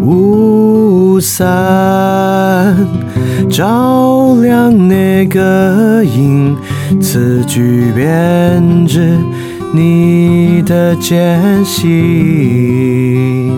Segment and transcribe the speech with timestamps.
[0.00, 2.76] 雾散
[3.50, 6.56] 照亮那个影，
[7.00, 9.16] 词句编织
[9.72, 13.52] 你的艰辛。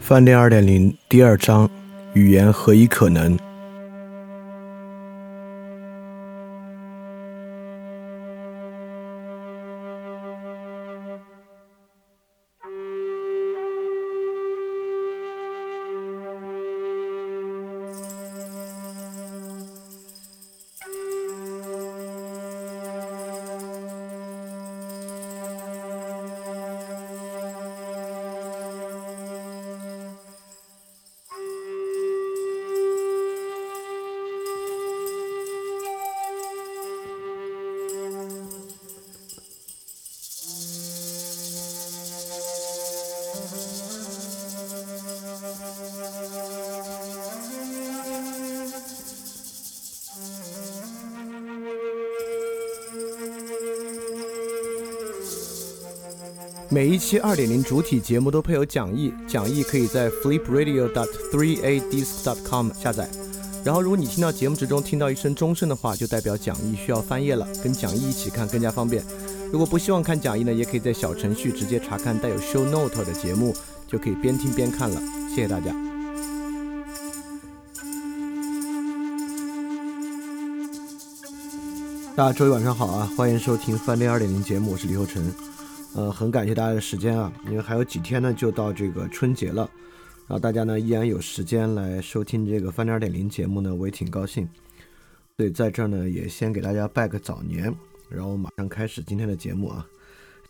[0.00, 1.68] 饭店二点零第二章：
[2.12, 3.38] 语言何以可能？
[57.04, 63.06] 期二点零主体节目都配有讲义，讲义可以在 flipradio.dot3adisc.dot.com 下载。
[63.62, 69.04] 然后，如果你听到节目之中听到一声钟声的话，就代表讲义需要翻页了，跟讲义一起看更加方便。
[69.52, 73.54] 如果不希望看讲义呢，也可以在小程序直接查看带有 show note 的节目，
[73.86, 74.98] 就可以边听边看了。
[75.28, 75.76] 谢谢大家。
[82.16, 85.30] 大家周一晚上好啊，欢迎收听翻店二点零节目，我是李厚成。
[85.96, 89.62] 呃，很感谢大家的时间啊，因为还有几天呢就到这个春节了，
[90.26, 94.48] 然后大家呢依然有时间来收听这个翻点二点零节目呢，我也挺高兴。
[95.36, 97.72] 所以在这儿呢也先给大家拜个早年，
[98.08, 99.86] 然后马上开始今天的节目啊。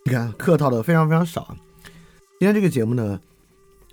[0.07, 1.55] 你看客套的非常非常少。
[2.39, 3.21] 今天这个节目呢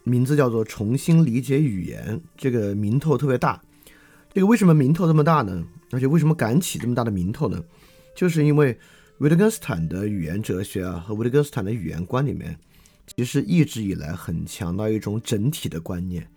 [0.05, 3.61] 名字叫做重新理解语言，这个名头特别大。
[4.33, 5.61] 这个为什么名头这么大呢？
[5.91, 7.61] 而且为什么敢起这么大的名头呢？
[8.15, 8.79] 就是因为。
[9.21, 12.57] 维特根斯坦的语言哲学啊，和维特根斯坦的语言观里面，
[13.15, 16.27] 其实一直以来很强调一种整体的观念，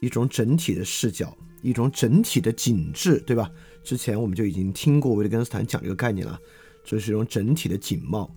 [0.00, 1.32] 一种整体的视角，
[1.62, 3.48] 一种整体的景致，对吧？
[3.84, 6.36] 之前我们就已经听过维特根斯坦讲这个概念了，
[6.84, 8.28] 这是一种整体的景貌。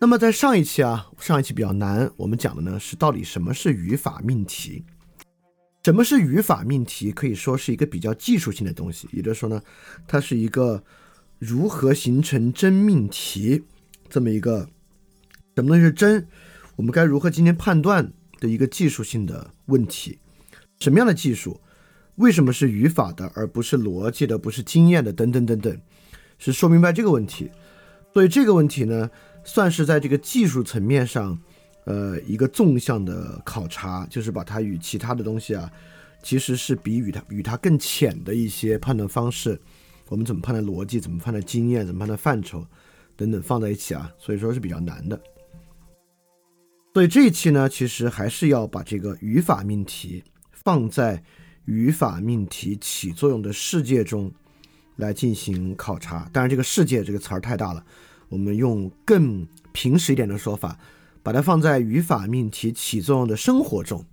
[0.00, 4.84] 那么在上一期啊，上一期比较难，我们讲的呢是到底什么是语法命题？
[5.82, 7.10] 什么是语法命题？
[7.10, 9.60] 可以说是一个比较技术性的东西，也就是说呢，
[10.06, 10.80] 它是一个。
[11.38, 13.62] 如何形成真命题？
[14.08, 14.68] 这么一个
[15.54, 16.26] 什么东西是真？
[16.76, 20.18] 我们该如何今天判断的一个技术性的问题？
[20.80, 21.60] 什么样的技术？
[22.16, 25.12] 为什么是语法的，而不是逻辑的，不是经验的？
[25.12, 25.80] 等等等等，
[26.38, 27.50] 是说明白这个问题。
[28.12, 29.08] 所以这个问题呢，
[29.44, 31.38] 算是在这个技术层面上，
[31.84, 35.70] 呃，一个纵向的考察，就是把它与其他的东西啊，
[36.22, 39.60] 其实是比与它与它更浅的一些判断方式。
[40.08, 40.98] 我们怎么判断逻辑？
[40.98, 41.86] 怎么判断经验？
[41.86, 42.66] 怎么判断范畴？
[43.16, 45.20] 等等放在一起啊，所以说是比较难的。
[46.94, 51.22] 所以这一期呢，其实还是要把这个语法命题放在
[51.66, 54.32] 语法命题起作用的世界中
[54.96, 56.28] 来进行考察。
[56.32, 57.84] 当然，这个世界这个词儿太大了，
[58.28, 60.78] 我们用更平实一点的说法，
[61.22, 64.04] 把它放在语法命题起作用的生活中，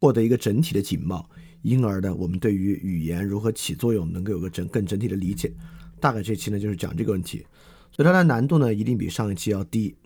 [0.00, 1.28] 获得一个整体的景貌。
[1.64, 5.50] 因而呢，我们对于语言如何起作用，能够有个整更整体的理解。
[5.98, 7.44] 大概这期呢就是讲这个问题，
[7.90, 9.96] 所以它的难度呢一定比上一期要低。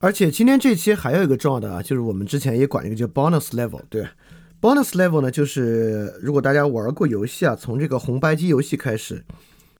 [0.00, 4.04] 而且今天这期还有一个重要的啊，就是我们之前也管一个叫 bonus level，对
[4.60, 9.24] ，bonus level 呢就是如果大家玩过游戏啊，从这个红白机游戏开始，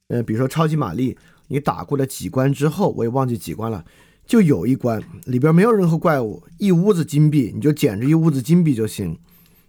[0.07, 1.19] 呃，比如说超级玛丽，
[1.49, 3.85] 你打过了几关之后，我也忘记几关了。
[4.27, 9.19] 就有一关里边没有任何怪物，一屋子金币，你就捡着一屋子金币就行。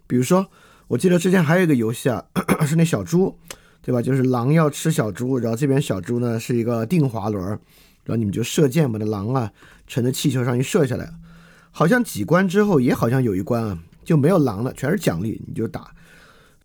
[0.06, 0.46] 比如说，
[0.88, 2.24] 我记得之前还有一个游戏啊，
[2.66, 3.36] 是那小猪，
[3.82, 4.00] 对吧？
[4.00, 7.58] 就是狼要吃小猪，然后这边小猪呢是一个定滑轮，然
[8.08, 9.52] 后你们就射箭把那狼啊
[9.86, 11.12] 乘着气球上一射下来。
[11.70, 15.92] 好像几关之后也好像有一关啊就没有狼了，全是奖励，你就打。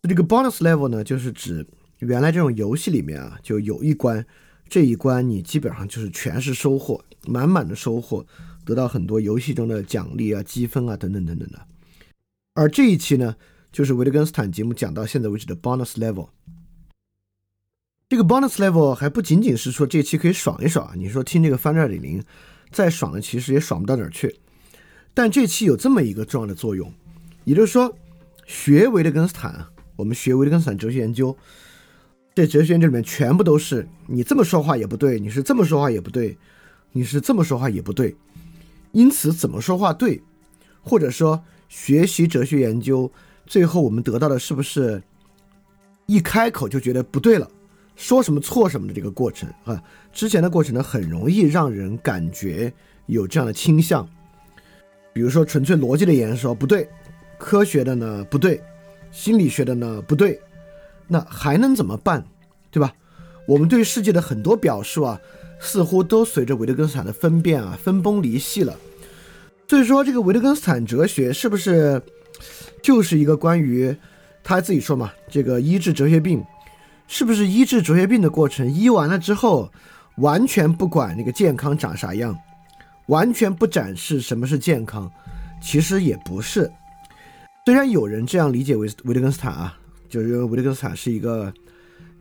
[0.03, 1.67] 这个 bonus level 呢，就是指
[1.99, 4.25] 原来这种游戏里面啊就有一关。
[4.69, 8.25] 这一关你基本上就是全是收获，满满的收获，
[8.65, 11.59] 得到很多游戏中的奖励啊、积分啊等等等等的。
[12.53, 13.35] 而这一期呢，
[13.71, 16.29] 就是维特根斯坦节目讲到现在为止的 bonus level。
[18.09, 22.21] 这个 bonus level 还不仅仅是说这期可以爽一爽，你说听这个翻转李零，
[22.69, 24.35] 再爽的其实也爽不到哪儿去。
[25.13, 26.93] 但这期有这么一个重要的作用，
[27.45, 27.97] 也就是说，
[28.45, 29.65] 学维特根斯坦，
[29.95, 31.37] 我们学维特根斯坦哲学研究，
[32.35, 36.37] 这哲学研究里面全部都是你这么说话也不对，你是这么说话也不对，
[36.91, 38.15] 你是这么说话也不对。
[38.91, 40.21] 因此，怎么说话对，
[40.81, 43.11] 或者说学习哲学研究，
[43.45, 45.01] 最后我们得到的是不是
[46.05, 47.49] 一开口就觉得不对了？
[47.95, 52.73] 说什么错什么的这个过程啊，之前的过程呢，很容易让人感觉
[53.05, 54.07] 有这样的倾向。
[55.13, 56.89] 比如说，纯粹逻辑的言说不对，
[57.37, 58.61] 科学的呢不对，
[59.11, 60.39] 心理学的呢不对，
[61.07, 62.25] 那还能怎么办？
[62.71, 62.93] 对吧？
[63.45, 65.19] 我们对世界的很多表述啊，
[65.61, 68.75] 似乎都随着维特根斯坦的分辨啊分崩离析了。
[69.69, 72.01] 所以说，这个维特根斯坦哲学是不是
[72.81, 73.95] 就是一个关于
[74.43, 76.43] 他自己说嘛，这个医治哲学病？
[77.07, 79.71] 是不是医治哲学病的过程医完了之后，
[80.17, 82.37] 完全不管那个健康长啥样，
[83.07, 85.09] 完全不展示什么是健康？
[85.61, 86.69] 其实也不是。
[87.65, 89.77] 虽然有人这样理解维维特根斯坦啊，
[90.09, 91.53] 就是维特根斯坦是一个，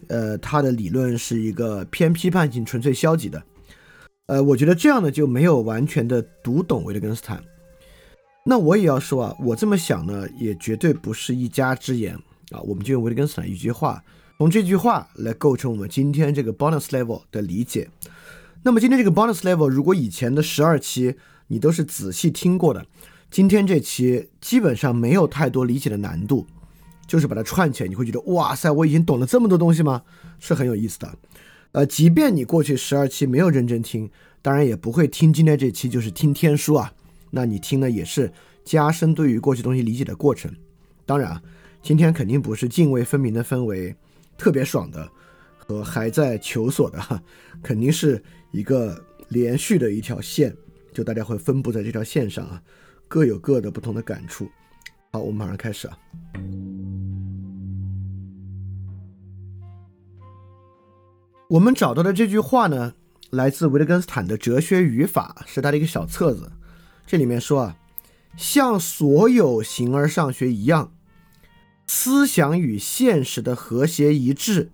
[0.08, 3.42] 呃，他的理论是一个偏批判性、纯粹消极的。
[4.26, 7.42] 呃，我觉得这样呢就没有完全的读懂维特根斯坦。
[8.46, 12.14] 那我也要说啊，我这么想呢，也绝对不是一家之言
[12.50, 12.60] 啊。
[12.60, 14.02] 我们就用维特根斯坦一句话。
[14.38, 17.90] 从这句话来构成我们今天这个 bonus level 的理解。
[18.62, 21.14] 那么今天这个 bonus level，如果以前的十二期
[21.48, 22.86] 你都是仔细听过的，
[23.30, 26.46] 今天这期基本上没有太多理解的难度，
[27.10, 30.02] 就是把它串起来，你会觉得哇塞，我已经懂了这么多东西吗？
[30.38, 31.12] 是很有意思的。
[31.72, 34.08] 呃，即便你过去十二期没有认真听，
[34.40, 36.92] 当然也不会听今天这期就是听天书啊。
[37.32, 38.32] 那你听呢，也是
[38.64, 40.54] 加深对于过去东西理解的过程。
[41.04, 41.42] 当然啊，
[41.82, 43.92] 今天肯定不是泾渭分明的氛围。
[44.38, 45.10] 特别爽的
[45.58, 47.22] 和还在求索的，
[47.60, 48.22] 肯定是
[48.52, 50.56] 一个连续的一条线，
[50.92, 52.62] 就大家会分布在这条线上啊，
[53.08, 54.48] 各有各的不同的感触。
[55.12, 55.98] 好，我们马上开始啊。
[61.48, 62.94] 我们找到的这句话呢，
[63.30, 66.52] 来自维特根斯坦的《哲学语法》，是他的一个小册子。
[67.04, 67.76] 这里面说啊，
[68.36, 70.92] 像所有形而上学一样。
[71.88, 74.70] 思想与现实的和谐一致，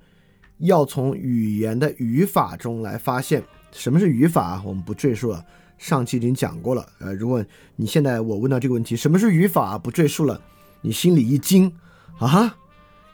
[0.58, 3.42] 要从语言的语法中来发现。
[3.72, 4.62] 什么是语法？
[4.66, 5.42] 我们不赘述了，
[5.78, 6.87] 上期已经讲过了。
[6.99, 7.44] 呃，如果
[7.76, 9.78] 你现在我问到这个问题，什么是语法？
[9.78, 10.40] 不赘述了，
[10.81, 11.73] 你心里一惊
[12.19, 12.56] 啊，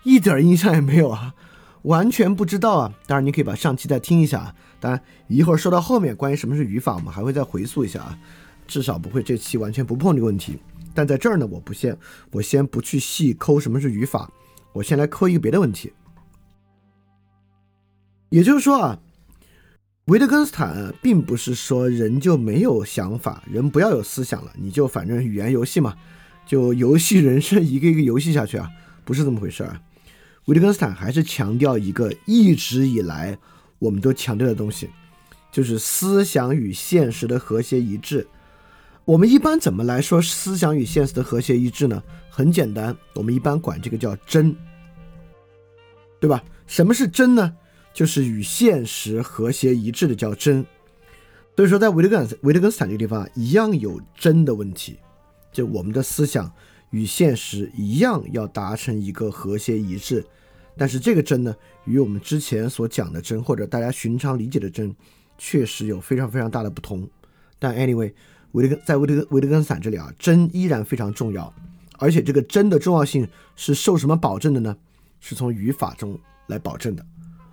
[0.04, 1.34] 一点印象也没有啊，
[1.82, 2.94] 完全不知道啊。
[3.06, 4.54] 当然，你可以把上期再听一下。
[4.80, 8.18] 当然，一会儿说到后面关于什么是语法，我们还会再回溯一下啊，
[8.66, 10.58] 至少不会这期完全不碰这个问题。
[10.94, 11.96] 但在这儿呢，我不先，
[12.30, 14.30] 我先不去细抠什么是语法，
[14.72, 15.92] 我先来抠一个别的问题。
[18.28, 18.98] 也就是说啊，
[20.06, 25.94] 维特根斯坦并不是说人就没有想法，人不要有思想了，你就反正语言游戏嘛，
[26.44, 28.68] 就游戏人生一个一个游戏下去啊，
[29.04, 29.78] 不是这么回事儿。
[30.46, 33.38] 维特根斯坦还是强调一个一直以来
[33.78, 34.90] 我们都强调的东西，
[35.52, 38.26] 就是思想与现实的和谐一致。
[39.04, 42.02] 我们一般怎么来说思想与现实的和谐一致呢？
[42.28, 44.56] 很简单，我们一般管这个叫真，
[46.18, 46.42] 对吧？
[46.66, 47.54] 什么是真呢？
[47.92, 50.64] 就是与现实和谐一致的叫真。
[51.56, 54.98] 所以说，在维特根维特根斯坦这个地方一样有真的问题，
[55.52, 56.50] 就我们的思想
[56.90, 60.24] 与现实一样要达成一个和谐一致。
[60.76, 64.94] 但是这个真呢，与我们之前所讲的真或者大家寻常理解的真，
[65.38, 67.08] 确实有非常非常大的不同。
[67.58, 68.12] 但 anyway。
[68.52, 71.50] 维特根在维特根维特根斯坦这里啊，真依然非常重要，
[71.96, 74.76] 而且这个真的重要性是受什么保证的呢？
[75.20, 77.02] 是从语法中来保证的，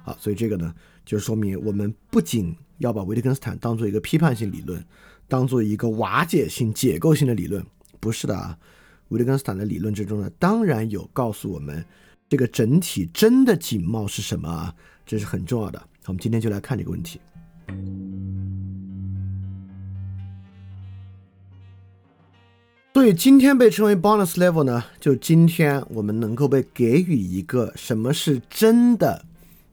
[0.09, 0.73] 啊，所以这个呢，
[1.05, 4.83] 就说明我们不仅要把维特根斯坦当做一个批判性理论，
[5.27, 7.63] 当做一个瓦解性、解构性的理论，
[7.99, 8.57] 不是的啊，
[9.09, 11.85] 维特根斯坦的理论之中呢，当然有告诉我们
[12.27, 14.75] 这个整体真的景貌是什么啊，
[15.05, 15.81] 这是很重要的。
[16.05, 17.19] 我们今天就来看这个问题。
[22.95, 29.23] 所以今天被称为 bonus level 呢，就今天我们能够被给予一个什么是真的，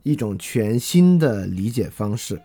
[0.06, 2.40] 一种全新的理解方式。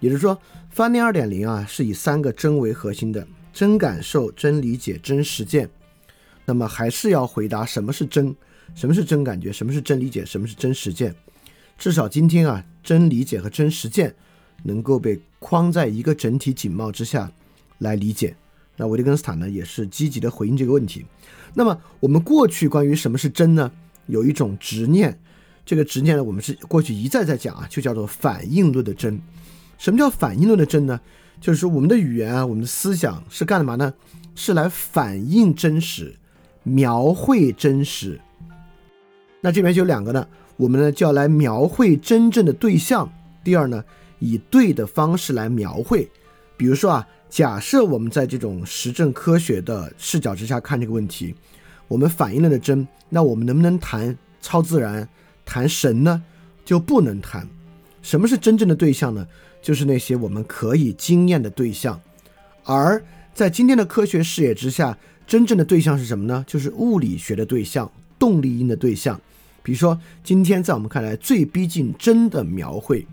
[0.00, 5.68] 也就是说，翻链二点零啊，是以三个真为核心的：真感受、真理解、真实践。
[6.46, 8.34] 那么还是要回答什么是真，
[8.74, 11.14] 什么是真感觉，什么是真理解，什么是真实践。
[11.76, 14.14] 至少今天啊，真理解和真实践
[14.62, 17.30] 能够被框在一个整体景貌之下
[17.78, 18.34] 来理解。
[18.76, 21.04] 那维特根斯坦呢也是积极的回应这个问题。
[21.52, 23.70] 那么我们过去关于什么是真呢，
[24.06, 25.18] 有一种执念，
[25.66, 29.20] 这个执念呢我们是过去一再在讲啊，就叫做反应论的真。
[29.76, 30.98] 什么叫反应论的真呢？
[31.38, 33.92] 就是说我们的语言啊，我们的思想是干嘛呢？
[34.34, 36.14] 是来反映真实、
[36.62, 38.18] 描绘真实。
[39.40, 43.10] 那这边就有两个呢，我们呢就要来描绘真正的对象。
[43.44, 43.84] 第二呢，
[44.18, 46.08] 以对的方式来描绘。
[46.56, 51.34] 比如说啊，假设我们在这种实证科学的视角之下看这个问题，
[51.86, 55.06] 我们反映了的真，那我们能不能谈超自然、
[55.46, 56.22] 谈神呢？
[56.66, 57.48] 就不能谈。
[58.02, 59.26] 什么是真正的对象呢？
[59.62, 61.98] 就是那些我们可以经验的对象。
[62.64, 66.44] 而在今天的科学视野之下，真正的对象是什么呢？
[66.46, 69.20] 就是物理学的对象，动力因的对象。
[69.62, 73.06] 比如说，今天在我们看来最逼近真的描绘，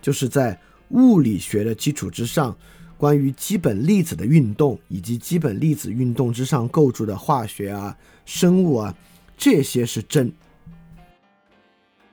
[0.00, 0.58] 就是在
[0.90, 2.56] 物理学的基础之上，
[2.96, 8.94] 关于基本粒子的运动以及基本粒子运动之上构筑的化学啊、生物啊，
[9.36, 10.32] 这些是真。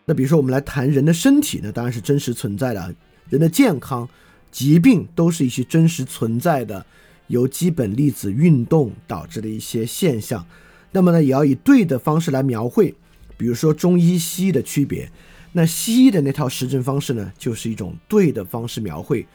[0.06, 2.96] 那比如说，我们来谈人的身体呢，当然是真实存在的，
[3.30, 4.08] 人的健康、
[4.52, 6.86] 疾病都是一些真实存在的。
[7.28, 10.46] 由基本粒子运动导致的一些现象，
[10.92, 12.94] 那么呢，也要以对的方式来描绘。
[13.36, 15.12] 比如说中医、西医的区别，
[15.54, 19.26] 那西医的那套实证方式呢，就是一种对的方式描绘；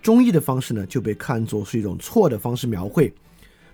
[0.00, 3.12] 中医的方式呢，就被看作是一种错的方式描绘。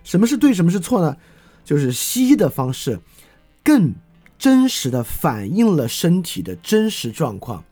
[0.03, 1.15] 什么是对，什么是错呢？
[1.63, 2.99] 就是西医的方式
[3.63, 3.93] 更
[4.37, 7.63] 真实的反映了身体的真实状况，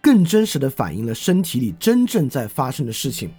[0.00, 3.30] 更真实的反映了身体里真正在发生的事情。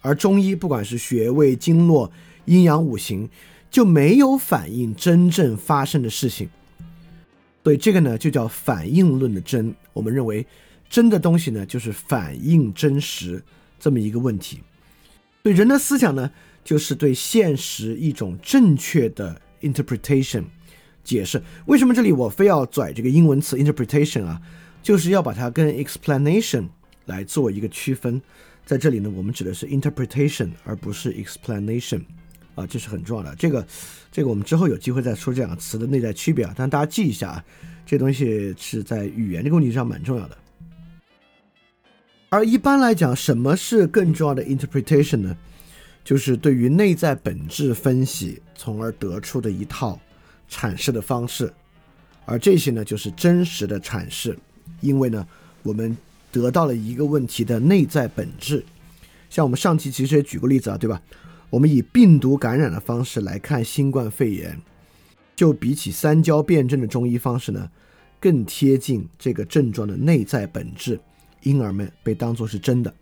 [0.00, 2.10] 而中医不管是穴位、经络、
[2.46, 3.28] 阴阳五行，
[3.70, 6.48] 就没有反映真正发生的事情。
[7.64, 9.74] 所以这个呢，就叫反应论的真。
[9.92, 10.46] 我们认为，
[10.88, 13.42] 真的东西呢，就是反映真实
[13.78, 14.60] 这么一个问题。
[15.42, 16.30] 对人的思想呢，
[16.64, 20.44] 就是对现实一种正确的 interpretation
[21.08, 21.42] 解释。
[21.64, 24.40] 为什么这里我非要拽这个英文词 interpretation 啊？
[24.82, 26.68] 就是要把它跟 explanation
[27.06, 28.20] 来做一个区分。
[28.66, 32.02] 在这里呢，我们指的是 interpretation，而不是 explanation，
[32.54, 33.34] 啊，这是很重要的。
[33.36, 33.66] 这个，
[34.12, 36.52] 这个我们之后有机会再说这两个词的内在区别啊。
[36.54, 37.44] 但大家记一下啊，
[37.86, 40.36] 这东西是在语言这个问题上蛮重要的。
[42.28, 45.34] 而一般来讲，什么是更重要的 interpretation 呢？
[46.04, 49.98] 就是对于内在本质分析，从而得出的一套
[50.50, 51.52] 阐释的方式。
[52.24, 54.38] 而这些呢，就是真实的阐释，
[54.80, 55.26] 因为呢，
[55.62, 55.96] 我们。
[56.30, 58.62] 得到了一个问题的内在本质，
[59.30, 61.00] 像我们上期其实也举过例子啊，对吧？
[61.48, 64.60] 我们以病毒感染的方式来看新冠肺炎，
[65.34, 67.70] 就比起三焦辩证的中医方式呢，
[68.20, 71.00] 更贴近这个症状的内在本质，
[71.42, 72.94] 因而们被当作是真的。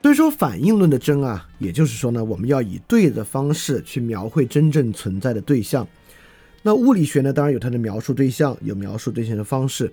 [0.00, 5.86] 所以说反应论的真啊，也就是说呢，我们要以对的方式去描绘真正存在的对象。
[6.62, 9.92] 那物理学呢，当然有它的描述对象，有描述对象的方式。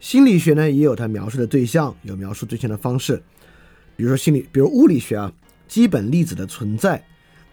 [0.00, 3.20] 心理学呢，也有它描述的对象，有描述对象的方式。
[3.96, 5.32] 比如说心理，比如物理学啊，
[5.66, 7.02] 基本粒子的存在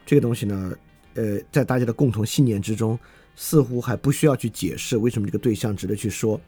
[0.05, 0.73] 这个东西呢，
[1.15, 2.99] 呃，在大家的共同信念之中，
[3.35, 6.39] 似乎还不需要去解释为什么这个对象值得去说。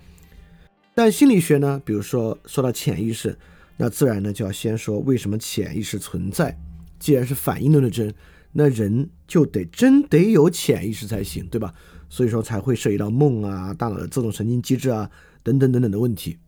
[0.94, 3.38] 但心理学呢，比如说说到潜意识，
[3.78, 6.58] 那自然呢就要先说为什么潜意识存在。
[7.00, 8.14] 既然是反应论的真，
[8.54, 11.74] 那人就得真得有潜意识才行，对吧？
[12.10, 15.10] 所以说才会涉及到梦啊，大脑的自动神经机制啊。
[15.44, 16.40] 等等等等的问题，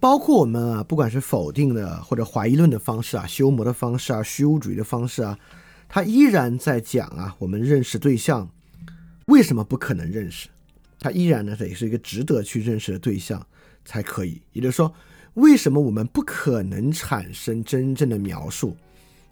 [0.00, 5.38] 包括我们啊，不管是否定的或者怀疑论的方式啊，修魔的方式啊，虚无主义的方式啊，
[5.88, 8.50] 他依然在讲啊，我们认识对象
[9.26, 10.48] 为什么不可能认识？
[10.98, 13.46] 他依然呢，也是一个值得去认识的对象
[13.84, 14.40] 才可以。
[14.52, 14.92] 也就是说，
[15.34, 18.76] 为什么我们不可能产生真正的描述，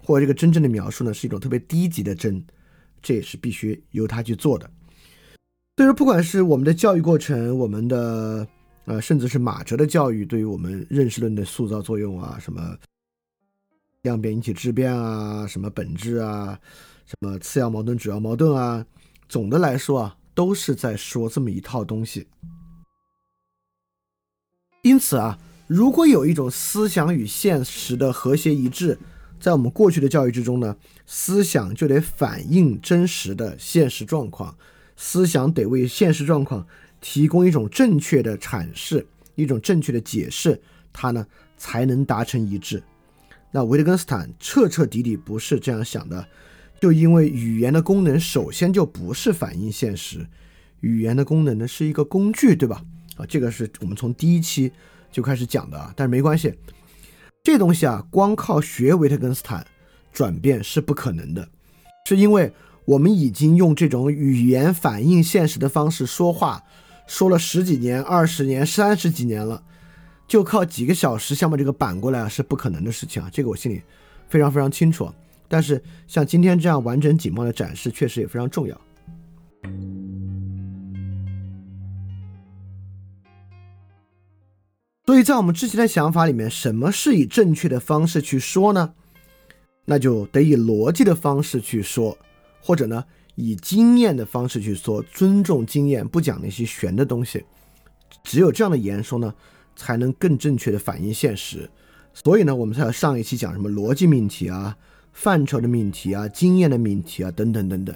[0.04, 2.44] 或者这个真正的描述呢，是一种特别低级的真？
[3.00, 4.71] 这也是必须由他去做的。
[5.76, 8.47] 所以说，不管是我们的教育过程，我们的
[8.85, 12.76] 呃，甚至是马哲的教育，对于我们认识论的塑造作用啊，什么
[14.02, 16.59] 量变引起质变啊，什么本质啊，
[17.06, 18.85] 什么次要矛盾、主要矛盾啊，
[19.28, 22.26] 总的来说啊，都是在说这么一套东西。
[24.83, 28.99] 因此啊，如果有一种思想与现实的和谐一致，
[29.39, 34.57] 在我们过去的教育之中呢，思想就得反映真实的现实状况。
[34.97, 36.67] 思想得为现实状况
[37.01, 40.61] 提供一种正确的阐释，一种正确的解释，
[40.93, 41.25] 它呢
[41.57, 42.83] 才能达成一致。
[43.53, 46.27] 那维特根斯坦彻彻底底不是这样想的，
[46.81, 50.27] 就因为语言的功能首先就不是反映现实，
[50.81, 52.83] 语言的功能呢是一个工具，对吧？
[53.29, 54.71] 这个是我们从第一期
[55.11, 56.55] 就开始讲的啊，但是没关系，
[57.43, 59.67] 这东西啊，光靠学维特根斯坦
[60.12, 61.49] 转变是不可能的，
[62.07, 62.52] 是因为
[62.85, 66.62] 我们已经用这种语言反映现实的方式说话，
[67.07, 69.62] 说了十几年、二十年、三十几年了，
[70.26, 73.29] 就靠几个小时想把这个扳过来啊，是不可能的事情啊。
[73.33, 73.83] 这个我心里
[74.29, 75.12] 非常非常清楚。
[75.49, 78.81] 但是像今天这样完整紧茂的展示，确实也非常重要。
[85.12, 88.95] 所以在我们之前的想法里面，什么是以正确的方式去说呢？
[89.85, 92.16] 那就得以逻辑的方式去说，
[92.62, 93.04] 或者呢，
[93.35, 97.45] 以经验的方式去说，尊重经验，不讲那些玄的东西。
[98.25, 99.35] 只有这样的言说呢，
[99.76, 101.69] 才能更正确的反映现实。
[102.14, 104.75] 所以呢，我们才有上一期讲什么逻辑命题啊、
[105.12, 107.95] 范畴的命题啊、经验的命题啊等等等等。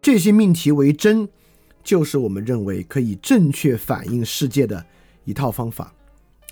[0.00, 1.28] 这些命题为真，
[1.84, 4.82] 就是我们认为可以正确反映世界的
[5.26, 5.92] 一套方法。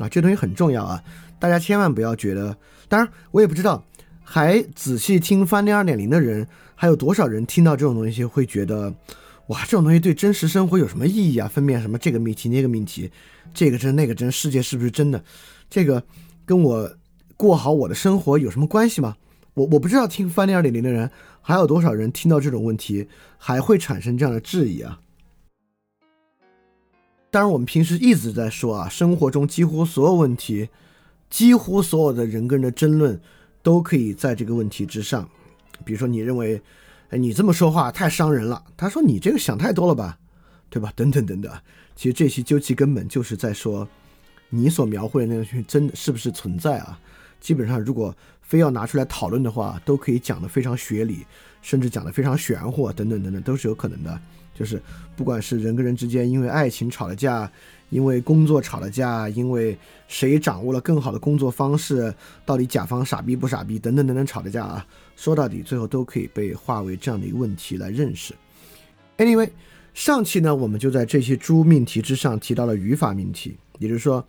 [0.00, 1.00] 啊，这东西很重要啊！
[1.38, 2.56] 大家千万不要觉得，
[2.88, 3.84] 当然我也不知道，
[4.24, 8.92] 还仔细听翻天二点零的人，还有多少人听到这种东西会觉得，
[9.48, 11.46] 哇，这种东西对真实生活有什么意义啊？
[11.46, 13.10] 分辨什么这个命题那个命题，
[13.52, 15.22] 这个真那个真，世界是不是真的？
[15.68, 16.02] 这个
[16.46, 16.90] 跟我
[17.36, 19.14] 过好我的生活有什么关系吗？
[19.54, 21.10] 我我不知道听翻天二点零的人
[21.42, 24.98] 还有多少人听到这种问题还会产生这样的质疑啊？
[27.30, 30.68] 当然，我们平时一直在说啊，生活中几乎所有问题，
[31.28, 33.20] 几乎所有的人跟人的争论，
[33.62, 35.28] 都可以在这个问题之上。
[35.84, 36.60] 比如说，你认为，
[37.10, 38.62] 哎，你这么说话太伤人了。
[38.76, 40.18] 他说你这个想太多了吧，
[40.68, 40.92] 对吧？
[40.96, 41.52] 等等等等。
[41.94, 43.88] 其实这些究其根本就是在说，
[44.48, 46.98] 你所描绘的那个真的是不是存在啊？
[47.40, 51.24] 基本上，如果非要拿出来讨论的话，都可以讲得非常学理，
[51.62, 54.20] 甚至讲得非常玄乎，等等等等，都是有可能的。
[54.60, 54.78] 就是，
[55.16, 57.50] 不管是人跟人之间因为爱情吵了架，
[57.88, 59.74] 因为工作吵了架，因为
[60.06, 62.14] 谁掌握了更好的工作方式，
[62.44, 64.86] 到底甲方傻逼不傻逼，等等等等吵的架啊，
[65.16, 68.34] 说到底最后都可以被化为这样的一个问题来认识。
[69.16, 69.48] Anyway，
[69.94, 74.22] 上期呢我们就在这些诸命题之上提到了语法命题，也就是说，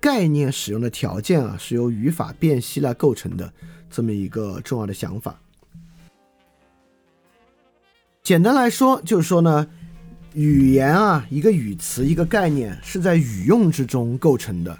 [0.00, 3.52] 概念使用的条件啊是由语法辨析来构成的
[3.90, 5.38] 这么一个重要的想法。
[8.22, 9.66] 简单来说，就是说呢，
[10.32, 14.78] 语言啊，一个语词，一个概念，是在语用之中构成的。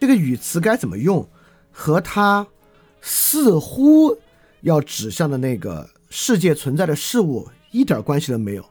[0.00, 1.28] 这个语词该怎么用，
[1.70, 2.44] 和它
[3.00, 4.18] 似乎
[4.62, 8.66] 要指向的那个世界存在的事物一点关系都没有，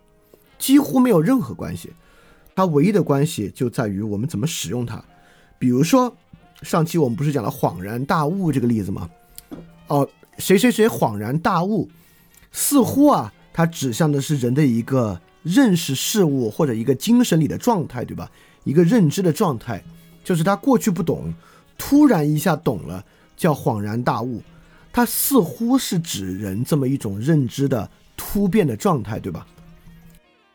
[0.59, 1.93] 几乎没有任何关系。
[2.53, 5.01] 它唯一的关系就在于我们怎么使用它。
[5.57, 6.13] 比如说，
[6.63, 9.09] 上期我们不是讲了恍然大悟这个例子吗？
[9.87, 10.05] 哦，
[10.37, 11.89] 谁谁谁恍然大悟，
[12.51, 13.31] 似乎啊。
[13.57, 18.29] 它指向的是人的一个认识事物或者一个精神里的状态，对吧？
[18.65, 19.81] 一个认知的状态，
[20.25, 21.33] 就是他过去不懂，
[21.77, 23.05] 突然一下懂了，
[23.37, 24.41] 叫恍然大悟。
[24.91, 29.47] 它似乎是指人这么一种认知的突变的状态，对吧？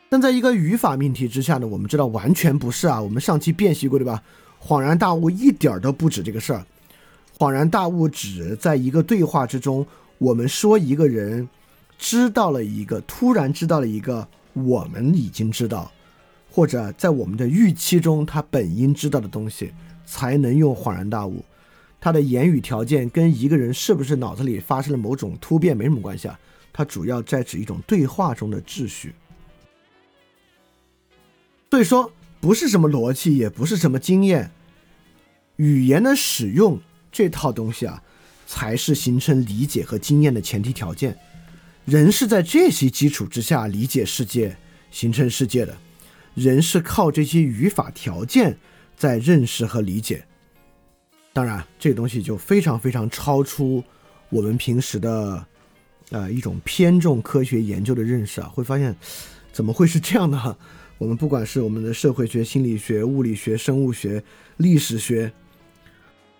[0.07, 3.01] 但在一个语法命题之下呢，我们知道完全不是啊。
[3.01, 4.21] 我们上期辨析过，对吧？
[4.63, 6.63] 恍然大悟一点儿都不止这个事儿。
[7.35, 9.87] 恍然大悟指在一个对话之中，
[10.19, 11.49] 我们说一个人。
[12.01, 15.91] 知道了一个，突然知道了一个，我们已经知道，
[16.49, 19.71] 或者在我们的预期中，他本应知道的东西，
[20.03, 21.45] 才能用恍然大悟。
[21.99, 26.39] 他的言语条件跟一个人是不是脑子里发生了某种突变没什么关系啊，
[26.73, 29.13] 它主要在指一种对话中的秩序。
[31.69, 34.49] 所以说，不是什么逻辑，也不是什么经验，
[35.57, 36.79] 语言的使用
[37.11, 38.01] 这套东西啊，
[38.47, 41.15] 才是形成理解和经验的前提条件。
[41.85, 44.55] 人是在这些基础之下理解世界、
[44.91, 45.75] 形成世界的，
[46.35, 48.55] 人是靠这些语法条件
[48.95, 50.23] 在认识和理解。
[51.33, 53.83] 当然，这个东西就非常非常超出
[54.29, 55.45] 我们平时的，
[56.11, 58.47] 呃，一种偏重科学研究的认识啊。
[58.47, 58.95] 会发现，
[59.51, 60.57] 怎么会是这样的？
[60.99, 64.23] 我们不管是我们的社会学、心理学、物理学、生物学、
[64.57, 65.31] 历史学，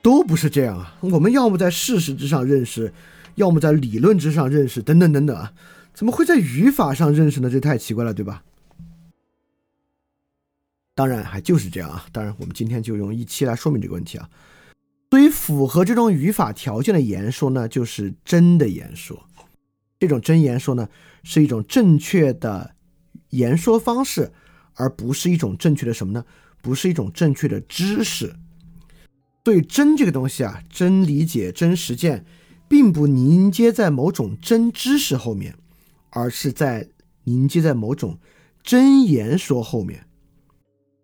[0.04, 0.96] 都不是这样啊。
[1.00, 2.94] 我们要么在事实之上认识。
[3.36, 5.54] 要么在理论之上认识，等等等等啊，
[5.94, 7.50] 怎么会在语法上认识呢？
[7.50, 8.44] 这太奇怪了，对吧？
[10.94, 12.06] 当然还就是这样啊。
[12.12, 14.30] 当然，我们今天就用一期来说明这个问题啊。
[15.10, 19.26] 所以，符合这种语法条件的言说呢，就是真的言说。
[20.00, 20.88] 这种真言说呢，
[21.24, 22.76] 是一种正确的
[23.30, 24.32] 言说方式，
[24.76, 26.26] 而不是一种正确的什么呢？
[26.62, 28.36] 不是一种正确的知识。
[29.44, 32.26] 对真这个东西啊，真理解、真实践。
[32.72, 35.54] 并不凝结在某种真知识后面，
[36.10, 36.88] 而是在
[37.26, 38.18] 凝结在某种
[38.64, 40.08] 真言说后面，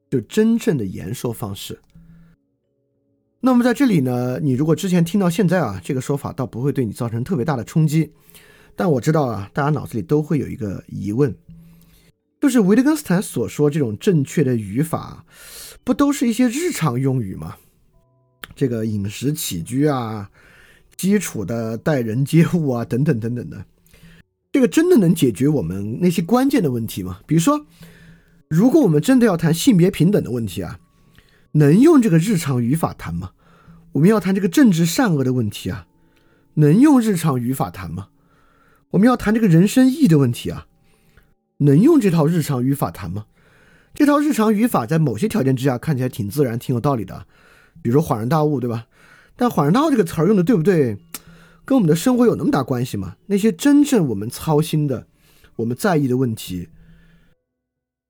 [0.09, 1.77] 就真正的言说方式。
[3.41, 8.13] 那么在这里呢，你如果之前听到现在啊，这个说法倒不会对你造成特别大的冲击。
[8.77, 11.35] 但我知道啊，大家脑子里都会有一个疑问，
[12.39, 15.25] 就是维特根斯坦所说这种正确的语法，
[15.83, 17.57] 不都是一些日常用语吗？
[18.55, 20.31] 这个饮食起居啊，
[20.97, 23.63] 基础的待人接物啊， 等等等等的，
[24.51, 27.19] 这个真的能解决我们那些关键的问题吗？
[27.27, 27.65] 比如说，
[28.49, 30.79] 如果我们真的要谈性别平等的问题啊，
[31.53, 33.31] 能用这个日常语法谈吗？
[33.93, 35.87] 我们要谈这个政治善恶的问题啊，
[36.55, 38.07] 能用日常语法谈吗？
[38.91, 40.67] 我们要谈这个人生意义的问题啊，
[41.57, 43.25] 能用这套日常语法谈吗？
[43.93, 47.25] 这套日常语法在某些条件之下看起来挺自然、挺有道理的，
[47.81, 48.85] 比如恍然大悟，对吧？
[49.37, 50.97] 但恍然大悟这个词儿用的对不对，
[51.63, 53.15] 跟我们的生活有那么大关系吗？
[53.27, 55.07] 那些真正我们操心的、
[55.57, 56.69] 我们在意的问题，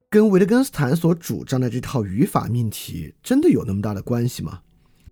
[0.10, 4.62] 跟维特根斯坦所主张的这套语法命题真的有那么大的关系吗？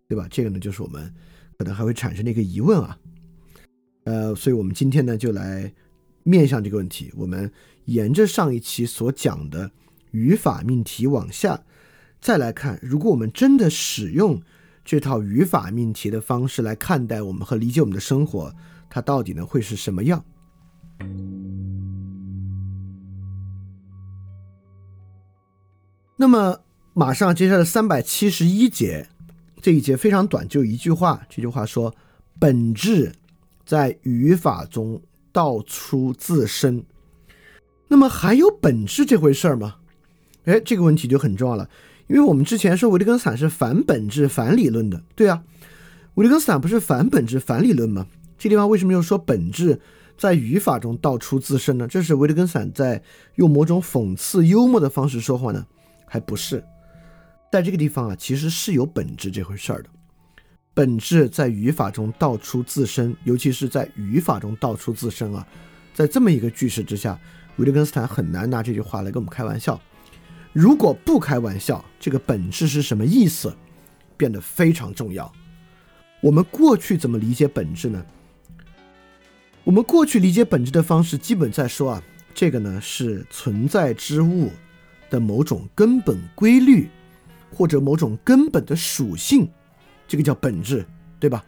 [0.07, 0.27] 对吧？
[0.31, 1.13] 这个呢，就是我们
[1.57, 2.97] 可能还会产生的一个疑问啊。
[4.05, 5.73] 呃，所以我们今天呢，就来
[6.23, 7.11] 面向这个问题。
[7.17, 7.51] 我们
[7.85, 9.71] 沿着上一期所讲的
[10.11, 11.63] 语法命题往下，
[12.21, 14.39] 再来看，如果我们真的使用
[14.85, 18.53] 这套语法命题的方式来看待我们和理解我们的生活，
[18.89, 20.23] 它到底呢会是什么样？
[26.15, 26.61] 那么，
[26.93, 29.09] 马上接下来三百七十一节
[29.61, 31.25] 这一节非常短，就一句话。
[31.29, 31.93] 这句话说：
[32.39, 33.11] 本质。
[33.65, 36.85] 在语法中道出自身，
[37.87, 39.77] 那么还有本质这回事儿吗？
[40.43, 41.67] 哎，这个问题就很重要了，
[42.07, 45.43] 因为我们之前说维特根斯坦是反本质、反理论的，对啊，
[46.15, 48.07] 维特根斯坦不是反本质、反理论吗？
[48.37, 49.79] 这地方为什么又说本质
[50.17, 51.87] 在语法中道出自身呢？
[51.87, 53.01] 这是维特根斯坦在
[53.35, 55.65] 用某种讽刺幽默的方式说话呢？
[56.05, 56.63] 还不是，
[57.51, 59.89] 在这个地方啊，其实是有本质这回事儿的。
[60.73, 65.47] 本质在语法中道出自身，尤其是在语法中道出自身啊，
[65.93, 67.17] 在这么一个句式之下，
[67.55, 69.81] 维特根斯坦很难拿这句话来跟我们开玩笑。
[70.55, 73.53] 如果不开玩笑，这个本质是什么意思，
[74.15, 75.29] 变得非常重要。
[76.21, 78.05] 我们过去怎么理解本质呢？
[79.65, 84.49] 我们过去理解本质的方式，基本在说啊，这个呢是存在之物
[85.09, 86.87] 的某种根本规律，
[87.53, 89.45] 或者某种根本的属性。
[90.07, 90.85] 这个叫本质，
[91.19, 91.43] 对吧？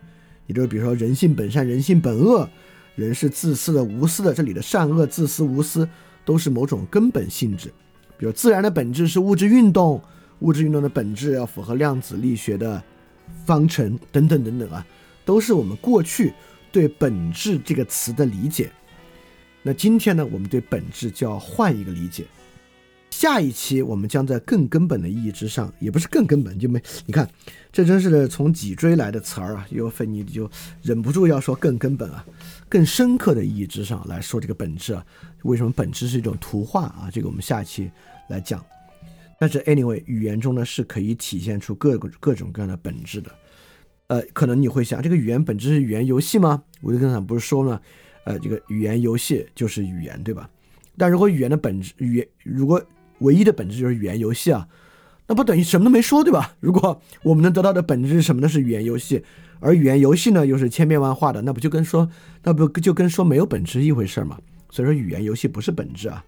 [0.48, 2.50] 也就是比如说人性本善，人性本恶，
[2.98, 4.34] 人是自私的、无私的。
[4.34, 5.88] 这里的善恶、自私、无私
[6.26, 7.72] 都是某种根本性质。
[8.18, 10.02] 比如自然的本质是物质运动，
[10.40, 12.82] 物质运动的本质要符合量子力学的
[13.46, 14.86] 方程等等等等啊，
[15.24, 16.34] 都是我们过去
[16.72, 18.72] 对本质这个词的理解。
[19.62, 22.26] 那今天呢，我们对本质就要换一个理解。
[23.10, 27.28] 下一期我们将在更根本的意义之上，也不是更根本，就没你看，
[27.72, 29.66] 这真是从脊椎来的词儿啊！
[29.72, 30.50] 有分你就
[30.84, 32.24] 忍不住要说更根本啊，
[32.70, 35.06] 更深刻的意义之上来说这个本质啊，
[35.44, 37.10] 为什么本质是一种图画啊？
[37.12, 37.90] 这个我们下期
[38.30, 38.64] 来讲。
[39.40, 43.32] 但是 anyway，语言中呢是可以体现出各个各种各样的本质的。
[44.08, 46.64] 呃，可能你会想，这个语言本质是语言游戏吗？
[46.82, 47.80] 维特根斯坦不是说呢，
[48.24, 50.50] 呃，这个语言游戏就是语言，对吧？
[50.98, 52.84] 但如果语言的本质，语言如果
[53.20, 54.68] 唯一的本质就是语言游戏啊，
[55.28, 56.56] 那不等于什么都没说，对吧？
[56.60, 58.48] 如果我们能得到的本质是什么呢？
[58.48, 59.24] 是语言游戏，
[59.60, 62.10] 而语言游戏呢又是千变万化的，那不就跟说
[62.44, 64.40] 那不就跟说没有本质一回事吗？
[64.70, 66.24] 所以说语言游戏不是本质啊。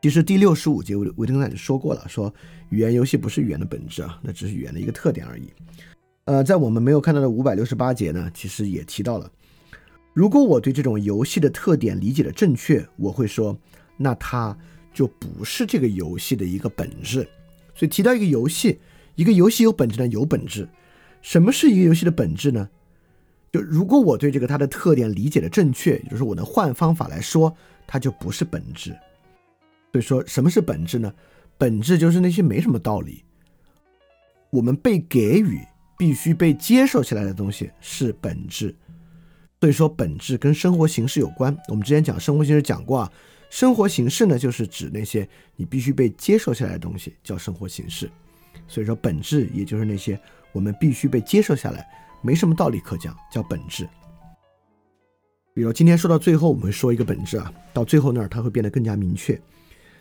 [0.00, 2.32] 其实第六十五节维维特根斯坦就说过了，说
[2.70, 5.52] 语言游戏不是语言的本质啊，那只是语言的一个特点而已。
[6.24, 9.30] 呃，在我们没有看到的五百六十八节呢，其实也提到了，
[10.12, 13.56] 如果我对这种游戏的特点理解的正确，我会说，
[13.96, 14.56] 那它。
[14.94, 17.26] 就不是这个游戏的一个本质，
[17.74, 18.78] 所以提到一个游戏，
[19.14, 20.06] 一个游戏有本质呢？
[20.08, 20.68] 有本质。
[21.22, 22.68] 什么是一个游戏的本质呢？
[23.50, 27.56] 就如果我对这个它的特点理解的正确，也就是我能换方法来说，
[27.86, 28.90] 它就不是本质。
[29.92, 31.12] 所以说，什么是本质呢？
[31.58, 33.22] 本质就是那些没什么道理，
[34.50, 35.60] 我们被给予
[35.96, 38.74] 必须被接受起来的东西是本质。
[39.60, 41.56] 所以说，本质跟生活形式有关。
[41.68, 43.12] 我们之前讲生活形式讲过啊。
[43.48, 48.10] 生活形式呢，就是指那些你必须被接受下来的东西，叫生活形式。
[48.66, 50.18] 所以说，本质也就是那些
[50.52, 51.86] 我们必须被接受下来，
[52.22, 53.88] 没什么道理可讲，叫本质。
[55.54, 59.40] 比如今天说到最后，我们会说一个本质啊，到最后那儿它会变得更加明确，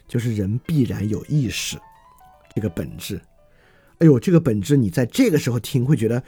[0.07, 1.77] 就是人必然有意识
[2.55, 3.19] 这个本质。
[3.99, 6.23] 哎呦，这个本质你在这个时候听会觉得，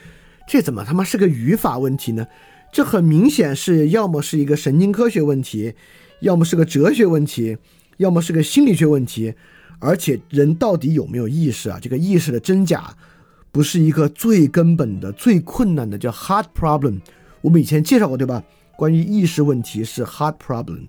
[0.48, 2.28] 这怎么他妈是个语法问题呢？
[2.72, 5.76] 这很明显是要么是一个神经科学问题。
[6.20, 7.58] 要么是个哲学问题，
[7.98, 9.34] 要么是个心理学问题，
[9.80, 11.78] 而且人到底有没有意识啊？
[11.82, 12.96] 这个意识的真假，
[13.54, 17.00] 不是一个最根本的、最困难的叫 hard problem。
[17.40, 18.44] 我们以前介绍过，对吧？
[18.76, 20.88] 关于意识问题是 hard problem。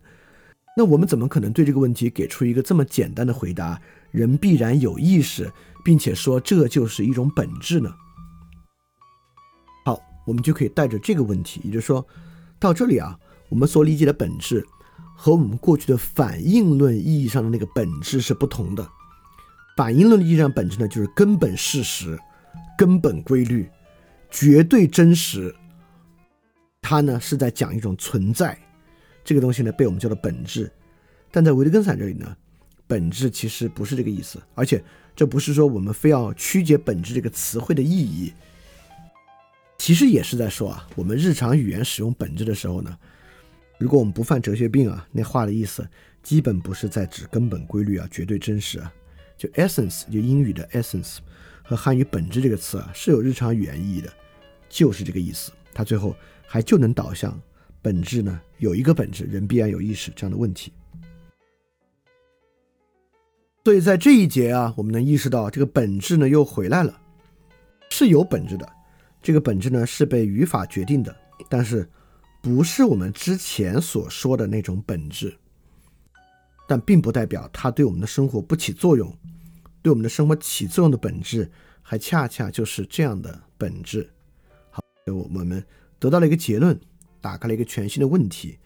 [0.75, 3.79] 那我们怎么可能对这个问题给出一个这么简单的回答？
[4.11, 5.53] 人必然有意识，
[5.85, 7.95] 并且说这就是一种本质呢？
[9.85, 12.07] 好，我们就可以带着这个问题，也就是说，
[12.59, 13.15] 到这里啊，
[13.51, 14.67] 我们所理解的本质
[15.15, 18.89] 和我们过去的反应论意义上的那个本质是不同的。
[19.77, 22.19] 反应论意义上本质呢，就是根本事实。
[22.77, 23.69] 根本规律，
[24.31, 25.55] 绝对真实。
[26.83, 28.59] 它呢是在讲一种存在，
[29.25, 30.71] 这个东西呢被我们叫做本质。
[31.31, 32.37] 但在维特根斯坦这里呢，
[32.87, 34.83] 本质其实不是这个意思，而且
[35.17, 38.33] 这不是说我们非要曲解本质这个词汇的意义。
[39.79, 42.97] 其实也是在说啊，我们日常语言使用本质的时候呢，
[43.79, 45.87] 如果我们不犯哲学病啊，那话的意思
[46.23, 48.93] 基本不是在指根本规律啊，绝对真实啊，
[49.37, 51.19] 就 essence，就英语的 essence。
[51.65, 54.13] 和汉语“本质”这个词啊，是有日常语言意义的，
[54.69, 55.51] 就是这个意思。
[55.73, 56.15] 它最后
[56.47, 57.41] 还就能导向
[57.81, 58.39] 本质呢？
[58.59, 60.73] 有一个本质，人必然有意识这样的问题。
[63.65, 67.01] 所以在这一节啊，我们能意识到这个本质呢又回来了，
[67.91, 68.71] 是有本质的。
[69.23, 71.17] 这个本质呢是被语法决定的，
[71.49, 71.89] 但是
[72.43, 75.35] 不是我们之前所说的那种本质。
[76.69, 79.15] 但并不代表它对我们的生活不起作用。
[79.85, 84.09] 对我们的生活起作用的本质，还恰恰就是这样的本质。
[84.71, 85.63] 好，我我们
[85.99, 86.81] 得到了一个结论，
[87.21, 88.59] 打开了一个全新的问题。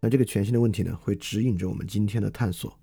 [0.00, 2.78] 那这个全新的问题呢，会指引着我们今天的探索。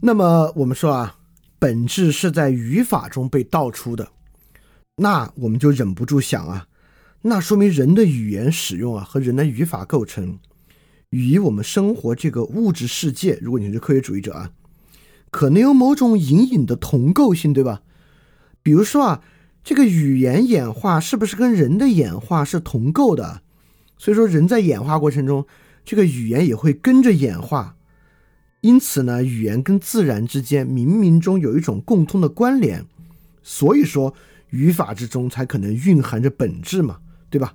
[0.00, 1.18] 那么我们说啊，
[1.58, 4.10] 本质是在语法中被道出的，
[4.96, 6.66] 那我们就忍不住想啊，
[7.20, 10.38] 那说明人的语言使用啊和人的语法构成。
[11.10, 14.50] 与我们生活这个物质世界，如果你是科学主义者啊，
[15.30, 17.82] 可能有某种隐隐的同构性，对吧？
[18.62, 19.22] 比如说啊，
[19.64, 23.42] 这个语言演化是不是跟人的演化是同构的？
[23.96, 25.46] 所以说，人在演化过程中，
[25.84, 27.76] 这个语言也会跟着演化。
[28.60, 32.84] 因此呢，语言跟自然之间冥冥中有一种共通的关联。
[33.42, 34.12] 所以说，
[34.50, 36.98] 语法之中才可能蕴含着本质嘛，
[37.30, 37.54] 对吧？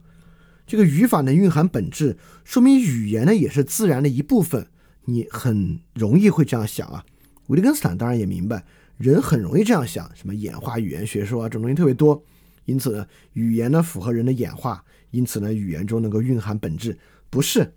[0.65, 4.67] 这个语法能蕴含本质，说明语言呢也是自然的一部分。
[5.05, 7.05] 你很容易会这样想啊。
[7.47, 8.63] 维特根斯坦当然也明白，
[8.97, 12.23] 人很容易这样想，什么演化语言学说啊，这种东西特别多。
[12.65, 16.97] 因此呢，语言呢符合人的演化，因此呢，语言中能够蕴含本质。
[17.29, 17.73] 不是，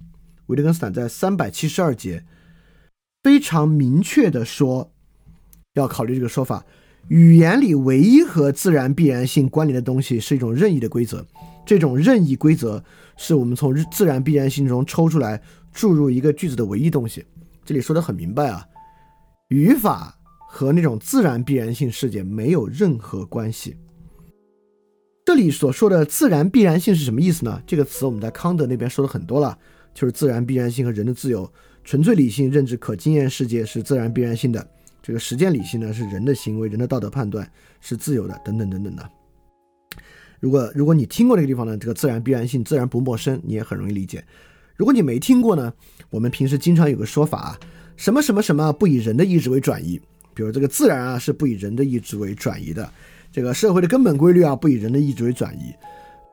[0.46, 2.24] 维特根斯坦在三百七十二节
[3.24, 4.92] 非常明确的说，
[5.74, 6.64] 要考虑这个说法：
[7.08, 11.26] 语言里唯一和自然必然性关联的东西是一种任意的规则。
[11.66, 12.82] 这种任意规则
[13.16, 17.24] 是我们从自然必然性中抽出来注入一个句子的唯一东西。
[17.64, 18.64] 这里说的很明白啊，
[19.48, 20.16] 语法
[20.48, 23.76] 和那种自然必然性事件没有任何关系。
[25.24, 27.60] 这里所说的自然必然性是什么意思呢？
[27.66, 29.58] 这个词我们在康德那边说的很多了，
[29.92, 31.52] 就是自然必然性和人的自由。
[31.82, 34.64] 纯粹理性认知可经验世界是自然必然性的，
[35.02, 37.48] 这个实践理性呢是人的行为、人的道德判断
[37.80, 39.10] 是自由的，等等等等的。
[40.40, 44.24] 如果如果你听过这个地方呢，这个自然必然性自然不陌生，你也很容易理解。
[44.76, 45.72] 如果你没听过呢，
[46.10, 47.60] 我们平时经常有个说法啊，
[47.96, 49.98] 什么什么什么不以人的意志为转移，
[50.34, 52.92] 比如这个自然啊是不以人的意志为转移的，
[53.32, 55.74] 这个社会的根本规律啊不以人的意志为转移，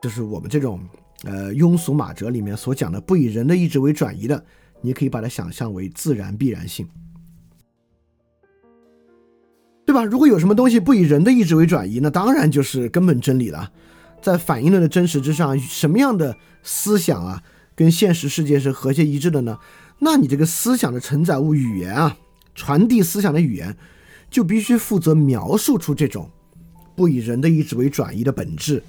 [0.02, 0.78] 就是我们这种
[1.24, 4.44] 呃庸俗马哲里面所讲的不以人的意志为转移的，
[4.82, 6.86] 你可以把它想象为自然必然性，
[9.86, 10.04] 对吧？
[10.04, 13.72] 如果有什么东西不以人的意志为转移，那当然就是根本真理了。
[14.24, 17.42] 在反应论的真实之上，什么样的思想啊，
[17.76, 19.58] 跟现实世界是和谐一致的呢？
[19.98, 22.16] 那你这个思想的承载物语言啊，
[22.54, 23.76] 传递思想的语言，
[24.30, 26.30] 就必须负责描述出这种
[26.96, 28.82] 不以人的意志为转移的本质。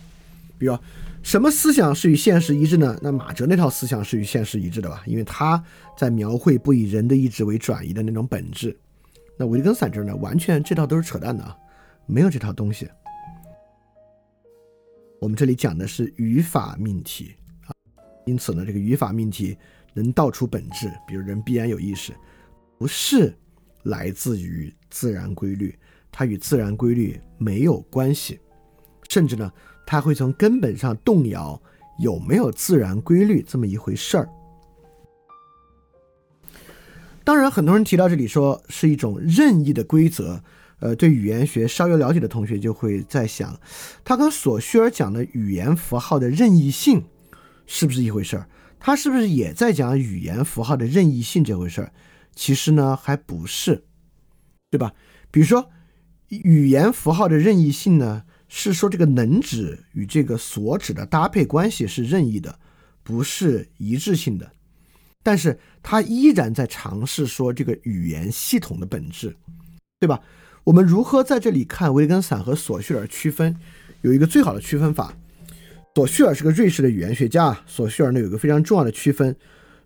[0.57, 0.79] 比如，
[1.21, 2.97] 什么思想是与现实一致呢？
[3.01, 5.03] 那马哲那套思想是与现实一致的吧？
[5.05, 5.61] 因为他
[5.97, 8.73] 在描绘不以人的意志为转移的那种本质。
[9.37, 11.53] 那维根斯坦这儿呢，完全这套都是扯淡的啊，
[12.05, 12.87] 没有这套东西。
[15.19, 17.33] 我们这里讲的是语法命题
[17.65, 17.73] 啊，
[18.25, 19.57] 因此呢，这个语法命题
[19.93, 22.13] 能道出本质，比如人必然有意识，
[22.77, 23.33] 不是
[23.83, 25.73] 来自于自然规律，
[26.11, 28.39] 它与自然规律没有关系，
[29.09, 29.51] 甚至呢，
[29.85, 31.59] 它会从根本上动摇
[31.97, 34.29] 有没有自然规律这么一回事儿。
[37.23, 40.43] 当然，很多人提到这里说是一种任意的规则。
[40.79, 43.59] 呃，对语言学稍有了解的同学就会在想，
[44.03, 47.05] 他跟索绪尔讲的语言符号的任意性
[47.65, 48.49] 是不是一回事儿？
[48.79, 51.91] 他是不是也在讲语言符号的任意性这回事儿？
[52.35, 53.85] 其实呢还不是，
[54.69, 54.93] 对吧？
[55.31, 55.69] 比如说
[56.27, 62.59] 语言符号的任意性呢，是说这个能指与这个所指的搭配关系是任意的，
[63.01, 64.51] 不是一致性的。
[65.23, 69.35] 但是他依然在尝试说这个语言系统的本质，
[69.99, 70.19] 对吧？
[70.65, 73.55] 我们如何在这里看维根斯坦和索绪尔区分？
[74.01, 75.15] 有一个最好的区分法。
[75.93, 79.35] 索绪尔是个瑞士的语言学家，索绪尔呢有个非常重要的区分，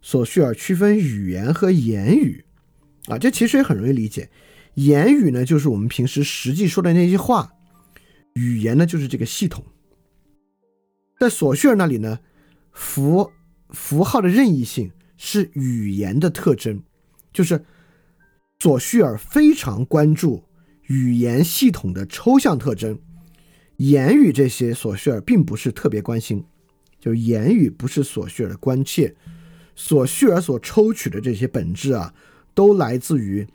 [0.01, 2.45] 索绪尔区分语言和言语，
[3.07, 4.29] 啊，这其实也很容易理解。
[4.75, 7.51] 言语呢就是我们平时实际说的那些话，
[8.35, 9.65] 语言呢就是这个系统。
[11.19, 12.19] 在索绪尔那里呢，
[12.71, 13.29] 符
[13.71, 16.81] 符号的任意性是语言的特征，
[17.33, 17.65] 就是
[18.61, 20.45] 索绪尔非常关注。
[20.89, 22.97] 语言系统的抽象特征，
[23.77, 26.43] 言语这些，索绪尔并不是特别关心。
[26.99, 29.15] 就言语不是索绪尔的关切，
[29.75, 32.11] 索绪尔所抽取的这些本质啊，
[32.55, 33.47] 都来自于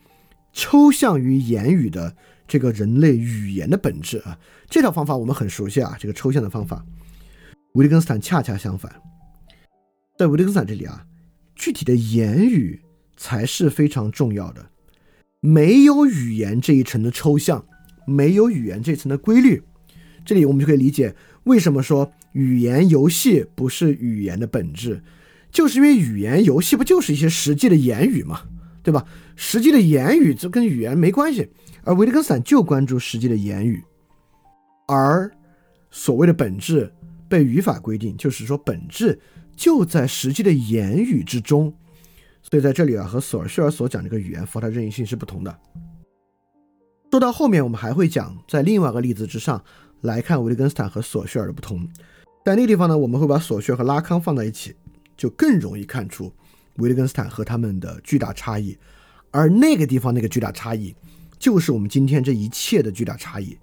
[0.53, 2.17] 抽象于言语的
[2.47, 4.39] 这个人类语言的本质啊。
[4.71, 6.87] 这套方法我们很熟悉啊，这个抽象的方法。
[7.73, 9.03] 维特根斯坦恰恰相反，
[10.17, 11.05] 在维特根斯坦这里啊，
[11.57, 12.81] 具体的言语
[13.17, 14.71] 才是非常重要的。
[15.45, 17.63] 没有语言这一层的抽象，
[18.07, 19.63] 没有语言这层的规律，
[20.25, 25.03] 这里我们就可以理解为什么说语言游戏不是语言的本质，
[25.53, 28.45] 就是因为语言游戏不就是一些实际的言语嘛，
[28.83, 29.05] 对吧？
[29.37, 31.47] 实际的言语这跟语言没关系，
[31.83, 33.85] 而维特根斯坦就关注实际的言语，
[34.89, 35.31] 而
[35.91, 36.91] 所谓的本质
[37.29, 39.21] 被语法规定，就是说本质
[39.55, 41.75] 就在实际的言语之中。
[42.51, 45.59] 所以在这里啊，和索尔绪尔所讲这个语言符号的任意性是不同的。
[47.11, 49.63] 说到后面，我们还会讲在另外一个例子之上
[50.03, 51.89] 来看维特根斯坦和索绪尔的不同。
[52.45, 54.75] 在那个地方呢，我们会把索绪尔和拉康放在一起，
[55.17, 56.33] 就更容易看出
[56.77, 58.77] 维特根斯坦和他们的巨大差异。
[59.31, 60.95] 而那个地方那个巨大差异，
[61.39, 63.57] 就是我们今天这一切的巨大差异。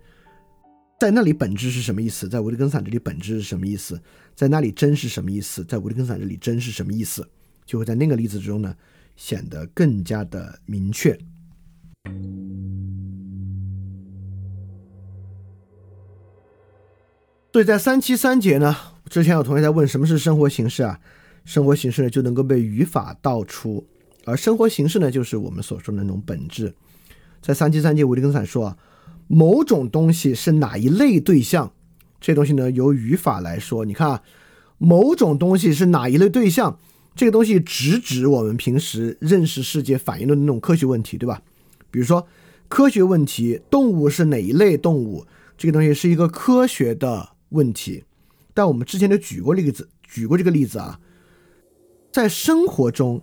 [0.99, 2.27] 在那里本质是什么意思？
[2.29, 4.01] 在维特根斯坦这里本质是什么意思？
[4.33, 5.63] 在那里真是什么意思？
[5.65, 7.27] 在维特根斯坦这里真是什么意思？
[7.65, 8.75] 就会在那个例子之中呢，
[9.15, 11.17] 显得更加的明确。
[17.53, 18.75] 所以在三七三节呢，
[19.09, 20.99] 之前有同学在问什么是生活形式啊？
[21.43, 23.85] 生活形式呢就能够被语法道出，
[24.25, 26.73] 而生活形式呢就是我们所说的那种本质。
[27.41, 28.77] 在三七三节，维特根斯坦说啊，
[29.27, 31.73] 某种东西是哪一类对象？
[32.21, 34.23] 这东西呢由语法来说，你看啊，
[34.77, 36.79] 某种东西是哪一类对象？
[37.13, 41.41] 这个东西直指我们平时认识世界、反映的那种科学问题，对吧？
[41.91, 42.25] 比如说
[42.67, 45.25] 科学问题，动物是哪一类动物？
[45.57, 48.05] 这个东西是一个科学的问题。
[48.53, 50.99] 但我们之前都举过例子，举过这个例子啊，
[52.11, 53.21] 在生活中，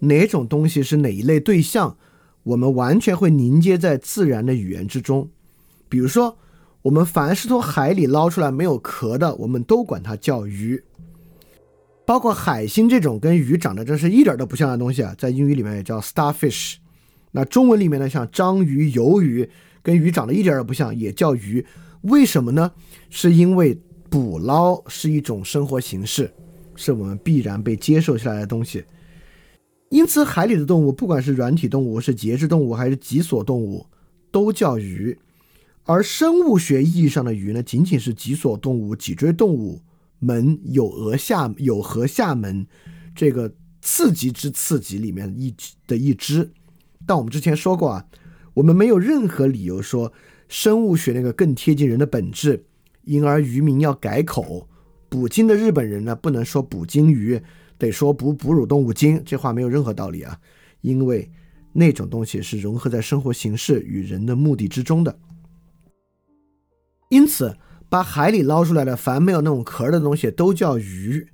[0.00, 1.96] 哪种东西是哪一类对象？
[2.42, 5.28] 我们完全会凝结在自然的语言之中。
[5.88, 6.38] 比如说，
[6.82, 10.82] 我们凡是从海里捞出来没有壳的，我们都管它叫鱼。
[12.10, 16.74] 包括海星这种跟鱼长得真是一点都不像的东西啊，在英语里面也叫 starfish。
[17.30, 19.48] 那中文里面呢，像章鱼、鱿鱼，
[19.80, 21.64] 跟鱼长得一点也不像，也叫鱼。
[22.00, 22.72] 为什么呢？
[23.10, 26.28] 是因为捕捞是一种生活形式，
[26.74, 28.82] 是我们必然被接受下来的东西。
[29.90, 33.86] 因此，海里的动物，不管是软体动物、是节肢动物还是脊索动物，
[34.32, 35.16] 都叫鱼。
[35.84, 39.80] 而生物学意义上的鱼呢，仅仅是脊索动物、脊椎动物。
[40.20, 42.66] 门有额下有颌下门，
[43.14, 45.54] 这个次级之次级里面一
[45.86, 46.52] 的一支，
[47.06, 48.06] 但我们之前说过啊，
[48.52, 50.12] 我们没有任何理由说
[50.46, 52.66] 生物学那个更贴近人的本质，
[53.04, 54.68] 因而渔民要改口，
[55.08, 57.40] 捕鲸的日本人呢不能说捕鲸鱼，
[57.78, 60.38] 得说捕哺乳动物鲸，这话没有任何道理啊，
[60.82, 61.30] 因为
[61.72, 65.18] 那种东西是融合在生活形式与人的目的之中的，
[67.08, 67.56] 因此。
[67.90, 71.28] 把海里捞出来的凡没有那种壳的东西都叫鱼，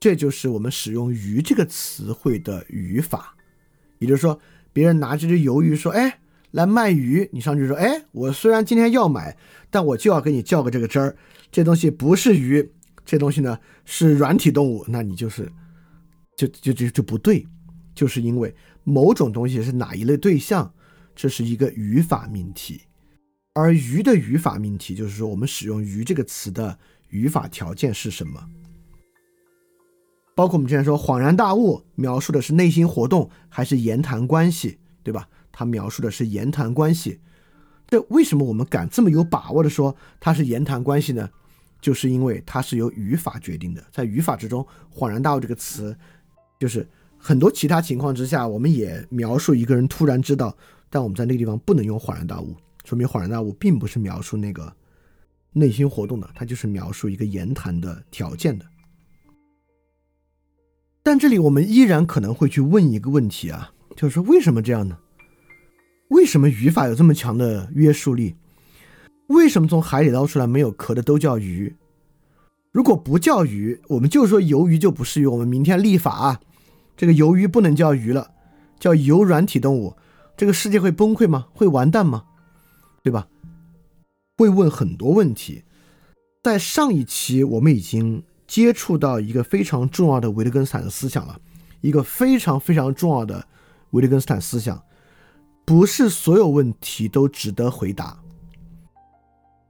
[0.00, 3.36] 这就是我们使用“鱼”这个词汇的语法。
[4.00, 4.40] 也就是说，
[4.72, 6.18] 别人拿这只鱿鱼说：“哎，
[6.50, 9.36] 来卖鱼。”你上去说：“哎，我虽然今天要买，
[9.70, 11.16] 但我就要给你叫个这个汁儿。
[11.52, 12.68] 这东西不是鱼，
[13.04, 14.84] 这东西呢是软体动物。
[14.88, 15.50] 那你就是，
[16.36, 17.46] 就就就就不对，
[17.94, 18.52] 就是因为
[18.82, 20.74] 某种东西是哪一类对象，
[21.14, 22.82] 这是一个语法命题。”
[23.56, 26.78] 而“鱼”的语法命题就是说，我们使用“鱼”这个词的
[27.08, 28.46] 语法条件是什么？
[30.34, 35.26] 包括我们之前说“恍然大悟”，描述的是内心活动还是言谈关系，对吧？
[35.50, 37.18] 它描述的是言谈关系。
[37.88, 41.30] 这为什么我们敢这么有把握的说它是言谈关系呢？
[41.80, 43.82] 就是因为它是由语法决定的。
[43.90, 45.96] 在语法之中，“恍然大悟”这个词
[46.60, 46.86] 就是
[47.16, 50.54] 很多其他情况之下，我们也描述一个人突然知道，
[50.90, 52.54] 但我们在那个地方不能用恍然大悟，
[52.86, 54.72] 说明恍然大悟并不是描述那个
[55.52, 58.64] 内心活动的，它就是描述一个言谈的条件的。
[61.02, 64.96] 但这里我们依然可能会去问一个问题啊，就是为什么这样呢？
[66.10, 68.36] 为什么语法有这么强的约束力？
[69.26, 71.74] 为什么从海里捞出来没有壳的都叫鱼？
[72.70, 75.32] 如果不叫鱼，我们就说鱿鱼就不适用。
[75.32, 76.40] 我们明天立法啊，
[76.96, 78.30] 这个鱿鱼不能叫鱼了，
[78.78, 79.96] 叫游软体动物，
[80.36, 81.48] 这个世界会崩溃吗？
[81.52, 82.24] 会完蛋吗？
[83.06, 83.28] 对吧？
[84.36, 85.62] 会问很多问题。
[86.42, 91.40] 在上一期我们已经接触到一个非常重要的维特根斯坦的思想了，
[91.82, 93.46] 一个非常非常重要的
[93.90, 94.82] 维特根斯坦思想，
[95.64, 98.18] 不是所有问题都值得回答。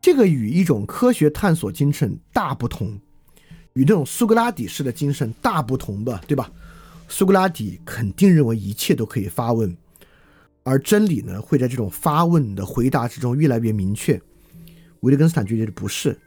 [0.01, 2.99] 这个与一种科学探索精神大不同，
[3.75, 6.51] 与那种苏格拉底式的精神大不同吧，对吧？
[7.07, 9.77] 苏格拉底肯定认为一切都可以发问，
[10.67, 14.21] 而真理呢会在这种发问的回答之中越来越明确。
[15.01, 16.19] 维特根斯坦觉得不是。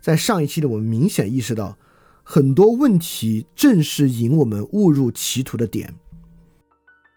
[0.00, 1.76] 在上一期的我们明显意识到，
[2.22, 5.92] 很多问题正是引我们误入歧途的点。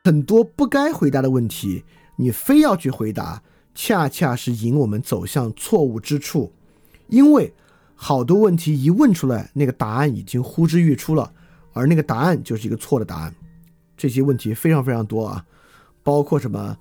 [0.03, 1.83] 很多不该回答的问题，
[2.15, 3.43] 你非要去回答。
[3.77, 6.53] 恰恰是引我们走向错误之处，
[7.09, 7.53] 因为
[7.93, 11.33] 好多问题一问出来，那个答案已经呼之欲出了，
[11.73, 13.35] 而那个答案就是一个错的答案。
[13.97, 15.45] 这些问题非常非常多啊，
[16.05, 16.77] 包括什么？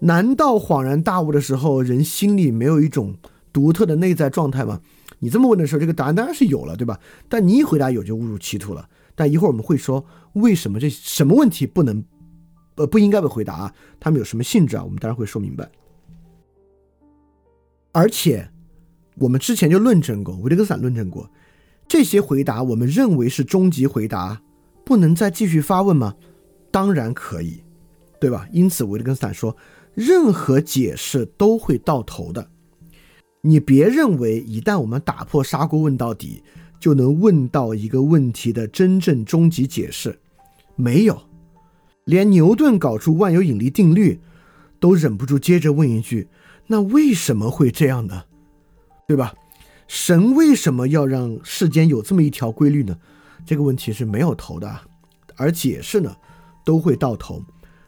[0.00, 3.14] 难道恍然大悟的时候，人心里没有一种
[3.52, 4.80] 独特的内在状态吗？
[5.20, 6.98] 你这么问的时候，这个答案当然是有了，对吧？
[7.28, 8.86] 但你一回答有，就误入歧途了。
[9.14, 12.04] 但一会儿我们会说，为什么这什么问题不能，
[12.74, 13.54] 呃，不应该被回答？
[13.54, 13.74] 啊？
[14.00, 14.84] 他们有什么性质啊？
[14.84, 15.70] 我们当然会说明白。
[17.92, 18.50] 而且，
[19.18, 21.30] 我们之前就论证过，维特根斯坦论证过，
[21.86, 24.42] 这些回答我们认为是终极回答，
[24.84, 26.16] 不能再继续发问吗？
[26.72, 27.62] 当然可以，
[28.24, 28.48] 对吧？
[28.50, 29.54] 因此，维特根斯坦说，
[29.92, 32.48] 任何解释都会到头的。
[33.42, 36.42] 你别认为一旦我们打破砂锅问到底，
[36.80, 40.18] 就能问到一个问题的真正终极解释。
[40.74, 41.20] 没有，
[42.06, 44.18] 连牛顿搞出万有引力定律，
[44.80, 46.26] 都忍不住接着问一句。
[46.68, 48.22] 那为什么会这样呢？
[49.06, 49.34] 对吧？
[49.86, 52.96] 神为什么要让世间有这么一条规律呢？
[53.44, 54.80] 这个问题是没有头的，
[55.36, 56.16] 而解释呢
[56.64, 57.44] 都会到头。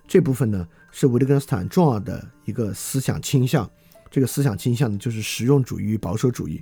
[0.06, 3.68] 这部分呢是维特根斯坦重要的一个思想倾向。
[4.10, 6.60] 这个思想倾向呢就是实用主义与保守主义。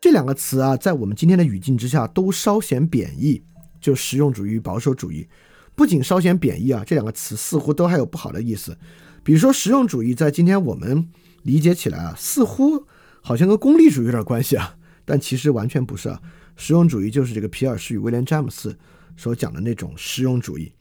[0.00, 3.42] 这两个词啊，在我们今天的语境之下都稍显贬义。
[3.78, 5.28] 就实用主义与保守主义，
[5.76, 8.76] 不仅稍显贬义啊，这两个词似乎都还有不好的意思。
[9.22, 11.08] 比如说，实用主义在今天我们
[11.42, 12.86] 理解起来啊，似乎
[13.20, 16.20] 好像跟功利主义有点关系啊，但其实完全不是啊。
[16.56, 18.76] 实用主义就是这个皮尔斯与威廉詹姆斯
[19.16, 20.72] 所讲的那种实用主义。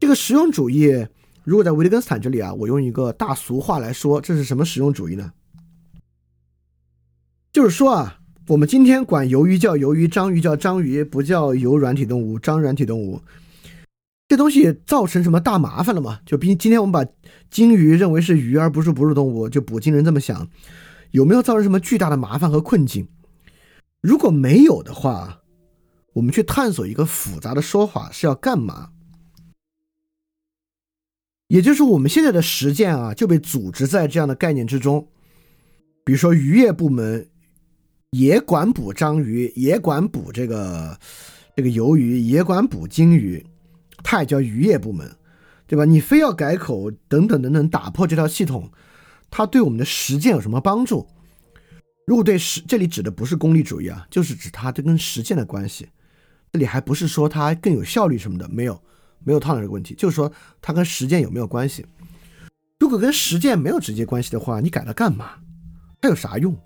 [0.00, 1.06] 这个实用主义，
[1.44, 5.32] 如果在维特根斯坦这里啊，我用一个大俗话来说，这是什么实用主义呢？
[7.52, 13.20] 就是说啊，我们今天管鱿鱼叫鱿鱼，章鱼叫章鱼，不叫游软体动物，章软体动物。
[14.26, 16.20] 这东西造成什么大麻烦了吗？
[16.24, 17.04] 就比今天我们把
[17.50, 20.48] 鲸鱼认为是鱼而不是哺乳动物，就捕鲸人这么想，
[21.10, 23.06] 有没有造成什么巨大的麻烦和困境？
[24.00, 25.40] 如果没有的话，
[26.14, 28.92] 我们去探索一个复杂的说法是要干嘛？
[31.50, 35.04] 也就是我们现在的实践啊，就被组织在这样的概念之中。
[36.04, 37.28] 比如说渔业部门
[38.10, 40.96] 也管捕章鱼，也管捕这个
[41.56, 43.44] 这个鱿鱼，也管捕鲸鱼。
[44.04, 45.10] 它也叫渔业部门，
[45.66, 45.84] 对吧？
[45.84, 48.70] 你非要改口等等等等，打破这套系统，
[49.28, 51.04] 它对我们的实践有什么帮助？
[52.06, 55.88] 如果对实，这里指的不是功利主义啊，就是指它这跟实践的关系。
[56.52, 58.80] 这里还不是说它更有效率什么的，没有，
[59.24, 61.86] 没有套这个问题，就是说它跟实践有没有关系？
[62.78, 65.32] 如果跟实践没有直接关系的话，你改它干嘛？
[66.00, 66.56] 它有啥用？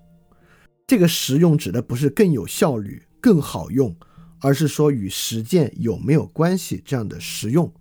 [0.87, 3.95] 这个实用指的不是更有效率、更好用。
[4.41, 7.73] 而是说与实践有没有关系这样的实用。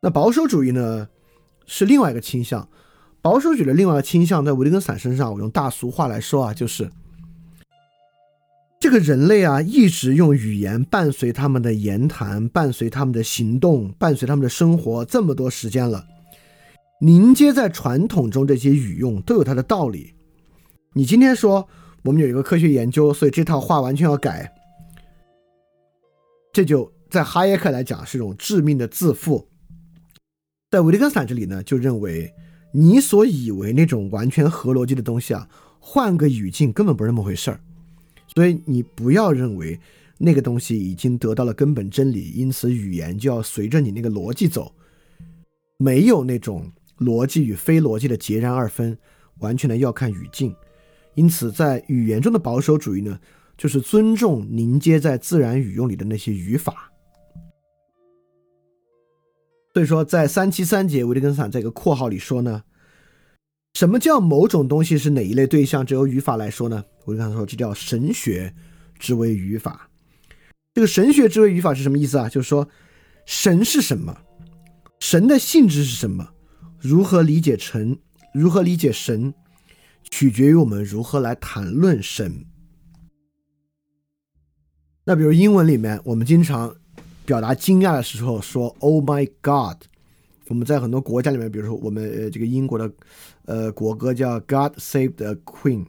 [0.00, 1.06] 那保守主义呢，
[1.64, 2.68] 是另外一个倾向。
[3.22, 6.90] 保守主义的另外一个倾向，在维特根斯坦身上，我用大俗话来说啊，就是
[8.80, 16.06] 这个人类啊，一直用语言伴随他们的言谈，伴随他们的行动，伴随他们的生活这么多时间了。
[17.02, 20.14] 凝结在传统中这些语用都有它的道理。
[20.94, 21.68] 你今天说
[22.04, 24.50] 我们有一个科学研究，所以这套话完全要改。
[26.50, 29.46] 这就在哈耶克来讲是一种致命的自负，
[30.70, 32.32] 在维特根斯坦这里呢，就认为
[32.72, 35.46] 你所以为那种完全合逻辑的东西啊，
[35.78, 37.60] 换个语境根本不是那么回事儿，
[38.40, 39.78] 所以你不要认为
[40.16, 44.74] 那个东西已经得到了根本真理，因此语言就要随着你那个逻辑走，
[45.76, 48.96] 没有那种逻辑与非逻辑的截然二分，
[49.40, 50.56] 完全的要看语境。
[51.16, 53.20] 因此，在语言中的保守主义呢，
[53.58, 56.90] 就是尊重凝结在自然语用里的那些语法。
[59.74, 62.62] 所以说，在三七三节，维特根斯坦在一个括号里说呢，
[63.74, 65.84] 什么叫某种东西是哪一类对象？
[65.84, 66.82] 只有语法来说呢？
[67.10, 68.54] 维特根斯坦说，这叫神学
[68.98, 69.90] 之为语法。
[70.74, 72.28] 这个神学之为语法是什么意思啊？
[72.28, 72.68] 就是说，
[73.26, 74.16] 神是什么？
[75.00, 76.28] 神的性质是什么？
[76.80, 77.98] 如何理解神？
[78.32, 79.34] 如何理解神？
[80.10, 82.46] 取决于我们如何来谈论神。
[85.04, 86.74] 那比如英文里面，我们经常。
[87.26, 89.76] 表达惊讶的时候说 “Oh my God”，
[90.48, 92.92] 我们在很多国家里面，比如说我们呃这个英国的
[93.44, 95.86] 呃国歌叫 “God Save the Queen”，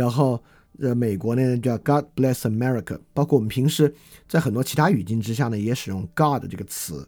[0.00, 0.42] 然后
[0.78, 3.94] 呃美国呢叫 “God Bless America”，包括我们平时
[4.26, 7.06] 在很多其他语境之下呢也使用 “God” 这个词，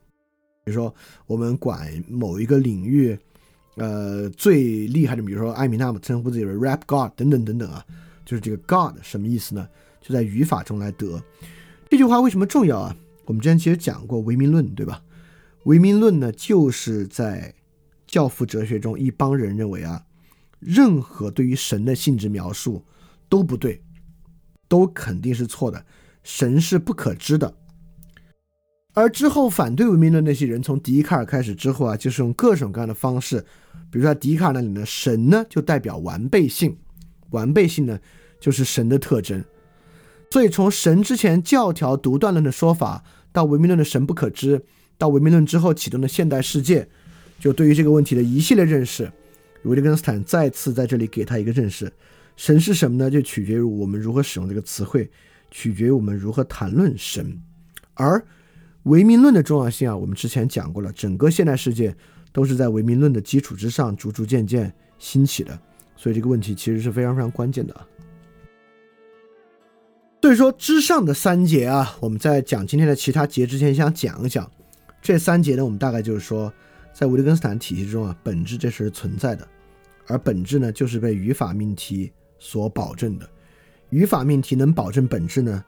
[0.62, 0.94] 比如说
[1.26, 3.18] 我们管某一个领域
[3.76, 7.82] 呃最厉害的，比如说艾米纳姆称呼自己为 “Rap God” 等等等等啊，
[8.26, 9.66] 就是这个 “God” 什么意思呢？
[10.02, 11.22] 就在语法中来得。
[11.88, 12.94] 这句话为什么重要啊？
[13.24, 15.02] 我们之前其实讲过唯名论，对吧？
[15.64, 17.54] 唯名论呢，就是在
[18.06, 20.04] 教父哲学中，一帮人认为啊，
[20.64, 22.84] 任何对于神的性质描述
[23.28, 23.82] 都不对，
[24.68, 25.84] 都肯定是错的，
[26.22, 27.52] 神是不可知的。
[28.94, 33.44] 而之后反对唯名论那些人，从笛卡尔开始之后啊，就是用各种各样的方式，
[33.90, 36.76] 比如说笛卡尔那里呢，神呢就代表完备性，
[37.30, 37.98] 完备性呢
[38.38, 39.42] 就是神的特征。
[40.30, 43.02] 所以，从神之前教条独断论的说法，
[43.32, 44.64] 到唯名论的神不可知，
[44.96, 46.88] 到唯名论之后启动的现代世界，
[47.40, 49.10] 就对于这个问题的一系列认识，
[49.64, 51.92] 维特根斯坦再次在这里给他一个认识：
[52.36, 53.10] 神是什么呢？
[53.10, 55.10] 就取决于我们如何使用这个词汇，
[55.50, 57.40] 取决于我们如何谈论神。
[57.94, 58.24] 而
[58.84, 61.94] 唯名论的重要性啊，我们之前讲过了，整个现代世界
[62.32, 65.56] 都是在唯名论的基础之上逐逐渐渐兴起的，
[65.96, 67.86] 所以这个问题其实是非常非常关键的啊。
[70.22, 74.50] 所以说，之上的三节啊，我们在讲今天的其他节之前，想讲一讲
[75.02, 75.64] 这三节呢。
[75.64, 76.52] 我们大概就是说，
[76.92, 79.46] 在维特根斯坦体系中啊，本质这是存在的，
[80.06, 83.28] 而本质呢，就是被语法命题所保证的。
[83.90, 85.64] 语法命题能保证本质呢，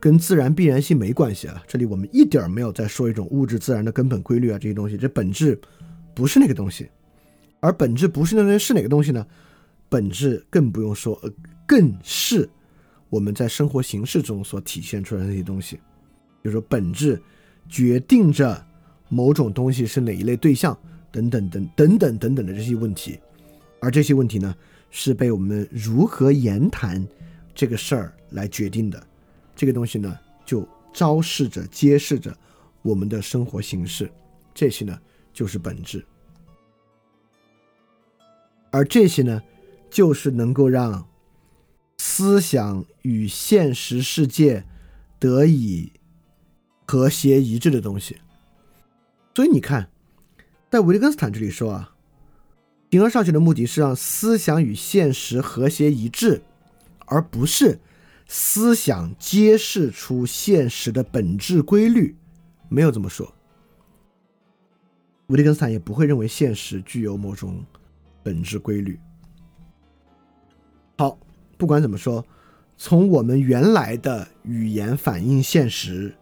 [0.00, 1.62] 跟自然必然性没关系啊。
[1.66, 5.58] 这里我们一点儿没有在说一种物质自然的根本规律啊，这些东西，这本质
[6.14, 6.88] 不是那个东西。
[7.60, 9.26] 而本质不是那东西是哪个东西呢？
[9.88, 11.32] 本质更不用说，呃，
[11.66, 12.48] 更是。
[13.08, 15.76] 我们在生活形式中所体现出来的那些东西，
[16.42, 17.22] 就是说本质
[17.68, 18.65] 决定着
[19.08, 20.76] 某种东西是哪一类对象
[21.10, 23.18] 等等等等等等等的这些问题，
[23.80, 24.54] 而这些问题呢，
[24.90, 27.06] 是被我们如何言谈
[27.54, 29.06] 这个事儿来决定的。
[29.54, 32.36] 这个东西呢，就昭示着、揭示着
[32.82, 34.10] 我们的生活形式，
[34.54, 34.98] 这些呢
[35.32, 36.04] 就是本质，
[38.70, 39.42] 而这些呢，
[39.90, 41.06] 就是能够让。
[41.98, 44.64] 思想与现实世界
[45.18, 45.92] 得以
[46.86, 48.16] 和谐一致的东西，
[49.36, 49.90] 所以你看，
[50.70, 51.92] 在维特根斯坦这里说啊，
[52.90, 56.40] 形而上学的目的是让思想与现实和谐一致，
[57.04, 57.78] 而不是
[58.26, 62.16] 思想揭示出现实的本质规律。
[62.70, 63.30] 没有这么说，
[65.26, 67.62] 维特根斯坦也不会认为现实具有某种
[68.22, 68.98] 本质规律。
[70.96, 71.18] 好。
[71.58, 72.24] 不管怎么说，
[72.78, 76.14] 从我们原来的语言反映现实，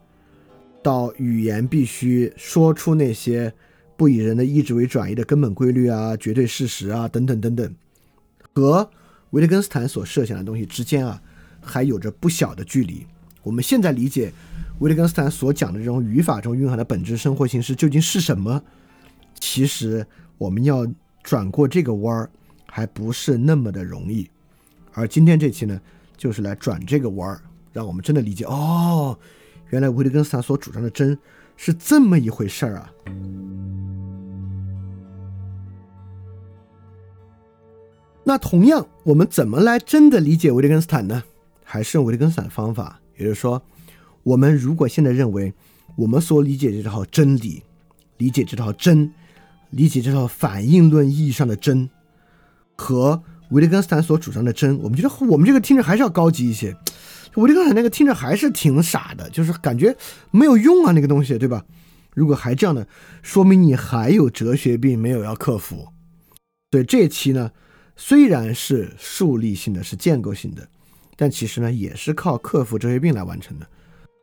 [0.84, 3.50] 到语言必须说出那些
[3.96, 7.74] 不以人的意志为转移的根本规律啊、绝对事实啊等等等等，
[8.52, 8.90] 和
[9.30, 11.22] 维特根斯坦所设想的东西之间啊，
[11.62, 13.06] 还有着不小的距离。
[13.42, 14.30] 我们现在理解
[14.80, 18.62] 维特根斯坦所讲的这种语法中蕴含的本质生活形式究竟是什么，
[19.40, 20.06] 其实
[20.36, 20.86] 我们要
[21.22, 22.30] 转过这个弯儿，
[22.66, 24.28] 还不是那么的容易。
[24.92, 25.80] 而今天这期呢，
[26.16, 27.40] 就是来转这个弯儿，
[27.72, 29.18] 让我们真的理解哦，
[29.74, 31.18] 原来维特根斯坦所主张的真
[31.56, 32.92] 是这么一回事儿啊。
[38.22, 41.24] 那同样，我们怎么来真的理解维特根斯坦呢？
[41.64, 43.60] 还是用维特根斯坦方法，也就是说，
[44.22, 45.52] 我们如果现在认为
[45.96, 47.60] 我们所理解这套真理，
[48.18, 49.12] 理解这套真，
[49.70, 51.90] 理解这套反应论意义上的真，
[52.76, 53.20] 和
[53.50, 56.76] 维特根斯坦所主张的真，我们觉得我们这个听着还是要高级一些。
[57.36, 59.96] 维特根斯坦那个听着还是挺傻的，就是感觉
[60.30, 61.64] 没有用啊，那个东西，对吧？
[62.14, 62.86] 如果还这样的，
[63.22, 65.88] 说明你还有哲学病没有要克服。
[66.70, 67.50] 所以这期呢，
[67.96, 70.68] 虽然是树立性的，是建构性的，
[71.16, 73.66] 但其实呢，也是靠克服哲学病来完成的。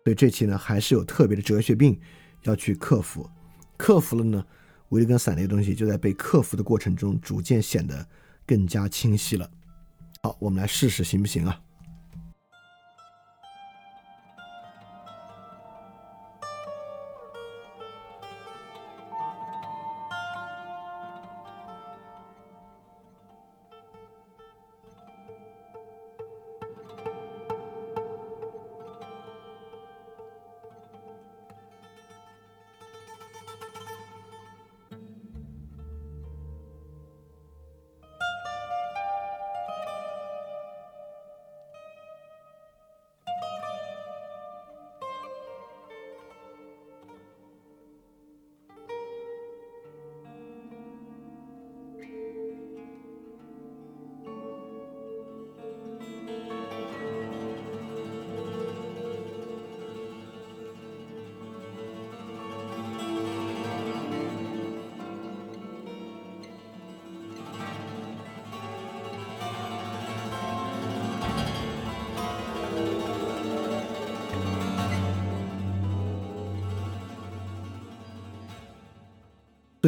[0.03, 1.99] 所以这期呢还是有特别的哲学病
[2.43, 3.30] 要去克服，
[3.78, 4.43] 克服了呢，
[4.89, 8.07] 维特根散那个东西就在被克服的过程中逐渐显得
[8.47, 9.49] 更加清晰了。
[10.24, 11.59] 好，我们来试试行不行啊？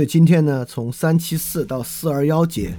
[0.05, 2.75] 今天呢，从三七四到四二幺节，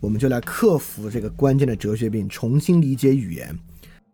[0.00, 3.58] 我们就来克服这个关键的哲学病，重新理解语言，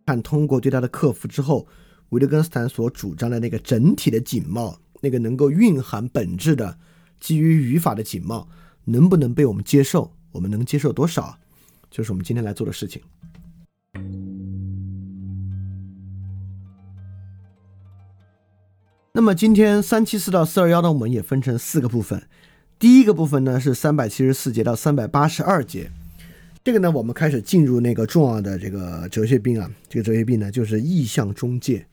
[0.06, 1.66] 看通过对它的克服之后，
[2.10, 6.78] 维特根斯坦所主张的那个整体的景貌，那个能够蕴含本质的
[7.20, 8.48] 基于语法的景貌，
[8.84, 10.12] 能不能被我们接受？
[10.32, 11.38] 我们能接受多少？
[11.90, 13.02] 就是我们今天来做的事情。
[19.12, 22.20] 那么今天三七四到四二幺呢，我们也分成四个部分。
[22.78, 25.90] 第一个部分呢是三百七十四节到三百八十二节，
[26.62, 31.86] 这个呢我们开始进入那个重要的这个哲学病啊，这个哲学病呢就是意象中介，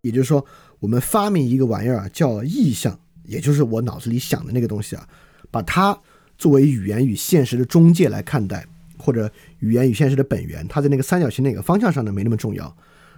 [0.00, 0.44] 也就是说
[0.78, 5.06] 我们发明一个玩意儿啊叫意象，也就是我脑子里想的那个东西啊，
[5.50, 5.98] 把它
[6.38, 12.74] 作为语言与现实的中介来看待，或者语言与现实的本源，它在那个三角形哪个方向上呢没那么重要，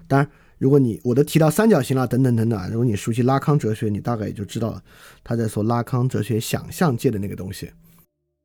[0.08, 0.28] 当然。
[0.58, 4.82] 如果你我都提到三角形了，等等等等，如果你熟悉拉康哲学，你大概也就知道了
[5.22, 7.70] 他在说拉康哲学想象界的那个东西。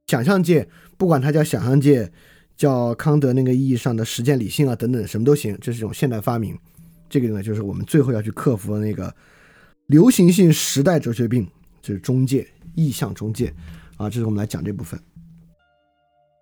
[0.08, 2.12] 想象界，不管它叫想象界，
[2.58, 6.58] 叫康德那个意义上的实践理性啊，等等，什么都行，这是一种现代发明。
[7.10, 9.14] 这个呢，就是我们最后要去克服的那个
[9.88, 11.48] 流行性时代哲学病，
[11.82, 12.46] 就是中介
[12.76, 13.54] 意向中介
[13.96, 15.00] 啊，这是我们来讲这部分。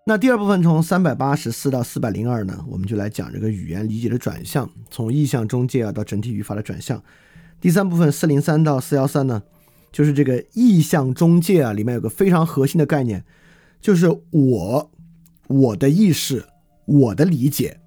[0.09, 6.99] 那第二部分从三百八十四到四百零二呢，我们就来讲这个语言理解的转向，从意象中介啊到整体语法的转向。
[7.61, 9.43] 第三部分四零三到四幺三呢，
[9.91, 13.23] 就是这个意象中介啊里面有个非常核心的概念，
[13.79, 14.91] 就是我、
[15.45, 16.43] 我的意识、
[16.85, 17.79] 我的理解、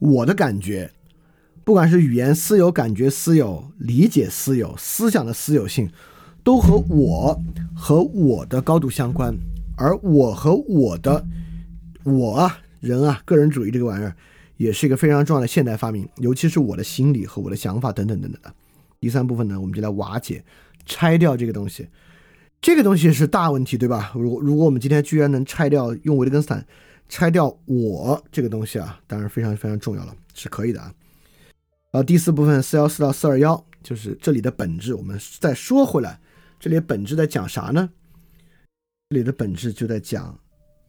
[0.00, 0.90] 我的感觉，
[1.62, 5.88] 不管是语言私有、感觉私有、理解私有、思想的私有性，
[6.42, 7.40] 都和我
[7.72, 9.32] 和我的高度相关，
[9.76, 11.24] 而我和我的。
[12.08, 14.16] 我啊，人啊，个人主义这个玩意儿，
[14.56, 18.52] 也是一个非常重要的现代发明，尤其是我的心理和我的想法等等等等的。
[18.98, 20.42] 第三部分呢，我们就来瓦解、
[20.86, 21.88] 拆掉这个东西。
[22.60, 24.10] 这个东西是大问题，对吧？
[24.14, 26.66] 如如果我们今天居然能拆掉，用维特根斯坦
[27.08, 30.92] 拆掉我这个东西啊，当然非常非常重要了，是可以的啊。
[31.92, 34.94] 然后第四部分四幺四到四二幺，就是这里的本质。
[34.94, 36.18] 我们再说回来，
[36.58, 37.90] 这里的本质在讲啥呢？
[39.10, 40.36] 这里的本质就在讲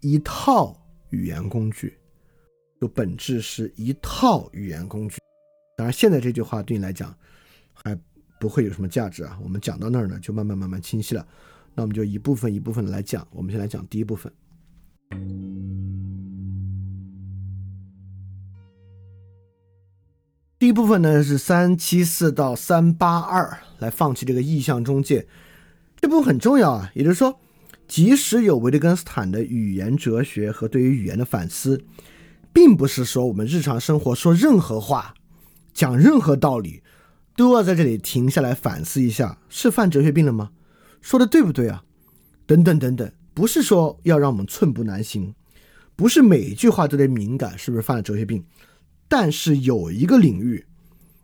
[0.02, 0.79] 一套。
[1.10, 1.98] 语言工具，
[2.80, 5.18] 就本质是一套语言工具。
[5.78, 7.16] 当然，现在这句话对你来讲
[7.74, 7.98] 还
[8.40, 9.40] 不会有什么价值啊。
[9.42, 11.26] 我们讲到那儿呢，就慢慢慢慢清晰了。
[11.74, 13.28] 那我们就一部分一部分的来讲。
[13.32, 14.32] 我们先来讲第一部分。
[20.58, 25.26] 第一部分呢是三七四到三八二，来放弃这个意向中介。
[25.96, 27.40] 这部分很重要啊，也就是说。
[27.90, 31.84] 即使有维特根斯坦的语言哲学和对于语言的反思，
[32.54, 35.16] 并不是说我们日常生活说任何话、
[35.74, 36.84] 讲任何道理，
[37.36, 40.52] 都要在这里停下来反思一下，是犯哲学病了吗？
[41.02, 41.84] 说的对不对啊？
[42.46, 45.34] 等等等等，不是说要让我们寸步难行，
[45.96, 48.44] 不是每一句话都得敏感，是不是犯了哲学病？
[49.08, 50.64] 但是有一个领域，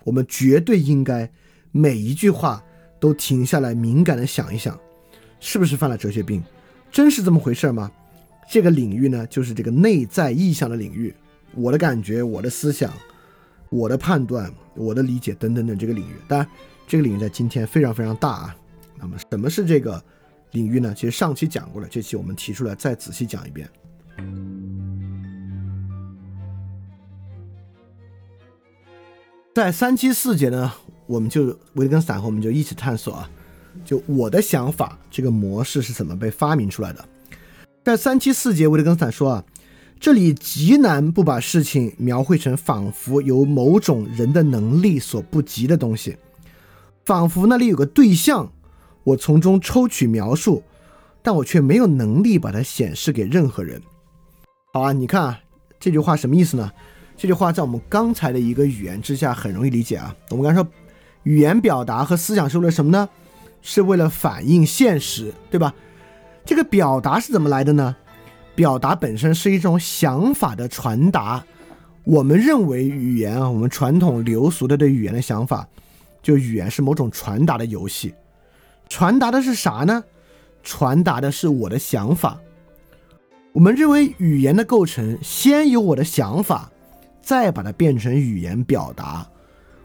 [0.04, 1.32] 我们绝对应该
[1.72, 2.64] 每一句话
[3.00, 4.80] 都停下来敏感的想一想，
[5.40, 6.44] 是不是犯了哲学病？
[6.96, 7.92] 真是这么回事吗？
[8.50, 11.14] 这个领域呢，就是这个内在意象的领域。
[11.54, 12.90] 我的感觉、我的思想、
[13.70, 16.14] 我的判断、我的理解等等等这个领域。
[16.26, 16.48] 当然，
[16.88, 18.56] 这个领域在今天非常非常大啊。
[18.98, 20.02] 那么，什么是这个
[20.52, 20.94] 领域呢？
[20.96, 23.70] 其实上期讲过了，这期我们提出来再仔细讲一遍。
[29.54, 30.72] 在三期四节呢，
[31.08, 33.30] 我们就维特根斯坦和我们就一起探索啊，
[33.84, 37.04] 就我的想法这个模式是怎么被发明出来的。
[37.84, 39.44] 在三七四节，维特根斯坦说啊，
[40.00, 46.18] 这里极难不把事情描绘成仿佛由某种人的能力所不及的东西，
[47.04, 48.52] 仿佛那里有个对象，
[49.04, 50.64] 我从中抽取描述，
[51.22, 53.82] 但我却没有能力把它显示给任何人。
[54.74, 55.40] 好啊，你看啊，
[55.80, 56.72] 这句话什么意思呢？
[57.16, 60.14] 这句话在我们刚才的一个语言之下很容易理解啊。
[60.32, 60.68] 我们刚才说，
[61.24, 63.08] 语言表达和思想是为了什么呢？
[63.68, 65.74] 是为了反映现实，对吧？
[66.46, 67.96] 这个表达是怎么来的呢？
[68.54, 71.44] 表达本身是一种想法的传达。
[72.04, 75.68] 我们认为语言啊，我们传统流俗的对语言的想法，
[76.22, 78.14] 就语言是某种传达的游戏。
[78.88, 80.04] 传达的是啥呢？
[80.62, 82.38] 传达的是我的想法。
[83.52, 86.70] 我们认为语言的构成，先有我的想法。
[87.24, 89.28] 再把它变成语言表达，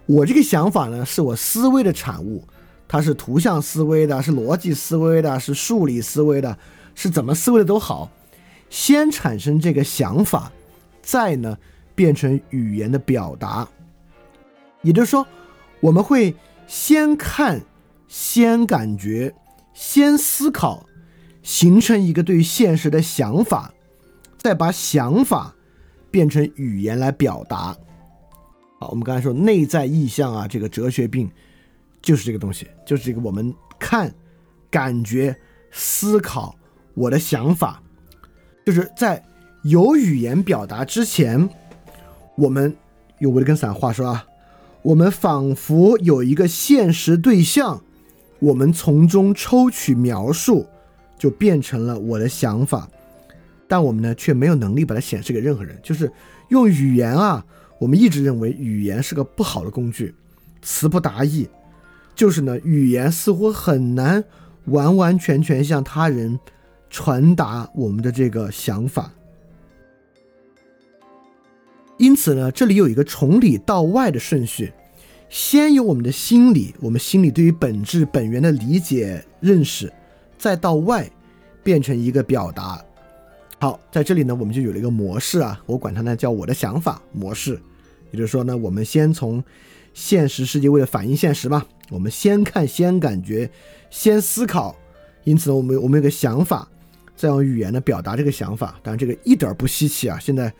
[0.04, 2.46] 我这个想法呢，是我思维的产物，
[2.92, 6.58] 它是图像思维的，是逻辑思维的，是数理思维的，
[6.96, 8.10] 是怎么思维的都好，
[8.68, 10.50] 先产生这个想法，
[11.00, 11.56] 再呢
[11.94, 13.68] 变成语言的表达。
[14.82, 15.24] 也就是说，
[15.78, 16.34] 我们会
[16.66, 17.60] 先看，
[18.08, 19.32] 先感觉，
[19.72, 20.84] 先思考，
[21.44, 23.72] 形成一个对现实的想法，
[24.36, 25.54] 再把想法。
[26.12, 27.72] 变成语言来表达，
[28.80, 31.30] 好，我们刚才说内在意象啊，这个哲学病
[32.02, 34.12] 就是这个东西，就是这个我们看、
[34.70, 35.36] 感觉、
[35.70, 36.54] 思考，
[36.94, 37.82] 我的想法，
[38.64, 39.22] 就是在
[39.62, 41.48] 有语言表达之前，
[42.36, 42.74] 我们
[43.18, 44.26] 用维特根斯坦话说啊，
[44.82, 47.82] 我们仿佛有一个现实对象，
[48.38, 50.66] 我们从中抽取描述，
[51.18, 52.88] 就变成了我的想法。
[53.68, 55.78] 但我们呢，却没有能力把它显示给任何人。
[55.82, 56.10] 就是
[56.48, 57.44] 用语言啊，
[57.78, 60.14] 我们一直认为语言是个不好的工具，
[60.62, 61.46] 词不达意。
[62.20, 64.22] 就是呢，语言似乎很难
[64.66, 66.38] 完完全全向他人
[66.90, 69.10] 传达我们的这个想法。
[71.96, 74.70] 因此呢，这里有一个从里到外的顺序：
[75.30, 79.90] 先有我们的心理，我们心里对于本质本源的理解认识，
[80.36, 81.10] 再到外
[81.62, 82.84] 变成一个表达。
[83.60, 87.58] 好，在这里呢，我们就有了一个模式啊，我管它呢叫我的想法模式。
[88.10, 89.42] 也就是说呢，我们先从
[89.92, 93.50] 现实世界为了反映现实嘛，我们先看，先感觉，
[93.90, 94.76] 先思考。
[95.24, 96.68] 因此呢，我们我们有个想法，
[97.14, 98.78] 再用语言呢表达这个想法。
[98.82, 100.18] 当然，这个一点不稀奇啊。
[100.18, 100.52] 现在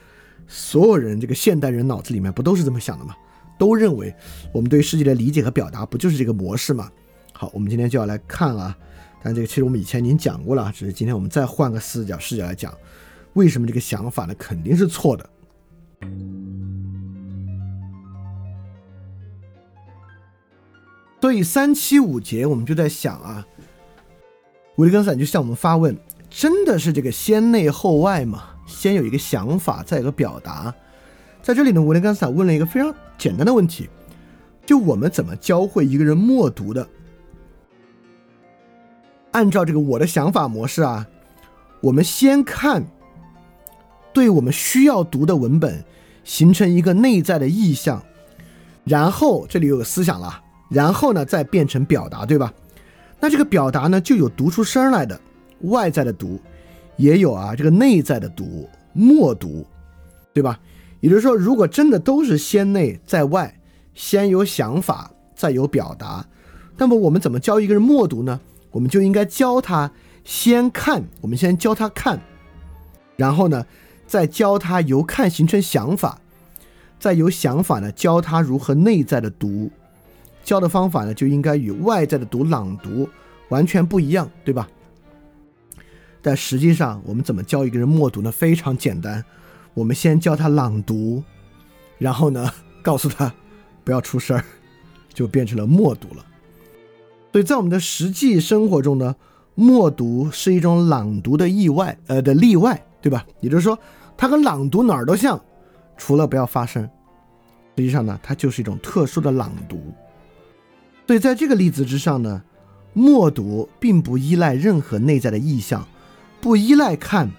[0.46, 3.14] 所有人这个现代人脑子里面不都是这么想的吗？
[3.58, 4.14] 都认为
[4.52, 6.90] 我们对世界的理解和表达不就是这个模式吗？
[7.32, 8.76] 好，我们今天就要来看啊。
[9.22, 12.74] 但这个其实我们以前已经讲过了，只是今天我们再换个视角视角来讲，
[13.34, 15.28] 为什么这个想法呢肯定是错的。
[21.20, 23.46] 所以三七五节我们就在想啊，
[24.76, 25.96] 维根斯坦就向我们发问：
[26.30, 28.44] 真的是这个先内后外吗？
[28.66, 30.74] 先有一个想法，再有个表达。
[31.42, 33.88] 在这里呢，维根斯坦问了一个非常简单的问题：
[34.64, 36.88] 就我们怎么教会一个人默读的？
[39.32, 41.06] 按照这个我的想法模式啊，
[41.82, 42.84] 我们先看，
[44.12, 45.84] 对我们需要读的文本
[46.24, 48.02] 形成一个内在的意向，
[48.84, 52.54] 然后这里有个思想了，然后呢再变成表达，对吧？
[53.20, 55.20] 那这个表达呢就有读出声来的
[55.64, 56.40] 外在的读，
[56.96, 59.66] 也有啊这个内在的读默读，
[60.32, 60.58] 对吧？
[61.00, 63.58] 也就是说，如果真的都是先内在外，
[63.94, 66.24] 先有想法再有表达，
[66.78, 68.40] 那么我们怎么教一个人默读呢？
[68.70, 69.90] 我们就应该教他
[70.24, 72.20] 先看，我们先教他看，
[73.16, 73.66] 然后呢，
[74.06, 76.20] 再教他由看形成想法，
[76.98, 79.70] 再由想法呢教他如何内在的读。
[80.42, 83.08] 教的方法呢就应该与外在的读朗读
[83.48, 84.68] 完全不一样，对吧？
[86.22, 88.30] 但实际上，我们怎么教一个人默读呢？
[88.30, 89.24] 非常简单，
[89.74, 91.22] 我们先教他朗读，
[91.98, 93.32] 然后呢告诉他
[93.84, 94.44] 不要出声儿，
[95.12, 96.24] 就变成了默读了。
[97.32, 99.16] 所以在我们的实际生活中呢，
[99.54, 103.24] 默读是一种朗读的意外，呃的例外，对吧？
[103.40, 103.78] 也就是说，
[104.16, 105.40] 它跟朗读哪儿都像，
[105.96, 106.82] 除了不要发声。
[107.76, 109.80] 实际上呢，它就是一种特殊的朗读。
[111.10, 112.40] 所以在这个例子之上呢，
[112.92, 115.84] 默读并不依赖任何内在的意象，
[116.40, 117.32] 不依赖看，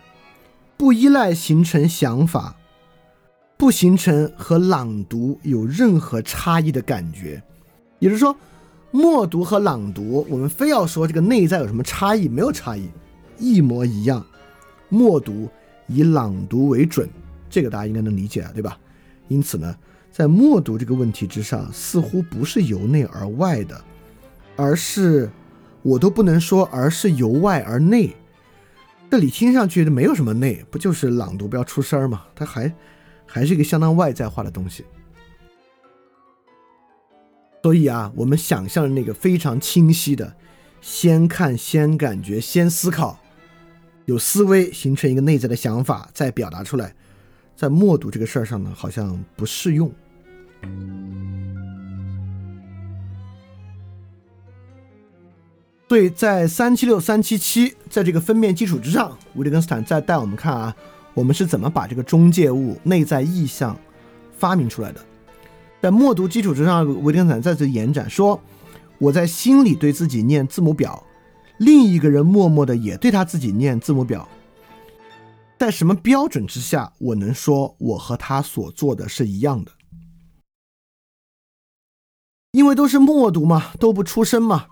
[0.75, 2.57] 不依赖形成想法，
[3.55, 7.41] 不形成和朗读有任何差异的感觉。
[7.99, 8.35] 也就是说。
[8.91, 12.27] 默读和朗读，我们非要说这个内在有什么差异？
[12.27, 12.89] 没有差异，
[13.39, 14.25] 一模一样。
[14.89, 15.47] 默读
[15.87, 17.09] 以朗读为准，
[17.49, 18.77] 这个大家应该能理解啊，对吧？
[19.29, 19.73] 因此呢，
[20.21, 23.83] 在默读这个问题之上，似乎不是由内而外的，
[24.55, 25.27] 而是
[25.81, 28.15] 我都不能说，而是由外而内。
[29.09, 32.21] 这里听上去没有什么内，不就是朗读不要出声儿吗？
[32.35, 32.71] 它还
[33.25, 34.85] 还是一个相当外在化的东西。
[37.63, 40.35] 所以啊，我们想象的那个非常清晰的，
[40.81, 43.19] 先看、先感觉、先思考，
[44.05, 46.93] 有思维形成一个内在的想法，再表达出来，
[47.55, 49.91] 在默读这个事儿上呢，好像不适用。
[55.87, 60.73] 所以在三七六、三七七，在这个分辨基础之上，维特根斯坦再带我们看啊，
[61.13, 63.77] 我们是怎么把这个中介物、内在意象
[64.37, 65.01] 发明出来的。
[65.81, 68.39] 在默读基础之上，维特根斯坦再次延展说
[68.99, 71.03] ：“我在心里对自己念字母表，
[71.57, 74.25] 另一个人默默的也对他自己念字母表。
[75.59, 79.71] 在什么标准之下，我能说我和他所做的是一样的？
[82.51, 84.65] 因为都是默读嘛，都不出声嘛，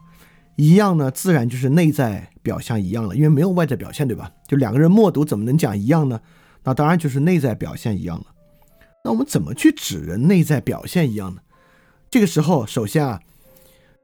[0.58, 3.16] 一样呢，自然就是内在表象一样了。
[3.16, 4.30] 因为没有外在表现，对吧？
[4.48, 6.20] 就两个人默读，怎么能讲一样呢？
[6.64, 8.26] 那当然就是内在表现一样了。”
[9.06, 11.42] 那我们怎么去指人内在表现一样呢？
[12.12, 13.22] 这个时候，首先啊，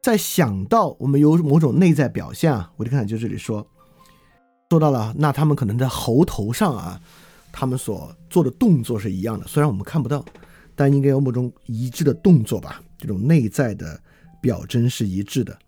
[0.02, 3.68] 在想到我们有某种内在表现啊，我就看就这里说，
[4.70, 7.02] 说到了，那他们可能在喉头上啊，
[7.52, 10.24] 他们所做的动作是一样的，虽然我们看不到，
[10.76, 12.82] 但应该有某种一致的动作吧？
[13.06, 14.02] 这种内在的
[14.42, 15.60] 表征是一致的。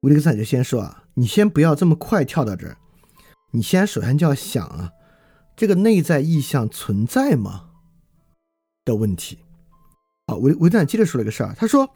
[0.00, 2.76] 维特根斯坦就先说啊，你先不要这么快跳到这儿，
[3.52, 4.92] 你先首先就要想啊。
[5.56, 7.70] 这个内在意象存在吗？
[8.84, 9.38] 的问题。
[10.26, 11.88] 好，维维特坦接着说了个事儿，他说：“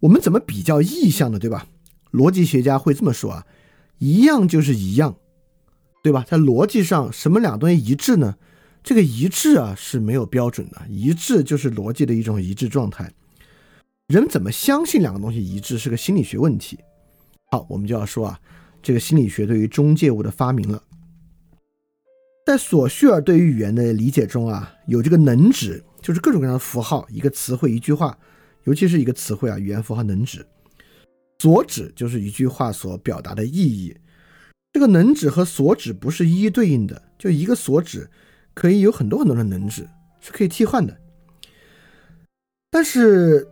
[0.00, 1.38] 我们怎么比较意象呢？
[1.38, 1.68] 对吧？
[2.10, 3.46] 逻辑学家会这么说啊，
[3.98, 5.14] 一样就是一样，
[6.02, 6.24] 对吧？
[6.28, 8.36] 在逻辑上，什么两东西一致呢？
[8.90, 13.08] 这个一致啊是没有标准的，一致就是逻辑的一种一致状态。
[14.08, 16.76] 人怎么相信两个东西一致是个心理学问题。
[17.52, 18.40] 好，我们就要说啊，
[18.82, 20.82] 这个心理学对于中介物的发明了。”
[22.44, 28.18] 在索绪尔对于语言的理解中啊，有这个能指，就是各种各样的符号，一个词汇，一句话，
[28.64, 30.40] 尤其是一个词汇啊，语言符号能指；
[31.38, 33.96] 所指就是一句话所表达的意义。
[34.72, 38.10] 这个能指和所指不是一一对应的，就一个所指
[38.54, 39.88] 可以有很多很多的能指，
[40.20, 40.96] 是可以替换的。
[42.70, 43.48] 但是，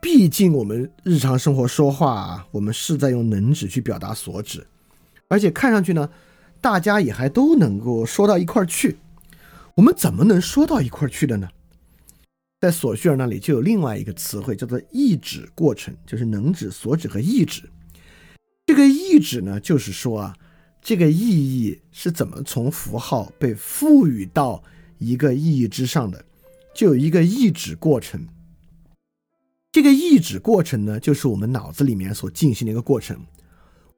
[0.00, 4.66] 毕竟我们日常生活说话，我们是在用能指去表达所指，
[5.28, 6.08] 而且看上去呢。
[6.60, 8.98] 大家也还都能够说到一块儿去，
[9.76, 11.48] 我们怎么能说到一块儿去的呢？
[12.60, 17.70] 在索绪尔那里就有另外一个词汇叫做意指过程，就是能指、所指和意指。
[18.66, 20.36] 这个意指呢，就是说啊，
[20.88, 24.62] 这个意义是怎么从符号被赋予到
[24.96, 26.24] 一个意义之上的，
[26.74, 28.26] 就有一个意指过程。
[29.70, 33.26] 这个意指过程呢，就是我们脑子里面所进行的一个过程。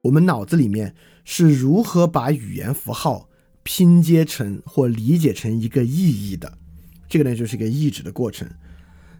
[0.01, 3.29] 我们脑子里面是如何把语言符号
[3.63, 6.57] 拼接成或理解成一个意义的？
[7.07, 8.45] 这个呢，就是一个意指的过程。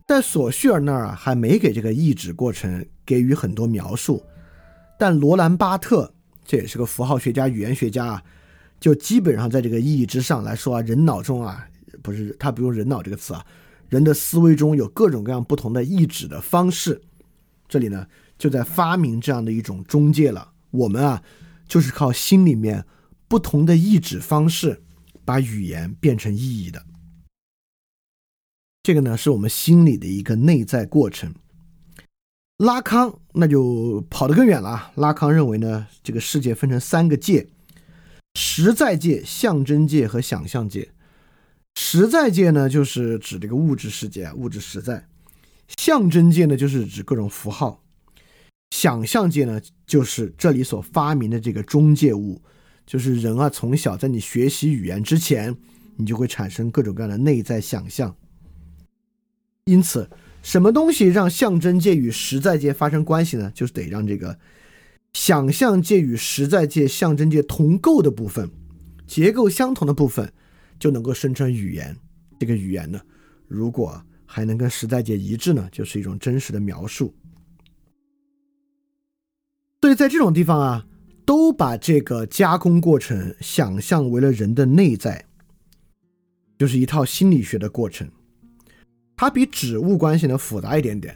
[0.10, 4.22] 在索绪尔那儿啊，还没给这个意指过程给予很多描述。
[5.00, 6.14] 但罗兰巴特
[6.44, 8.24] 这也是个符号学家、语言学家啊，
[8.80, 11.68] 就基本上在这个意义之上来说啊，人脑中啊，
[12.02, 13.46] 不是他不用“人脑”这个词啊，
[13.90, 17.02] 人的思维中有各种各样不同的意指的方式。
[17.68, 20.52] 这里呢，就在发明这样的一种中介了。
[20.72, 21.24] 我们啊，
[21.68, 22.86] 就是靠心里面
[23.28, 24.82] 不同的意指方式，
[25.24, 26.86] 把语言变成意义的。
[28.84, 31.34] 这个呢，是我们心里的一个内在过程。
[32.62, 34.92] 拉康那就跑得更远了。
[34.96, 37.48] 拉康认为呢，这个世界分成三个界：
[38.36, 40.92] 实在界、象征界和想象界。
[41.76, 45.08] 实在界呢，就是指这个物质世界，物质实在；
[45.80, 47.82] 象征界呢，就是指各种符号。
[48.70, 52.40] 想象界呢，就是这里所发明的这个中介物，
[52.86, 55.58] 就是人啊，从小在你学习语言之前，
[55.96, 58.16] 你就会产生各种各样的内在想象。
[59.66, 60.08] 因此，
[60.42, 63.52] 什么东西让象征界与实在界发生关系呢？
[63.54, 64.38] 就是得让这个
[65.14, 68.50] 想象界与实在界、象征界同构的部分、
[69.06, 70.32] 结构相同的部分，
[70.80, 71.96] 就能够生成语言。
[72.40, 73.00] 这个语言呢，
[73.48, 77.14] 如果还能跟实在界一致呢，就是一种真实的描述。
[79.82, 80.86] 所以在这种地方啊，
[81.26, 85.26] 都把这个加工过程想象为了人的内在，
[86.58, 88.10] 就是一套心理学的过程。
[89.22, 91.16] 它比指物关系呢复杂一点点。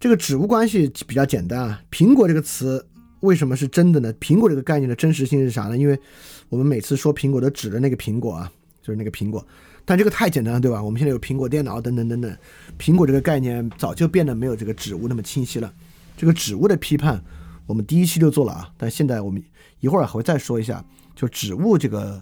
[0.00, 1.82] 这个指物关系比较简单啊。
[1.90, 2.82] 苹果这个词
[3.20, 4.10] 为什么是真的呢？
[4.14, 5.76] 苹果这个概念的真实性是啥呢？
[5.76, 5.98] 因为
[6.48, 8.50] 我们每次说苹果都指的那个苹果啊，
[8.80, 9.46] 就是那个苹果。
[9.84, 10.82] 但这个太简单了，对吧？
[10.82, 12.34] 我们现在有苹果电脑等等等等，
[12.78, 15.70] 苹果这个概念早就变得没有这个指物那么清晰了。
[16.16, 17.22] 这个指物的批判，
[17.66, 19.44] 我们第一期就做了啊，但现在我们
[19.80, 20.82] 一会儿还会再说一下，
[21.14, 22.18] 就指物这个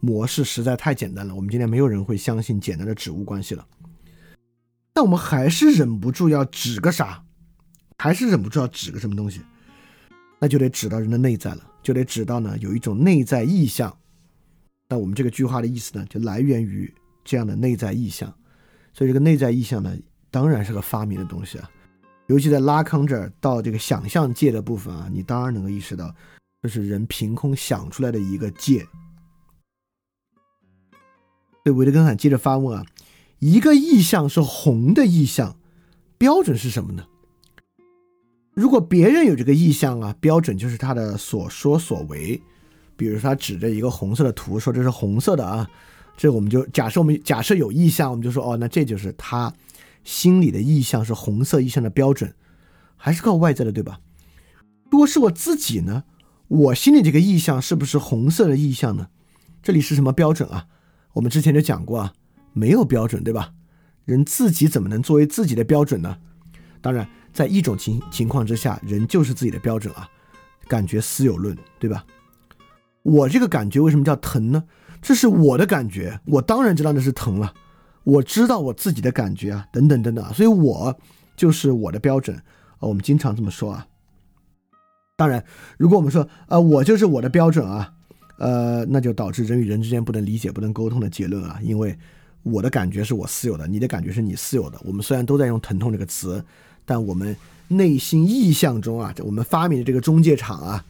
[0.00, 3.64] 模式实在太简单了，我们今天没有人会相信简单的指物关系了。
[4.94, 7.24] 但我们还是忍不住要指个啥，
[7.98, 9.42] 还是忍不住要指个什么东西，
[10.38, 13.94] 那就得指到人的内在了，就得指到呢有一种内在意象。
[14.88, 18.32] 那我们这个句话的意思呢，就来源于这样的内在意象。
[18.92, 19.92] 所以这个内在意象呢，
[20.30, 21.68] 当然是个发明的东西啊。
[22.28, 26.14] 尤其在拉康这儿到这个想象界的部分啊，你当然能够意识到，
[26.62, 28.86] 这是人凭空想出来的一个界。
[31.64, 32.86] 对维特根斯坦接着发问啊。
[33.46, 35.58] 一个意象是红的意象，
[36.16, 37.04] 标准是什么呢？
[38.54, 42.40] 如果别人有这个意象啊，标准就是他的所说所为。
[42.96, 45.68] 比如说，他指着一个红色的图说这是红色的啊，
[46.16, 49.52] 这我们就假设我们假设有意象，我们就说哦，那这就是他
[50.04, 52.34] 心里的意象是红色意象的标准，
[52.96, 54.00] 还是靠外在的，对吧？
[54.90, 56.04] 如果是我自己呢，
[56.48, 59.08] 我心里这个意象是不是红色的意象呢？
[59.62, 60.64] 这里是什么标准啊？
[61.12, 62.14] 我们之前就讲过啊。
[62.54, 63.52] 没有标准，对吧？
[64.06, 66.16] 人自己怎么能作为自己的标准呢？
[66.82, 70.08] 当然，在一种情情况之下，人就是自己的标准啊。
[70.68, 72.04] 感觉私有论，对吧？
[73.02, 74.64] 我这个感觉为什么叫疼呢？
[75.00, 77.52] 这是我的感觉，我当然知道那是疼了。
[78.02, 80.94] 我知道我自己的感觉啊，等等等等，所以我
[81.36, 82.80] 就是我的标准啊。
[82.80, 83.86] 我们经常这么说啊。
[85.16, 85.42] 当然，
[85.78, 87.90] 如果我们说啊，我就是我的标准啊，
[88.38, 91.98] 呃，那就导致人与人之间不能理解、不能沟通的结论啊，因为。
[92.44, 94.78] 我的感觉是我私有的，你的感觉是你私有的。
[94.84, 96.44] 我们虽然都在用“疼痛”这个词，
[96.84, 97.34] 但我们
[97.68, 100.84] 内心意象中啊，我们发明的这个中介场啊，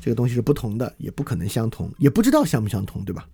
[0.00, 3.24] 这个东西是不同的，也不可能相同，也不知道相不相同，对吧？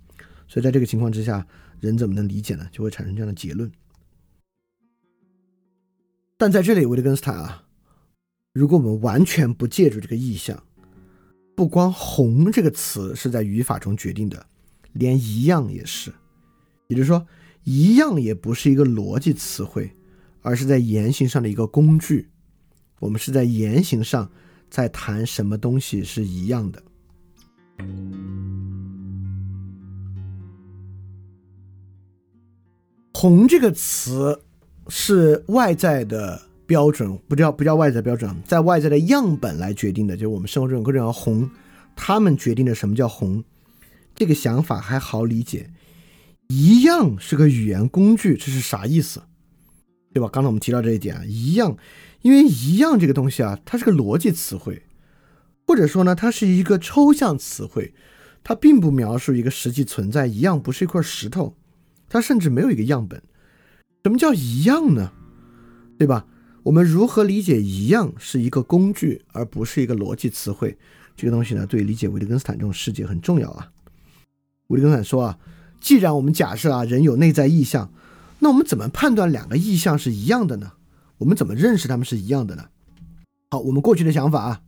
[0.47, 1.47] 所以在这个情况之下，
[1.81, 2.69] 人怎么能理解呢？
[2.71, 3.73] 就会产生这样的结论。
[6.37, 7.65] 但在这里，维特根斯坦啊，
[8.53, 10.63] 如果我们完全不借助这个意象，
[11.57, 14.45] 不光“红”这个词是在语法中决定的，
[14.93, 16.13] 连“一样”也是，
[16.89, 17.27] 也就是说。
[17.65, 19.91] 一样也不是一个逻辑词汇，
[20.41, 22.29] 而是在言行上的一个工具。
[22.99, 24.31] 我们是在言行上
[24.71, 26.83] 在谈什么东西是一样的。
[33.15, 34.43] 红这个词
[34.89, 41.49] 是外在的标准，不叫不叫外在标准，在外在的样本来决定的，就是我们生活中各种各样红，
[41.95, 43.45] 他们决定的什么叫红。
[44.15, 45.71] 这个想法还好理解。
[46.55, 49.23] 一样是个语言工具，这是啥意思？
[50.13, 50.29] 对吧？
[50.31, 51.79] 刚才我们提到这一点啊，一样，
[52.21, 54.83] 因为一样这个东西啊，它是个逻辑词汇，
[55.67, 57.95] 或者说呢，它是一个抽象词汇，
[58.45, 60.27] 它并不描述一个实际存在。
[60.27, 61.57] 一样不是一块石头，
[62.07, 63.23] 它甚至没有一个样本。
[64.05, 65.11] 什么叫一样呢？
[65.99, 66.27] 对吧？
[66.65, 70.77] 我们如何理解一样是一个工具，而不是一个逻辑词汇？
[71.17, 73.73] 这个东西呢，对理解维特根斯坦这种世界很重要啊。
[74.67, 75.39] 维特根斯坦说啊。
[75.83, 77.93] 既然我们假设啊，人有内在意向，
[78.39, 80.75] 那我们怎么判断两个意向是一样的呢？
[81.19, 82.67] 我们怎么认识他们是一样的呢？
[83.51, 84.61] 好，我们过去的想法啊，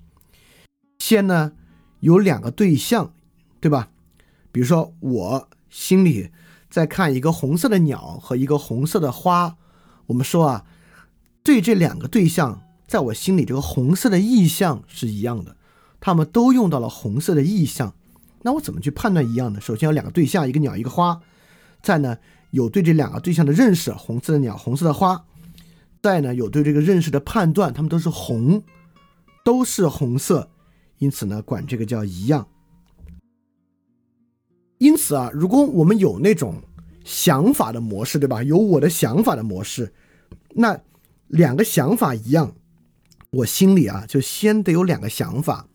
[0.99, 1.53] 先呢
[2.01, 3.15] 有两个对象，
[3.61, 3.91] 对吧？
[4.51, 6.31] 比如说我心里
[6.69, 9.57] 在看一个红色的鸟和一个红色的花，
[10.07, 10.65] 我们说啊，
[11.45, 15.57] 对这两个对象，在我心里这个红色的意象是一样的，
[16.01, 17.95] 他们都用到了红色的意象。
[18.47, 19.59] 那我怎么去判断一样呢？
[19.59, 21.19] 首先有两个对象，一个鸟，一个花。
[21.83, 22.19] 再呢，
[22.51, 25.25] 有对这两个对象的认识，红色的鸟，红色的花。
[26.03, 28.63] 再呢，有对这个认识的判断，它们都是红，
[29.47, 30.51] 都是红色，
[30.99, 32.47] 因此呢，管这个叫一样。
[34.77, 36.63] 因此啊，如果我们有那种
[37.03, 38.43] 想法的模式，对吧？
[38.43, 39.95] 有我的想法的模式，
[40.51, 40.79] 那
[41.29, 42.55] 两个想法一样，
[43.31, 45.67] 我心里啊，就先得有两个想法，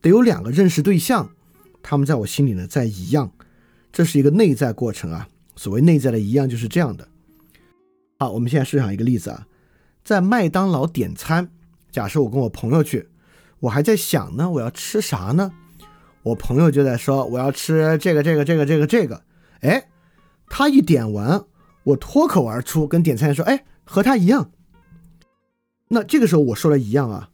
[0.00, 1.30] 得有两个认识对象。
[1.82, 3.32] 他们在我心里呢，在一样，
[3.92, 5.28] 这是一个内在过程啊。
[5.56, 7.06] 所谓内在的一样，就是这样的。
[8.18, 9.46] 好，我们现在设想一个例子啊，
[10.02, 11.50] 在麦当劳点餐，
[11.90, 13.08] 假设我跟我朋友去，
[13.58, 15.52] 我还在想呢，我要吃啥呢？
[16.22, 19.22] 我朋友就在说我要吃这个这个这个这个这个。
[19.60, 19.88] 哎，
[20.48, 21.44] 他一点完，
[21.84, 24.50] 我脱口而出跟点餐员说，哎，和他一样。
[25.88, 27.30] 那这个时候我说了一样啊，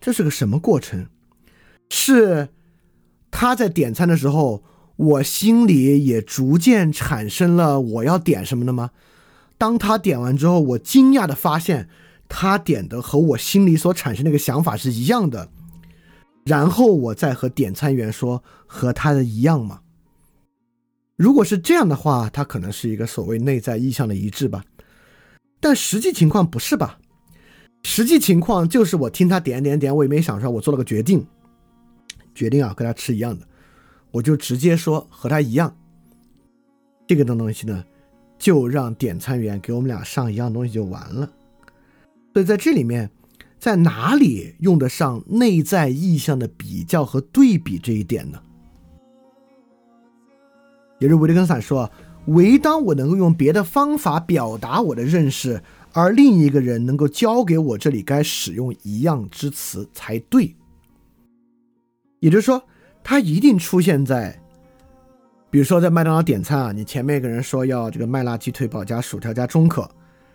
[0.00, 1.08] 这是个什么过程？
[1.90, 2.50] 是。
[3.36, 4.62] 他在点餐的时候，
[4.94, 8.92] 我心里也逐渐产生了我要点什么的吗？
[9.58, 11.88] 当他点完之后，我惊讶的发现
[12.28, 15.48] 他点的和我心里所产生那个想法是一样的，
[16.44, 19.80] 然后我再和点餐员说和他的一样吗？
[21.16, 24.64] 如果是这样的话，他可能是一个所谓内在意向的一致吧。
[25.58, 26.98] 但实际情况不是吧？
[27.82, 31.26] 实际情况就是我听他点点点，我也没想出来，我做了个决定，
[32.34, 33.46] 决定啊跟他吃一样的，
[34.10, 35.74] 我就直接说和他一样。
[37.06, 37.84] 这个东西呢，
[38.38, 41.30] 就让点餐员给我们俩上一样东西就完了。
[42.32, 43.10] 所以在这里面，
[43.58, 48.40] 在哪里用得上内在意向的比较和对比这一点呢？
[50.98, 51.90] 也是维特根斯坦说，
[52.26, 55.62] 唯当我能够用别的方法表达我的认识，
[55.92, 60.54] 而另一个人能够教给我这里该使用一样之词才对。
[62.24, 62.62] 也就是说，
[63.02, 64.34] 它一定出现在。
[65.50, 69.82] 比如说，在麦当劳点餐啊，你前面一个人说要这个麦辣鸡腿堡加薯条加中可，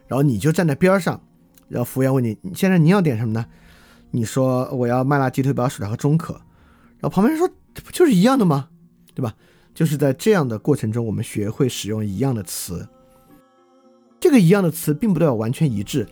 [0.07, 1.19] 然后你就站在边上，
[1.67, 3.43] 然后服务员问你，现在你要点什么呢？
[4.11, 6.35] 你说我要麦辣鸡腿堡、薯条和中可，
[6.99, 7.51] 然后旁边人说
[7.83, 8.69] 不就是一样的吗？
[9.15, 9.33] 对吧？
[9.73, 12.87] 就是在这样的过程中，我们学会使用一样的词。
[14.19, 16.07] 这个一样的词并不代表完全一致。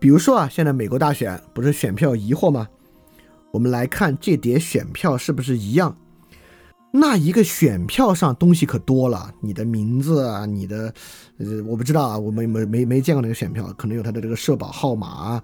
[0.00, 2.66] 比如说啊，现在美国大选不是选票疑惑吗？
[3.56, 5.96] 我们来看这叠选票是不是一样。
[6.92, 10.92] 那一个选票上东西可多了，你的名字啊，你的，
[11.38, 15.42] 呃，我不知道啊，我没没没没见过那个选票，可能有他的这个社保号码，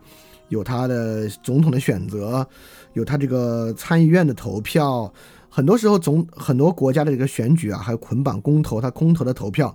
[0.51, 2.47] 有他的总统的选择，
[2.93, 5.11] 有他这个参议院的投票，
[5.49, 9.75] 很多时候总很多国家的这个选举啊，还有捆绑公投，他公投的投票，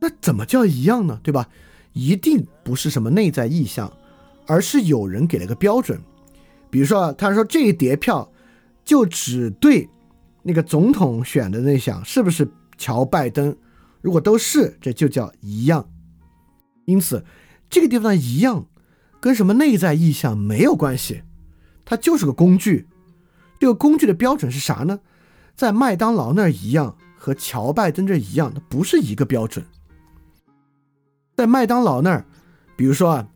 [0.00, 1.20] 那怎么叫一样呢？
[1.22, 1.48] 对吧？
[1.92, 3.92] 一定不是什么内在意向，
[4.48, 5.96] 而是有人给了个标准，
[6.74, 8.32] 比如说他说这一叠票
[8.84, 9.88] 就只对。
[10.42, 12.46] 那个总统选的那项是不是
[12.76, 13.56] 乔拜登？
[14.02, 15.88] 如果都是，这就叫一样。
[16.84, 17.24] 因此，
[17.70, 18.66] 这个地方一样
[19.20, 21.22] 跟什么内在意向没有关系，
[21.84, 22.88] 它就是个工具。
[23.60, 24.98] 这个工具的标准是啥呢？
[25.54, 29.64] 在麦当劳那儿一样，和乔拜登这一样，它不是一个标准。
[31.36, 32.26] 在麦当劳那儿，
[32.76, 33.28] 比如说啊，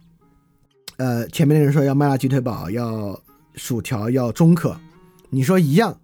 [0.96, 3.18] 呃，前面的人说要麦辣鸡腿堡，要
[3.58, 4.80] 薯条，要中可，
[5.28, 6.00] 你说一样。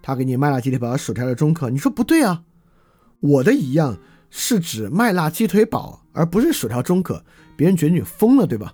[0.00, 2.44] 他给你麦辣鸡腿堡、薯条的中可，你说不对啊？
[3.20, 3.98] 我的一样
[4.30, 7.24] 是指麦辣鸡腿堡，而不是薯条中可。
[7.56, 8.72] 别人觉得你疯了，对吧？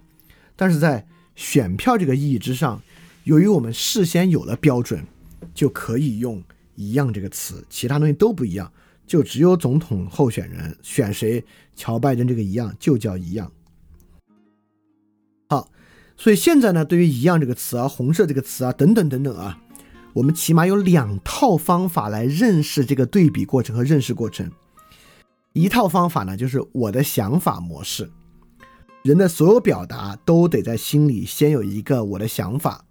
[0.54, 2.80] 但是在选票这个意义之上，
[3.24, 5.02] 由于我们事先有了标准，
[5.54, 6.42] 就可以用
[6.76, 8.70] “一样”这个词，其他东西都不一样，
[9.06, 11.42] 就只有总统候选人选谁，
[11.74, 13.50] 乔拜登这个一样就叫一样。
[16.16, 19.58] 所以现在呢，对于“一样”这个词啊，红色这个词啊，等等等等啊。
[20.12, 24.50] 我们起码有两套方法来认识这个对比过程和认识过程。
[25.52, 28.10] 一套方法呢，就是我的想法模式。
[29.02, 32.84] 人的所有表达都得在心里先有一个我的想法，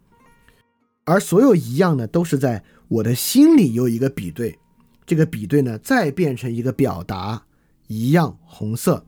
[1.05, 4.59] 而所有一样呢，都是在我的心里有一个比对，
[5.05, 7.43] 这个比对呢，再变成一个表达，
[7.87, 9.05] 一样红色。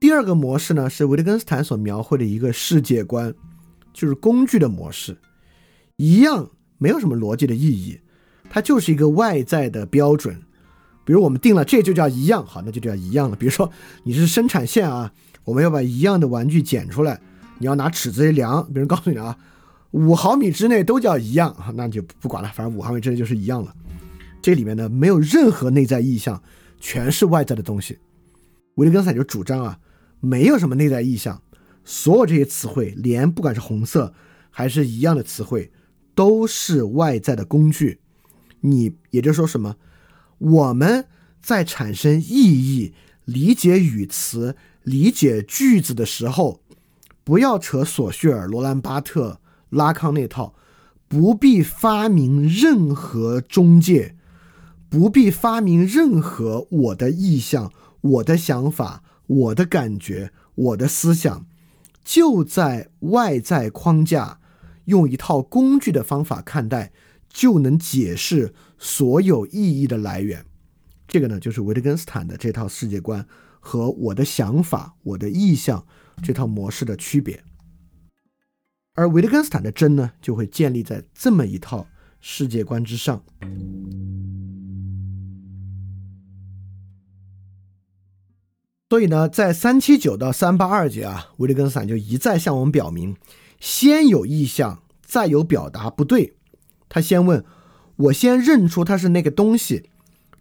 [0.00, 3.34] 第二个模式呢，是维特根斯坦所描绘的一个世界观，
[3.92, 5.16] 就是工具的模式，
[5.96, 6.50] 一样。
[6.78, 8.00] 没有什么逻辑的意义，
[8.48, 10.34] 它就是一个外在的标准。
[11.04, 13.36] 比如我们定了，这就叫一样，好，那就叫一样了。
[13.36, 13.70] 比如说
[14.02, 15.12] 你是生产线啊，
[15.44, 17.20] 我们要把一样的玩具剪出来，
[17.58, 19.36] 你要拿尺子一量，别人告诉你啊，
[19.90, 23.74] 五毫米之内都叫一样啊，那就不管了，反正五毫米之内就是一样了。
[24.40, 26.42] 这里面呢没有任何内在意向，
[26.78, 27.98] 全是外在的东西。
[28.76, 29.78] 维特根斯坦就主张啊，
[30.20, 31.42] 没有什么内在意向，
[31.84, 34.14] 所有这些词汇，连不管是红色
[34.50, 35.72] 还是一样的词汇。
[36.12, 38.00] 都是外在的工具，
[38.60, 39.76] 你也就是说什么？
[40.36, 41.06] 我们
[41.40, 42.92] 在产生意义、
[43.24, 46.60] 理解语词、理解句子的时候，
[47.24, 49.40] 不要扯索绪尔、罗兰巴特、
[49.70, 50.54] 拉康那套，
[51.08, 54.16] 不必发明任何中介，
[54.90, 57.72] 不必发明任何我的意向、
[58.02, 61.46] 我的想法、我的感觉、我的思想，
[62.02, 64.38] 就在外在框架。
[64.86, 66.90] 用一套工具的方法看待，
[67.28, 70.44] 就能解释所有意义的来源。
[71.06, 73.24] 这个呢，就是维特根斯坦的这套世界观
[73.60, 75.86] 和我的想法、我的意向
[76.24, 77.44] 这套模式的区别。
[78.94, 81.86] 而维特根斯坦的真呢，就会建立在这么一套
[82.20, 83.22] 世界观之上。
[88.90, 93.16] 所以呢，在三七九到三八二节啊，维特根斯坦就一再向我们表明。
[93.60, 96.34] 先有意向，再有表达，不对。
[96.88, 97.44] 他先问
[97.94, 99.88] 我，先认出它是那个东西，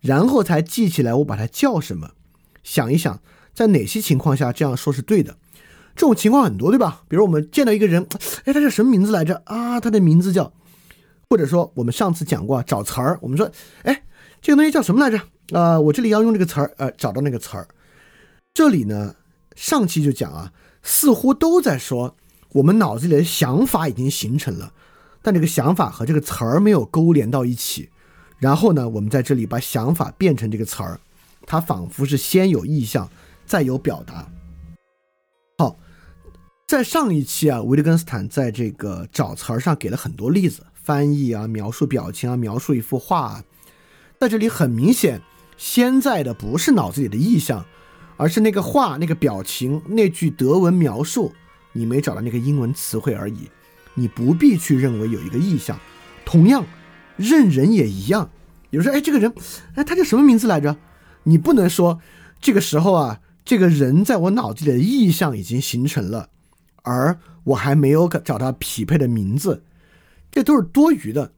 [0.01, 2.09] 然后才记起来我把它叫什么。
[2.63, 3.21] 想一想，
[3.53, 5.37] 在哪些情况下这样说是对的？
[5.95, 7.03] 这种情况很多，对吧？
[7.07, 8.07] 比如我们见到一个人，
[8.45, 9.43] 哎，他叫什么名字来着？
[9.45, 10.51] 啊，他的名字叫……
[11.29, 13.51] 或者说我们上次讲过找词儿，我们说，
[13.83, 14.01] 哎，
[14.41, 15.21] 这个东西叫什么来着？
[15.55, 17.67] 啊，我这里要用这个词儿，呃，找到那个词儿。
[18.53, 19.15] 这里呢，
[19.55, 20.53] 上期就讲啊，
[20.83, 22.15] 似乎都在说
[22.53, 24.73] 我们脑子里的想法已经形成了，
[25.21, 27.89] 但这个想法和这个词儿没有勾连到一起。
[28.37, 30.99] 然后呢，我们在这里把想法变成这个词儿，
[31.45, 33.09] 它仿佛是先有意向，
[33.45, 34.27] 再有表达。
[35.57, 35.77] 好，
[36.67, 43.43] 在上一期啊，维特根斯坦在这个找词儿上给了很多例子，翻译啊，描述表情啊，描述一幅画啊，
[44.19, 45.21] 在这里很明显。
[45.57, 47.65] 现在的不是脑子里的意象，
[48.19, 51.31] 而是那个画、那个表情、那句德文描述，
[51.71, 53.49] 你没找到那个英文词汇而已。
[53.93, 55.79] 你不必去认为有一个意象。
[56.25, 56.65] 同样，
[57.15, 58.29] 认人也一样。
[58.71, 59.33] 有人说：“哎，这个人，
[59.75, 60.75] 哎，他叫什么名字来着？”
[61.23, 62.01] 你不能说
[62.41, 66.27] 这个时候啊，这个人在我脑子里的意象已经形成了，
[66.83, 69.63] 而我还没有找到匹配的名字，
[70.29, 71.31] 这都是多余的。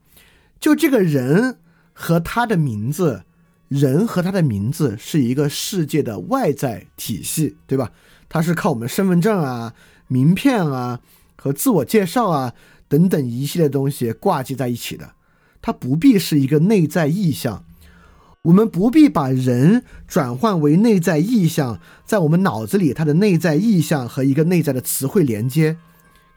[0.59, 1.59] 就这个人
[1.93, 3.25] 和他的名字。
[3.71, 7.89] 人和他的名字是一个世界的外在体系，对吧？
[8.27, 9.73] 它是靠我们身份证啊、
[10.09, 10.99] 名片啊
[11.37, 12.53] 和自我介绍啊
[12.89, 15.13] 等等一系列东西挂记在一起的。
[15.61, 17.63] 它不必是一个内在意象，
[18.41, 25.77] 我们不必把人转换为内在意象，在我们脑子里，它的内在意象和一个内在的词汇连接，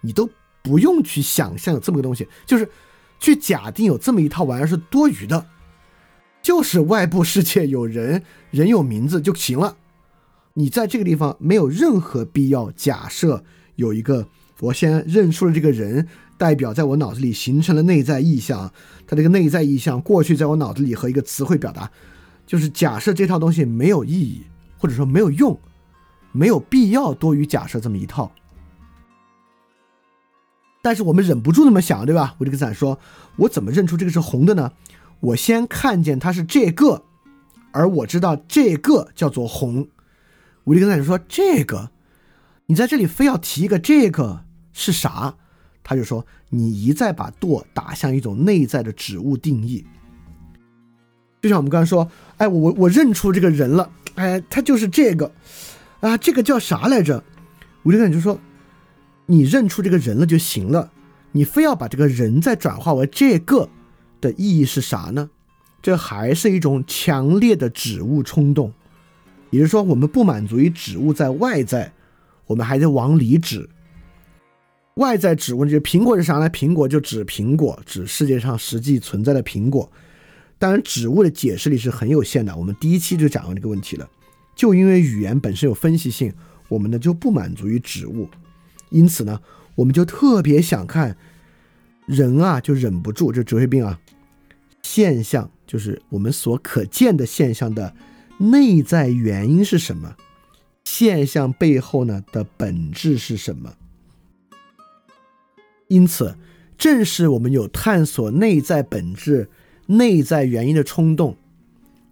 [0.03, 0.31] 你都
[0.63, 2.71] 不用去想象有这么个东西，就是
[3.19, 5.47] 去假定有这么一套玩意儿是多余的。
[6.45, 9.79] 就是外部世界有人，人有名字就行了。
[10.53, 13.43] 你在这个地方没有任何必要假设
[13.77, 14.29] 有一个，
[14.61, 16.07] 我先认出了这个人，
[16.37, 18.71] 代表在我脑子里形成了内在意象。
[19.07, 21.91] 他这个内在意象过去在我脑子里和一个词汇表达，
[22.47, 24.43] 就是假设这套东西没有意义，
[24.77, 25.59] 或者说没有用，
[26.33, 28.31] 没有必要多于假设这么一套。
[30.83, 32.35] 但是我们忍不住那么想，对吧？
[32.39, 32.99] 维特根斯坦说
[33.37, 34.71] ：“我怎么认出这个是红的呢？”
[35.25, 37.03] 我先看见它是这个，
[37.73, 39.89] 而我知道这个叫做红。
[40.65, 41.91] 维特根斯坦说：“这个，
[42.67, 45.35] 你在这里非要提一个这个是啥？”
[45.83, 49.87] 他就说：“你一再把舵打向一种内在的指物定义。”
[51.41, 55.33] 就像我们刚才说：“哎，我我认出这个人了，哎，他就是这个
[56.01, 57.23] 啊，这个叫啥来着？”
[57.85, 58.39] 维特根斯坦就说
[59.27, 60.91] ：“你认出这个人了就行了，
[61.33, 63.71] 你非要把这个人再转化为这个。”
[64.25, 65.31] 的意义是啥呢？
[65.83, 68.73] 这还是一种强烈的指物冲动，
[69.51, 71.93] 也就是说，我们不满足于指物在外在，
[72.47, 73.69] 我们还在往里指。
[74.95, 76.49] 外在指物，就是苹果是啥呢？
[76.49, 79.91] 苹果就指苹果，指世界上实际存在的苹果。
[80.59, 82.57] 当然，指物的解释力是很有限的。
[82.57, 84.09] 我们第一期就讲过这个问题了。
[84.57, 86.33] 就因为语言本身有分析性，
[86.69, 88.29] 我们呢就不满足于指物，
[88.89, 89.39] 因此呢，
[89.75, 91.17] 我们就特别想看
[92.07, 93.99] 人啊，就忍不住，这哲学病啊。
[94.85, 97.97] 现象就是我们所可见的现象的
[98.39, 100.15] 内在原因是什么？
[100.85, 103.75] 现象背后呢的本质是什么？
[105.89, 106.37] 因此，
[106.77, 109.49] 正是我们有探索内在本质、
[109.87, 111.35] 内在原因的冲动，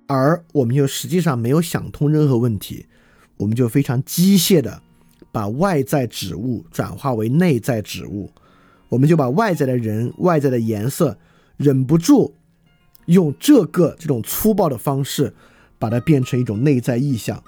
[0.07, 2.87] 而我们又实际上没有想通任何问题，
[3.37, 4.81] 我们就非常机械的
[5.31, 8.31] 把外在指物转化为内在指物，
[8.89, 11.19] 我们就把外在的人、外在的颜色
[11.59, 12.35] 忍不住。
[13.07, 15.35] 用这个这种粗暴的方式，
[15.79, 17.43] 把它变成一种内在意象。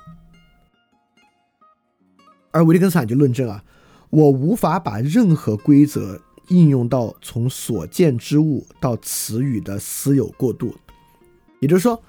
[2.50, 3.64] 而维特根斯坦就论证啊，
[4.10, 10.74] 我无法把任何规则应用到从所见之物到词语的私有过渡。
[11.60, 12.02] 也就是说，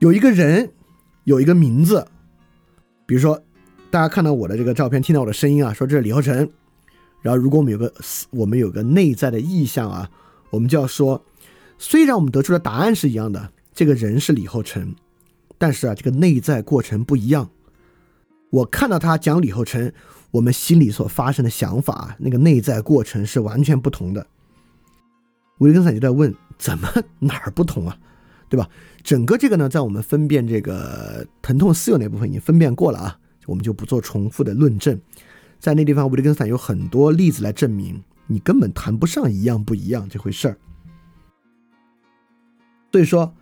[0.00, 0.72] 有一个人
[1.24, 2.06] 有一个名字，
[3.06, 3.42] 比如说
[3.90, 6.50] 大家看到我的这个照片，听到我的声音啊，说这是李厚成。
[7.22, 7.92] 然后如果我们有个
[8.30, 10.10] 我们有个内在的意向啊，
[10.50, 11.22] 我们就要说。
[11.82, 14.94] 虽然我们得出的答案是一样的，这个人是李厚成，
[15.56, 17.48] 但是啊，这个内在过程不一样。
[18.50, 19.90] 我看到他讲李厚成，
[20.30, 24.26] 我们心里所发生的想法，那个内在过程是完全不同的。
[25.60, 26.86] 维根斯坦就在问：怎么
[27.18, 27.96] 哪儿不同啊？
[28.50, 28.68] 对吧？
[29.02, 35.00] 整个这个呢，在我们分辨这个疼痛私有那部分已经分辨过了啊，我们就不做重复的论证。
[35.58, 40.58] 在那地方，维根斯坦有很多例子来证明，你根本谈不上一样不一样这回事儿。
[42.92, 43.32] 所以说，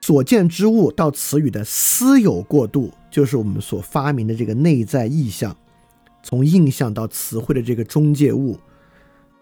[0.00, 5.56] 所见之物到词语的私有过渡，就是我们所发明的这个内在意象，
[6.22, 8.58] 从印象到词汇的这个中介物，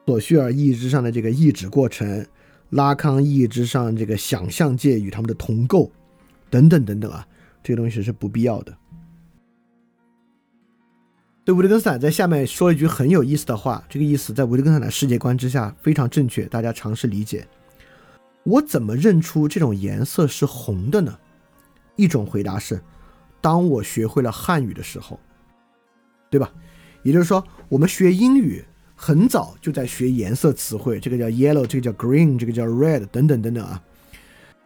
[0.07, 2.27] 索绪尔意志上的这个意指过程，
[2.71, 5.91] 拉康意志上这个想象界与他们的同构，
[6.51, 7.27] 等等等等啊，
[7.63, 8.77] 这个东西是不必要的。
[11.45, 17.49] 对维特根斯坦在下面说了一句很有意思的话，这个意思在维特根斯坦的世界观之下非常正确，大家尝试理解。
[18.45, 21.19] 我怎么认出这种颜色是红的呢？
[21.97, 22.81] 一种回答是，
[23.41, 25.19] 当我学会了汉语的时候，
[26.31, 26.51] 对吧？
[27.03, 33.83] 也就是说，我们学英语很早就在学颜色词汇，这个叫 yellow，这个叫 green，这个叫 red，等等等等啊。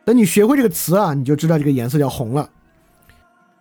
[0.04, 2.50] 等你学会这个词啊，你就知道这个颜色叫红了。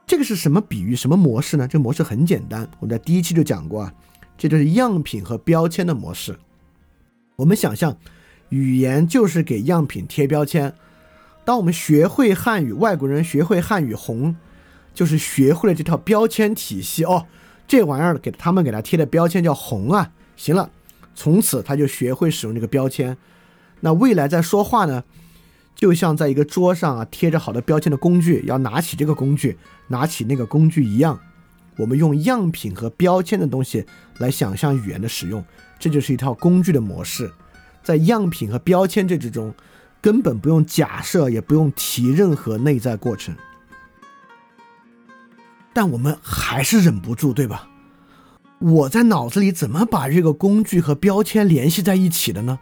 [0.07, 0.95] 这个是什么比喻？
[0.95, 1.67] 什么模式呢？
[1.67, 3.93] 这个模式很简单，我们在第一期就讲过啊，
[4.37, 6.37] 这就是样品和标签的模式。
[7.35, 7.95] 我们想象，
[8.51, 10.73] 语言就是给样品贴标签。
[11.45, 14.35] 当我们学会汉语，外国人学会汉语红，
[14.93, 17.25] 就是学会了这套标签体系哦。
[17.65, 20.69] 这玩意儿给他们给他贴的标签叫红啊，行了，
[21.15, 23.17] 从此他就学会使用这个标签。
[23.79, 25.03] 那未来在说话呢？
[25.73, 29.57] 就像在一个桌上啊贴着好的标签的工具，要拿起这个工具，
[29.87, 31.17] 拿起那个工具一样，
[31.77, 33.85] 我们用样品和标签的东西
[34.17, 35.43] 来想象语言的使用，
[35.79, 37.31] 这就是一套工具的模式。
[37.83, 39.53] 在样品和标签这之中，
[40.01, 43.35] 根本不用假设，也不用提任何内在过程。
[45.73, 47.67] 但我们还是忍不住，对吧？
[48.59, 52.59] 我在脑子里怎么把这个工具和标签联系在一起的呢？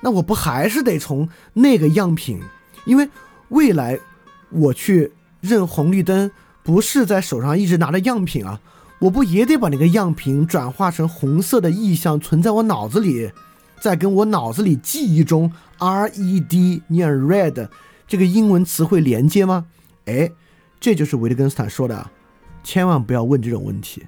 [0.00, 2.40] 那我不还是得从那个样品，
[2.84, 3.08] 因为
[3.48, 3.98] 未来
[4.50, 6.30] 我去认红绿灯，
[6.62, 8.60] 不是在手上一直拿着样品啊，
[8.98, 13.32] 我不也得把那个样品转化成红色的意象存在我脑子里，
[13.84, 17.68] 在跟我脑子里记忆中 R E D 念 red
[18.08, 19.66] 这个英文词汇连接吗？
[20.06, 20.30] 哎，
[20.80, 22.10] 这就是维特根斯坦说的，
[22.62, 24.02] 千万不要问这种问题。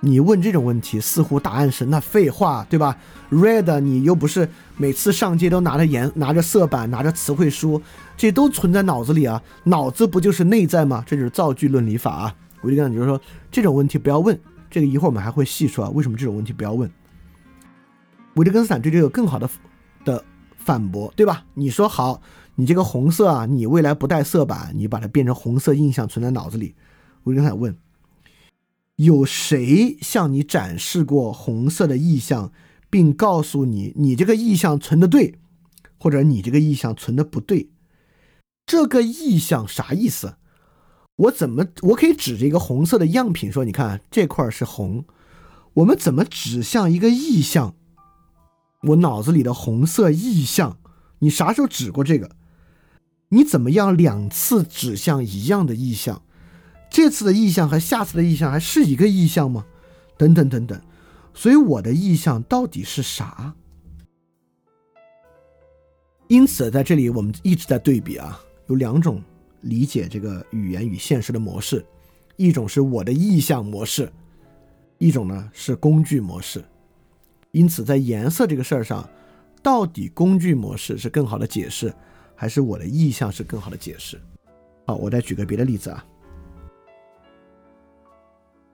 [0.00, 2.98] 你问这种问题，似乎答案是那废话，对吧
[3.30, 4.46] ？Red，你又不是
[4.76, 7.80] 每次上街都拿着颜、拿着色板、拿着词汇书，
[8.18, 9.42] 这都存在脑子里啊。
[9.62, 11.02] 脑子不就是内在吗？
[11.06, 12.34] 这就是造句论理法啊。
[12.60, 13.18] 维特根斯坦就说，
[13.50, 14.38] 这种问题不要问。
[14.70, 16.90] 这个一会儿我们还会细说啊，为什么这种问题不要问。
[18.34, 19.48] 维特根斯坦对这个有更好的
[20.04, 20.24] 的
[20.56, 21.44] 反驳，对吧？
[21.54, 22.20] 你说好，
[22.56, 26.74] 你这个红色啊，你未来不带色板，你把它变成红色印象存在脑子里。
[27.24, 27.76] 维特根斯坦问。
[28.96, 32.52] 有谁向你展示过红色的意象，
[32.88, 35.34] 并告诉你你这个意象存的对，
[35.98, 37.70] 或者你这个意象存的不对？
[38.64, 40.36] 这个意象啥意思？
[41.16, 45.04] 我怎么我可以指着一个红色的样品说，你看这块是红。
[45.74, 47.74] 我们怎么指向一个意象？
[48.86, 50.78] 我脑子里的红色意象，
[51.20, 52.30] 你啥时候指过这个？
[53.30, 56.22] 你怎么样两次指向一样的意象？
[56.90, 59.64] 这次的意象和下次的意象还是一个意象吗？
[60.16, 60.80] 等等等等，
[61.32, 63.54] 所以我的意象到底是啥？
[66.28, 68.38] 因此，在这里我们一直在对比啊，
[68.68, 69.20] 有两种
[69.62, 71.84] 理解这个语言与现实的模式，
[72.36, 74.12] 一种是我的意象模式，
[74.98, 76.64] 一种呢是工具模式。
[77.54, 79.08] 因此，在颜色这个事儿上，
[79.62, 81.94] 到底工具模式是更好的解释，
[82.34, 84.20] 还是我的意向是更好的解释？
[84.88, 86.04] 好，我再举个别的例子啊。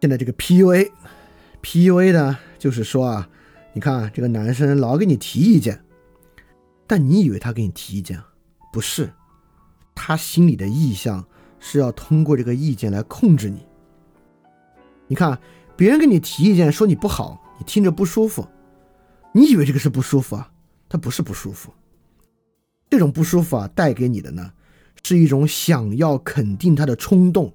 [0.00, 3.28] 现在这个 PUA，PUA 呢，就是说啊，
[3.74, 5.84] 你看这个男生老给你提意见，
[6.86, 8.18] 但你以为他给你提意见，
[8.72, 9.12] 不是，
[9.94, 11.22] 他心里的意向
[11.58, 13.66] 是要通过这个意见来控制你。
[15.06, 15.38] 你看
[15.76, 18.48] 别人给你提意见，说你不好，你听着不舒服，
[19.32, 20.50] 你以为这个是不舒服啊？
[20.88, 21.72] 他不是不舒服，
[22.88, 24.52] 这种不舒服啊，带给你的呢，
[25.04, 27.54] 是一种想要肯定他的冲动。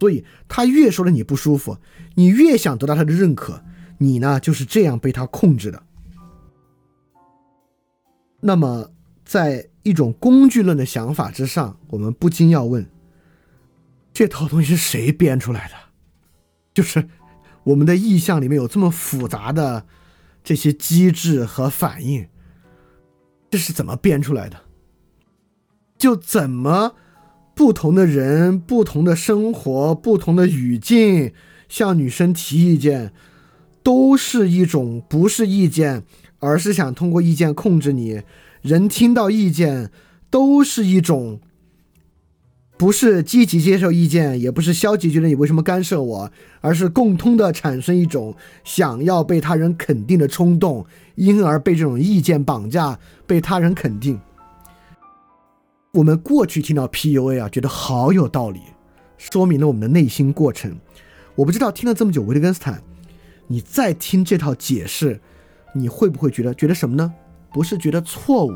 [0.00, 1.76] 所以他越说了你不舒服，
[2.14, 3.62] 你越想得到他的认可，
[3.98, 5.82] 你呢就是这样被他控制的。
[8.40, 8.90] 那么，
[9.24, 12.90] 在一种工具论的想法之上，我们不禁要问：
[14.12, 15.74] 这套东西是谁编出来的？
[16.72, 17.08] 就是
[17.62, 19.86] 我们的意象里面有这么复杂的
[20.42, 22.26] 这些机制和反应，
[23.50, 24.56] 这是怎么编出来的？
[25.98, 26.94] 就怎么？
[27.52, 31.34] 不同的人，不同的生活，不同的语境，
[31.68, 33.12] 向女生提意见，
[33.82, 36.04] 都是一种不是意见，
[36.38, 38.22] 而是想通过意见控制你。
[38.62, 39.90] 人听到意见，
[40.30, 41.40] 都是一种
[42.80, 46.32] 不是积极接受意见，也不是消极觉得你为什么干涉我，
[46.62, 48.34] 而是共通的产生一种
[48.64, 54.18] 想要被他人肯定的冲动，因而被这种意见绑架，被他人肯定。
[55.92, 58.60] 我们过去听到 PUA 啊，觉得好有道理，
[59.18, 60.74] 说明了我们的内心过程。
[61.34, 62.82] 我不知道听了这么久维特根斯坦，
[63.46, 65.20] 你再听这套解释，
[65.74, 67.12] 你会不会觉得觉得什么呢？
[67.52, 68.52] 不是觉得错误。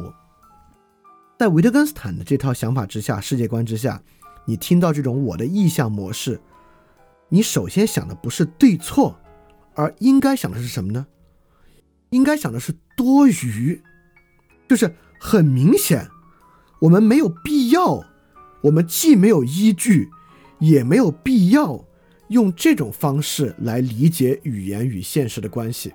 [1.36, 4.00] 在维特根斯坦的这套想法之下、世界观之下，
[4.44, 6.40] 你听到这种我的意向模式，
[7.28, 9.18] 你首先想的不是对错，
[9.74, 11.06] 而应该想的是什么呢？
[12.10, 13.82] 应该想的是多余，
[14.68, 16.08] 就是很明显。
[16.80, 18.04] 我们没有必要，
[18.62, 20.08] 我们既没有依据，
[20.60, 21.84] 也没有必要
[22.28, 25.92] 用这种方式来理解语言与现实的关系。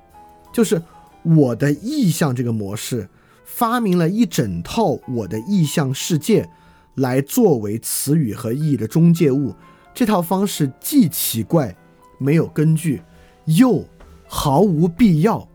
[0.51, 0.81] 就是
[1.23, 3.07] 我的意向这个模式，
[3.51, 6.49] 发明了一整套我的意象世界，
[6.95, 9.53] 来作为词语和意义的中介物。
[9.93, 11.75] 这套方式既奇怪，
[12.19, 13.01] 没有根据，
[13.45, 13.83] 又
[14.27, 15.49] 毫无必要，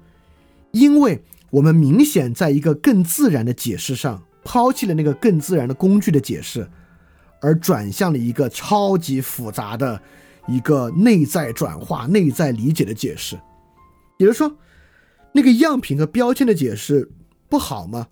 [0.72, 6.68] 因为我们明显在一个更自然的解释上抛弃了那个更自然的工具的解释，
[7.40, 10.02] 而转向了一个超级复杂的
[10.46, 13.36] 一个内在转化、内在理解的解释。
[14.18, 14.54] 也就是说，
[15.32, 17.08] 那个样品和标签的解释
[17.48, 18.08] 不好吗？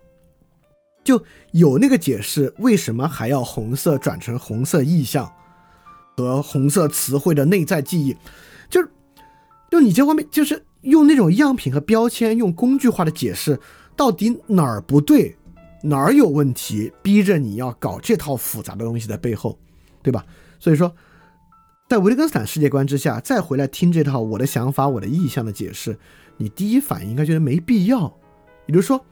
[1.05, 5.33] 就有那个解释，为什么还要红色转成红色意象？
[6.15, 8.15] 和红色词汇的内在记忆，
[8.69, 8.89] 就是，
[9.71, 13.59] 就你这方面就是用那种样品和标签，用工具化的解释，
[13.97, 15.35] 到底哪儿不对，
[15.83, 19.59] 哪儿有问题，逼着你要搞这套复杂的东西在背后，
[20.03, 20.25] 对吧？
[20.61, 20.95] 所以说，
[21.89, 25.99] 在维特根斯坦世界观之下，再回来听这套我的想法、我的意向的解释，
[26.37, 28.15] 你第一反应应该觉得没必要，
[28.67, 29.03] 也就是说，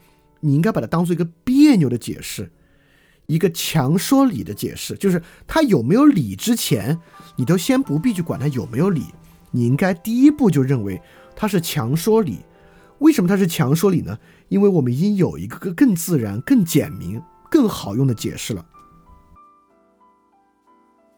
[0.41, 2.51] 你应该把它当做一个别扭的解释。
[3.27, 6.99] 一个强说理的解释，就是他有没有理之前，
[7.37, 9.05] 你都先不必去管他有没有理，
[9.53, 11.01] 你应该第一步就认为
[11.37, 12.41] 他是强说理。
[12.99, 14.19] 为什么他是强说理呢？
[14.49, 18.67] 因为我们已经有一个更自然、更简明、更好用的解释了。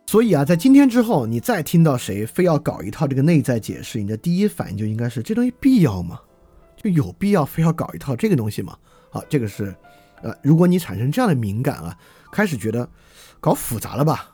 [0.06, 6.20] 所以啊，在今天之后，你再听到谁非要搞一套这个内在解释，你的第一反应就应该是这东西必要吗？
[6.76, 8.76] 就有必要非要搞一套这个东西吗？
[9.12, 9.72] 好，这个是。
[10.22, 11.98] 呃，如果你产生这样的敏感啊，
[12.30, 12.88] 开始觉得
[13.40, 14.30] 搞复杂了吧，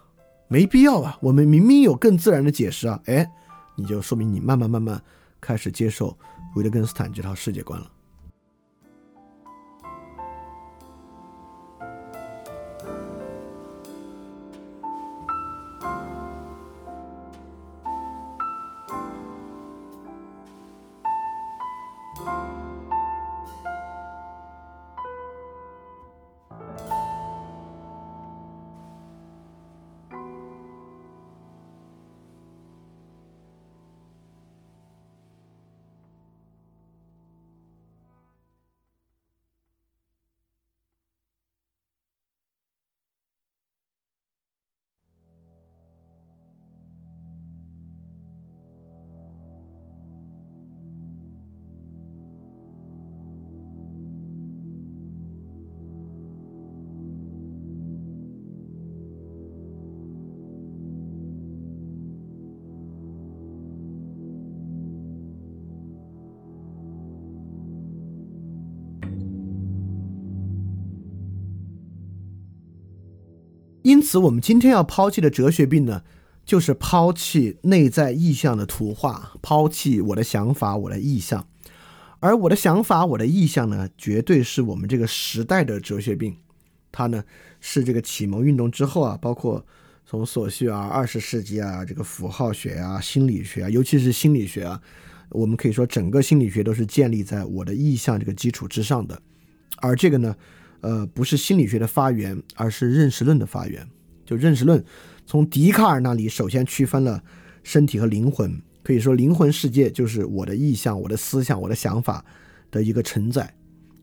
[0.46, 3.26] 没必要啊，我们明明有更自然的解释啊，哎，
[3.74, 5.02] 你就说明你慢慢慢慢
[5.40, 6.14] 开始接受
[6.56, 7.90] 维特根斯坦这套世界观了。
[73.82, 76.02] 因此，我们今天要抛弃的哲学病呢，
[76.44, 81.46] 就是抛弃内在意象的图画，抛弃我的想法、我的意象。
[82.20, 86.36] 而我的想法、我的意象呢，绝对是我们这个时代的哲学病。
[86.90, 87.22] 它呢，
[87.60, 89.64] 是这个启蒙运动之后啊，包括
[90.04, 94.80] 从索绪啊、二十世纪啊，这个符号学啊、心理学啊，尤其是心理学啊，
[95.30, 99.22] 我们可以说整个心理学都是建立在我的意象这个基础之上的。
[99.76, 100.34] 而这个呢？
[100.80, 103.86] 呃，不是心理学的发源，而是认识论的发源。
[104.24, 104.84] 就认识论，
[105.26, 107.22] 从笛卡尔那里首先区分了
[107.62, 112.24] 身体和灵魂，可以说灵魂世界就是我的意向、我的思想、我的想法
[112.70, 113.54] 的一个承载。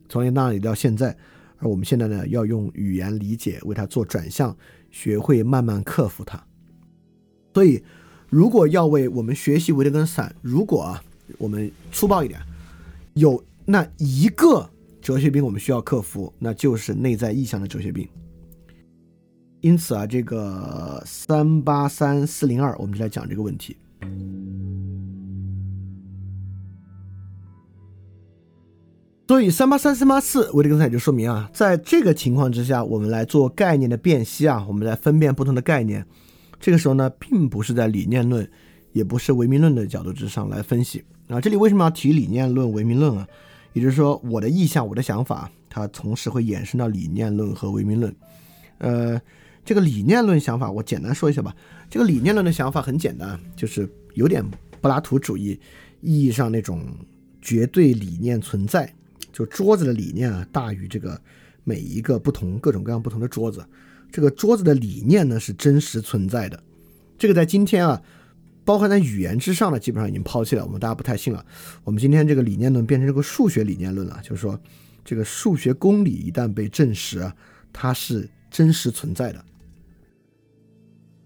[0.10, 1.16] 从那里到现在，
[1.58, 4.58] 而我们现在呢，要用语言理解为它做转向，
[4.92, 6.44] 学会慢慢克服它。
[7.54, 7.84] 所以，
[8.30, 11.04] 如果要为我们学习维特根斯坦，如果啊，
[11.38, 12.40] 我们粗暴一点，
[13.14, 14.70] 有那一个。
[15.06, 18.10] 哲学病我们需要克服，那就是内在意向的哲学病。
[19.62, 23.78] 因此啊，这个三八三四零二，我们就来讲这个问题。
[29.28, 36.04] 所以三八三三八四，维特根斯坦就说明啊，在这个情况之下，我们来做概念的辨析啊，我们来分辨不同的概念。
[36.60, 38.50] 这个时候呢，并不是在理念论，
[38.92, 41.40] 也不是唯名论的角度之上来分析啊。
[41.40, 43.28] 这里为什么要提理念论、唯名论啊？
[43.76, 48.16] 也就是说，我的意向、我的想法，它同时会衍生到理念论和唯名论。
[48.78, 49.22] 呃，
[49.66, 51.54] 这个理念论想法，我简单说一下吧。
[51.90, 54.42] 这个理念论的想法很简单，就是有点
[54.80, 55.60] 柏拉图主义
[56.00, 56.86] 意义上那种
[57.42, 58.90] 绝对理念存在，
[59.34, 61.22] 就桌子的理念啊大于这个
[61.66, 63.62] 每一个不同、各种各样不同的桌子。
[64.10, 66.64] 这个桌子的理念呢是真实存在的。
[67.18, 68.02] 这个在今天啊。
[68.66, 70.66] 包含在语言之上的，基本上已经抛弃了。
[70.66, 71.46] 我们大家不太信了。
[71.84, 74.60] 我们今天这个理念论变成这个数学理念论了，就是说，
[75.06, 77.32] 这个数学公理一旦被证实，
[77.72, 79.46] 它是真实存在的。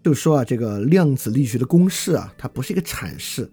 [0.04, 3.50] 就是说啊，这个量子力学的公式啊，它不是一个阐释，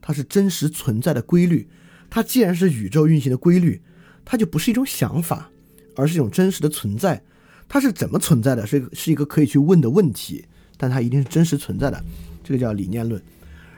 [0.00, 1.68] 它是真实存在的规律。
[2.08, 3.80] 它既然是宇宙运行的规律，
[4.24, 5.50] 它就不是一种想法，
[5.94, 7.22] 而是一种真实的存在。
[7.68, 8.66] 它是怎么存在的？
[8.66, 10.44] 是是一个可以去问的问题，
[10.76, 12.04] 但它一定是真实存在的。
[12.50, 13.22] 这个叫理念论。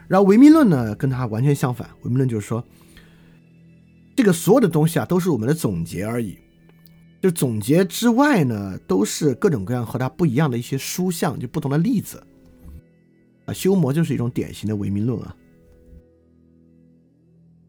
[0.07, 1.87] 然后唯名论呢，跟它完全相反。
[2.01, 2.63] 唯名论就是说，
[4.15, 6.39] 这个所有的东西啊，都是我们的总结而已。
[7.21, 12.23] 就总结之外呢，都是各种各样和它不一样的一些书像，就不同的例子。
[13.45, 15.35] 啊，修魔就是一种典型的唯名论啊。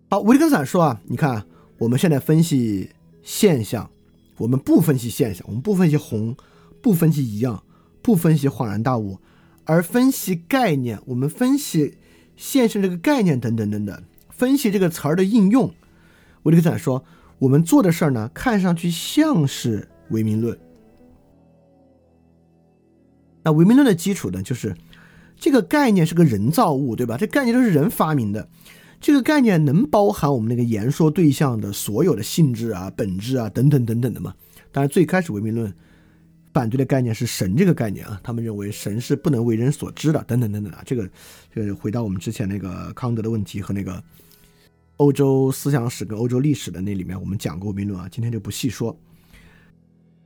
[0.09, 1.45] 好，维特根斯坦说啊，你看
[1.77, 2.89] 我们现在分析
[3.23, 3.91] 现象，
[4.39, 6.35] 我们不分析现象，我们不分析红，
[6.81, 7.63] 不分析一样，
[8.03, 9.19] 不分析恍然大悟，
[9.65, 11.99] 而分析概念，我们分析
[12.37, 15.73] 现实这个概念等等等等，分析这个词儿的应用。
[16.45, 17.05] 维特根斯坦说。
[17.41, 20.57] 我们做的事儿呢，看上去像是唯名论。
[23.43, 24.75] 那唯名论的基础呢，就是
[25.37, 27.19] 这个概念是个人造物，对吧？
[27.19, 28.49] 这概念都是人发明的，
[29.01, 34.33] 这个概念能包含我们那个言说对象的所有的性质啊、本质啊等等等等的吗？
[34.71, 35.75] 当然，最开始唯名论
[36.55, 40.83] 反对的概念是神这个概念啊，他们认为神是不能为人所知的，等等等等啊。
[40.87, 41.11] 这个，
[41.55, 44.03] 这个回到我们之前那个康德的问题和那个。
[44.99, 48.97] 欧洲思想史跟欧洲历史的那里面，我们讲过唯名论啊，今天就不细说。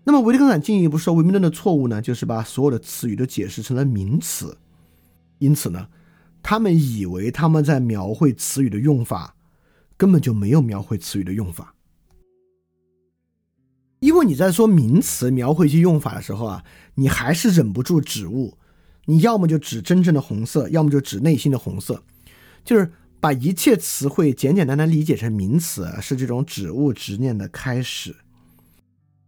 [0.05, 4.59] 那么维特根斯坦进一步说，唯名论的错误呢，就是把所有的词语都解释成了名词，
[5.39, 5.89] 因此呢，
[6.43, 9.35] 他们以为他们在描绘词语的用法，
[9.97, 11.75] 根本就没有描绘词语的用法。
[14.01, 16.65] 因为你在说名词描绘一些用法的时候啊，
[16.95, 18.57] 你还是忍不住指物，
[19.07, 22.03] 你要么就指真正的红色，要么就指内心的红色，
[22.65, 22.93] 就是。
[23.21, 28.15] 把一切词汇简简单单理解成名词，是这种指物执念的开始。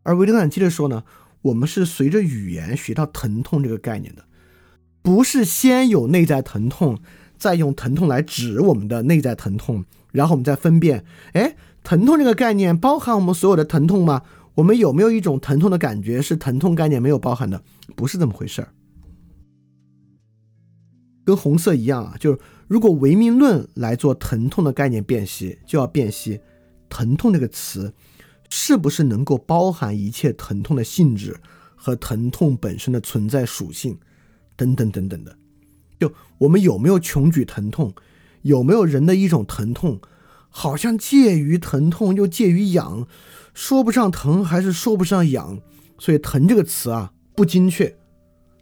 [0.05, 1.03] 而维特根斯坦接着说呢，
[1.43, 4.27] 我们是随着语言学到疼痛这个概念的，
[5.03, 7.01] 不是先有内在疼痛，
[7.37, 14.23] 再用疼痛来指我们的内在疼痛，然后我们再分辨，哎，疼痛这个概念包含我们所有的疼痛吗？
[14.55, 17.63] 我们有没有一种疼痛的感觉是疼痛概念没有包含的？
[17.95, 18.69] 不是这么回事儿。
[21.25, 22.39] 跟红色一样啊，就是。
[22.67, 26.39] 如果唯名论来做疼痛的概念辨析，就要辨析
[26.89, 27.93] “疼痛”这个词
[28.49, 31.37] 是不是能够包含一切疼痛的性质
[31.75, 33.99] 和疼痛本身的存在属性，
[34.55, 35.37] 等等等等的。
[35.99, 37.93] 就我们有没有穷举疼痛，
[38.43, 40.01] 有没有人的一种疼痛，
[40.49, 43.09] 好像介于疼痛又介于痒，
[43.55, 45.61] 说不上疼还是说不上痒，
[45.99, 47.97] 所以“疼”这个词啊不精确，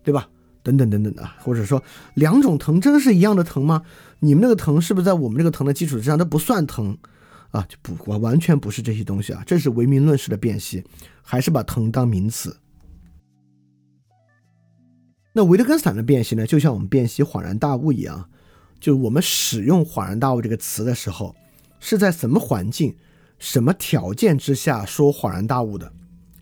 [0.02, 0.28] 对吧？
[0.62, 1.82] 等等等等的，或者说
[2.15, 3.82] 两种疼真是一样的疼吗？
[4.20, 6.98] 你们那个疼是不是在我们这个疼的基础之上都不算疼
[7.52, 7.66] 啊？
[7.69, 10.85] 就不完完全不是这些东西啊，这是唯名论式的辨析，
[11.23, 12.56] 还是把疼当名词？
[15.32, 16.47] 那维特根斯坦的辨析呢？
[16.47, 18.28] 就像我们辨析恍然大悟一样，
[18.81, 21.35] 就我们使用恍然大悟这个词的时候，
[21.78, 22.94] 是在什么环境、
[23.39, 25.93] 什么条件之下说恍然大悟的？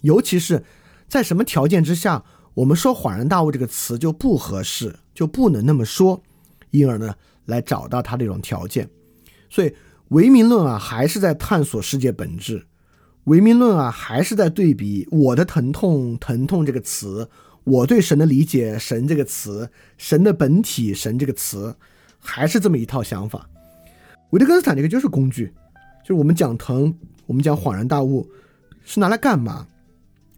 [0.02, 0.62] 尤其是
[1.08, 2.22] 在什么条件之下？
[2.54, 6.22] 我们说“恍然大悟”这个词就不合适，就不能那么说，
[6.70, 7.14] 因而呢，
[7.44, 8.88] 来找到它这种条件。
[9.50, 9.70] 所以
[10.08, 12.60] 唯名论啊，还是在探索世界本质；
[13.24, 17.28] 唯名论啊，还是在对比我的疼痛、疼痛这个词，
[17.64, 19.68] 我对神的理解、神这个词、
[19.98, 21.76] 神的本体、神这个词，
[22.18, 23.46] 还是这么一套想法。
[24.30, 25.52] 维特根斯坦这个就是工具，
[26.06, 26.94] 就是我们讲疼，
[27.26, 28.24] 我们讲恍然大悟，
[28.84, 29.66] 是拿来干嘛？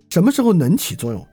[0.08, 1.28] 什么时候能起作用？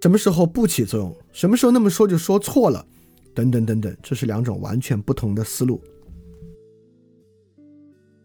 [0.00, 1.12] 什么时候不起作用？
[1.32, 2.86] 什么时候那么说就说错了？
[3.34, 5.82] 等等等等，这是两种完全不同的思路。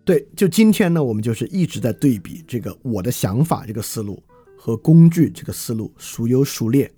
[0.06, 4.22] 对，就今天呢，我们就是一直在对比这个我的想法这个思路
[4.56, 6.92] 和工具这个思路孰优孰劣，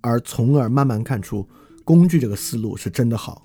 [0.00, 1.44] 而从而慢慢看出
[1.82, 3.44] 工具这个思路是真的好。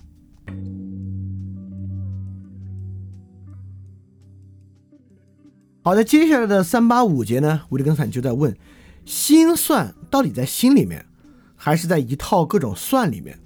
[5.84, 8.56] 好的，接下来的三八五节呢，维特根斯坦就在问。
[9.04, 11.04] 心算到底在心里面，
[11.56, 13.40] 还是在一套各种算里面？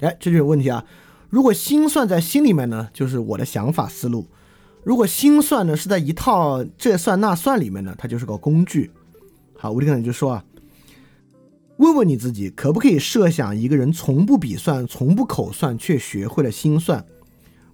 [0.00, 0.86] 哎，这就是问题啊！
[1.28, 4.22] 如果心算在心里面呢，就是我的想法思路；
[4.82, 8.90] 如果心算呢是在一套这算那算里面呢，它就是个工具。
[9.58, 10.44] 好，我这个人就说啊，
[11.76, 17.04] 问问你自己，可不可以设想一个人从不笔算、从不口算，却学会了心算？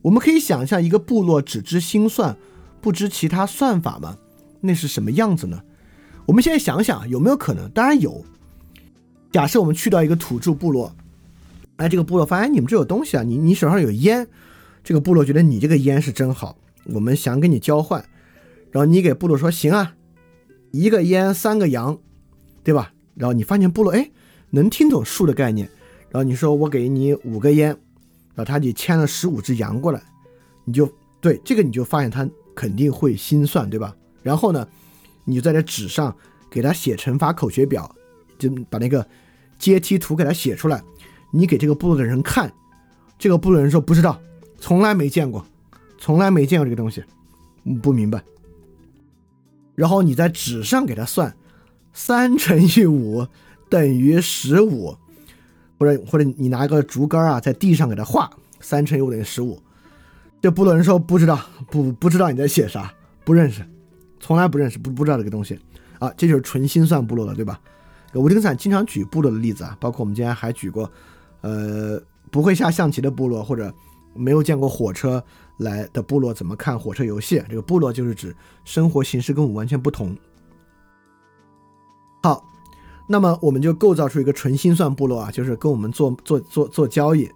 [0.03, 2.37] 我们可以想象一个部落只知心算，
[2.89, 4.17] 不知其他算法吗？
[4.63, 5.63] 那是什么样子呢？
[6.25, 7.71] 我们现在想想有没有可能？
[7.73, 8.25] 当然有。
[9.31, 10.97] 假设我们去到一个土著部落，
[11.77, 14.27] 哎，这个部落发现你们这有东西啊，你你手上有烟，
[14.83, 18.03] 这个部落觉得你这个烟是真好，我们想跟你交换，
[18.71, 19.95] 然后你给部落说行啊，
[20.71, 21.99] 一个烟三个羊，
[22.65, 22.95] 对吧？
[23.15, 24.11] 然后你发现部落哎
[24.49, 25.69] 能听懂数的概念，
[26.09, 27.69] 然后你说我给你五个烟，
[28.35, 30.03] 然后他就牵了十五只羊过来，
[30.65, 30.91] 你就
[31.21, 32.27] 对这个你就发现他
[32.59, 33.95] 肯定会心算，对吧？
[34.21, 34.67] 然后呢，
[35.25, 36.13] 你就在这纸上
[36.51, 37.89] 给他写乘法口诀表，
[38.37, 39.07] 就把那个
[39.61, 40.83] 阶梯图给他写出来，
[41.31, 42.53] 你给这个部落的人看，
[43.17, 44.21] 这个部落人说不知道，
[44.59, 45.47] 从来没见过，
[45.99, 47.05] 从来没见过这个东西，
[47.81, 48.25] 不明白。
[49.77, 51.37] 然后你在纸上给他算，
[51.93, 53.25] 三乘以五
[53.71, 54.97] 等于十五，
[55.79, 58.29] 或者或者你拿一个竹竿啊，在地上给他画，
[58.59, 59.63] 三乘以五等于十五。
[60.41, 61.41] 这部落人说不知道，
[61.71, 62.93] 不不知道你在写啥，
[63.25, 63.65] 不认识，
[64.21, 65.59] 从来不认识，不不知道这个东西
[65.99, 67.61] 啊，这就是纯心算部落了，对吧？
[68.15, 70.91] 维特根斯坦经常举部落的例子啊，包括我们今天还举过，
[71.41, 72.01] 呃，
[72.31, 73.73] 不会下象棋的部落，或者
[74.15, 75.23] 没有见过火车。
[75.59, 77.43] 来的部落怎么看火车游戏？
[77.49, 78.33] 这个部落就是指
[78.65, 80.17] 生活形式跟我们完全不同。
[82.23, 82.45] 好，
[83.09, 87.29] 那么我们就构造出一个纯心算部落啊，就是跟我们做做做做交易，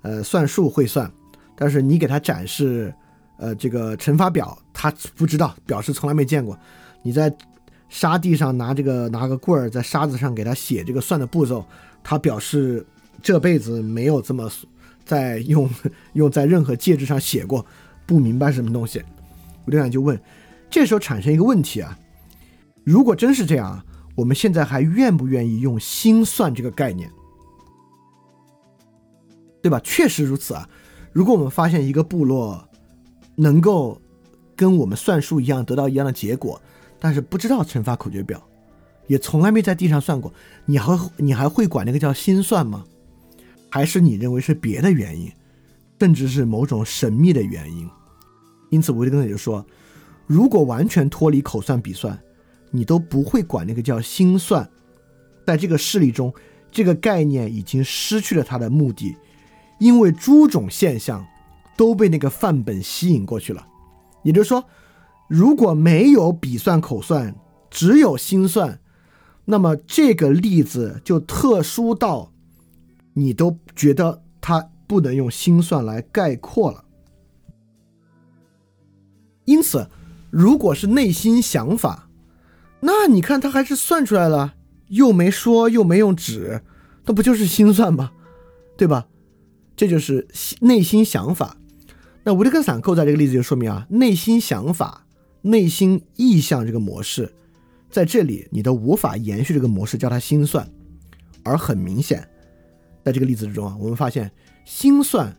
[0.00, 1.12] 呃，算数会算，
[1.56, 2.94] 但是你给他展示
[3.38, 6.56] 呃这个乘法表，他不知道，表示从来没见过。
[7.02, 7.34] 你在
[7.88, 11.64] 沙地上拿这个拿个棍儿在沙子上给他写这个算的步骤，
[12.02, 12.86] 他表示
[13.22, 14.50] 这辈子没有这么。
[15.04, 15.70] 在用
[16.14, 17.64] 用在任何介质上写过，
[18.06, 19.00] 不明白什么东西，
[19.64, 20.20] 吴队长就问，
[20.68, 21.96] 这时候产生一个问题啊，
[22.82, 23.80] 如果真是这样，
[24.16, 27.08] 我们现在还愿不愿意用心算这个概念，
[29.62, 29.80] 对吧？
[29.84, 30.68] 确实如此啊，
[31.16, 32.68] 如果我们发现一个部落
[33.36, 33.98] 能够
[34.54, 36.60] 跟我们算数一样得到一样的结果，
[37.00, 38.46] 但是不知道乘法口诀表，
[39.06, 40.30] 也从来没在地上算过，
[40.66, 42.84] 你还你还会管那个叫心算吗？
[43.70, 45.32] 还是你认为是别的原因，
[45.98, 47.88] 甚至是某种神秘的原因。
[48.68, 49.64] 因此，维特根斯就说，
[50.26, 52.18] 如果完全脱离口算笔算，
[52.70, 54.68] 你都不会管那个叫心算。
[55.46, 56.30] 在这个事例中，
[56.70, 59.16] 这个概念已经失去了它的目的，
[59.78, 61.26] 因为诸种现象
[61.76, 63.66] 都被那个范本吸引过去了。
[64.22, 64.64] 也就是说，
[65.28, 67.34] 如果没有笔算口算，
[67.70, 68.80] 只有心算，
[69.44, 72.32] 那么这个例子就特殊到。
[73.18, 76.84] 你都觉得它不能用心算来概括了，
[79.46, 79.88] 因此，
[80.28, 82.10] 如果是内心想法，
[82.80, 84.52] 那你看他还是算出来了，
[84.88, 86.62] 又没说又没用纸，
[87.06, 88.12] 那不就是心算吗？
[88.76, 89.06] 对吧？
[89.76, 90.26] 这就是
[90.60, 91.56] 内心想法。
[92.24, 95.06] 那维特根斯坦构在这个例子就说明啊，内心想法、
[95.42, 97.32] 内心意向这个模式，
[97.90, 100.68] 在这里你都无法延续这个模式叫它心算，
[101.44, 102.28] 而很明显。
[103.04, 104.28] 在这个例子之中啊，我们发现
[104.64, 105.32] 心算，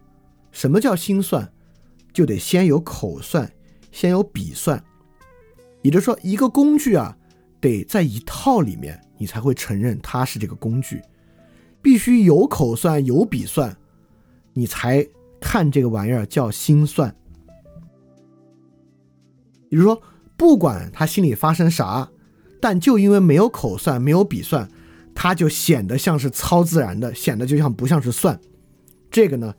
[0.53, 1.51] 什么叫心算，
[2.13, 3.51] 就得先有口算，
[3.91, 4.81] 先有笔算。
[5.81, 7.17] 也就是说，一个工具啊，
[7.59, 11.01] 得在一套里面，你才会承认它是这个工具。
[11.81, 13.75] 必须有口算，有笔算，
[14.57, 15.07] 你才
[15.39, 17.15] 看这个玩意儿叫心算。
[19.69, 20.01] 比如说，
[20.35, 22.09] 不管他心里发生啥，
[22.59, 24.67] 但就因为没有口算，没有笔算。
[25.13, 28.39] 他就显得像是超自然的，显得就像不像是算。
[29.11, 29.53] 这个呢，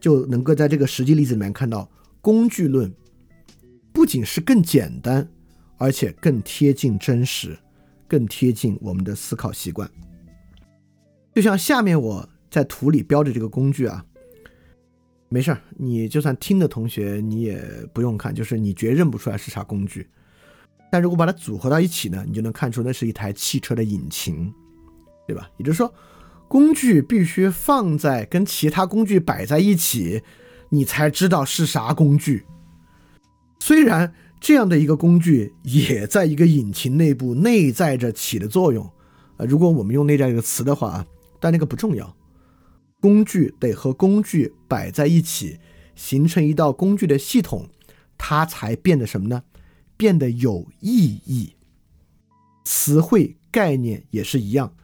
[0.00, 2.92] 就能够在这个实际例子里面看到，工具论
[3.92, 5.28] 不仅是更简单，
[5.78, 7.58] 而且更贴近真实，
[8.08, 9.90] 更贴近我们的思考习惯。
[11.34, 14.04] 就像下面我在图里标的这个工具啊，
[15.32, 20.06] 没事儿，你就算听的同学你也不用看，就是你绝认不出来是啥工具。
[20.90, 24.52] 但如果把它组合到一起呢，你就能看出那是一台汽车的引擎。
[25.24, 25.48] 对吧？
[25.56, 25.94] 也就是说，
[26.48, 30.20] 工具必须放在跟其他工具摆在一起，
[30.68, 32.44] 你才知道是啥工具。
[33.60, 38.90] 虽然这样的一个工具也在一个引擎内部内在着起的作用，
[39.36, 41.06] 呃，如果我们用“内在”这个词的话，
[41.38, 42.14] 但那个不重要。
[43.02, 45.58] 工具得和工具摆在一起，
[45.96, 47.68] 形成一道工具的系统，
[48.16, 49.42] 它才变得什么呢？
[49.96, 51.56] 变得有意义。
[52.64, 54.76] 词汇概念也是一样。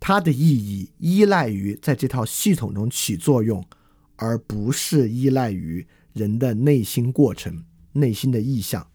[0.00, 3.62] 它的意义依赖于在这套系统中起作用，
[4.16, 8.86] 而不是依赖于人的内心过程、内心的意向。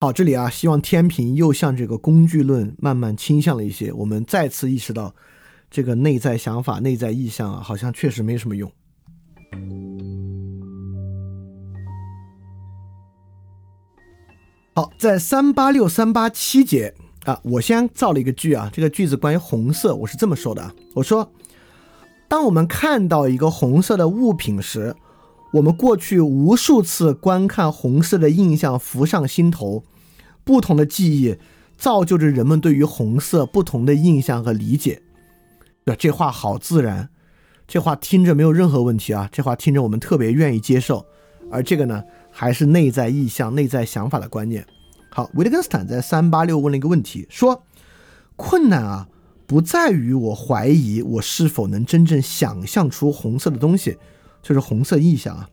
[0.00, 3.92] 好，这里啊，希望天平又向这个工具论慢慢倾向了一些。
[3.92, 5.14] 我们再次意识到，
[5.70, 8.70] 这个内在想法、内在意向啊，好像确实没什么用。
[14.74, 16.94] 好，在三八六三八七节。
[17.24, 21.30] 啊，我先造了一个句啊，这个句子关于红色，我是这么说的啊，我说，
[22.26, 24.96] 当我们看到一个红色的物品时，
[25.52, 29.84] 我们过去无数次观看红色的印象浮上心头，
[30.42, 31.36] 不同的记忆
[31.76, 35.02] 造就着人们对于红色不同的印象和理解。
[35.88, 37.08] 对，这话好自然，
[37.66, 41.06] 这话听着没有任何问题啊，这话听着我们特别愿意接受。
[41.50, 44.66] 而这个呢，还是内在意向、内在想法的观念。
[45.08, 47.64] 好，维特根斯坦在三八六问了一个问题，说：
[48.36, 49.08] 困难啊，
[49.46, 53.96] 不在于我怀疑我是否能真正想象出红色的东西，
[54.42, 55.48] 就是红色意象啊。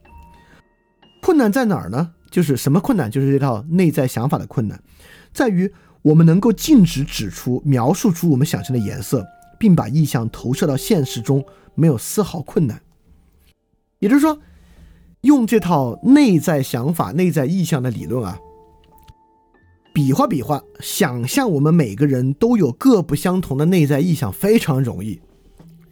[1.21, 2.11] 困难在哪儿呢？
[2.29, 3.09] 就是什么困难？
[3.09, 4.83] 就是这套内在想法的困难，
[5.31, 5.71] 在于
[6.01, 9.25] 我们能够径直指出、描述出我们想象的颜色，
[9.57, 12.81] 并把意象投射到现实中，没有丝毫困难。
[13.99, 14.39] 也就是说，
[15.21, 18.37] 用这套内在想法、内在意象的理论啊，
[19.93, 25.19] 比划比划，想象我们每个人都有各不相同的内在意象，非常容易。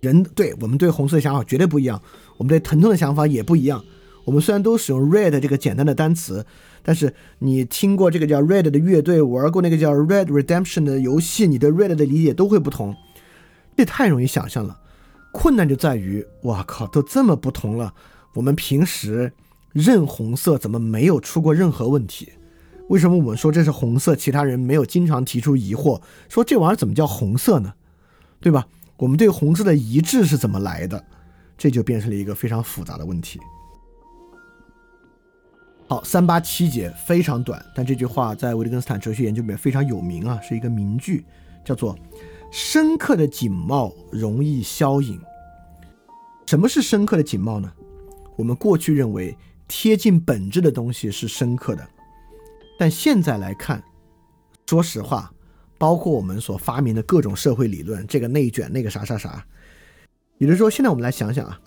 [0.01, 2.01] 人对我们对红色的想法绝对不一样，
[2.37, 3.83] 我们对疼痛的想法也不一样。
[4.25, 6.45] 我们虽然都使用 red 这个简单的单词，
[6.81, 12.95] 但是你听过这个叫 red 的乐队，玩过那个叫 red redemption 的游戏，你对 red 的理解都会不同。
[13.75, 14.79] 这太容易想象了，
[15.31, 17.93] 困难就在于，哇靠，都这么不同了，
[18.35, 19.33] 我们平时
[19.71, 22.33] 认红色怎么没有出过任何问题？
[22.89, 27.73] 为什么我们说这是红色，其他人没有经常提出疑惑，说这玩意儿怎么叫红色呢？
[28.39, 28.67] 对吧？
[28.97, 31.03] 我们对红色的一致是怎么来的？
[31.57, 33.39] 这就变成了一个非常复杂的问题。
[35.87, 41.25] 好，三八七节非常短，但这句话在维特根斯坦哲学研究里面非常有名啊，是一个名句，
[41.63, 41.97] 叫做
[42.55, 45.19] “深刻的景貌容易消隐”。
[46.45, 47.73] 什么是深刻的景貌呢？
[48.35, 49.35] 我们过去认为
[49.67, 51.83] 贴近本质的东西是深刻的，
[52.77, 53.83] 但现在来看，
[54.67, 55.33] 说实话，
[55.79, 59.43] 包括我们所发明的各种社会理论，这个内卷那个啥啥啥，
[60.37, 61.59] 也就是说，现在我们来想想啊，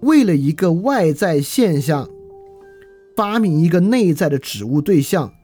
[0.00, 2.10] 为了一个外在现象。
[3.14, 5.34] 发明一个内在的指物对象，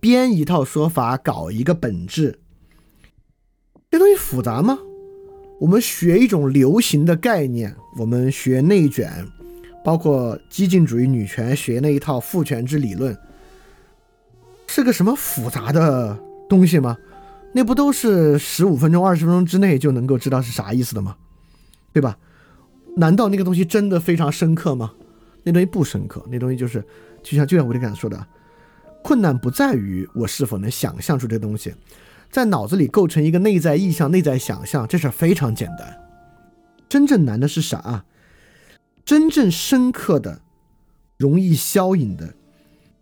[0.00, 2.40] 编一套说法，搞一个本质，
[3.92, 4.78] 这东西复杂吗？
[5.60, 9.12] 我们学一种流行的概念，我们学内卷，
[9.84, 13.14] 包括激进主义女权学那一套父权制理论，
[14.66, 16.96] 是个什么复杂的东西吗？
[17.52, 21.14] 那不都是十五分钟、二十分钟之内就能够知道是啥意思的吗？
[21.92, 22.16] 对吧？
[22.96, 24.94] 难道那个东西真的非常深刻吗？
[25.42, 26.82] 那东西不深刻，那东西就是，
[27.22, 28.26] 就像就像维特根斯坦说的，
[29.04, 31.74] 困难不在于我是否能想象出这东西，
[32.32, 36.00] 在脑子里构成一个内在意象、内在想象，这事非常简单。
[36.88, 38.04] 真正难的是啥？
[39.04, 40.40] 真正深刻的、
[41.18, 42.34] 容易消隐的，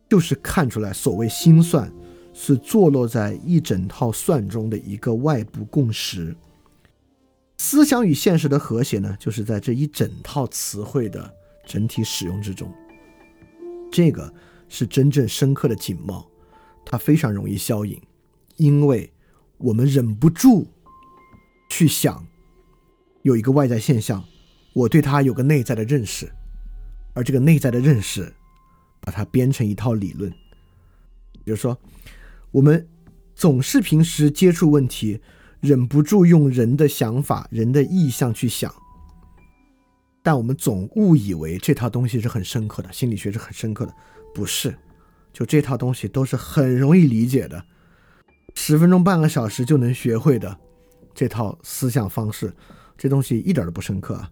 [0.08, 1.92] 就是看出来所谓心算
[2.34, 6.36] 是坐落在一整套算中的一个外部共识。
[7.56, 11.34] 思想与现实的和谐呢，就是在这一整套词汇的。
[11.66, 12.68] 整体使用之中，
[13.92, 14.32] 这个
[14.68, 16.26] 是真正深刻的景貌，
[16.84, 18.00] 它非常容易消隐，
[18.56, 19.12] 因为
[19.60, 20.66] 我们忍不住
[21.68, 22.26] 去想，
[23.22, 24.24] 有一个外在现象，
[24.72, 26.30] 我对它有个内在的认识，
[27.14, 28.32] 而这个内在的认识，
[29.00, 30.30] 把它编成一套理论。
[31.44, 31.78] 比如说，
[32.50, 32.88] 我们
[33.34, 35.20] 总是平时接触问题，
[35.60, 38.74] 忍不住用人的想法、人的意向去想。
[40.22, 43.94] 但我们总误以为这套东西是很深刻的，心理学是很深刻的，
[44.34, 44.74] 不是？
[45.32, 47.64] 就这套东西都是很容易理解的，
[48.54, 50.56] 十分钟、半个小时就能学会的
[51.14, 52.52] 这套思想方式，
[52.96, 54.30] 这东西一点都不深刻啊！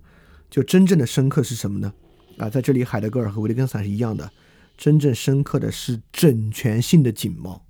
[0.50, 1.92] 就真正的深刻是什么呢？
[2.38, 4.30] 啊，在这里，海德格尔和维特根斯坦是一样的，
[4.76, 7.64] 真正深刻的是整全性的景貌。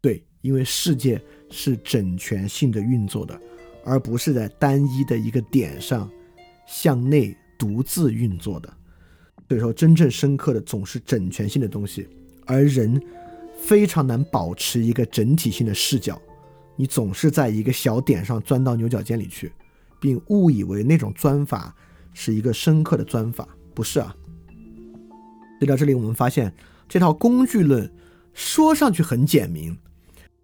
[0.00, 1.20] 对，因为世界
[1.50, 3.40] 是整全性的运作的，
[3.84, 6.10] 而不是在单一的一个点上。
[6.70, 8.70] 向内独自运作的，
[9.48, 12.06] 所以说真正深刻的总是整全性的东西，
[12.44, 13.02] 而人
[13.58, 16.20] 非常难保持一个整体性的视角，
[16.76, 19.52] 你总是在一个小点上钻到牛角尖里去，
[20.00, 21.74] 并误以为那种钻法
[22.14, 24.14] 是一个深刻的钻法，不是啊。
[25.58, 26.52] 所以到这里我们发现，
[26.88, 27.90] 这套工具论
[28.32, 29.76] 说上去很简明，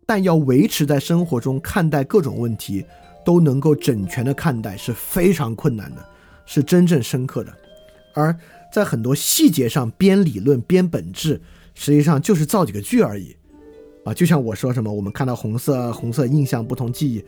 [0.05, 2.85] 但要维持在生活中看待各种问题
[3.25, 6.05] 都能够整全的看待是非常困难的。
[6.47, 7.57] 是真正深刻的，
[8.13, 8.37] 而
[8.71, 11.41] 在很多细节上编理论、编本质，
[11.75, 13.37] 实际上就是造几个句而已，
[14.05, 17.25] 啊，就像我说什么，我们看到红色、红色印象、不同记忆，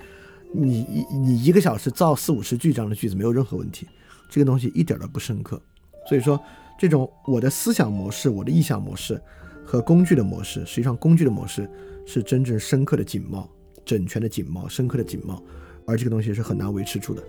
[0.52, 3.86] 你一你一个小时造四五十句这样的句子没有任何问题，
[4.30, 5.60] 这个东西一点都不深刻。
[6.08, 6.40] 所以说，
[6.78, 9.20] 这种我的思想模式、我的意象模式
[9.64, 11.68] 和工具的模式，实际上工具的模式
[12.06, 13.50] 是真正深刻的景貌、
[13.84, 15.42] 整全的景貌、深刻的景貌，
[15.86, 17.22] 而这个东西是很难维持住的。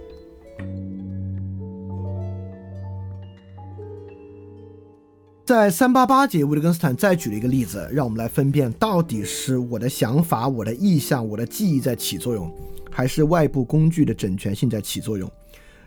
[5.48, 12.52] 在三八八节，维特根斯坦再举了一个例子，让我们来分辨到底是我的想法、我的意向、我的记忆在起作用，
[12.92, 15.32] 还是外部工具的整全性在起作用。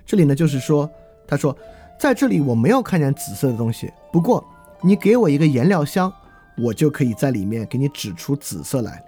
[0.07, 0.91] 这里呢，就是说，
[1.29, 1.55] 他说，
[1.99, 4.43] 在这里我没有看见紫色的东西，不过
[4.81, 6.11] 你给我一个颜料箱，
[6.57, 9.05] 我就可以在里面给你指出紫色来。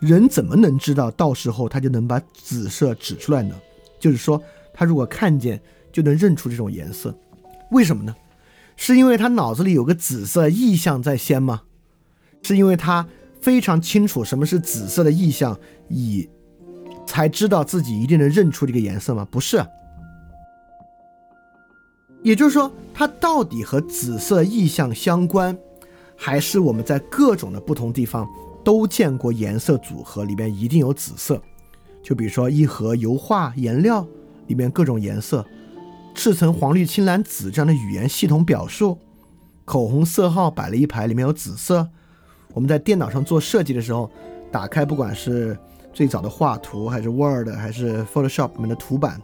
[0.00, 3.56] 人怎么能知道到时候他就能把紫色指出来呢？
[3.98, 4.38] 就是说，
[4.70, 5.58] 他如果看见
[5.90, 7.16] 就能认出这种颜色，
[7.70, 8.14] 为什么呢？
[8.76, 11.62] 是因为他脑子里有个紫色意象在先吗？
[12.42, 13.06] 是因为他
[13.40, 16.28] 非常清楚什么是紫色的意象，以
[17.06, 19.26] 才知道自己一定能认出这个颜色吗？
[19.30, 19.64] 不是。
[22.22, 25.56] 也就是说，它到底和紫色意象相关，
[26.16, 28.26] 还是我们在各种的不同地方
[28.64, 31.40] 都见过颜色组合里面一定有紫色？
[32.02, 34.06] 就比如说一盒油画颜料
[34.46, 35.44] 里面各种颜色。
[36.14, 38.98] 赤橙黄绿青蓝紫这样的语言系统表述，
[39.64, 41.86] 口红色号摆了一排，里面有紫色。
[42.52, 44.08] 我们在电脑上做设计的时候，
[44.50, 45.58] 打开不管是
[45.92, 49.20] 最早的画图，还是 Word，还是 Photoshop 里面的图板，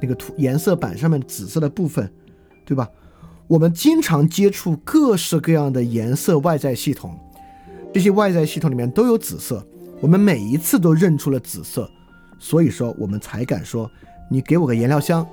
[0.00, 2.10] 那个图颜色板上面紫色的部分，
[2.64, 2.88] 对吧？
[3.46, 7.14] 我们经常接触各式各样的颜色外在系统，
[7.92, 9.64] 这些外在系统里面都有紫色，
[10.00, 11.88] 我们每一次都认出了紫色，
[12.38, 13.90] 所以说我们才敢说，
[14.30, 15.26] 你给我个颜料箱。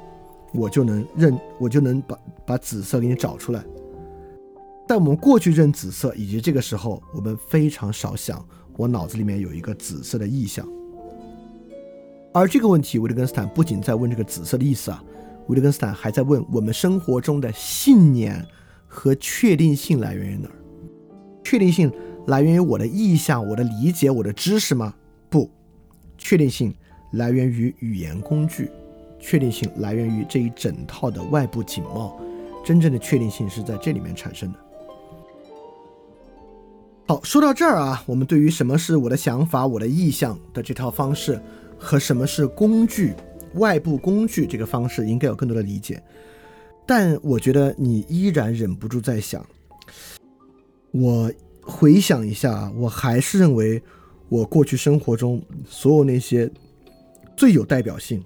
[0.54, 3.64] 我就能认，我就能把把紫色给你找出来。
[4.88, 8.44] 但我们过去认紫色，以及这个时候，我们非常少想，
[8.76, 10.68] 我脑子里面有一个紫色的意象。
[12.34, 15.04] 而这个问题，维特根斯坦不仅在问这个紫色的意思啊，
[15.48, 18.44] 维特根斯坦还在问我们生活中的信念
[18.88, 20.56] 和确定性来源于哪儿？
[21.44, 21.92] 确定性
[22.28, 24.94] 来源于我的意向、我的理解、我的知识吗？
[25.30, 25.50] 不，
[26.18, 26.74] 确定性
[27.14, 28.72] 来源于语言工具。
[29.20, 32.20] 确定性来源于这一整套的外部景貌，
[32.66, 34.60] 真正的确定性是在这里面产生的。
[37.08, 41.42] 好，说到这儿啊，我们对于什么是我的想法、我的意向的这套方式，
[41.78, 43.14] 和什么是工具、
[43.56, 46.02] 外部工具这个方式，应该有更多的理解。
[46.86, 49.44] 但我觉得你依然忍不住在想，
[50.92, 51.32] 我
[51.62, 53.82] 回想一下，我还是认为
[54.28, 56.48] 我过去生活中所有那些
[57.36, 58.24] 最有代表性。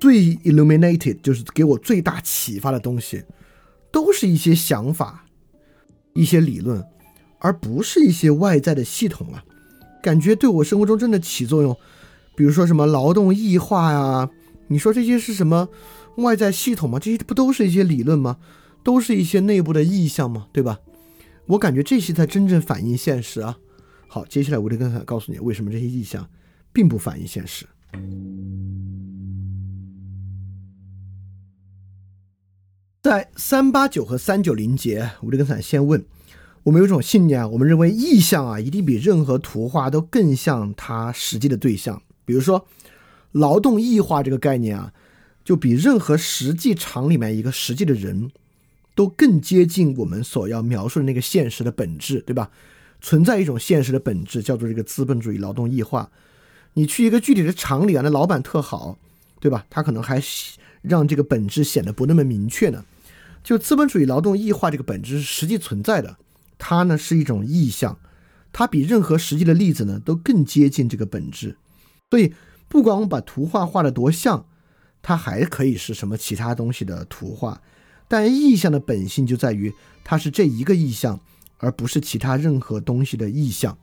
[0.00, 3.22] 最 illuminated 就是给我最大启发的东西，
[3.92, 5.26] 都是一些想法、
[6.14, 6.82] 一些理论，
[7.38, 9.44] 而不是一些外在的系统啊。
[10.02, 11.76] 感觉对我生活中真的起作用，
[12.34, 14.30] 比如说什么劳动异化呀，
[14.68, 15.68] 你说这些是什么
[16.16, 16.98] 外在系统吗？
[16.98, 18.38] 这些不都是一些理论吗？
[18.82, 20.46] 都是一些内部的意象吗？
[20.52, 20.78] 对吧？
[21.44, 23.58] 我感觉这些才真正反映现实啊。
[24.08, 26.26] 好，接下来我就跟他告诉你，为什么这些意象
[26.72, 27.66] 并不反映现实。
[33.02, 36.04] 在三八九和三九零节，维特根斯坦先问：
[36.64, 42.02] 我们有一种信念啊，我们认为意象啊，一定比任何图画都更像它实际的对象。
[42.26, 42.66] 比如说，
[43.32, 44.92] 劳动异化这个概念啊，
[45.42, 48.30] 就比任何实际场里面一个实际的人，
[48.94, 52.50] 都更接近我们所要描述的那个现实的本质，对吧？
[53.00, 56.10] 存在一种现实的本质，叫做这个资本主义劳动异化。
[56.74, 58.98] 你去一个具体的厂里啊，那老板特好，
[59.40, 59.64] 对吧？
[59.70, 60.20] 他可能还
[60.82, 62.84] 让这个本质显得不那么明确呢。
[63.42, 66.18] 就资本主义劳动异化这个本质是实际存在的，
[66.58, 67.98] 它呢是一种意象，
[68.52, 71.56] 它比任何实际的例子呢都更接近这个本质。
[72.10, 72.34] 所以，
[72.68, 74.46] 不管我们把图画画的多像，
[75.00, 77.62] 它还可以是什么其他东西的图画。
[78.08, 79.72] 但意象的本性就在于
[80.04, 81.20] 它是这一个意象，
[81.58, 83.78] 而不是其他任何东西的意象。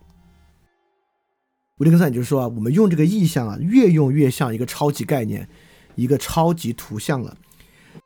[1.77, 5.47] 维特根斯坦就是说啊，我们用这个意象啊，越用越像一个超级概念，
[5.97, 7.35] 一个超级图像了。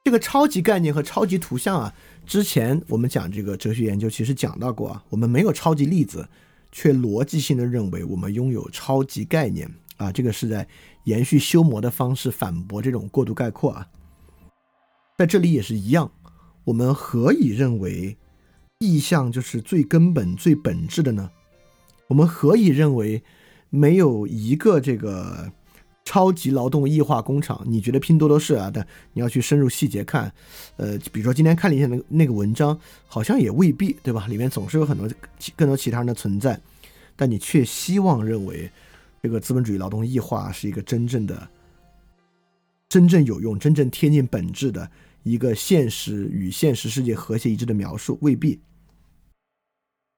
[0.03, 1.93] 这个超级概念和超级图像啊，
[2.25, 6.27] 之前我们讲这个哲学研究其实讲到过啊，我们没有超级粒子，
[6.71, 10.67] 却逻辑性的认为我们拥有超级概念啊，这个是在
[11.03, 13.87] 延续修谟的方式反驳这种过度概括啊。
[15.19, 16.11] 在这里也是一样，
[16.63, 18.17] 我们何以认为
[18.79, 21.29] 意象就是最根本、最本质的呢？
[22.07, 23.21] 我们何以认为
[23.69, 25.51] 没有一个这个？
[26.03, 28.69] 超级劳动异化工厂，你觉得拼多多是啊？
[28.73, 30.33] 但你要去深入细节看，
[30.77, 34.27] 呃，比如说今天看了一下那个那个文章，好像也未必，对吧？
[34.27, 35.07] 里面总是有很多
[35.55, 36.59] 更多其他人的存在，
[37.15, 38.69] 但你却希望认为
[39.21, 41.47] 这个资本主义劳动异化是一个真正的、
[42.89, 44.89] 真正有用、真正贴近本质的
[45.23, 48.59] 一个现实与现实世界和谐一致的描述，未必。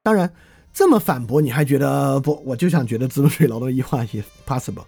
[0.02, 0.34] 当然，
[0.74, 2.42] 这么反驳你还觉得不？
[2.46, 4.86] 我就想觉得资本主义劳动异化也 possible。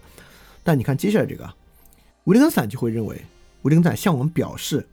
[0.66, 1.48] 但你看接下来这个，
[2.24, 3.24] 维特根散就会认为，
[3.62, 4.84] 维特根散向我们表示，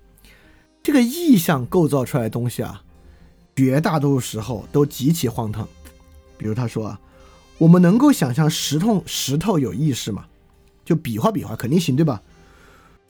[0.84, 2.84] 这个意象构造出来的东西啊，
[3.56, 5.68] 绝大多数时候都极其荒唐。
[6.38, 7.00] 比如他说啊，
[7.58, 10.28] 我们能够想象石头石头有意识吗？
[10.86, 12.22] 就比划比划肯定行，对吧？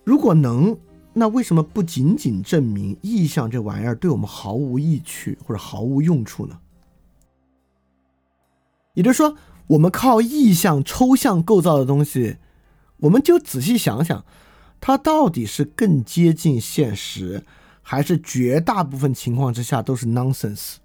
[0.05, 0.77] 如果能，
[1.11, 6.57] 那为什么不仅仅证明意象这玩意儿对我们毫无益趣或者毫无用处呢？
[8.93, 9.35] 也就是说，
[9.67, 12.37] 我们靠意象抽象构造的东西，
[13.03, 14.23] 我们就仔细想想，
[14.79, 17.43] 它到底是更接近现实，
[17.81, 20.75] 还是绝大部分情况之下都是 nonsense？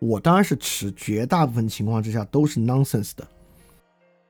[0.00, 3.24] 我当然是持绝大部分情况之下都是 nonsense 的。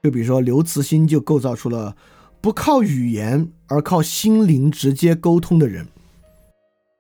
[0.02, 1.96] 就比如说刘慈欣就构造出了
[2.42, 5.88] 不靠语言而靠心灵直接沟通的人，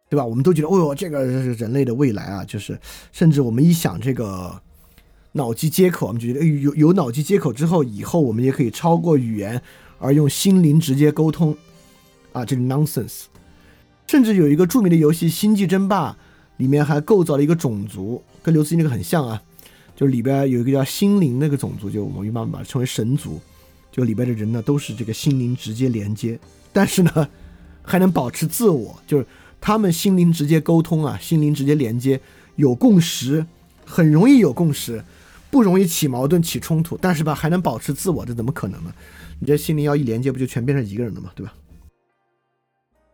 [0.08, 0.24] 对吧？
[0.24, 2.42] 我们都觉得，哦哟，这个是人类的未来啊！
[2.42, 2.80] 就是，
[3.12, 4.62] 甚至我们一想这个。
[5.36, 9.60] 脑机接口，我们觉得有有脑机接口之后，以后我们也可以超过语言
[9.98, 11.56] 而用心灵直接沟通，
[12.32, 13.24] 啊，这个 nonsense。
[14.06, 16.12] 甚至有一个著名的游戏《星际争霸》，
[16.58, 19.42] 里面还构造了一个种族，跟刘慈欣那个很像啊，
[19.96, 23.40] 就是里边有一个叫心灵那个种族，就我们一般把它称为神族，
[23.90, 26.38] 就里边的人呢都是这个心灵直接连接，
[26.72, 27.28] 但是呢
[27.82, 29.26] 还能保持自我，就是
[29.60, 32.20] 他们心灵直接沟通啊，心灵直接连接，
[32.56, 33.44] 有共识，
[33.84, 35.02] 很容易有共识。
[35.54, 38.92] 不容易起矛盾、起冲突，但是吧，还能保持自我，这怎么可能呢？
[39.38, 41.30] 你这心灵要一连接，不就全变成一个人了吗？
[41.36, 41.54] 对吧？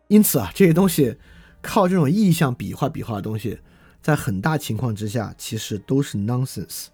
[0.09, 1.15] 因此啊，这些东西
[1.61, 3.59] 靠这种意象比划比划的东西，
[4.01, 6.87] 在很大情况之下，其实都是 nonsense。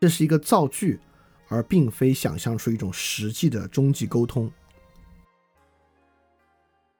[0.00, 0.98] 这是一个造句，
[1.48, 4.50] 而并非想象出一种实际的终极沟通。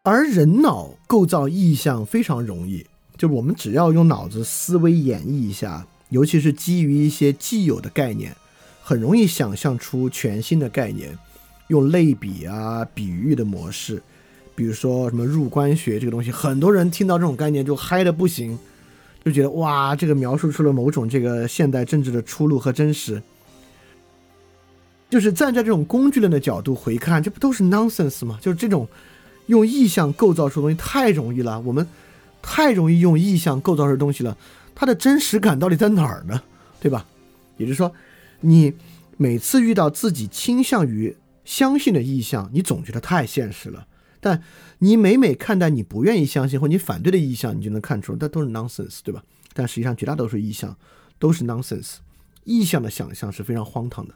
[0.02, 2.86] 而人脑构造意象非常容易，
[3.16, 5.86] 就我们只要用脑子思维演绎一下。
[6.10, 8.35] 尤其是基于一些既有的概念，
[8.82, 11.16] 很容易想象出全新的概念，
[11.68, 14.02] 用类比啊、比喻的模式，
[14.55, 18.59] 比如说什么入关学这个东西，很多人听到这种概念就嗨的不行，
[19.24, 23.22] 就觉得哇，这个描述出了某种这个现代政治的出路和真实。
[25.10, 28.39] 就是站在这种工具论的角度回看，这不都是 nonsense 吗？
[28.43, 28.86] 就是这种
[29.47, 31.86] 用意象构造出东西太容易了，我们
[32.43, 34.36] 太容易用意象构造出东西了。
[34.80, 36.40] 它的真实感到底在哪儿呢？
[36.78, 37.05] 对吧？
[37.56, 37.92] 也就是说，
[38.42, 38.72] 你
[39.16, 43.88] 每次遇到自己倾向于相信的意向，你总觉得太现实了；
[44.20, 44.40] 但
[44.78, 49.20] 你每每看待你不愿意相信或你反对的意向，你就能看出那都是 nonsense，对吧？
[49.52, 50.76] 但实际上，绝大多数意向
[51.18, 51.96] 都是 nonsense。
[52.44, 54.14] 意向的想象是非常荒唐的。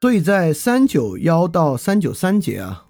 [0.00, 2.86] 所以在三九幺到三九三节啊。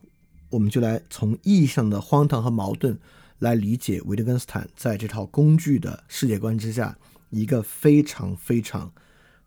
[0.55, 2.97] 我们就来从意义上的荒唐和矛盾
[3.41, 6.97] 来理解维特根斯坦在这套工具的世界观之下
[7.31, 8.93] 一个非常非常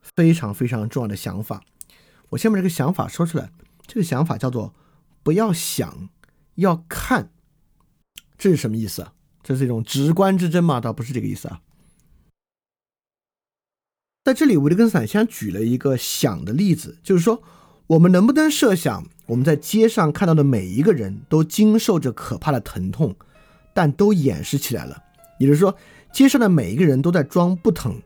[0.02, 1.64] 非常非常重要的想法。
[2.32, 3.52] 我先把这个想法说出来。
[3.86, 4.76] 这个想法叫做
[5.24, 6.10] “不要想，
[6.56, 7.32] 要看”。
[8.38, 9.14] 这是什么意思啊？
[9.42, 10.82] 这是一种直观之争吗？
[10.82, 11.62] 倒不是这个意思啊。
[14.26, 17.42] 在这里，维特根斯坦先举了一个想的例子，就是说。
[17.92, 23.16] 我们能不能设想，我们在街上看到的每一个人都经受着可怕的疼痛，
[23.74, 25.04] 但都掩饰起来了？
[25.38, 25.76] 也就是说，
[26.12, 28.02] 街上的每一个人都在装不疼。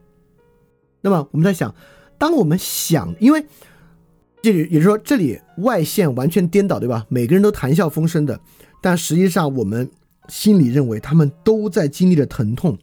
[1.01, 1.73] 那么我们在想，
[2.17, 3.45] 当我们想，因为
[4.41, 7.05] 这里也就是说，这里外线完全颠倒，对吧？
[7.07, 8.39] 每个人都谈笑风生的，
[8.81, 9.89] 但实际上我们
[10.27, 12.77] 心里认为他们都在经历着疼痛。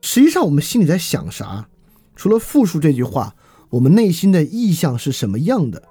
[0.00, 1.68] 实际上我们心里在想啥？
[2.14, 3.34] 除了复述这句话，
[3.70, 5.82] 我们内心的意向是什么样的？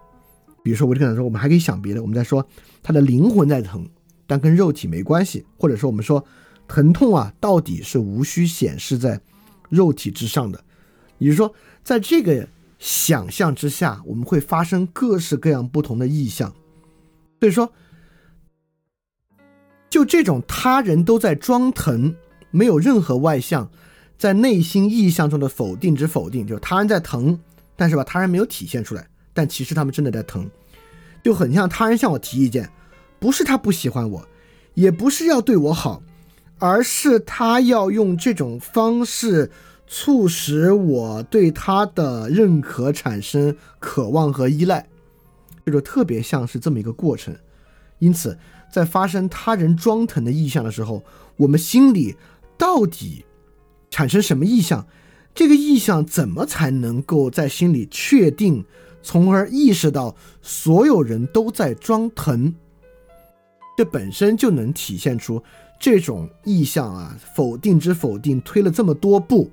[0.66, 2.02] 比如说，我就跟他说，我们还可以想别的。
[2.02, 2.44] 我们在说
[2.82, 3.88] 他的灵魂在疼，
[4.26, 5.46] 但跟肉体没关系。
[5.60, 6.26] 或者说，我们说
[6.68, 9.22] 疼痛啊，到底是无需显示在
[9.70, 10.60] 肉体之上的。
[11.20, 12.48] 也就是说，在这个
[12.80, 16.52] 想象之下，我们会发生各式各样不同的意象。
[17.40, 17.72] 所以说，
[19.88, 22.16] 就这种他人都在装疼，
[22.50, 23.70] 没有任何外向，
[24.18, 27.40] 在内心意象中的否定之否定，就是他人在疼，
[27.76, 29.08] 但是吧，他人没有体现出来。
[29.36, 30.50] 但其实他们真的在疼，
[31.22, 32.72] 就很像他人向我提意见，
[33.20, 34.28] 不是他不喜欢我，
[34.74, 36.02] 也不是要对我好，
[36.58, 39.52] 而是他要用这种方式
[39.86, 44.88] 促使我对他的认可产生渴望和依赖，
[45.66, 47.36] 这就特别像是这么一个过程。
[48.00, 48.38] 因此，
[48.72, 51.04] 在发生他人装疼的意向的时候，
[51.36, 52.16] 我们心里
[52.58, 53.26] 到底
[53.92, 54.88] 产生什么意向？
[55.34, 58.64] 这个意向怎么才能够在心里确定？
[59.06, 62.52] 从而意识到所有人都在装疼，
[63.78, 65.44] 这本身就能体现出
[65.80, 69.52] 这种意向啊，否定之否定推了这么多步，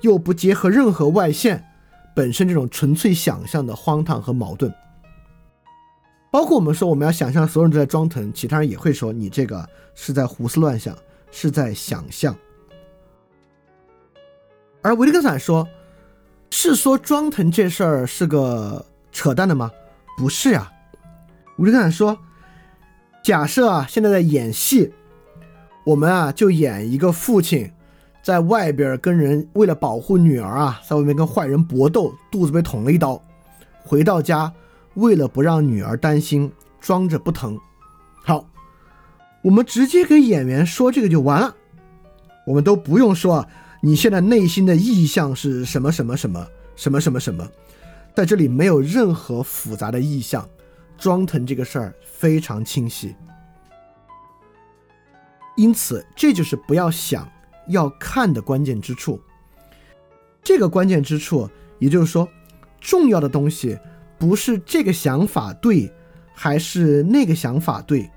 [0.00, 1.64] 又不结合任何外线，
[2.12, 4.74] 本身这种纯粹想象的荒唐和矛盾。
[6.32, 9.64] 包括我们说我们要想象所有人都在装疼，其他人也会说你这个
[9.94, 10.98] 是在胡思乱想，
[11.30, 12.36] 是在想象。
[14.82, 15.68] 而维特根斯坦说，
[16.50, 19.70] 是说装疼这事儿是个扯淡的吗？
[20.16, 20.70] 不是呀。
[21.56, 22.18] 维特根斯坦说，
[23.22, 24.92] 假设啊，现在在演戏，
[25.84, 27.70] 我们啊就演一个父亲
[28.22, 33.22] 在外边跟人为了保护女儿啊，在外面跟坏人搏斗，肚子被捅了一刀，
[33.82, 34.52] 回到家
[34.94, 37.58] 为了不让女儿担心，装着不疼。
[38.24, 38.44] 好，
[39.42, 41.54] 我们直接跟演员说这个就完了，
[42.46, 43.46] 我们都不用说。
[43.80, 46.44] 你现在内心的意向是什么什么什么
[46.74, 47.48] 什么什么什么，
[48.18, 50.44] 在这里没有任何复杂的意象，
[50.96, 53.14] 装疼这个事儿非常清晰。
[55.56, 57.30] 因此，这就是不要想
[57.68, 59.20] 要看的关键之处。
[60.42, 62.28] 这个关键之处，也就是说，
[62.80, 63.78] 重要的东西
[64.18, 65.88] 不是这个想法对，
[66.34, 68.10] 还是那个想法对。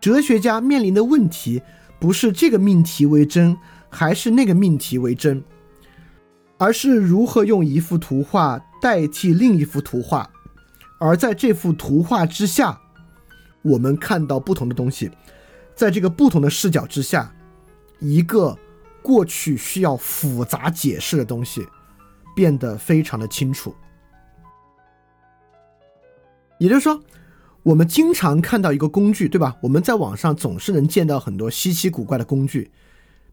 [0.00, 1.60] 哲学家面临的问题
[1.98, 3.58] 不是这个命题为真。
[3.88, 5.42] 还是那个命题为真，
[6.58, 10.30] 而是如何用一幅图画代替另一幅图画，
[10.98, 12.80] 而在这幅图画之下，
[13.62, 15.10] 我们看到不同的东西，
[15.74, 17.34] 在这个不同的视角之下，
[17.98, 18.56] 一个
[19.02, 21.66] 过去需要复杂解释的东西
[22.34, 23.74] 变得非常的清楚。
[26.58, 27.02] 也就是说，
[27.62, 29.56] 我们经常看到一个工具，对吧？
[29.60, 32.70] 我们在网上总是能见到很多稀奇古怪的工具。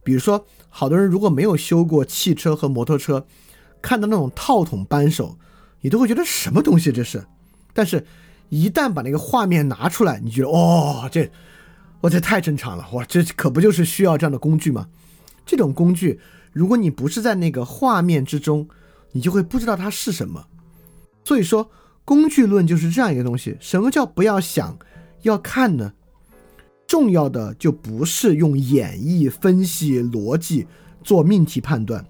[0.03, 3.26] 比如说，好多人如果没有修过汽车和摩托车，
[3.84, 5.38] 看到那种套筒扳手，
[5.82, 7.24] 你都会觉得什么东西这是？
[7.74, 8.04] 但是，
[8.50, 11.30] 一旦把那个画面拿出来，你觉得哦，这，
[12.02, 14.88] 我这太正常了，哇，这可不就是需要这样的工具吗？
[15.46, 16.20] 这种工具，
[16.54, 18.68] 如果你不是在那个画面之中，
[19.12, 20.48] 你就会不知道它是什么。
[21.26, 21.70] 所以说，
[22.06, 23.58] 工具论就是这样一个东西。
[23.60, 24.78] 什么叫不要想，
[25.24, 25.94] 要看呢？
[26.86, 30.68] 重要的就不是用演绎、分析、逻辑
[31.04, 32.06] 做命题判断，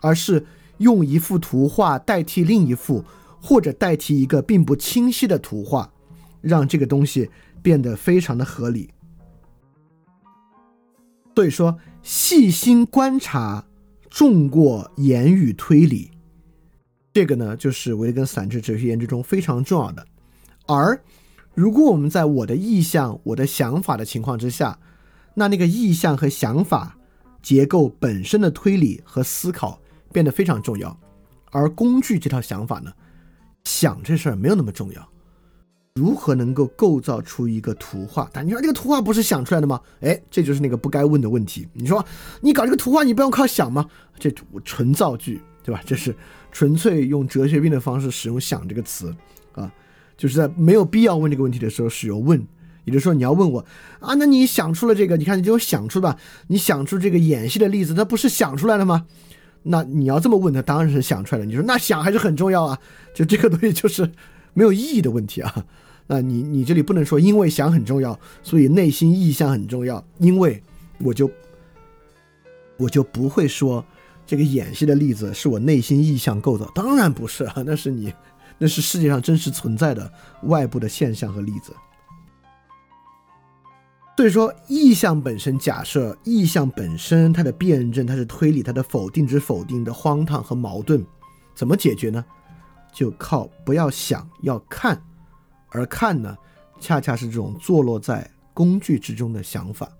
[0.00, 0.46] 而是
[0.82, 3.02] 用一幅图画代替另一幅，
[3.40, 5.90] 或者代替一个并不清晰的图画，
[6.42, 7.30] 让这个东西
[7.62, 8.90] 变得非常的合理。
[11.34, 13.64] 所以说，细心观察
[14.10, 16.10] 重过言语推理，
[17.14, 20.06] 这个呢，就是维根斯坦这哲学研究中非常重要的，
[20.66, 21.00] 而。
[21.54, 24.78] 如果我们在我的意向、我的想法的情况之下，
[25.34, 26.96] 那那个意向和想法
[27.42, 29.81] 结构本身的推理和思考
[30.12, 30.96] 变得非常重要，
[31.50, 32.92] 而工具这套想法呢，
[33.64, 35.08] 想这事儿没有那么重要。
[35.94, 38.26] 如何能够构造出一个图画？
[38.32, 39.78] 但你说这个图画不是想出来的吗？
[40.00, 41.68] 哎，这就是那个不该问的问题。
[41.74, 42.02] 你说
[42.40, 43.86] 你搞这个图画，你不用靠想吗？
[44.18, 44.32] 这
[44.64, 45.82] 纯造句，对吧？
[45.84, 46.14] 这是
[46.50, 49.14] 纯粹用哲学病的方式使用“想”这个词
[49.54, 49.70] 啊。
[50.16, 52.42] 就是在没有必要问这个问题的时候使用问，
[52.84, 53.62] 也就是说你要问我
[54.00, 56.16] 啊，那你想出了这个，你看你就想出吧，
[56.46, 59.06] 你想出这个演戏的例子，那不是想出来的吗？
[59.62, 61.44] 那你要这么问，他当然是想出来的。
[61.46, 62.78] 你说那想还是很重要啊，
[63.14, 64.10] 就这个东西就是
[64.54, 65.64] 没有意义的问题啊。
[66.06, 70.62] 那你你这里不能说因为想很重要，所以内心意向很重要，因为
[70.98, 71.30] 我就
[72.76, 73.84] 我就不会说
[74.26, 78.12] 这个演戏的例子是我内心意向构造，当然不是啊，那是你。
[78.58, 80.08] 那是世界上真实存在的
[80.44, 81.72] 外部的现象和例子。
[84.22, 91.04] 所以说，意象本身假设，意象本身它的辩证，它是推理，它的否定之否定的荒唐和矛盾，
[91.56, 92.24] 怎么解决呢？
[92.92, 95.02] 就靠不要想，要看，
[95.70, 96.36] 而看呢，
[96.78, 99.90] 恰恰是这种坐落在工具之中的想法，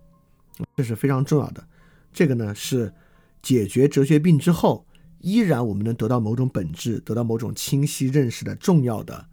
[0.77, 1.67] 这是非常重要的。
[2.13, 2.95] 这个呢，是
[3.43, 4.87] 解决哲学病之后。
[5.19, 9.27] 依然，我们能得到某种本质，得到某种清晰认识的重要的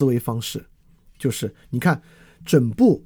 [0.00, 0.66] 思维方式，
[1.16, 2.02] 就是你看，
[2.44, 3.05] 整部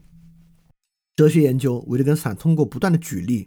[1.20, 3.46] 哲学研究，维特根斯坦通过不断的举例，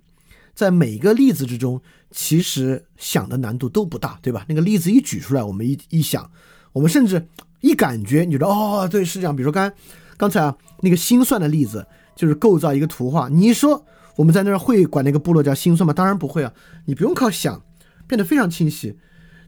[0.53, 1.81] 在每一个例子之中，
[2.11, 4.45] 其实想的难度都不大，对吧？
[4.47, 6.29] 那个例子一举出来，我们一一想，
[6.71, 7.27] 我们甚至
[7.61, 9.35] 一感觉，你觉得哦，对，是这样。
[9.35, 9.73] 比如说刚
[10.17, 13.27] 刚才啊，那个心算的例子，就是构造一个图画。
[13.27, 13.83] 你说
[14.17, 15.91] 我们在那儿会管那个部落叫心算吗？
[15.91, 16.53] 当然不会啊，
[16.85, 17.59] 你不用靠想。
[18.05, 18.95] 变得非常清晰，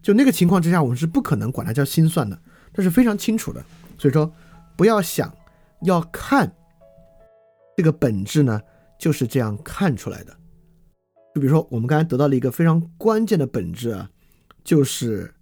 [0.02, 2.40] 就那个情况之下，我们是不可能管它叫心算的，
[2.74, 3.64] 这是非常清楚的。
[4.00, 4.34] 所以说，
[4.76, 5.32] 不要想，
[5.84, 6.52] 要看
[7.78, 8.62] 这个本质呢，
[9.00, 10.36] 就是这样看出来的。
[11.34, 14.10] 就比如说，我们刚才得到了一个非常关键的本质啊，
[14.64, 15.34] 就是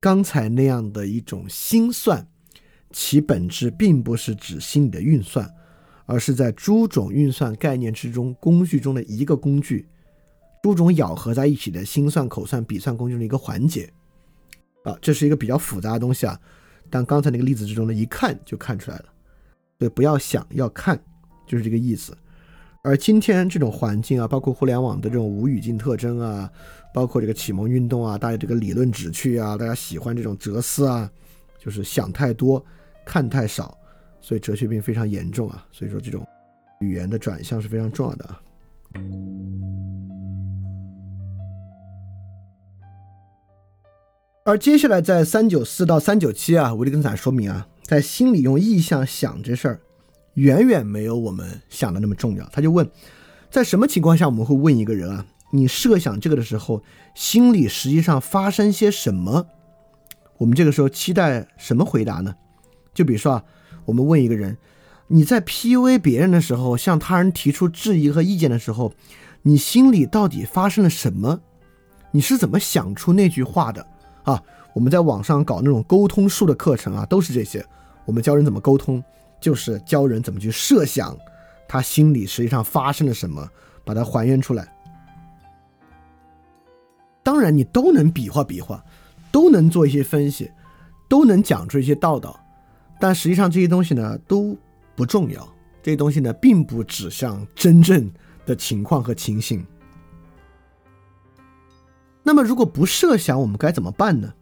[0.00, 2.28] 刚才那样的一种心算，
[2.90, 5.52] 其本质并不是指心理的运算，
[6.06, 9.88] 而是在诸种运算概念之中工具中的一个工具。
[10.62, 13.90] 诸种咬合在一起的心算、口算、笔算工具的一个环节，
[14.84, 16.38] 啊，这是一个比较复杂的东西啊。
[16.90, 19.04] 但刚才那个例子之中呢，一看就看出来了。
[19.78, 20.98] 所以不要想，要看，
[21.46, 22.16] 就是这个意思。
[22.82, 26.50] 而今天这种环境啊，包括互联网的这种无语境特征啊，
[26.92, 31.08] 包括这个启蒙运动啊，大家这个理论旨趣啊，大家喜欢这种哲思啊，
[31.60, 32.64] 就是想太多，
[33.04, 33.76] 看太少，
[34.20, 35.64] 所以哲学病非常严重啊。
[35.70, 36.26] 所以说这种
[36.80, 38.40] 语言的转向是非常重要的啊。
[44.44, 49.80] 而接下来在三九四到三九七啊，维特根斯坦说明啊，在心里用意象想这事儿，
[50.34, 52.46] 远远没有我们想的那么重要。
[52.52, 52.86] 他就问，
[53.50, 56.82] 在什么情况下我们会问一个人啊，你设想这个的时候，
[57.14, 59.46] 心里实际上发生些什么？
[60.36, 62.34] 我们这个时候期待什么回答呢？
[62.92, 63.44] 就比如说啊，
[63.86, 64.58] 我们问一个人，
[65.06, 68.92] 你在 PUA 别人的时候，向他人提出质疑和意见的时候，
[69.40, 71.40] 你心里到底发生了什么？
[72.10, 73.86] 你是怎么想出那句话的？
[74.24, 74.42] 啊，
[74.74, 77.64] 我们在网上搞那种沟通术的课程啊，都是这些。
[78.08, 79.04] 我们教人怎么沟通，
[79.38, 81.14] 就是教人怎么去设想
[81.68, 83.46] 他心里实际上发生了什么，
[83.84, 84.66] 把它还原出来。
[87.22, 88.82] 当然，你都能比划比划，
[89.30, 90.50] 都能做一些分析，
[91.06, 92.40] 都能讲出一些道道，
[92.98, 94.56] 但实际上这些东西呢都
[94.96, 95.46] 不重要。
[95.82, 98.10] 这些东西呢并不指向真正
[98.46, 99.62] 的情况和情形。
[102.22, 104.32] 那么，如果不设想，我们该怎么办呢？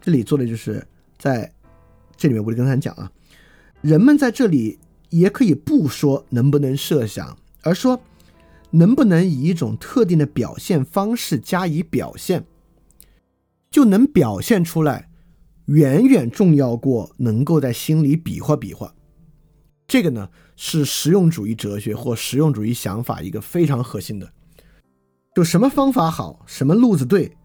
[0.00, 0.82] 这里做的就是
[1.18, 1.52] 在
[2.22, 3.10] 这里面，我就跟他讲啊，
[3.80, 4.78] 人们在这里
[5.10, 8.00] 也可以不说能不能设想，而说
[8.70, 12.44] 能不能以一种特定的表现方式加以表现，
[13.72, 15.10] 就能表现出来，
[15.64, 18.94] 远远重要过能够在心里比划比划。
[19.88, 24.32] 这个呢，是实用主义哲学或实用主义想法一个非常核心的。
[25.34, 27.36] 就什么方法好，什么路子对，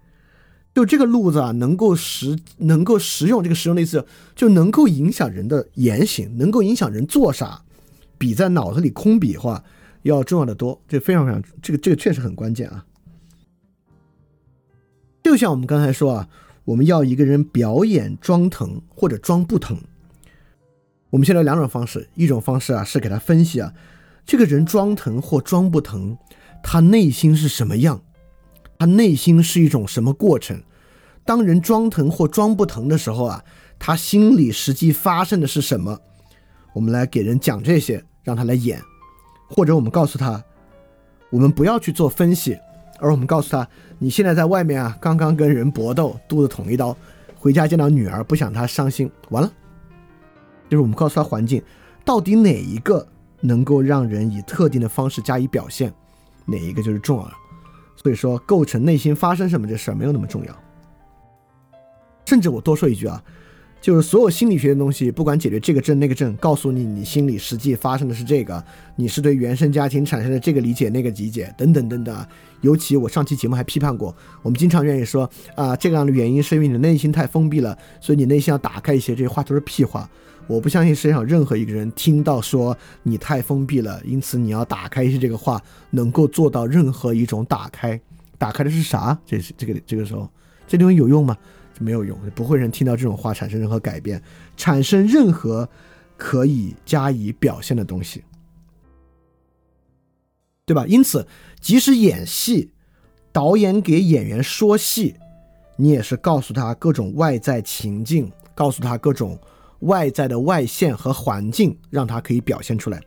[0.77, 4.05] 就这个路子啊，能够实能够实用，这个实用的意思
[4.35, 7.63] 就能够影响人的言行，能够影响人做啥，
[8.19, 9.63] 比在脑子里空比划
[10.03, 10.79] 要重要的多。
[10.87, 12.85] 这非常非常，这个这个确实很关键啊。
[15.23, 16.29] 就像我们刚才说啊，
[16.63, 19.79] 我们要一个人表演装疼或者装不疼，
[21.09, 23.73] 我们现在有两种方式，一种方式啊是给他分析啊，
[24.27, 26.15] 这个人装疼或装不疼。
[26.61, 28.03] 他内心是什么样？
[28.77, 30.61] 他内心是一种什么过程？
[31.27, 33.43] 当人装疼或装不疼的时候啊，
[33.77, 35.99] 他心里实际发生的是什么？
[36.71, 38.81] 我们来给人讲这些，让他来演，
[39.49, 40.41] 或者我们告诉他，
[41.29, 42.57] 我们不要去做分析，
[42.97, 43.67] 而我们告诉他，
[43.99, 46.95] 你现在在外面啊，刚刚跟人搏斗，肚子捅一刀，
[47.35, 49.51] 回家见到女儿，不想她伤心，完了，
[50.69, 51.61] 就是我们告诉他环境，
[52.05, 53.05] 到底哪一个
[53.41, 55.93] 能够让人以特定的方式加以表现？
[56.45, 57.33] 哪一个就是重要的，
[57.97, 60.57] 所以说构成内心发生什么这事儿没有那么重要。
[62.27, 63.23] 甚至我多说一句啊，
[63.79, 68.61] 就是所有心理学的东西，不管解决这个症那个症，告诉你你心里实际发生的是这个，
[68.97, 72.27] 你是对原生家庭产生的这个理解那个理解等等等等。
[72.59, 80.09] 尤其我上期节目还批判过，我们经常愿意说啊，这样的原因是因为你的内心太封闭了，所以你内心要打开一些，这些话都是屁话。
[80.47, 87.97] 我不相信世界上任何一个人听到说你太封闭了，因此你要打开一些这个话，能够做到任何一种打开。
[88.37, 89.17] 打开的是啥？
[89.25, 90.29] 这是这个这个时候，
[90.67, 91.37] 这东西有用吗？
[91.79, 94.21] 没有用，不会人听到这种话产生任何改变，
[94.55, 95.67] 产生任何
[96.15, 98.23] 可以加以表现的东西，
[100.65, 100.85] 对吧？
[100.87, 101.27] 因此，
[101.59, 102.71] 即使演戏，
[103.31, 105.15] 导演给演员说戏，
[105.75, 109.39] 你也是告诉他各种外在情境，告诉他各种。
[109.81, 112.99] 外在的外线和环境让他可以表现出来，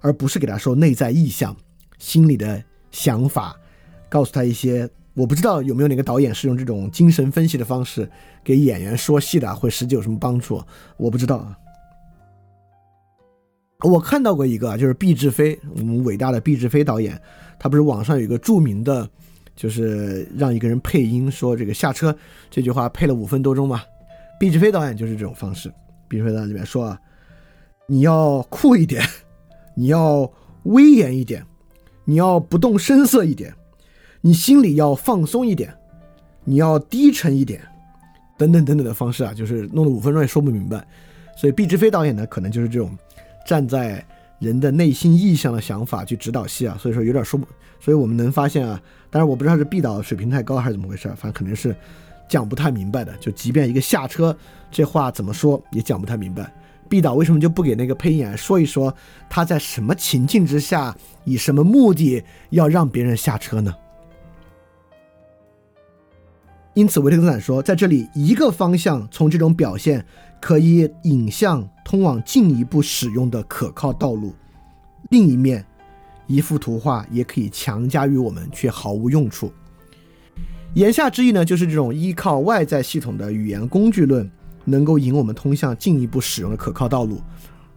[0.00, 1.56] 而不是给他说内在意向、
[1.96, 3.56] 心里的想法，
[4.08, 8.08] 告诉他一些我不知道有没有哪个导演是用这种精神分析的方式
[8.44, 10.62] 给演员说戏的，会实际有什么帮助？
[10.96, 11.58] 我不知道啊。
[13.80, 17.20] 我看到过一个，就是毕志飞，我们伟大的毕志飞导演，
[17.58, 19.08] 他不是网上有一个著名的，
[19.56, 22.16] 就是让一个人配音说这个下车
[22.48, 23.82] 这句话配了五分多钟嘛。
[24.38, 25.68] 毕志飞导演就是这种方式。
[26.06, 27.00] 比如说在里面说啊，
[27.88, 29.02] 你要酷一点，
[29.74, 30.30] 你要
[30.62, 31.44] 威严一点，
[32.04, 33.52] 你要不动声色一点，
[34.20, 35.72] 你心里要放松一点，
[36.44, 37.60] 你要低沉一点，
[38.36, 40.86] 等等等等的方式啊，就是弄了五分钟也说不明白。
[41.36, 42.90] 所以毕志飞导演呢，可能就是这种
[43.46, 44.04] 站在
[44.38, 47.46] 人的内心意向的想法去指导戏啊，所以说有点说不。
[47.80, 48.80] 所以我们能发现啊，
[49.10, 51.74] 当然我不知道是毕导水平太高还是怎么回事，反正肯定是。
[52.28, 54.36] 讲不太明白的，就即便一个下车，
[54.70, 56.52] 这话怎么说也讲不太明白。
[56.86, 58.94] 毕导为什么就不给那个配音演员说一说，
[59.30, 63.74] 他在什么情境之下，以什么目的要让别人下车呢？
[66.78, 70.06] 因此，维特根斯坦说，在这里一个方向从这种表现
[70.40, 74.30] 可以引向通往进一步使用的可靠道路；
[75.10, 75.66] 另一面，
[76.28, 79.52] 一幅图画也可以强加于我们，却毫无用处。
[80.74, 84.30] 言下之意呢，就是这种依靠外在系统的语言工具论，
[84.64, 87.16] 能够引我们通向进一步使用的可靠道路；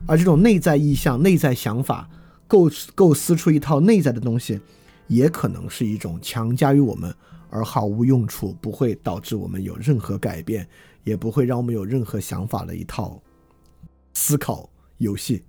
[0.05, 2.07] 而这种内在意向、内在想法，
[2.47, 4.61] 构构思出一套内在的东西，
[5.07, 7.11] 也可能是一种强加于我们
[7.51, 10.67] 而毫无用处，不会导致我们有任何改变。
[11.03, 13.19] 也不会让我们有任何想法的一套
[14.13, 14.69] 思考
[14.99, 15.43] 游戏。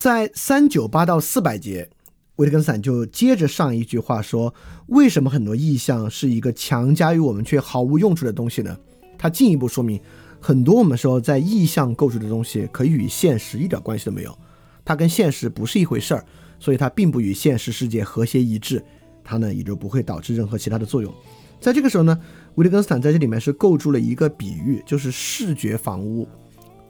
[0.00, 1.88] 在三九八到四百节，
[2.36, 4.54] 维特根斯坦就接着上一句话说
[4.88, 8.78] ：“为什么很多意象是一个强加于我们却毫无用处的东西呢？”
[9.16, 9.98] 他进一步说明，
[10.42, 14.38] 很多我们说在意象构筑的东西，可以与现实一点关系都没有，
[14.84, 16.24] 它跟现实不是一回事儿。
[16.62, 18.84] 所以它并不与现实世界和谐一致，
[19.24, 21.10] 它呢也就不会导致任何其他的作用。
[21.58, 22.20] 在这个时候呢，
[22.56, 26.28] 维特根斯坦在这里面是构筑了一个比喻，就是视觉房屋。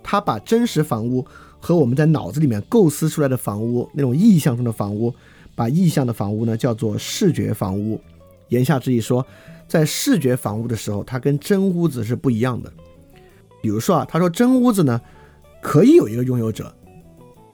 [0.02, 1.24] 他把真实房屋
[1.60, 5.14] 和我们在脑子里面构思出来的房屋那种意象中的房屋，
[5.54, 8.00] 把意象的房屋呢叫做视觉房屋。
[8.48, 9.24] 言下之意说，
[9.68, 12.72] 在视觉房屋的时候，它跟真屋子是不一样的。
[13.62, 15.00] 比如说啊，他说真屋子呢
[15.62, 16.74] 可以有一个拥有者。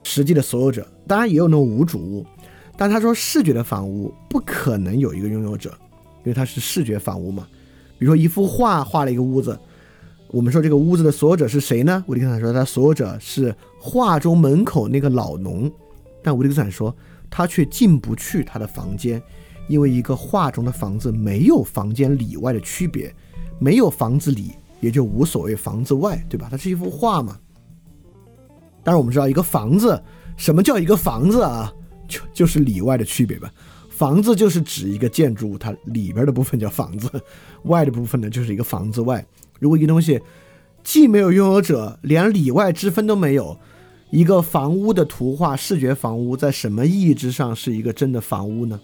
[0.09, 2.25] 实际的所有者，当然也有那种无主物，
[2.77, 5.77] 但他说视觉的房屋不可能有一个拥有者，
[6.19, 7.45] 因为它是视觉房屋嘛。
[7.99, 9.59] 比如说一幅画画了一个屋子，
[10.29, 12.01] 我们说这个屋子的所有者是谁呢？
[12.07, 15.69] 维特根斯坦说他所有者是画中门口那个老农，
[16.23, 16.95] 但维特根斯坦说
[17.29, 19.21] 他却进不去他的房间，
[19.67, 23.13] 因为一个画中的房子没有房间里外的区别，
[23.59, 26.47] 没有房子里也就无所谓房子外，对吧？
[26.49, 27.37] 它是一幅画嘛。
[28.87, 30.01] 但是我们知道，一个房子，
[30.37, 31.73] 什么叫一个房子啊？
[32.07, 33.51] 就就是里外的区别吧。
[33.89, 37.11] 房子就是指一个建筑物，它里边的部分叫房子，
[37.63, 39.25] 外的部分呢就是一个房子外。
[39.59, 40.21] 如果一个东西
[40.85, 43.59] 既没有拥有者，连里外之分都没有，
[44.09, 48.79] 一个房屋的图画，视觉房屋在什么意义之上是一个真的房屋呢？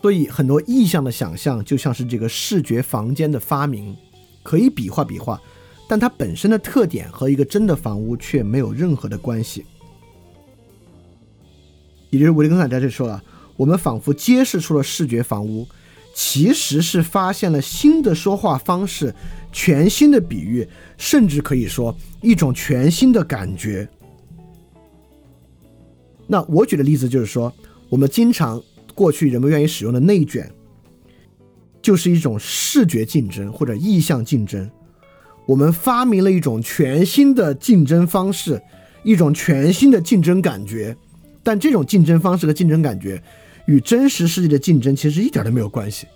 [0.00, 3.94] 所以很多意象的想象就像是这个视觉房间的发明，
[4.42, 5.38] 可以比划比划。
[5.88, 9.64] 但它本身的特点和一个真的房屋却没有任何的关系。
[12.10, 13.22] 也就是维利根斯坦在这说了，
[13.56, 15.66] 我们仿佛揭示出了视觉房屋，
[16.14, 19.14] 其实是发现了新的说话方式、
[19.52, 23.88] 全新的比喻，甚至可以说一种全新的感觉。
[26.26, 27.52] 那我举的例子就是说，
[27.88, 28.62] 我们经常
[28.94, 30.50] 过去人们愿意使用的内卷，
[31.82, 34.68] 就是一种视觉竞争或者意向竞争。
[35.46, 38.60] 我们发明了一种全新的竞争方式，
[39.04, 40.96] 一种全新的竞争感觉，
[41.42, 43.22] 但这种竞争方式和竞争感觉
[43.66, 46.06] 与真实世界的竞争其实一点都没有关系。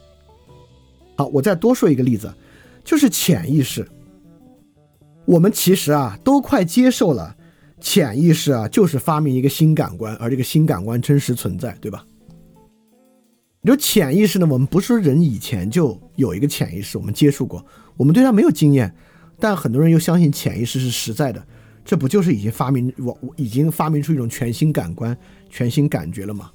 [1.16, 2.32] 好，我再多说一个例子，
[2.84, 3.86] 就是潜意识。
[5.26, 7.36] 我们其实啊都快接受了，
[7.80, 12.04] 潜意识啊就是发明一个新感官，而这个新感官真实存在，对吧？
[13.62, 17.64] 有潜意识呢，我们不是说人以前就有一个潜意识，我们接触过，
[17.96, 18.92] 我们对它没有经验。
[19.40, 21.44] 但很多人又相信潜意识是实在的，
[21.84, 25.16] 这不就是已经发明我已经发明出一种全新感官、
[25.48, 26.50] 全新感觉了吗？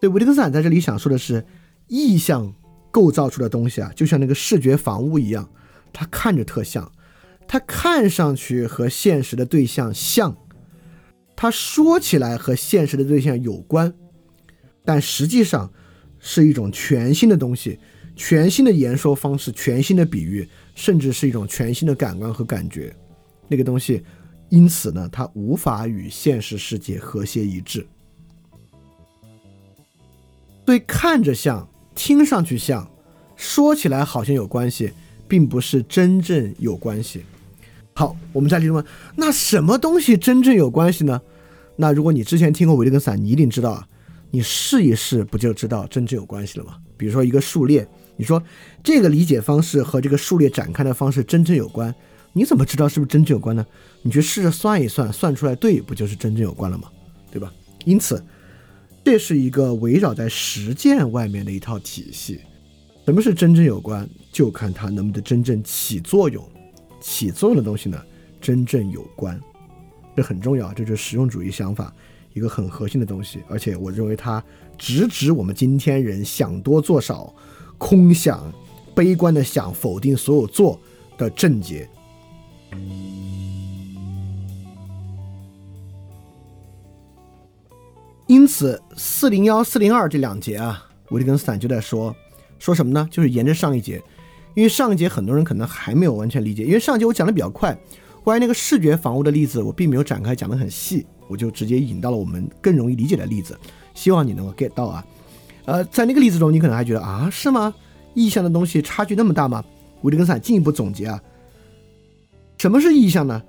[0.00, 1.44] 对，维特根斯坦在这里想说的是，
[1.88, 2.52] 意象
[2.90, 5.48] 构造出的东西啊，就像那个视觉房屋一样，
[5.92, 6.92] 它看着特像，
[7.48, 10.36] 它看上去和现实的对象像，
[11.34, 13.94] 它说起来和现实的对象有关，
[14.84, 15.72] 但实际上
[16.18, 17.78] 是一种全新的东西。
[18.18, 22.94] 全新的言说方式，全新的比喻，甚至是一种全新的感官和感觉，
[23.48, 24.04] 那个东西，
[24.50, 27.84] 因此呢，它无法与现实世界和谐一致。
[30.66, 32.88] 对，看着像，听上去像，
[33.36, 34.92] 说起来好像有关系，
[35.26, 37.24] 并不是真正有关系。
[37.94, 38.84] 好，我们再提问：
[39.16, 41.20] 那什么东西真正有关系呢？
[41.76, 43.88] 那如果你之前听过维特根斯坦，你一定知道啊，
[44.30, 46.76] 你试一试，不就知道真正有关系了吗？
[46.98, 47.88] 比如说一个数列。
[48.16, 48.42] 你说
[48.82, 51.94] 这个理解方式和这个数列展开的方式真正有关？
[52.32, 53.64] 你怎么知道是不是真正有关呢？
[54.02, 56.90] 你去试着算一算，算出来对，不就是真正有关了吗？
[57.30, 57.52] 对吧？
[57.84, 58.22] 因此，
[59.04, 62.40] 这是一个围绕在实践外面的一套体系。
[63.04, 64.08] 什么是真正有关？
[64.32, 66.46] 就看它能不能真正起作用。
[67.00, 67.98] 起作用的东西呢，
[68.40, 69.40] 真正有关，
[70.16, 70.72] 这很重要。
[70.74, 71.94] 这就是实用主义想法
[72.34, 73.40] 一个很核心的东西。
[73.48, 74.42] 而且我认为它
[74.76, 77.32] 直指我们今天人想多做少。
[77.78, 78.52] 空想、
[78.94, 80.78] 悲观的想、否定所有做
[81.18, 81.88] 的症结。
[88.26, 92.14] 因此，四零幺、四零二这两节啊，维特根斯坦就在说
[92.58, 93.08] 说什么呢？
[93.08, 94.02] 就是沿着上一节，
[94.54, 97.78] 因为上一节很多人可能还没有完全理解，因为上一节我讲的比较快，
[98.24, 103.56] 关于那个视觉防务的例子，我并没有展开讲的很细，我就直接引到了我们更容易理解的例子，
[103.94, 105.06] 希望你能够 get 到啊。
[105.66, 107.74] 呃，在那个例子中，你可能还觉得啊，是吗？
[108.14, 109.64] 意象的东西差距那么大吗？
[110.02, 111.20] 维特根斯坦进一步总结啊，
[112.58, 113.42] 什么是意象呢？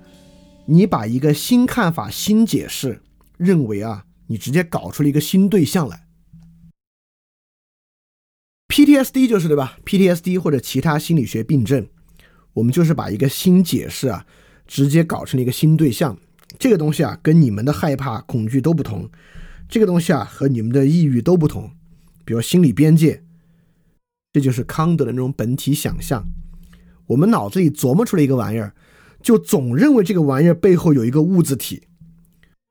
[0.66, 3.00] 你把一个新看法、新解释，
[3.36, 6.06] 认为啊，你直接搞出了一个新对象来。
[8.68, 11.86] PTSD 就是对吧？PTSD 或者其他心理学病症，
[12.52, 14.26] 我们就是把一个新解释啊，
[14.66, 16.18] 直接搞成了一个新对象。
[16.58, 19.08] 这个东西啊，跟你们的害怕、恐惧都不同。
[19.68, 21.70] 这个东西啊，和你们的抑郁都不同。
[22.28, 23.22] 比如心理边界，
[24.34, 26.26] 这就是康德的那种本体想象。
[27.06, 28.74] 我们脑子里琢磨出来一个玩意儿。
[29.22, 31.84] 就总认为这个玩意儿背后有一个物质体，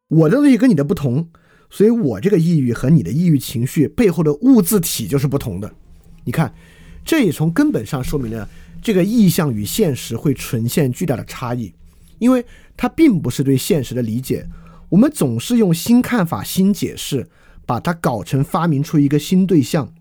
[0.09, 1.29] 我的东西跟你的不同，
[1.71, 5.73] 所以我这个抑郁和你的抑郁情绪背后的物质体就是不同的。
[6.23, 6.53] 你看，
[7.03, 8.47] 这也从根本上说明了
[8.79, 11.73] 这个意象与现实会呈现巨大的差异，
[12.19, 12.45] 因为
[12.77, 14.47] 它并不是对现实的理解。
[14.89, 17.27] 我们总是用新看法、新解释，
[17.67, 19.93] 把它搞成发明出一个新对象。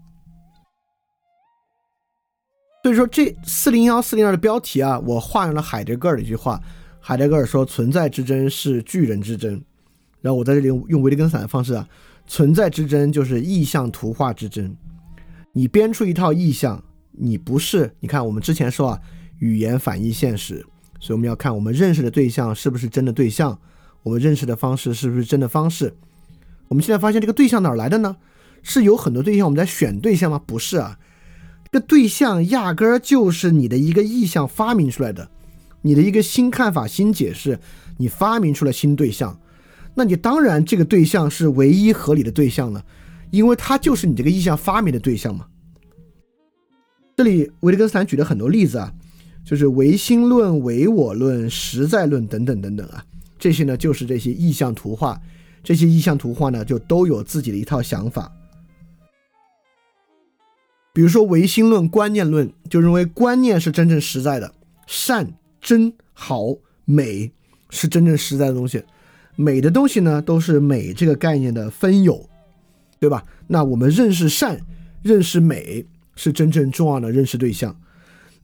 [2.83, 6.63] 所以说，这四零幺四零二的标题啊，我画上了海德格尔的一句话。
[7.01, 9.61] 海德格尔说：“存在之争是巨人之争。”
[10.23, 11.89] 然后我在这里用维特根斯坦的方式啊，
[12.27, 14.77] 存在之争就是意象图画之争。
[15.53, 17.93] 你编出一套意象，你不是？
[18.01, 19.01] 你看，我们之前说啊，
[19.39, 20.65] 语言反映现实，
[21.01, 23.59] 所以我们要看我们认识的对象是不是真的对象，
[24.03, 25.97] 我们认识的方式是不是真的方式。
[26.69, 28.17] 我们现在发现这个对象哪来的呢？
[28.63, 30.41] 是有很多对象，我们在选对象吗？
[30.45, 30.99] 不是啊。
[31.71, 35.29] 这个对象压根儿就是你的一个意向发明出来的，
[35.83, 37.59] 你的一个新看法、新解释，
[37.99, 39.39] 你发明出了新对象，
[39.95, 42.85] 那你当然这个对象是唯一合理的对象了，
[43.31, 45.47] 因为它就是你这个意向发明的对象嘛。
[47.17, 48.93] 这里维特根斯坦举了很多例子啊，
[49.45, 53.05] 就是唯心论、唯我论、实在论等等等等啊，
[53.39, 55.21] 这些呢就是这些意象图画，
[55.67, 58.31] 这些意象图画呢就都有自己的一套想法。
[60.95, 64.55] 比如说唯心论、观念论，就认为观念是真正实在的，
[64.87, 67.33] 善、真、好、美
[67.69, 68.85] 是真正实在的东西，
[69.35, 72.31] 美的东西呢都是美这个概念的分有，
[73.01, 73.25] 对吧？
[73.49, 74.61] 那我们认识善、
[75.03, 75.85] 认识美
[76.15, 77.77] 是真正重要的认识对象。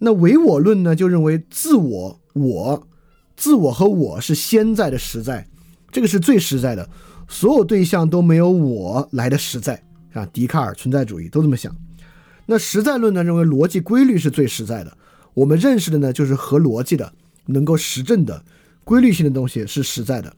[0.01, 2.89] 那唯我论呢，就认为自我、我、
[3.37, 5.47] 自我和我是先在的实在，
[5.93, 6.91] 这个是最实在的，
[7.33, 9.83] 所有对象都没有我来的实在
[10.13, 10.27] 啊。
[10.27, 11.75] 笛卡尔存在主义都这么想。
[12.45, 13.25] 那实在论呢？
[13.25, 14.99] 认为逻辑规律是最实在的。
[15.33, 17.11] 我们认识的呢，就是合逻辑的、
[17.47, 18.45] 能够实证的、
[18.85, 20.31] 规律性的东西是实在的。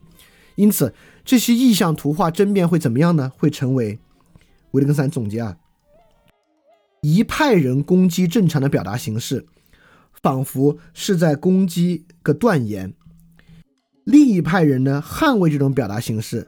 [0.55, 0.95] 因此，
[1.25, 3.33] 这些意象图画争辩会怎么样呢？
[3.37, 3.99] 会成为
[4.71, 5.57] 维特根斯坦总结啊，
[7.01, 9.45] 一派人攻击正常的表达形式，
[10.23, 12.91] 仿佛是在攻击个断言；
[14.05, 16.47] 另一派人呢，捍卫这种表达形式，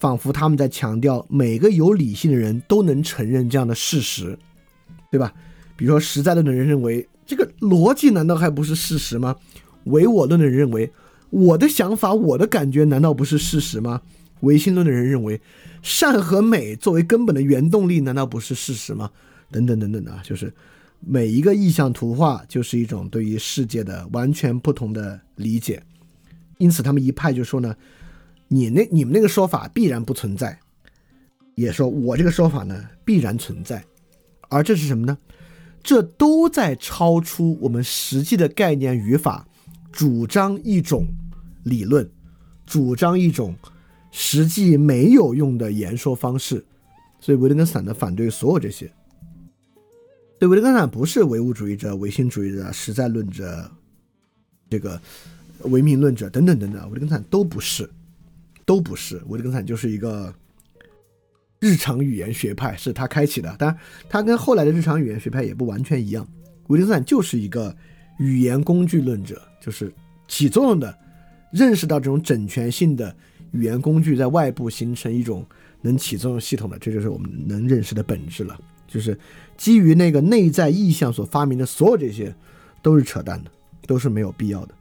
[0.00, 4.36] 仿佛他们在强调每个有理性的人都能承认这样的事实。
[5.12, 5.32] 对吧？
[5.76, 9.34] 比如说实在论的人认为这个逻辑难道还不是事实吗？
[9.84, 10.88] 唯我论的人认为
[11.30, 14.00] 我的想法、我的感觉难道不是事实吗？
[14.42, 15.40] 唯心论的人认为
[15.82, 19.10] 善和美作为根本的原动力难道不是事实吗？
[19.50, 20.52] 等等等等的啊，就是
[21.00, 25.82] 每一个意象图画就是一种对于世界的完全不同的理解。
[26.58, 27.74] 因此，他们一派就说呢，
[28.52, 30.58] 你那你们那个说法必然不存在，
[31.54, 33.84] 也说我这个说法呢必然存在。
[34.48, 35.16] 而这是什么呢？
[35.84, 39.46] 这都在超出我们实际的概念语法，
[39.92, 41.06] 主张一种
[41.62, 42.10] 理论，
[42.66, 43.54] 主张一种
[44.10, 46.64] 实际没有用的言说方式。
[47.20, 48.90] 所以维特根斯坦的反对所有这些。
[50.40, 53.70] 对维特根斯坦不是唯物主义者、唯心主义者、实在论者、
[54.68, 55.00] 这个
[55.60, 57.88] 唯名论者等等等等，维特根斯坦都不是，
[58.70, 59.16] 都不是。
[59.26, 60.32] 维特根斯坦就是一个。
[61.62, 63.78] 日常语言学派是他开启的，当然，
[64.08, 66.26] 他跟后来的日常语言学派也不完全一样。
[66.68, 67.76] 维特根斯坦就是一个
[68.18, 69.92] 语言工具论者，就是
[70.26, 70.98] 起作用的，
[71.52, 73.14] 认识到这种整全性的
[73.52, 75.44] 语言工具在外部形成一种
[75.82, 78.58] 能起作用系统的，这就是我们能认识的本质了。
[78.88, 79.14] 就是
[79.58, 82.34] 基于那个内在意向所发明的所有这些，
[82.80, 83.50] 都是扯淡的，
[83.86, 84.74] 都是没有必要的，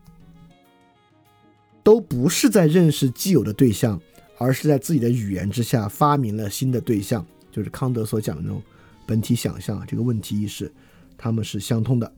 [1.90, 4.00] 都不是在认识既有的对象。
[4.42, 8.64] 而是在自己的语言之下发明了新的对象，就是康德所讲的那种
[9.06, 10.72] 本体想象这个问题意识，
[11.18, 12.10] 他们是相通的。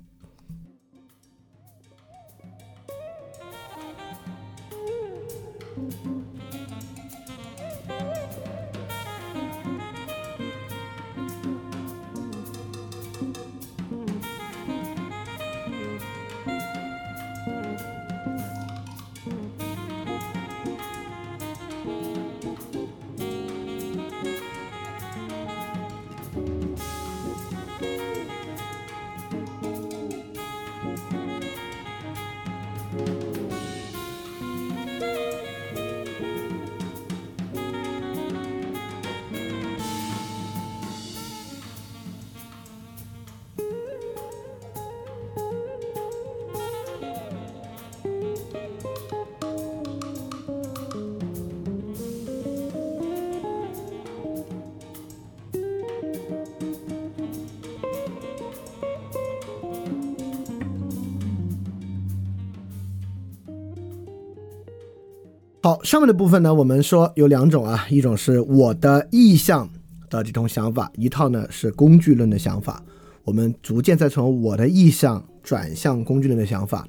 [65.63, 69.69] 好，上面的部分呢，我们说有两种啊，一种是我的意向
[70.09, 72.83] 的这种想法，一套呢是工具论的想法。
[73.23, 76.87] 我们逐渐在从我的意向转向工具论的想法。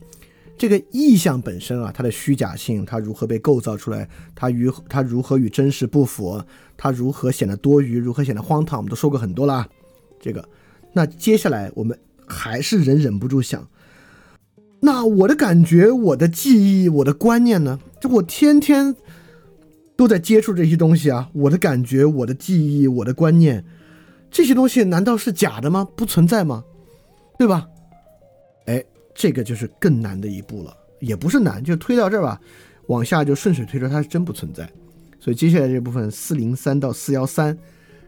[0.57, 6.43] 这个意向本身啊，它的虚假性，它如何被构造出来，它与它如何与真实不符，
[6.78, 9.69] 它如何显得多余，如何显得荒唐，我们都说过很多了。
[10.19, 10.49] 这个，
[10.94, 13.69] 那接下来我们还是忍忍不住想。
[14.81, 17.78] 那我的感觉、我的记忆、我的观念呢？
[18.02, 18.96] 就我天天
[19.94, 21.30] 都在接触这些东西啊！
[21.32, 23.64] 我的感觉、我的记忆、我的观念，
[24.28, 25.86] 这些东西难道是假的吗？
[25.94, 26.64] 不存在吗？
[27.38, 27.68] 对吧？
[28.66, 28.84] 哎，
[29.14, 30.76] 这个就是更难的一步了。
[30.98, 32.40] 也不是难，就推到这儿吧，
[32.88, 34.68] 往下就顺水推舟，它是真不存在。
[35.20, 37.56] 所以接下来这部分四零三到四幺三，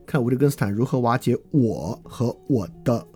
[0.05, 3.07] 看维特根斯坦如何瓦解我和我的，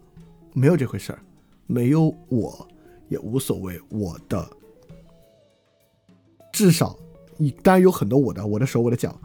[0.53, 1.19] 没有这回事儿，
[1.67, 2.69] 没有我。
[3.09, 4.49] 也无所谓，我的
[6.59, 6.99] 至少
[7.37, 9.17] 你当然有很多我的，我的手，我的脚，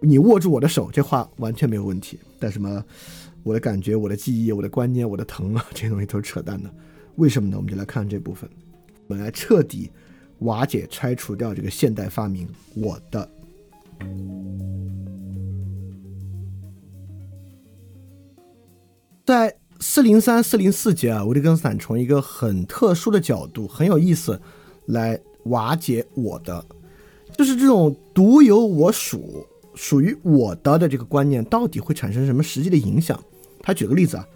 [0.00, 2.18] 你握住我的手，这话完全没有问题。
[2.38, 2.82] 但什么，
[3.42, 6.70] 我的感觉，我的记忆，我的观念，我的疼啊，这些东西都是扯淡的。
[7.16, 7.58] 为什么呢？
[7.58, 8.48] 我们就来看这部分，
[9.06, 9.90] 我们来彻底
[10.38, 13.30] 瓦解、拆除掉这个现代发明“我的”。
[19.26, 19.54] 在。
[19.78, 24.40] 四零三四零四节啊，维特根斯坦从一个很特殊的角度，很有意思，
[24.86, 26.64] 来瓦解我的，
[27.36, 33.20] 就是这种独有我属、属于我的的这个观念，到底会产生什么实际的影响？
[33.62, 34.26] 他举个例子啊，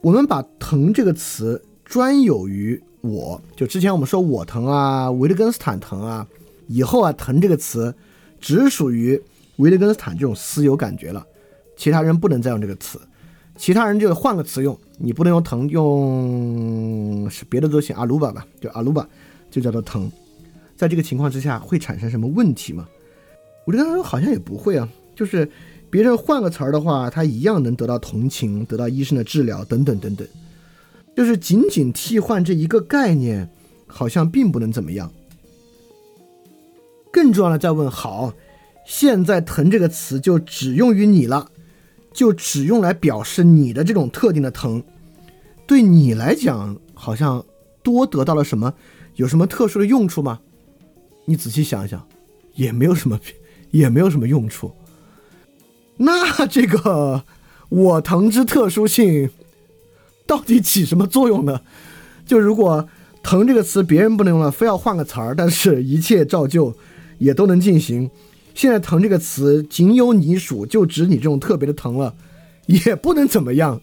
[0.00, 6.26] 我们把“疼”这个词专有于我，就之前我们说我疼啊，维特根斯坦疼啊，
[6.66, 7.94] 以后啊“疼”这个词
[8.40, 9.20] 只属于
[9.56, 11.24] 维特根斯坦这种私有感觉了，
[11.76, 13.00] 其他人不能再用这个词。
[13.56, 19.08] 其他人就换个词用，你不能用疼，用是别的都行，阿鲁巴吧，就阿鲁巴，
[19.50, 20.08] 就叫做疼。
[20.78, 22.88] 在这个情况之下，会产生什么问题吗？
[23.66, 25.50] 我觉得他说好像也不会啊，就是
[25.90, 30.26] 别人换个词儿的话，他一样能得到同情，得到医生的治疗等等等等。
[31.16, 33.50] 就是仅仅替换这一个概念，
[33.88, 35.12] 好像并不能怎么样。
[37.12, 38.32] 更重要的，再问好，
[38.86, 41.50] 现在疼这个词就只用于你了。
[42.10, 44.82] 就只用来表示你的这种特定的疼，
[45.66, 47.44] 对你来讲好像
[47.82, 48.74] 多得到了什么？
[49.16, 50.40] 有什么特殊的用处吗？
[51.28, 52.02] 你仔细想一想，
[52.54, 53.20] 也没有什么，
[53.70, 54.72] 也没有什么用处。
[55.98, 57.22] 那这个
[57.68, 59.28] 我疼之特殊性
[60.26, 61.60] 到底起什么作用呢？
[62.24, 62.88] 就如果
[63.22, 66.74] “疼”这个词别人不能用了，非要换个词儿，但是一切照旧
[67.18, 68.10] 也都能进行。
[68.54, 72.14] 现在“疼”这个词仅有你属，就指你这种特别的疼了，
[72.64, 73.82] 也不能怎么样。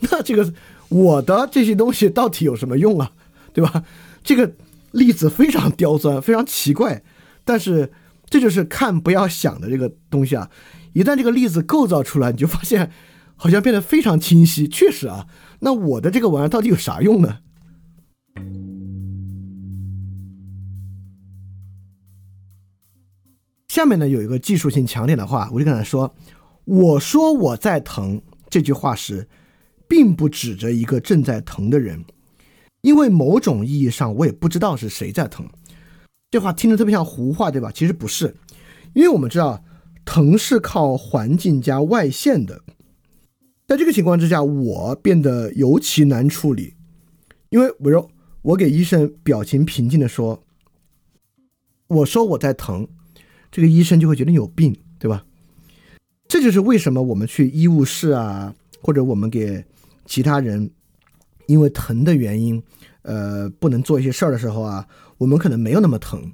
[0.00, 0.50] 那这个
[0.88, 3.12] 我的这些东西到底有什么用啊？
[3.52, 3.84] 对吧？
[4.24, 4.50] 这个
[4.96, 7.02] 例子非常刁钻，非常奇怪。
[7.44, 7.92] 但是
[8.28, 10.50] 这就是看不要想的这个东西啊。
[10.94, 12.90] 一旦这个例子构造出来，你就发现
[13.36, 14.66] 好像变得非常清晰。
[14.66, 15.26] 确实啊，
[15.60, 17.40] 那我的这个玩意儿到底有啥用呢？
[23.68, 26.14] 下面呢有一个技术性强点的话，我就跟他说
[26.64, 29.28] ：“我说我在疼这句话时，
[29.86, 32.02] 并不指着一个正在疼的人，
[32.86, 35.44] 因为某种意义上我也不知道是谁在疼。”
[36.30, 37.72] 这话听着特别像胡话，对吧？
[37.74, 38.36] 其实不是，
[38.94, 39.64] 因为我们知道
[40.04, 42.62] 疼是靠环境加外线的，
[43.66, 46.74] 在这个情况之下，我变得尤其难处理，
[47.48, 48.08] 因为比如
[48.42, 50.44] 我给医生表情平静的说
[51.88, 52.86] ：“我说我在疼。”
[53.50, 55.24] 这个医生就会觉得你有病，对吧？
[56.28, 59.64] 这就是为什么我们去医务室啊，或者我们给
[60.04, 60.70] 其他人
[61.46, 62.62] 因为疼的原因，
[63.02, 64.86] 呃，不能做一些事儿的时候啊，
[65.18, 66.32] 我们可能没有那么疼，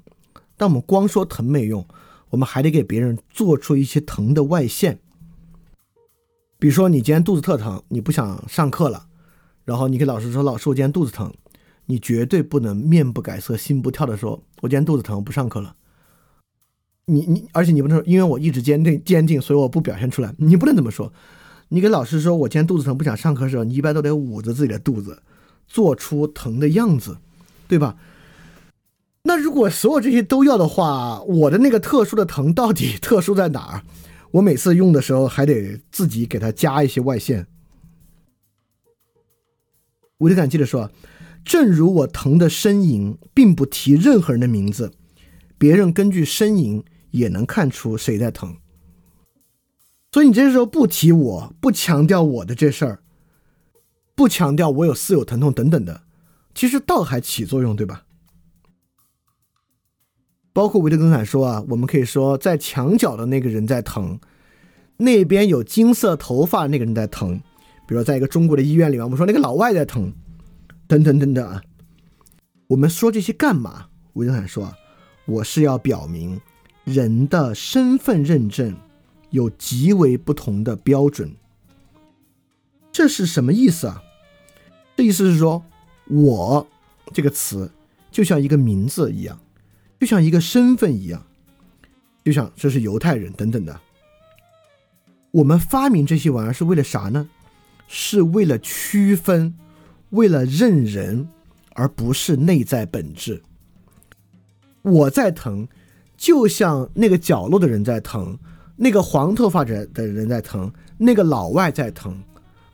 [0.57, 1.87] 但我们光说疼没用，
[2.29, 4.99] 我们还得给别人做出一些疼的外线。
[6.59, 9.07] 比如说，你今天肚子特疼，你不想上课了，
[9.65, 11.33] 然后你给老师说：“老师，我今天肚子疼。”
[11.85, 15.75] 你绝对不能面不改色心不跳的说：“我今天肚子疼，不上课了。”
[17.07, 20.33] 你你，而且你不能说，因为我一直坚定坚定，所以我不表现出来。
[20.37, 21.11] 你不能这么说。
[21.73, 25.23] 你给老师说，我今天肚子疼，不想上课的时候，你一般都得捂着自己的肚子，
[25.67, 27.17] 做出疼的样子，
[27.67, 27.97] 对吧？
[29.23, 33.81] 那如果所有这些都要的话，我的那个特殊的疼到底 特殊在哪儿？
[34.29, 37.47] 我每次用的时候还得自己给它加一些外线。
[40.19, 40.91] 我就感记得说，
[41.43, 44.91] 正如我疼的呻吟，并不提任何人的名字，
[45.57, 46.83] 别人根据呻吟。
[47.13, 48.57] 也能看出谁在疼，
[50.13, 52.99] 所以你这时候不提我，不强调我的这事儿，
[54.13, 56.03] 不强调我有私有疼痛等等的，
[56.53, 58.03] 其实倒还起作用，对吧？
[60.53, 64.19] 包括维特根斯坦说啊，我们可以说在墙角的那个人在疼，
[64.97, 67.41] 那边有金色头发那个人在疼。
[67.87, 70.13] 比如在一个中国的医院里面，我们说那个老外在疼，
[70.87, 71.59] 等等等等啊。
[72.67, 73.87] 我们说这些干嘛？
[74.13, 74.73] 维特根斯坦说啊，
[75.25, 76.39] 我是要表明
[76.83, 78.75] 人的身份认证
[79.33, 81.35] 有极为不同的标准。
[82.91, 84.03] 这是什么意思啊？
[84.95, 85.65] 这意思是说，
[86.07, 86.67] 我
[87.11, 87.69] 这个词
[88.11, 89.37] 就像一个名字一样。
[89.99, 91.25] 就像一个身份一样，
[92.25, 93.79] 就像这是犹太人等等的。
[95.31, 97.29] 我们发明这些玩意儿是为了啥呢？
[97.87, 99.55] 是为了区分，
[100.09, 101.29] 为了认人，
[101.71, 103.41] 而不是内在本质。
[104.81, 105.67] 我在疼，
[106.17, 108.37] 就像那个角落的人在疼，
[108.75, 112.21] 那个黄头发的的人在疼，那个老外在疼，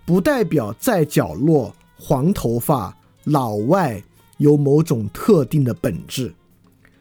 [0.05, 4.01] 不代表在角落黄头发老外
[4.37, 6.33] 有某种特定的本质。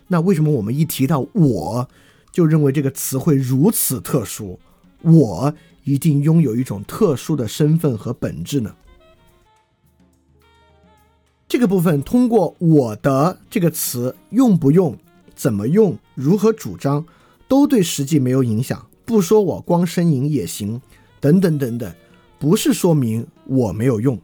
[0.09, 1.89] 那为什么我们一提到我，
[2.33, 4.59] 就认为这个词汇如此特殊？
[5.03, 5.55] 我
[5.85, 8.75] 一定拥有一种特殊的身份和本质呢？
[11.47, 14.99] 这个部分通过“我的”这个词用不用、
[15.35, 17.07] 怎么用、如何主张，
[17.47, 18.88] 都对实际没有影响。
[19.09, 20.83] 不说我光呻吟也行，
[21.19, 21.91] 等等等等，
[22.39, 24.21] 不是说明我没有用。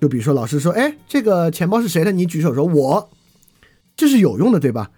[0.00, 3.08] 就比如说老师说：“哎，这个钱包是谁的？”你举手说“我”，
[3.94, 4.90] 这是有用的，对吧？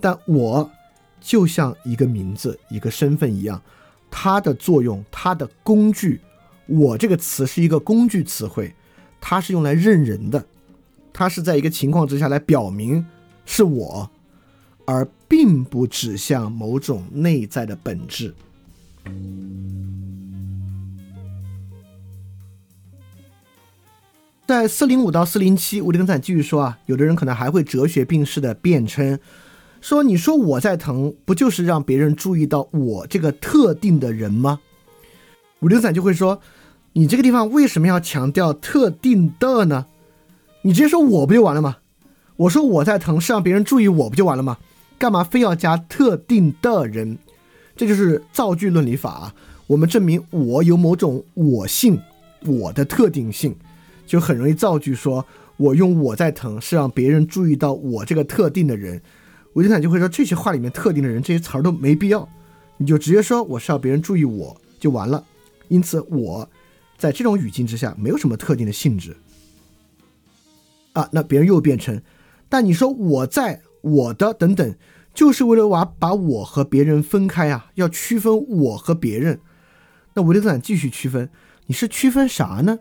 [0.00, 0.70] 但我
[1.20, 3.60] 就像一个名字、一个身份一样，
[4.08, 6.20] 它的作用、它的工具，
[6.66, 8.72] 我这个词是一个工具词汇，
[9.20, 10.46] 它是用来认人的，
[11.12, 13.04] 它是在一个情况之下来表明
[13.44, 14.08] 是我，
[14.84, 18.32] 而并不指向某种内在的本质。
[24.46, 29.16] 在四零五到四零七，吴迪根斯坦继续说啊，有的人可能还会哲学病式的辩称。
[29.80, 34.60] 说，你说我在疼，不就是让别人注意到我这个特定的人吗？
[35.60, 36.40] 五零散就会说，
[36.94, 39.86] 你这个地方为什么要强调特定的呢？
[40.62, 41.76] 你直接说我不就完了吗？
[42.36, 44.58] 我说我在疼是让别人注意我不就完了吗？
[44.98, 47.16] 干嘛非要加特定的人？
[47.80, 49.34] 这就是造句论理法啊。
[49.66, 51.98] 我们证明我有某种我性，
[52.44, 53.56] 我的特定性，
[54.06, 55.24] 就很容易造句说，
[55.56, 59.00] 我用我在疼是让别人注意到我这个特定的人。
[59.54, 62.28] 维特坦就会说这些话里面特定的人这些词儿都没必要，
[62.76, 65.24] 你就直接说我是要别人注意我就完了。
[65.68, 66.46] 因此我
[66.98, 69.16] 在这种语境之下没有什么特定的性质
[70.92, 71.08] 啊。
[71.12, 72.02] 那别人又变成，
[72.50, 74.74] 但你说我在我的等等，
[75.20, 79.38] 就是为了把把我和别人分开啊，要区分我和别人。
[80.14, 81.28] 那维特斯坦继续区分，
[81.66, 82.78] 你是区分啥呢？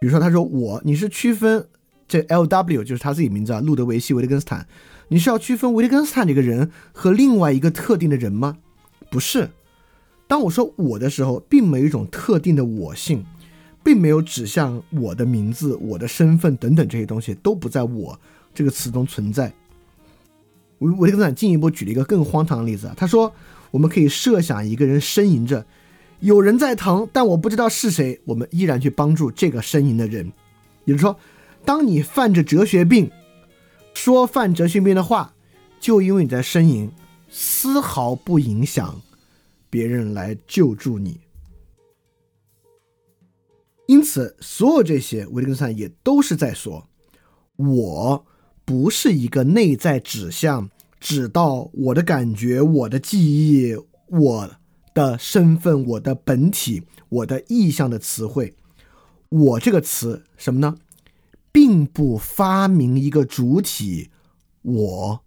[0.00, 1.68] 比如说他说我，你是区分
[2.08, 4.66] 这 L W 就是他自己名字啊，路德维希·维特根斯坦。
[5.06, 8.56] 你是要区分维特根斯坦这个人和另外一个特定的人吗？
[9.08, 9.48] 不是。
[10.26, 13.24] 当我说我的时候，并没有一种特定的我性，
[13.84, 18.18] 并没有指向我的名字、我的身份等等这些东西都不在我
[18.52, 19.54] 这个词中存在。
[20.84, 23.32] 维维特根斯坦进一步举了一个更荒唐的例子，他说
[23.70, 25.66] 我们可以设想一个人呻吟着，
[26.20, 30.32] 有人在疼，但我不知道是谁，我们依然去帮助这个呻吟的人。
[30.84, 31.18] 也就是说，
[31.64, 33.10] 当你犯着哲学病。
[33.96, 35.34] 说犯哲学病的话，
[35.78, 36.90] 就因为你在呻吟，
[37.30, 39.00] 丝毫不影响
[39.70, 41.20] 别人来救助你。
[43.86, 46.88] 因此，所有这些维特根斯坦也都是在说，
[47.54, 48.26] 我
[48.64, 50.68] 不是一个内在指向、
[51.04, 53.76] 指到我的感觉、我的记忆、
[54.08, 54.50] 我
[54.94, 58.56] 的身份、我的本体、我的意向的词汇。
[59.28, 60.78] 我这个词什么呢？
[61.52, 64.08] 并不发明一个主体，
[64.62, 65.24] 我，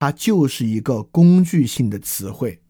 [0.00, 2.60] 它就是一个工具性的词汇。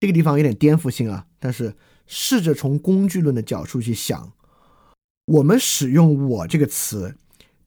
[0.00, 1.76] 这个地方有点颠覆性啊，但是
[2.06, 4.32] 试着从工具论的角度去想，
[5.26, 7.14] 我们使用“我”这个词，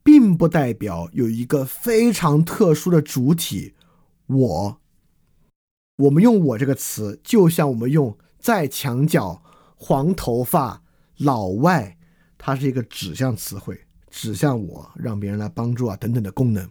[0.03, 3.73] 并不代表有一个非常特殊的主体
[4.27, 4.81] “我”。
[5.97, 9.43] 我们用“我”这个词，就像我们用在墙角、
[9.75, 10.83] 黄头发、
[11.17, 11.97] 老外。
[12.41, 13.77] 它是一个指向词汇，
[14.09, 16.69] 指向我，让别人来帮助啊等等的功能，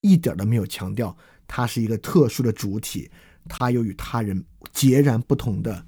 [0.00, 1.16] 一点都没有强调
[1.48, 3.10] 它是一个特殊的主体，
[3.48, 5.84] 它有与他人截然不同的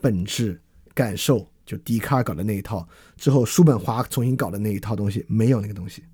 [0.00, 0.62] 本质
[0.94, 1.50] 感受。
[1.64, 6.04] 就笛卡尔搞的那一套之后，叔本华重新搞的那一套东西，没有那个东西。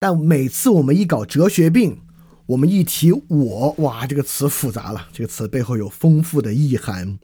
[0.00, 2.02] 但每次我们一搞哲学病，
[2.46, 7.18] 我们一提我，哇，这个词复杂了，这个词背后有丰富的意涵。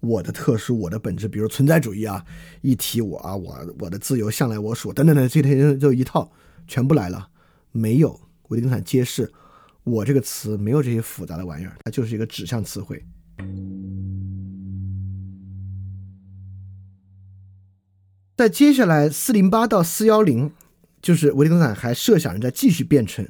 [0.00, 2.24] 我的特殊，我的本质，比如存在主义啊，
[2.60, 6.32] 一提我啊，我我的自由向来我属等等的这些就一套
[6.66, 7.28] 全部来了。
[7.70, 9.32] 没有，维特根斯坦揭示，
[9.84, 13.04] 我这个词没有这些复杂的玩意儿，它就是一个指向词汇。
[18.36, 20.50] 在接下来四零八到四幺零，
[21.00, 23.28] 就是维特根斯坦还设想着再继续辩称，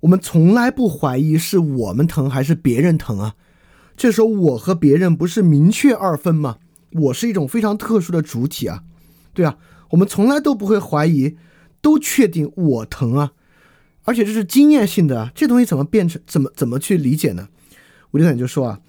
[0.00, 3.34] 我们从来不怀疑是我们疼还是别人疼啊。
[3.96, 6.58] 这时候我和别人不是明确二分吗？
[6.92, 8.82] 我是一种非常特殊的主体啊，
[9.32, 9.56] 对啊，
[9.90, 11.36] 我们从来都不会怀疑，
[11.80, 13.32] 都确定我疼啊，
[14.04, 17.48] 而且这是经验性的啊，这东西怎么变成怎么怎么去理解呢？
[18.10, 18.80] 维特根斯坦就说啊，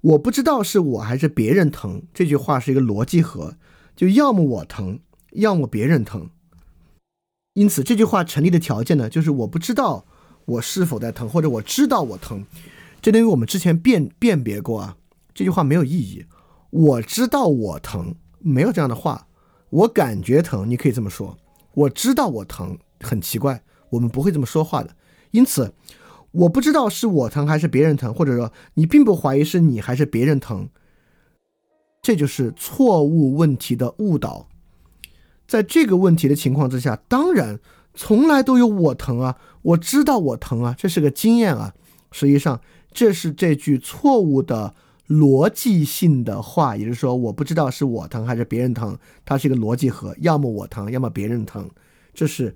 [0.00, 3.54] 我不知道是我还是别人疼，这句话是一个逻辑和。
[3.96, 5.00] 就要么我疼，
[5.32, 6.30] 要么别人疼，
[7.54, 10.04] 因此这句话成立的条件呢，就是我不知道
[10.44, 12.44] 我是否在疼，或者我知道我疼。
[13.00, 14.96] 这等于我们之前辨辨别过啊，
[15.34, 16.24] 这句话没有意义。
[16.70, 19.28] 我知道我疼，没有这样的话。
[19.70, 21.36] 我感觉疼，你可以这么说。
[21.74, 24.96] 我知道我疼，很奇怪，我们不会这么说话的。
[25.32, 25.74] 因此，
[26.30, 30.68] 我不知道是我疼还是别人疼，或者说你并不怀疑是你还是别人疼。
[32.04, 34.46] 这就是错误问题的误导，
[35.48, 37.58] 在这个问题的情况之下，当然
[37.94, 41.72] 从来都有我疼啊，我知道我疼啊，这是个经验啊。
[42.12, 42.60] 实际上，
[42.92, 44.74] 这是这句错误的
[45.08, 51.70] 逻辑性的话，也就是说，我不知道是我疼还是别人疼，它是一个逻辑核，要么我疼，要么别人疼，
[52.12, 52.54] 这是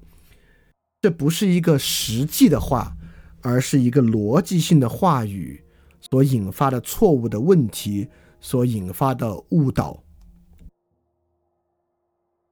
[1.00, 2.94] 这不是一个实际的话，
[3.40, 5.62] 而是一个逻辑性的话语
[6.10, 8.08] 所引发的错误的问题。
[8.40, 10.02] 所引发的误导，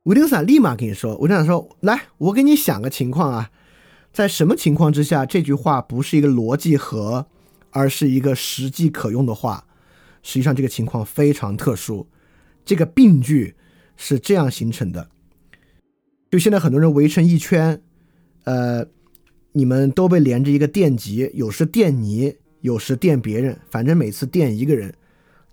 [0.03, 3.51] 维特根斯坦立马跟你说：“维特根斯坦说，来，我给你想个情况啊，
[4.13, 7.27] 在什么情况之下这句话不是一个逻辑和，
[7.71, 9.67] 而是一个实际可用的话？
[10.23, 12.09] 实际上这个情况非常特殊，
[12.65, 13.55] 这个病句
[13.97, 15.09] 是这样形成的：
[16.31, 17.81] 就现在很多人围成一圈，
[18.45, 18.87] 呃，
[19.53, 24.93] 你们都被连着一个电极，有时电你，有时电别人，反正每次电一个人。”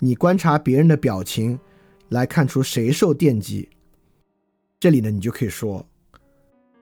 [0.03, 1.57] 你观察别人的表情，
[2.09, 3.69] 来看出谁受电击。
[4.77, 5.87] 这里呢，你就可以说：“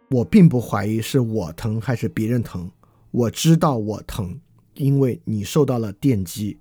[0.10, 2.72] 我并不怀疑是我疼还是别人疼，
[3.12, 4.40] 我知道我疼，
[4.74, 6.58] 因为你受到了电击。”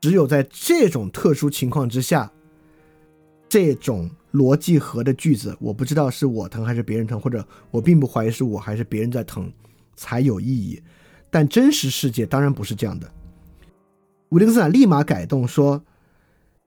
[0.00, 2.30] 只有在这种特殊情况之下，
[3.48, 9.52] 这种逻辑和的句子，我不知道是我疼还是别人疼，或者我并不怀疑是我还是别人在疼，
[9.96, 10.80] 才有意义。
[11.28, 13.12] 但真实世界当然不是这样的。
[14.30, 15.84] 维特根斯坦立马改动说：“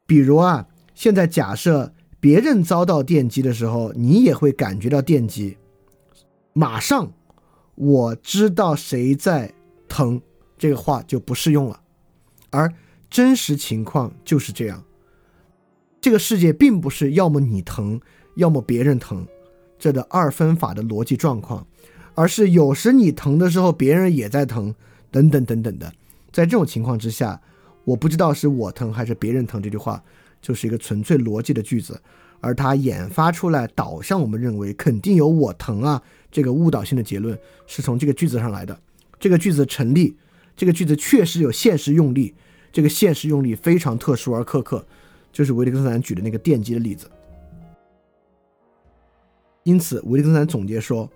[0.07, 5.57] 比如啊，现在假设别人遭到电击的时候，你也会感觉到电击。
[6.53, 7.11] 马上，
[7.75, 9.53] 我知道谁在
[9.87, 10.21] 疼，
[10.57, 11.81] 这个话就不适用了。
[12.49, 12.73] 而
[13.09, 14.83] 真实情况就是这样。
[16.01, 17.99] 这个世界并不是要么你疼，
[18.35, 19.27] 要么别人疼，
[19.77, 21.67] 这的二分法的逻辑状况，
[22.15, 24.73] 而是有时你疼的时候，别人也在疼，
[25.11, 25.93] 等等等等的。
[26.31, 27.41] 在这种情况之下。”
[27.85, 30.03] 我不知道是我疼还是别人疼，这句话
[30.39, 31.99] 就是一个纯粹逻辑的句子，
[32.39, 35.99] 而它研发出来导向我们认为肯定有我疼啊
[36.29, 37.35] 这个误导性的结论
[37.65, 38.79] 是从这个句子上来的。
[39.19, 40.15] 这个句子成立，
[40.55, 42.35] 这个句子确实有现实用力，
[42.71, 44.85] 这个现实用力非常特殊而苛刻，
[45.31, 47.09] 就是维特根斯坦举的那个电击的例子。
[49.63, 51.09] 因此，维特根斯坦总结说：“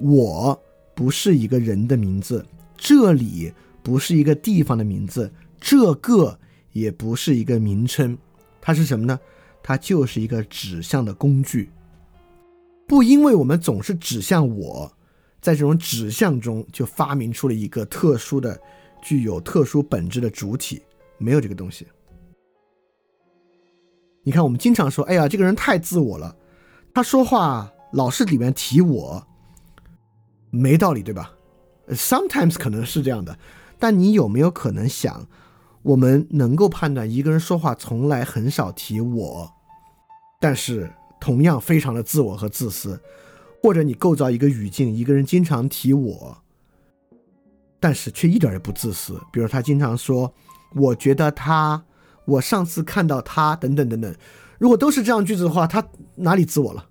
[0.00, 0.60] 我
[0.92, 2.44] 不是一个人的名字，
[2.76, 3.52] 这里
[3.86, 6.38] 不是一个地方的名字。”这个
[6.72, 8.18] 也不是一个名称，
[8.60, 9.18] 它是什么呢？
[9.62, 11.70] 它就是一个指向的工具。
[12.88, 14.92] 不因为我们总是指向我，
[15.40, 18.60] 在这种指向中就发明出了一个特殊的、
[19.02, 20.82] 具有特殊本质的主体，
[21.18, 21.86] 没有这个东西。
[24.22, 26.36] 你看，我们经常说：“哎呀，这个人太自我了，
[26.92, 29.26] 他说话老是里面提我，
[30.50, 31.32] 没道理，对吧
[31.88, 33.36] ？”Sometimes 可能是这样的，
[33.78, 35.26] 但你有没有可能想？
[35.82, 39.52] 我们能够判断一个人说话从来很少提我，
[40.40, 43.00] 但是同样非常的自我和自私，
[43.62, 46.38] 或者你构造一个语境，一个人经常提我，
[47.78, 49.20] 但是却一点也不自私。
[49.32, 50.34] 比如他经常说
[50.74, 51.84] ：“我觉得他，
[52.24, 54.12] 我上次看到他，等等等等。”
[54.58, 56.88] 如果都是这样句子的话，他哪里自我了？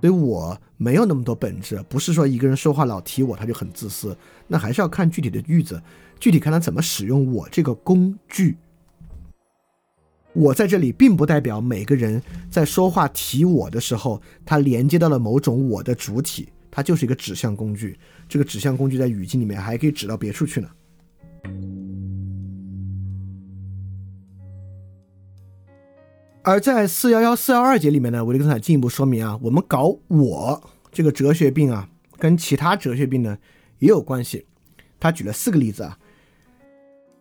[0.00, 4.16] 所以我没有那么多本质，不是说一个人说话老提我，他就很自私。
[4.46, 5.80] 那还是要看具体的句子。
[6.18, 8.56] 具体看他怎么使用我这个工具。
[10.32, 17.98] 我在这里并不代表每个人在说话提我的时候，他连接到了某种我的主体，它就是一个指向工具。
[18.28, 20.68] 这个指向工具在语境里面还可以指到别处去呢。
[26.42, 31.88] 而在四幺幺四幺二节里面呢，维特根斯坦进一步说明啊，我们搞我这个哲学病啊，
[32.18, 33.38] 跟其他哲学病呢。
[33.80, 34.44] 也有关系。
[35.00, 35.98] 他举了四个例子啊，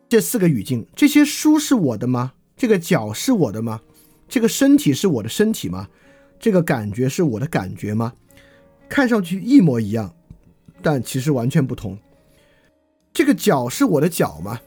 [0.10, 2.34] 这四个语境：这些书是我的吗？
[2.58, 3.80] 这个脚是我的吗？
[4.28, 5.88] 这个身体是我的身体吗？
[6.38, 8.12] 这个感觉是我的感觉吗？
[8.90, 10.14] 看上去一模一样，
[10.82, 11.98] 但其实完全不同。
[13.14, 14.60] 这个脚是我的脚吗？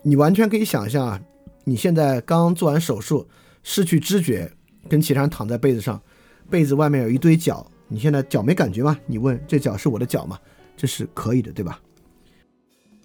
[0.00, 1.20] 你完全可以想象啊，
[1.64, 3.28] 你现在刚刚做完手术，
[3.64, 4.48] 失去知觉，
[4.88, 6.00] 跟其他人躺在被子上，
[6.48, 8.96] 被子外面有一堆脚，你现在脚没感觉吗？
[9.06, 10.38] 你问这脚是我的脚吗？
[10.76, 11.80] 这是可以的，对吧？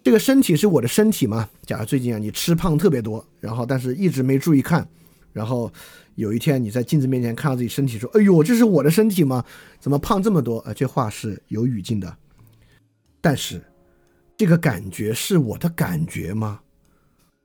[0.04, 1.50] 这个身体是我的身体吗？
[1.66, 4.88] 假如最近啊你吃胖特别多，然后但是一直没注意看，
[5.34, 5.72] 然后
[6.16, 9.44] 有一天你在镜子面前看到自己身体，说：“哎呦，这是我的身体吗？
[9.80, 12.18] 怎么胖这么多？”啊，这话是有语境的，
[13.22, 13.62] 但是
[14.36, 16.60] 这个感觉是我的感觉吗？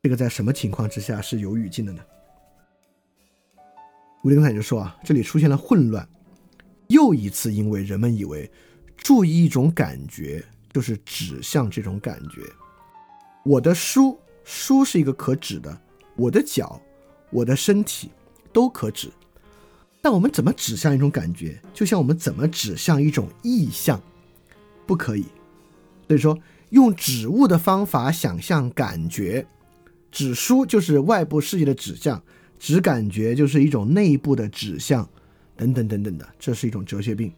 [0.02, 2.02] 这个在什么情况之下是有语境的呢？
[4.24, 6.08] 吴林坦就说啊，这里出现了混乱，
[6.88, 8.50] 又一次因为人们以为
[8.96, 12.40] 注意一种感觉就是指向这种感觉。
[13.44, 15.70] 我的书，书是一个可指的；
[16.16, 16.80] 我的脚，
[17.28, 18.10] 我的身体
[18.50, 19.12] 都可指。
[20.00, 21.60] 但我们怎么指向一种感觉？
[21.74, 24.00] 就像我们怎么指向一种意象，
[24.86, 25.26] 不可以。
[26.08, 26.38] 所以说，
[26.70, 29.46] 用指物的方法想象感觉。
[30.10, 32.22] 指书就是外部世界的指向，
[32.64, 35.06] 只感觉就是一种内部的指向，
[35.54, 37.30] 等等等等的，这是一种哲学病。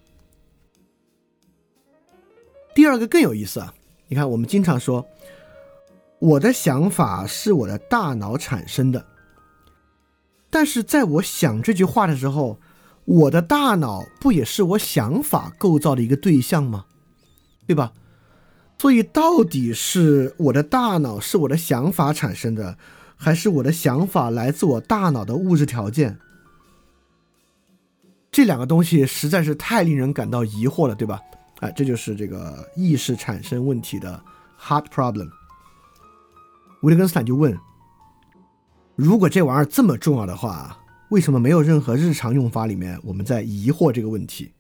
[2.73, 3.75] 第二个更有意思啊，
[4.07, 5.05] 你看我们经常说，
[6.21, 9.05] 我的想法是我的大脑产生的，
[10.49, 12.61] 但是在我想这句话的时候，
[13.05, 16.87] 我的大脑不也是我想法构造的一个对象吗？
[17.67, 17.93] 对吧？
[18.79, 22.79] 所以，到底是我的大脑是我的想法产生的，
[23.17, 26.19] 还是我的想法来自我大脑的物质条件？
[28.31, 31.21] 这两个东西实在是太令人感到疑惑了，对吧？
[31.61, 34.23] 哎，这就是这个意识产生问题的
[34.61, 35.31] hard problem。
[36.83, 37.59] 维特根斯坦就问：
[38.95, 40.79] 如果这玩意儿这么重要的话，
[41.09, 44.53] 为什么没有任何日常用法里面我们在疑惑这个问题？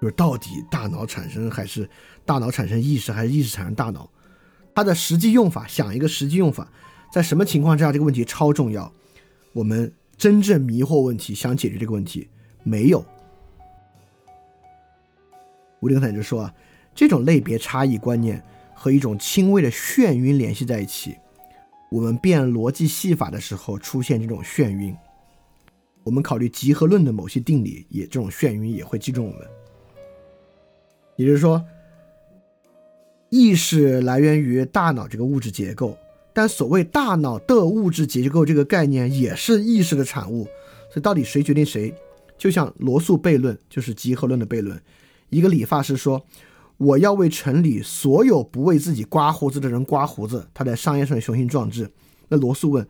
[0.00, 1.88] 就是到底大脑产生还是？
[2.24, 4.08] 大脑产生意识还是意识产生大脑？
[4.74, 6.66] 它的实际用法，想一个实际用法，
[7.12, 8.90] 在什么情况之下这个问题超重要？
[9.52, 12.26] 我们真正迷惑问题，想解决这个问题
[12.62, 13.04] 没有。
[15.80, 16.54] 吴林坦就说啊，
[16.94, 18.42] 这种类别差异观念
[18.74, 21.14] 和一种轻微的眩晕联系在一起。
[21.90, 24.96] 我们变逻辑戏法的时候出现这种眩晕，
[26.04, 29.46] 我们考虑集合论的某些定理，也这种眩晕也会击中我们。
[31.16, 31.62] 也就是说。
[33.34, 35.96] 意识来源于大脑这个物质结构，
[36.32, 40.44] 但所谓大脑的物质结构这个概念也是意识的产物，
[40.90, 41.94] 所以到底谁决定谁？
[42.38, 44.80] 就像罗素悖论，就是集合论的悖论。
[45.28, 46.24] 一个理发师说
[46.76, 51.90] ：“我要为城里所有不为自己刮胡子的人刮胡子。”他在商业上雄心壮志。
[52.28, 52.86] 那罗素问：“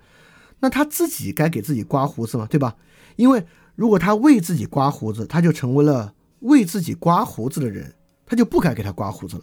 [0.60, 2.46] 那他自己该给自己刮胡子吗？
[2.48, 2.76] 对吧？
[3.16, 9.42] 因为如果他为自己刮胡子，他就成为了为自己刮胡子的人，他就不该给他刮胡子了。”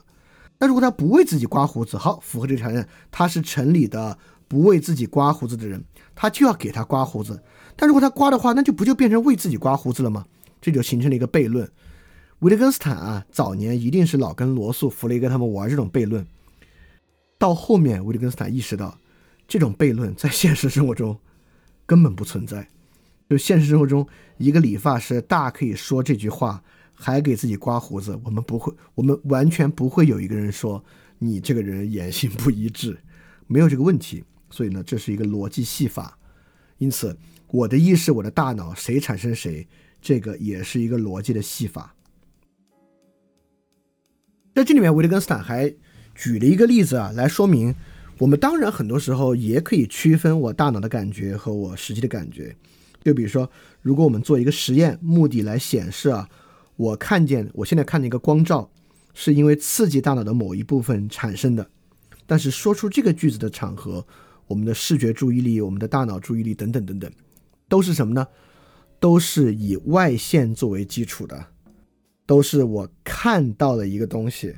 [0.60, 7.42] 那如果他不为自己刮胡子，好，符合这个条件，他是城里的不为自己刮胡子的人，他就要给他刮胡子。
[7.78, 10.26] 但如果他刮的话，那就不就变成为自己刮胡子了吗？
[10.60, 11.70] 这就形成了一个悖论。
[12.40, 16.28] 维特根斯坦啊，早年一定是老跟罗素、弗雷格他们玩这种悖论。
[17.38, 18.98] 到后面，维特根斯坦意识到，
[19.48, 21.18] 这种悖论在现实生活中
[21.86, 22.68] 根本不存在。
[23.30, 24.06] 就现实生活中，
[24.38, 26.62] 一个理发师大可以说这句话。
[27.02, 30.84] 还给自己刮胡子，我们不会，我们完全不会有一个人说
[31.18, 32.98] 你这个人言行不一致，
[33.48, 34.22] 没有这个问题。
[34.52, 36.18] 所以呢，这是一个逻辑戏法。
[36.78, 39.66] 因此，我的意识、我的大脑，谁产生谁，
[40.02, 41.96] 这个也是一个逻辑的戏法。
[44.54, 45.74] 在这里面，维特根斯坦还
[46.14, 47.74] 举了一个例子啊，来说明
[48.18, 52.54] 我们当然很多时候也可以区分我大脑的感觉和我实际的感觉。
[53.02, 53.50] 就比如说，
[53.82, 56.28] 如果我们做一个实验，目的来显示啊。
[56.80, 58.72] 我看见，我现在看见一个光照，
[59.14, 61.70] 是因为刺激大脑的某一部分产生的。
[62.26, 64.08] 但是说出这个句子的场合，
[64.48, 67.12] 我们的视觉注意力、我们的大脑注意力等等等等，
[67.68, 68.26] 都是什么呢？
[68.98, 71.48] 都是以外线作为基础的，
[72.26, 74.56] 都是我看到的一个东西，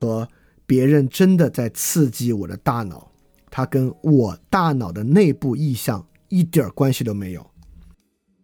[0.00, 0.28] 和
[0.66, 3.12] 别人真的在刺激我的大脑，
[3.52, 7.48] 它跟我大脑的内部意向一点关系都没有。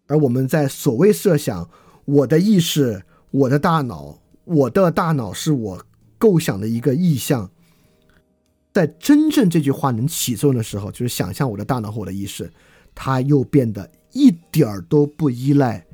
[0.07, 1.69] 而我们在所谓设想。
[2.05, 5.87] 我的意识，我的大脑，我的大脑是我
[6.19, 7.51] 构想的一个意象。
[8.73, 12.51] 在真正这句话能起作用的时候，就是想象我的大脑和我的意识，
[12.95, 15.87] 它又变得一点儿都不依赖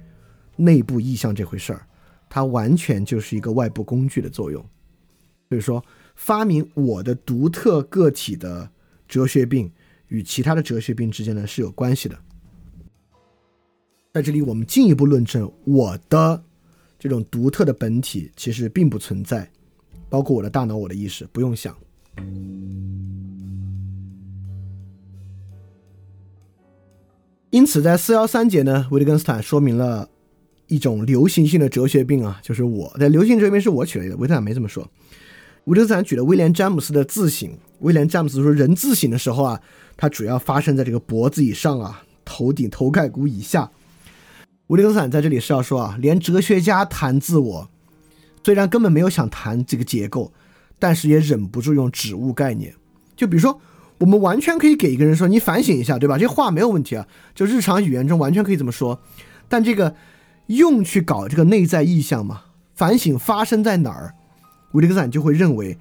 [0.56, 1.86] 内部意象这回事儿，
[2.28, 4.64] 它完全就是一个外部工具的作用。
[5.48, 8.70] 所以说，发明我的独特个体的
[9.08, 9.72] 哲学病
[10.06, 12.16] 与其他的哲学病之间呢是有关系的。
[14.14, 16.42] 在这里，我们进一步论证我的
[16.98, 19.48] 这种独特的本体其实并不存在，
[20.08, 21.76] 包括我的大脑、我的意识，不用想。
[27.50, 30.08] 因此，在四幺三节呢，维特根斯坦说明了
[30.68, 34.90] 一种流行性的哲学病啊，就是我在流行哲学病是我取来的，维特坦没这么说。
[35.64, 39.60] 维特根斯坦举了威廉詹姆斯的自省，威廉詹姆斯说，人自省的时候啊，
[39.98, 43.70] 它主要发生在这个脖子以上啊，头顶头盖骨以下。
[44.68, 47.70] 维特根斯坦在这里是要说啊，连哲学家谈自我，
[48.42, 50.32] 虽然根本没有想谈这个结构，
[50.78, 52.74] 但是也忍不住用指物概念，
[53.14, 53.60] 就比如说。
[54.00, 59.02] 我们完全可以给一个人说：“你反省一下，对吧？”这话没有问题啊，就日常语言中完全可以这么说。
[59.48, 59.97] 但这个
[60.47, 62.42] 用去搞这个内在意象嘛？
[62.76, 64.14] 反省发生在哪儿？
[64.70, 65.78] 维特根斯坦就会认为，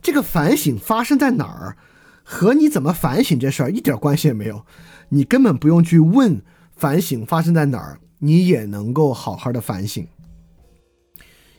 [0.00, 1.76] 这个反省发生在哪儿，
[2.24, 4.64] 和你怎么反省这事儿一点关系也没有。
[5.10, 6.40] 你根本不用去问
[6.74, 10.06] 反省发生在哪儿，你也能够好好的反省。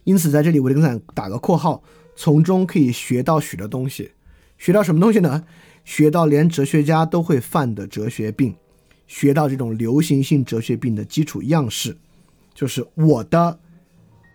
[0.03, 1.83] 因此，在这里维特根斯坦打个括号，
[2.15, 4.11] 从中可以学到许多东西。
[4.57, 5.45] 学到什么东西呢？
[5.85, 8.55] 学到连哲学家都会犯的哲学病，
[9.07, 11.97] 学到这种流行性哲学病的基础样式，
[12.53, 13.59] 就是我的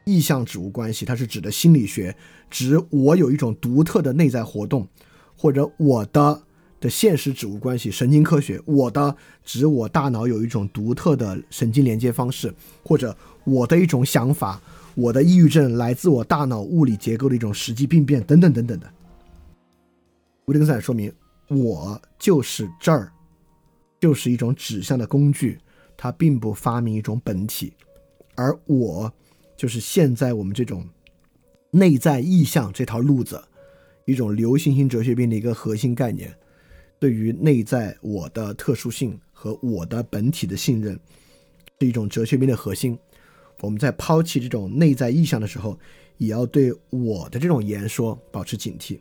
[0.05, 2.17] 意向指物关系，它是指的心理学，
[2.49, 4.89] 指我有一种独特的内在活动，
[5.36, 6.43] 或者我的
[6.84, 14.60] 的现实指物关系，神经科学，我的指我大脑有一种独特的神经连接方式，或者我的一种想法，
[14.94, 18.92] 我的抑郁症来自我大脑物理结构的一种实际病变，等等等等的。
[20.44, 21.10] 维特根斯坦说明。
[21.48, 23.12] 我就是这儿，
[24.00, 25.58] 就是一种指向的工具，
[25.94, 27.72] 它并不发明一种本体，
[28.34, 29.12] 而我
[29.54, 30.86] 就是现在我们这种
[31.70, 33.42] 内在意象这条路子，
[34.06, 36.34] 一种流行性哲学病的一个核心概念，
[36.98, 40.98] 对于内在我的特殊性和我的本体的信任，
[41.81, 42.98] 是一种哲学病的核心。
[43.60, 45.78] 我们在抛弃这种内在意象的时候，
[46.18, 48.98] 也要对我的这种言说保持警惕。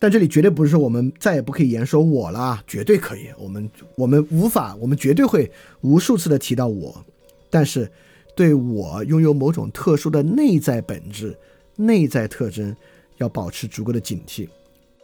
[0.00, 3.28] 但这里绝对不是说我们再也不可以言说我了，绝对可以。
[3.36, 7.04] 我们我们无法，我们绝对会无数次的提到我，
[7.50, 7.90] 但是
[8.36, 11.36] 对我拥有某种特殊的内在本质、
[11.74, 12.76] 内在特征，
[13.16, 14.48] 要保持足够的警惕。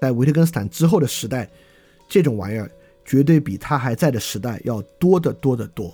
[0.01, 1.51] 在维特根斯坦之后的时代，
[2.15, 2.71] 这种玩意儿
[3.05, 5.93] 绝对比他还在的时代要多得多得多。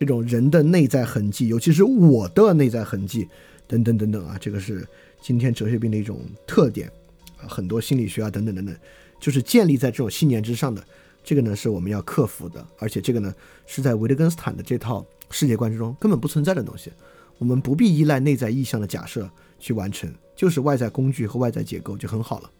[0.00, 3.28] 这种人的内在痕迹，尤其是我的内在痕迹，
[3.68, 4.84] 等等等等啊，这个是
[5.22, 6.18] 今天哲学病的一种
[6.48, 6.90] 特点
[7.38, 7.46] 啊。
[7.46, 8.74] 很多心理学啊，等等等等，
[9.20, 10.84] 就是建立在这种信念之上的。
[11.22, 13.32] 这个呢，是我们要克服的，而且这个呢，
[13.66, 16.90] 是在维特根斯坦的这套世界观之中根本不存在的东西。
[17.38, 22.50] 我们不必依赖内在意向的假设去完成，就是外在工具和外在结构就很好了。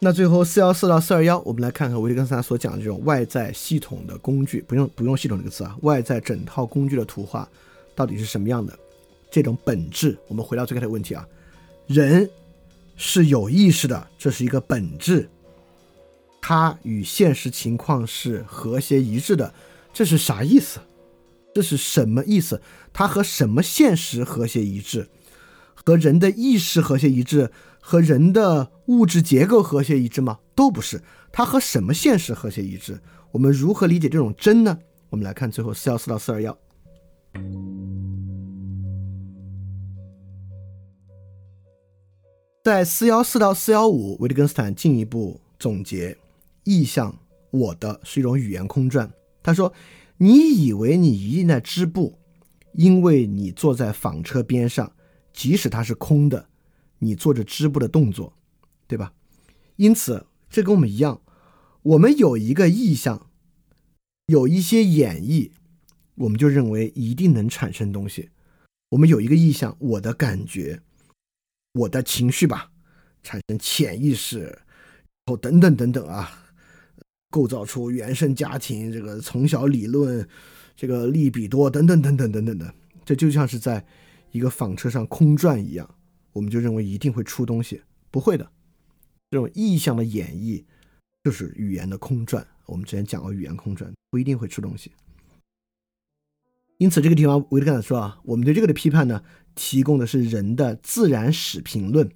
[0.00, 7.48] 那最后四幺四到四二幺，我们来看看维特根斯坦所讲的这种外在系统的工具，不用不用系统这个词啊，外在整套工具的图画。
[7.96, 8.78] 到底是什么样的
[9.28, 10.16] 这种本质？
[10.28, 11.26] 我们回到最开始的问题啊，
[11.88, 12.30] 人
[12.96, 15.28] 是有意识的，这是一个本质，
[16.40, 19.52] 它与现实情况是和谐一致的，
[19.92, 20.78] 这是啥意思？
[21.52, 22.62] 这是什么意思？
[22.92, 25.08] 它和什么现实和谐一致？
[25.74, 27.50] 和人的意识和谐一致？
[27.88, 30.40] 和人的物质结构和谐一致吗？
[30.54, 31.02] 都不是。
[31.32, 33.00] 它和什么现实和谐一致？
[33.30, 34.78] 我们如何理解这种真呢？
[35.08, 36.58] 我们来看最后四幺四到四二幺。
[42.62, 46.14] 在四幺四到四幺五，维特根斯坦进一步总结：
[46.64, 47.18] 意象
[47.50, 49.10] 我的是一种语言空转。
[49.42, 49.72] 他说
[50.18, 52.18] ：“你以为你一定在织布，
[52.74, 54.92] 因为你坐在纺车边上，
[55.32, 56.47] 即使它是空的，
[56.98, 58.32] 你做着织布的动作，
[58.86, 59.12] 对吧？
[59.76, 61.20] 因此，这跟我们一样，
[61.82, 63.30] 我们有一个意象，
[64.26, 65.50] 有一些演绎。”
[66.18, 68.30] 我们就认为一定能产生东西。
[68.88, 70.82] 我们有一个意向，我的感觉，
[71.74, 72.72] 我的情绪吧，
[73.22, 76.28] 产生潜意识，然后等等等等啊，
[77.30, 80.28] 构造出原生家庭这个从小理论，
[80.74, 83.86] 这个利比多等等等等等等的，这就像是在
[84.32, 85.88] 一个纺车上空转一样。
[86.32, 88.50] 我们就认为一定会出东西，不会的。
[89.30, 90.64] 这种意象的演绎
[91.24, 92.46] 就是语言的空转。
[92.66, 94.92] 我们之前讲过语言空转，不一定会出东西。
[96.78, 99.22] 因此，这个地方维特根斯说啊，我们对这个的批判呢，
[99.54, 102.08] 提供的是人的自然史评论，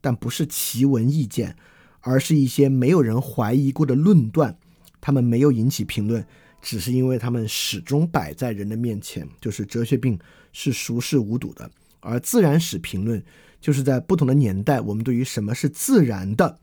[0.00, 1.56] 但不是奇闻异见，
[2.00, 4.58] 而是一些没有人怀疑过的论断，
[5.00, 6.26] 他们没有引起评论，
[6.60, 10.18] 只是因为他们始终摆在人的面前，就是哲学病
[10.52, 13.22] 是熟视无睹的，而自然史评论
[13.60, 16.58] 就是在不同的年代，我们对于什么是自然的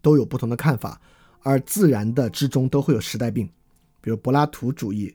[0.00, 1.00] 都有不同的看法，
[1.42, 3.46] 而自然的之中都会有时代病，
[4.00, 5.14] 比如柏拉图主义，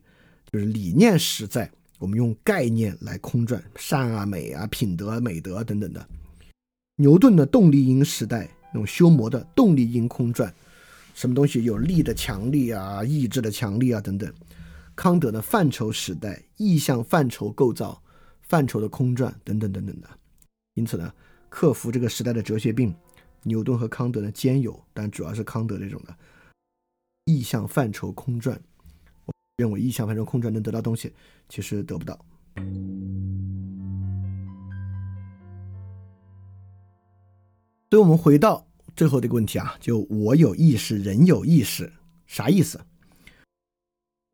[0.52, 6.02] 就是理念实在，我们用概念来空转善啊、美啊、品德、美德等等的；
[6.98, 10.54] 牛顿的动力因时代，那种修魔的动力因空转。
[11.16, 14.32] 什么东西有力的强力啊，意志的强力啊等等。
[14.95, 18.02] 康德的范畴时代，意向范畴构造，
[18.42, 20.10] 范畴的空转等等等等的。
[20.76, 21.12] 因此呢，
[21.50, 22.94] 克服这个时代的哲学病，
[23.44, 26.16] 牛顿和康德呢兼有，但主要是康德这种的
[27.26, 28.62] 意象范畴空转。
[29.26, 31.14] 我认为意象范畴空转能得到东西，
[31.50, 32.14] 其实得不到。
[37.90, 38.68] 所以，我们回到。
[38.95, 41.92] 最后这个问题啊，就我有意识，人有意识，
[42.28, 42.80] 啥意思？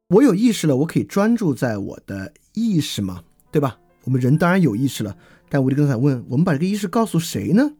[0.09, 3.23] 我有意识了，我可以专注在我的意识吗？
[3.51, 3.79] 对吧？
[4.03, 5.17] 我们人当然有意识了，
[5.53, 7.73] 但我就刚才问，我们把这个意识告诉谁呢？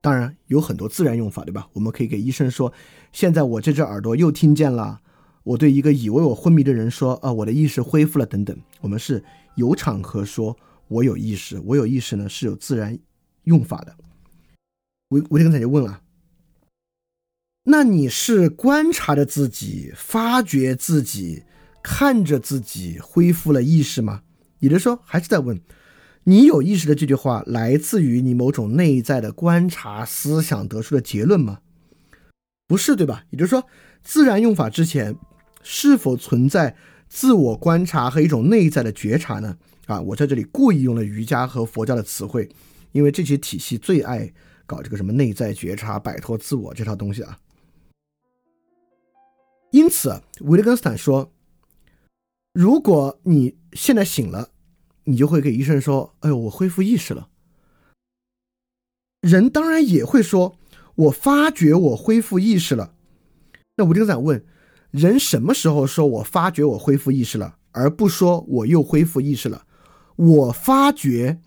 [0.00, 1.68] 当然有很多自然用法，对吧？
[1.74, 2.72] 我们可以给医生说，
[3.12, 5.02] 现在我这只耳朵又听见了。
[5.42, 8.58] 我对一个以为我昏迷的人说，啊，我的意识恢复了，等等。
[8.80, 9.22] 我们是
[9.56, 10.56] 有场合说
[10.88, 12.98] 我有意识，我有意识呢是有自然
[13.44, 13.94] 用法的。
[15.10, 16.00] 维维特根斯坦就问了
[17.68, 21.42] ：“那你是观察着自己，发觉自己，
[21.82, 24.22] 看着自己恢复了意识吗？”
[24.60, 25.60] 也就是说，还是在问
[26.28, 31.60] ：“你有意识的这句话来自于你某种内在的观察、思想得出的结论吗？”
[32.68, 33.24] 不是，对吧？
[33.30, 33.66] 也就是说，
[34.02, 35.16] 自然用法之前
[35.62, 36.76] 是否存在
[37.08, 39.56] 自我观察和一种内在的觉察呢？
[39.86, 42.48] 啊，我在这里故意用了瑜伽和佛教的词汇，
[42.92, 44.32] 因为这些体系最爱。
[44.68, 47.38] 搞这个什么内在觉察、摆脱自我这套东西啊？
[49.70, 51.32] 因此，维特根斯坦说
[52.52, 54.48] ：“如果你现在醒了，
[55.06, 57.28] 你就会给医生说：‘哎呦，我恢复意识了。’
[59.22, 60.56] 人当然也会说
[60.94, 62.94] ：‘我发觉我恢复意识了。’
[63.76, 64.44] 那维特根斯坦问：
[64.90, 69.66] 人什么时候说我发觉我恢复意识了，而不说我又恢复意识了？
[70.16, 71.40] 我发觉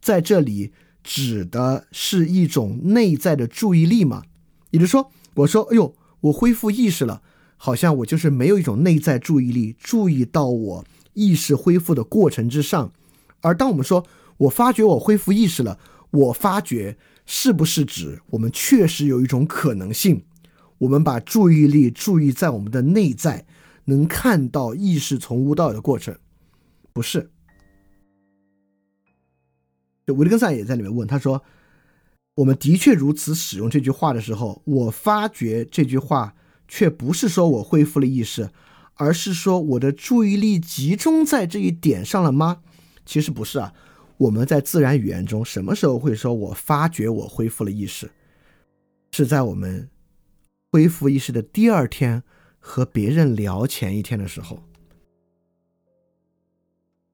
[0.00, 0.72] 在这里。”
[1.04, 4.22] 指的是一种内在的注意力吗？
[4.70, 7.20] 也就是说，我说，哎呦，我恢复意识了，
[7.58, 10.84] 好像我就是没有一种内在注意力注意到我
[11.14, 12.92] 意识恢复的过程之上。
[13.40, 15.78] 而当我们说我发觉我恢复意识了，
[16.10, 20.24] 我发觉是不是指我们确实有一种可能性，
[20.78, 23.46] 我们把注意力注意在我们的内在，
[23.86, 26.16] 能看到意识从无到有的过程？
[26.92, 27.30] 不是。
[30.06, 31.42] 维特根斯坦也在里面问他说
[32.36, 36.34] ：“我们的确如此使用这句话的时候，我发觉这句话
[36.68, 38.50] 却不是说我恢复了意识，
[38.94, 42.62] 而是说我的注意力集中在这一点上了吗？
[43.04, 43.72] 其实不是啊。
[44.16, 48.10] 我们在自然语言中什么时候会说我发觉我恢复了意识？
[49.12, 49.90] 是在我们
[50.72, 52.22] 恢复意识的第二天
[52.58, 54.62] 和别人聊前一天的时候。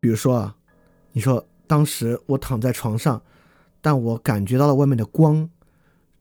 [0.01, 0.57] 比如说啊，
[1.13, 3.23] 你说。”当时我躺在床上，
[3.81, 5.49] 但我感觉到了外面的光，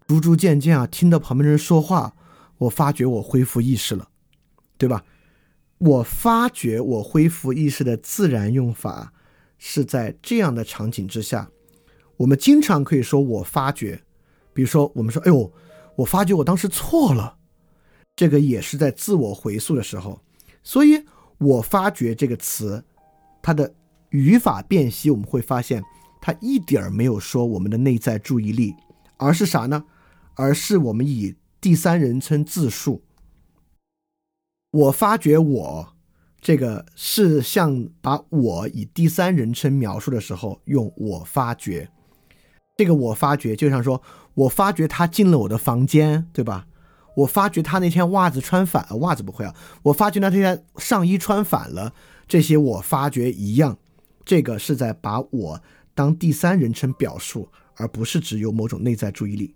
[0.07, 2.15] 逐逐渐渐啊，听到旁边的人说话，
[2.59, 4.09] 我发觉我恢复意识了，
[4.77, 5.03] 对吧？
[5.79, 9.11] 我发觉我恢复意识的自然用法
[9.57, 11.49] 是在这样的场景之下。
[12.17, 14.03] 我们经常可以说我发觉，
[14.53, 15.51] 比如说我们说，哎呦，
[15.95, 17.37] 我发觉我当时错了，
[18.15, 20.21] 这个也是在自我回溯的时候。
[20.63, 21.03] 所以，
[21.37, 22.83] 我发觉这个词，
[23.41, 23.73] 它的。
[24.11, 25.83] 语法辨析，我们会发现，
[26.19, 28.73] 它一点儿没有说我们的内在注意力，
[29.17, 29.85] 而是啥呢？
[30.33, 33.03] 而是我们以第三人称自述。
[34.71, 35.95] 我发觉我
[36.39, 41.89] 这个是像把我以第三人称描述的时候用我发觉，
[42.77, 44.01] 这个我发觉就像说
[44.35, 46.67] 我发觉他进了我的房间，对吧？
[47.15, 49.53] 我发觉他那天袜子穿反了，袜子不会啊。
[49.83, 51.93] 我发觉他那天上衣穿反了，
[52.27, 53.77] 这些我发觉一样。
[54.23, 55.61] 这个是在把我
[55.95, 59.55] 当第三人称表述，而不是只有某种内在注意力。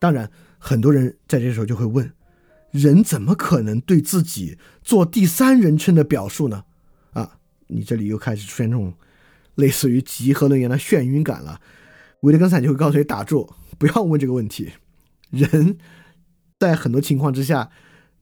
[0.00, 2.10] 当然，很多人在这时候就会问：
[2.72, 6.64] 人怎么可能对自己做第三人称的表述呢？
[7.12, 8.94] 啊，你这里又开始出现这种
[9.54, 11.60] 类似于集合论一样的眩晕感了。
[12.22, 14.72] 维特根斯坦就会告诉你：打住，不要问这个问题。
[15.30, 15.76] 人
[16.58, 17.70] 在很多情况之下，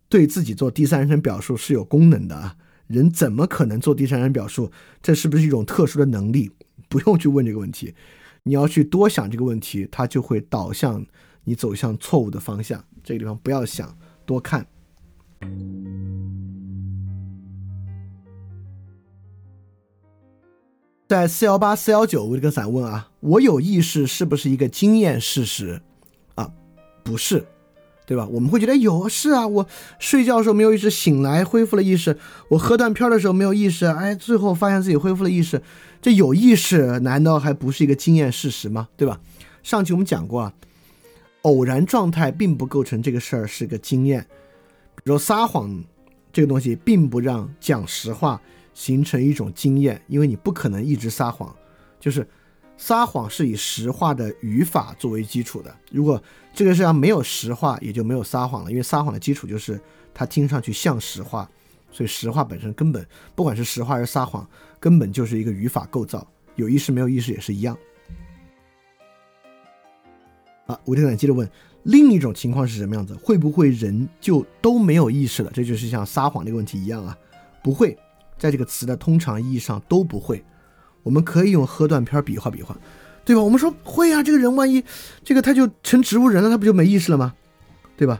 [0.09, 2.57] 对自己做第三人称表述是有功能的啊。
[2.87, 4.73] 人怎么可能做第三人称表述？
[5.01, 6.51] 这是不是一种特殊的能力？
[6.89, 7.95] 不用去问这个问题，
[8.43, 11.07] 你要去多想这个问题，它就会导向
[11.45, 12.85] 你走向错误的方向。
[13.05, 13.97] 这个地方不要想，
[14.31, 14.65] 多看。
[21.09, 25.83] 在四幺八四幺九我这个伞问啊我有意识是不是一个经验事实？
[26.37, 26.49] 啊
[27.03, 27.45] 不是
[28.07, 28.29] 对吧？
[28.29, 29.67] 我们会觉得有是啊我
[29.99, 32.17] 睡觉的时候没有意识醒来恢复了意识
[32.51, 35.61] 我喝断片的时候没有意识哎最后发现自己恢复了意识
[36.01, 38.87] 这有意识难道还不是一个经验事实吗？
[38.97, 39.21] 对吧？
[39.65, 40.53] 上期我们讲过啊
[41.43, 44.27] 偶然状态并不构成这个事儿是个经验，
[44.97, 45.85] 比如撒谎
[46.33, 48.41] 这个东西并不让讲实话。
[48.73, 51.55] 形成一种经验，因为你不可能一直撒谎，
[51.99, 52.27] 就是
[52.79, 55.77] 撒谎是以实话的语法作为基础的。
[55.91, 56.23] 如果
[56.55, 59.79] 这个世界上没有实话，也就没有撒谎了，因为撒谎的基础就是
[60.15, 61.51] 它听上去像实话，
[61.91, 63.05] 所以实话本身根本
[63.35, 67.77] 不管是实话还是撒谎，根本就是一个语法构造，有意识没有意识也是一样。
[70.71, 71.49] 啊，吴天展接着问，
[71.83, 73.15] 另一种情况是什么样子？
[73.15, 75.51] 会不会人就都没有意识了？
[75.53, 77.17] 这就是像撒谎那个问题一样啊？
[77.63, 77.97] 不会。
[78.39, 80.43] 在这个词的通常意义上都不会，
[81.03, 82.75] 我们可以用喝断片比划比划，
[83.23, 83.43] 对吧？
[83.43, 84.83] 我们说会啊，这个人万一
[85.23, 87.35] 这个他就成植物人了，他不就没意识了吗？
[87.99, 88.19] 对吧？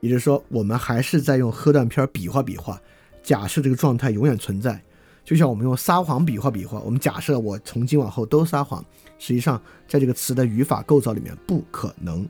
[0.00, 2.78] 也就是说，我们还是在用喝断片比划比划，
[3.22, 4.78] 假设这个状态永远存在，
[5.24, 8.84] 就像我们用撒谎比划比划，我们假设我从今往后都撒谎，
[9.20, 12.26] 实际上在这个词的语法构造里面不可能。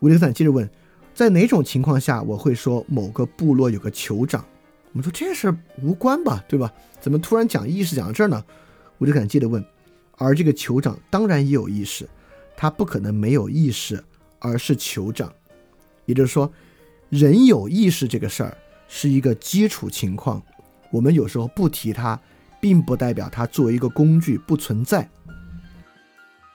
[0.00, 0.68] 吴林散接着问，
[1.14, 4.44] 在哪种情况下我会说某个部落有个酋长？
[4.92, 6.70] 我们说这事无关吧，对吧？
[7.00, 8.44] 怎么突然讲意识讲到这儿呢？
[8.98, 9.64] 我就敢接着问。
[10.18, 12.08] 而这个酋长当然也有意识，
[12.56, 14.02] 他不可能没有意识，
[14.38, 15.32] 而是酋长。
[16.04, 16.52] 也就是说，
[17.08, 18.56] 人有意识这个事儿
[18.88, 20.42] 是一个基础情况。
[20.90, 22.20] 我们有时候不提它，
[22.62, 25.10] 并不代表它作为一个工具不存在。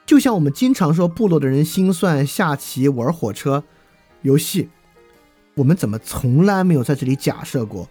[0.05, 3.65] 就像我们经常说，部落的人心算、下棋、玩火车
[4.21, 4.69] 游戏，
[5.55, 7.89] 我们怎么从来没有在这里假设过？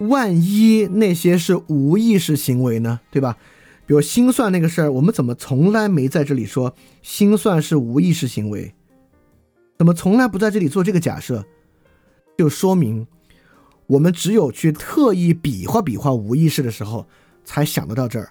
[0.00, 2.98] 万一那些是无意识行为呢？
[3.12, 3.38] 对吧？
[3.86, 8.74] 比如心算那个事儿，我们怎么从来没在这里说心算是无意识行为？
[9.78, 11.44] 怎么从来不在这里做这个假设？
[12.36, 13.06] 就说明
[13.86, 17.06] 我们只有去特意比划比划无意识的时候，
[17.46, 18.30] 才想得到这儿。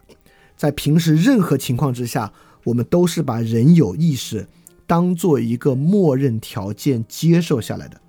[0.55, 2.31] 在平时任何情况之下，
[2.63, 4.47] 我们都是把人有意识
[4.85, 7.99] 当做一个默认条件接受下来的。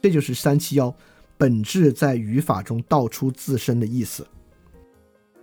[0.00, 0.94] 这就是三七幺。
[1.38, 4.24] 本质在语法中道出自身的意思。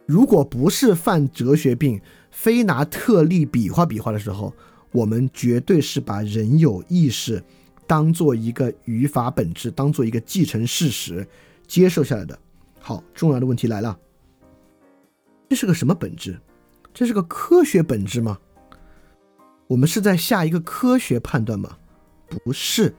[0.05, 1.99] 如果不是犯哲学病，
[2.31, 4.53] 非拿特例比划比划的时候，
[4.93, 7.43] 我们绝对是把人有意识
[7.85, 11.27] 当做一个语法本质，当做一个继承事实
[11.67, 12.39] 接受下来的。
[12.79, 13.99] 好，重要的问题来了，
[15.49, 16.39] 这是个什么本质？
[16.93, 18.39] 这是个科学本质吗？
[19.67, 21.77] 我们是在下一个科学判断吗？
[22.27, 22.95] 不是。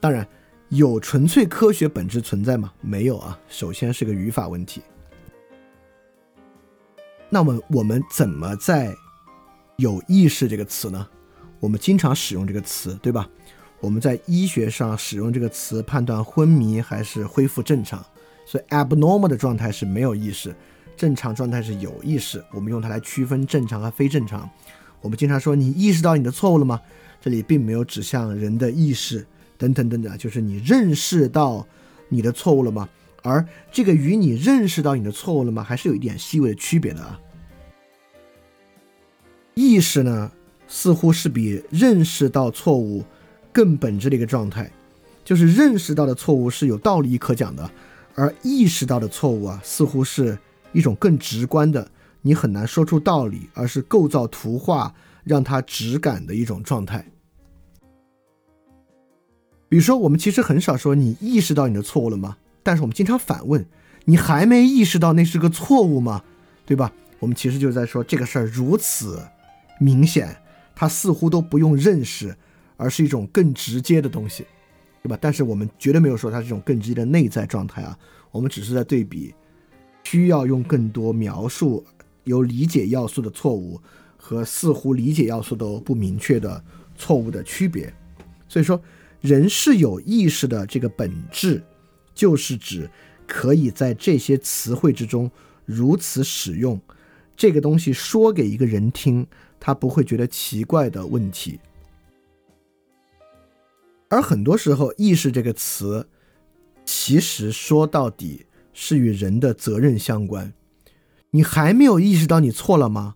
[0.00, 0.26] 当然。
[0.70, 2.72] 有纯粹科学本质存在吗？
[2.80, 3.38] 没有啊。
[3.46, 4.82] 首先是个语法问题。
[7.30, 8.92] 那么我们怎么在
[9.78, 11.08] “有意识”这个词呢？
[11.60, 13.30] 我们经常使用这个词，对吧？
[13.78, 18.04] 我们在医学上使用这个词判断昏迷还是恢复正常。
[18.44, 20.52] 所以 abnormal 的状态是没有意识，
[20.96, 22.42] 正常状态是有意识。
[22.52, 24.48] 我们用它来区分正常和非正常。
[25.00, 26.80] 我们经常说你意识到你的错误了吗？
[27.20, 29.26] 这里并没有指向人的意识。
[29.58, 31.66] 等等等等，就是你认识到
[32.10, 32.86] 你的错误了吗？
[33.22, 33.42] 而
[33.72, 37.18] 这个与你认识到你的错误了吗，还是有一点细微的区别的啊。
[39.54, 40.30] 意识呢，
[40.68, 43.02] 似乎是比认识到错误
[43.50, 44.70] 更本质的一个状态，
[45.24, 47.70] 就是认识到的错误是有道理可讲的，
[48.14, 50.38] 而意识到的错误啊，似乎是
[50.76, 51.90] 一种更直观的，
[52.20, 57.02] 你很难说出道理，而是构造图画让它直感的一种状态。
[59.70, 62.36] 比如说，我们其实很少说你意识到你的错误了吗？
[62.62, 63.66] 但是我们经常反问，
[64.04, 66.22] 你还没意识到那是个错误吗？
[66.66, 66.92] 对吧？
[67.20, 69.26] 我们其实就在说这个事儿如此
[69.80, 70.36] 明显，
[70.74, 72.36] 它似乎都不用认识，
[72.76, 74.44] 而是一种更直接的东西，
[75.02, 75.16] 对吧？
[75.18, 77.98] 但是我们绝对没有说它是一种更直接的内在状态啊，
[78.30, 79.34] 我们只是在对比
[80.06, 81.84] 需要用更多描述
[82.22, 83.80] 有理解要素的错误
[84.16, 86.62] 和似乎理解要素都不明确的
[86.96, 87.92] 错误的区别，
[88.48, 88.80] 所以说。
[89.22, 91.60] 人是有意识的，这个本质，
[92.14, 92.88] 就是指
[93.26, 95.28] 可以在这些词汇之中
[95.64, 96.80] 如此使用
[97.36, 99.26] 这个东西，说给一个人听，
[99.58, 101.58] 他不会觉得奇怪的问题。
[104.08, 106.06] 而很多时候，“意识”这个词，
[106.84, 108.46] 其实说到底
[108.78, 110.52] 是与人的责任相关。
[111.30, 113.14] 你还没有意识到你错了吗？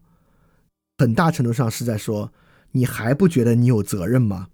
[0.96, 2.32] 很大程度上是在说，
[2.72, 4.48] 你还不觉得你有责任吗？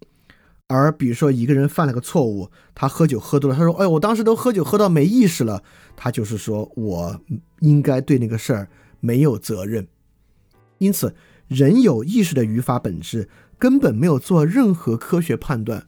[0.67, 5.63] 而比如说一个人犯了个错误，他喝酒喝多了，他说：“哎，我当时都喝酒喝到没意识了。”
[5.95, 7.21] 他就是说我
[7.61, 8.69] 应该对那个事儿
[8.99, 9.87] 没有责任。
[10.79, 11.15] 因此，
[11.47, 13.29] 人有意识的语法本质
[13.59, 15.87] 根本没有做任何科学判断，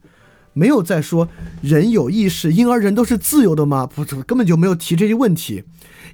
[0.58, 1.28] 没有在说
[1.62, 3.86] 人有意识，婴儿人都是自由的吗？
[3.86, 5.62] 不，根本就没有提这些问题。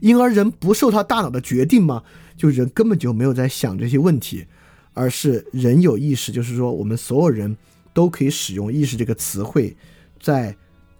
[0.01, 2.03] 婴儿人不受他大脑的决定吗？
[2.37, 4.47] 就人根本就没有在想这些问题，
[4.93, 7.57] 而是人有意识，就是说我们所有人。
[7.95, 9.77] 都可以使用“意识”这个词汇，
[10.21, 10.53] 在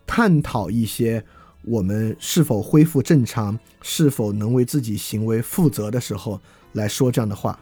[0.07, 1.25] 探讨一些
[1.65, 6.41] 我们是否恢复正常、是否能为自己行为负责的时候
[6.75, 7.59] 来说这样的话。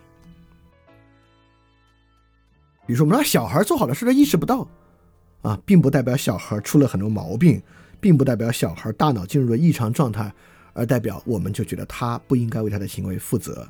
[2.87, 4.69] 比如说，我们让小孩做好的事他意识不到，
[5.43, 7.61] 啊，并不代表小孩出了很多毛病，
[8.01, 10.33] 并不代表小孩大脑进入了异常状态，
[10.73, 13.69] 而代表我们就觉得他不应该为他的行为负责。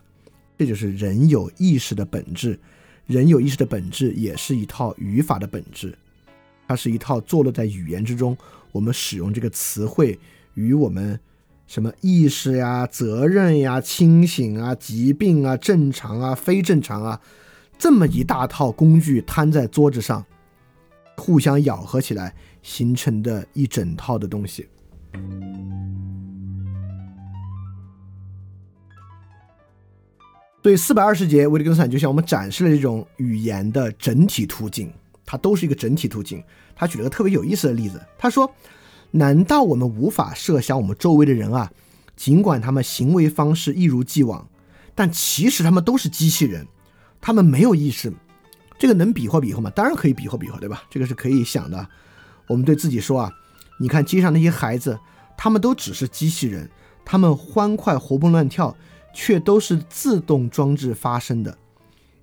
[0.57, 2.59] 这就是人有意识的本质。
[3.07, 5.93] 人有意识的本质也是一套语法的本质，
[6.69, 8.37] 它是一套坐落在语言之中。
[8.71, 10.19] 我们使用这个词汇
[10.55, 11.19] 与我们
[11.67, 17.21] 什么意识呀、责任呀、清醒啊、疾病啊、正常啊、非正常啊，
[17.77, 20.25] 这么一大套工具摊在桌子上，
[21.17, 24.69] 互相咬合起来形成的一整套的东西。
[30.63, 34.93] 所以四百二十节，维特根斯坦就向我们展示了这种语言的整体图景，
[35.27, 36.43] 它都是一个整体图景。
[36.75, 38.51] 他举了个特别有意思的例子，他说
[39.11, 41.71] ：“难道我们无法设想我们周围的人啊？
[42.17, 44.49] 尽管他们行为方式一如既往，
[44.95, 46.67] 但其实他们都是机器人，
[47.21, 48.13] 他们没有意识。
[48.79, 49.71] 这个能比划比划吗？
[49.71, 50.83] 当然可以比划比划，对吧？
[50.91, 51.87] 这个是可以想的。
[52.47, 53.33] 我们对自己说啊，
[53.79, 54.99] 你看街上那些孩子，
[55.37, 56.71] 他们都只是机器人，
[57.05, 58.77] 他们欢快活蹦乱跳。”
[59.15, 61.59] 却都是自动装置发生的，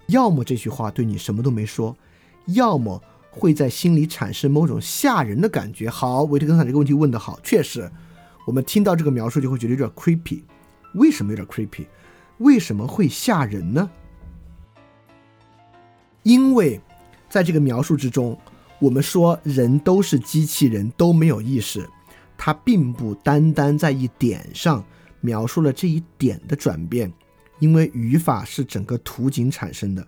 [0.08, 1.96] 要么这句话对你什么都没说，
[2.48, 5.88] 要么会在心里产生某种吓人的感觉。
[5.88, 7.88] 好，维特根斯坦这个问题问得好，确实，
[8.48, 10.42] 我们听到这个描述就会觉得有点 creepy。
[10.96, 11.86] 为什么有点 creepy？
[12.40, 13.88] 为什么会吓人呢？
[16.24, 16.80] 因为
[17.30, 18.38] 在这个描述之中，
[18.80, 21.90] 我们说人都是机器人，都没有意识，
[22.38, 24.84] 它并不单单在一点上。
[25.22, 27.12] 描述了这一点的转变，
[27.60, 30.08] 因为语法是整个图景产生的，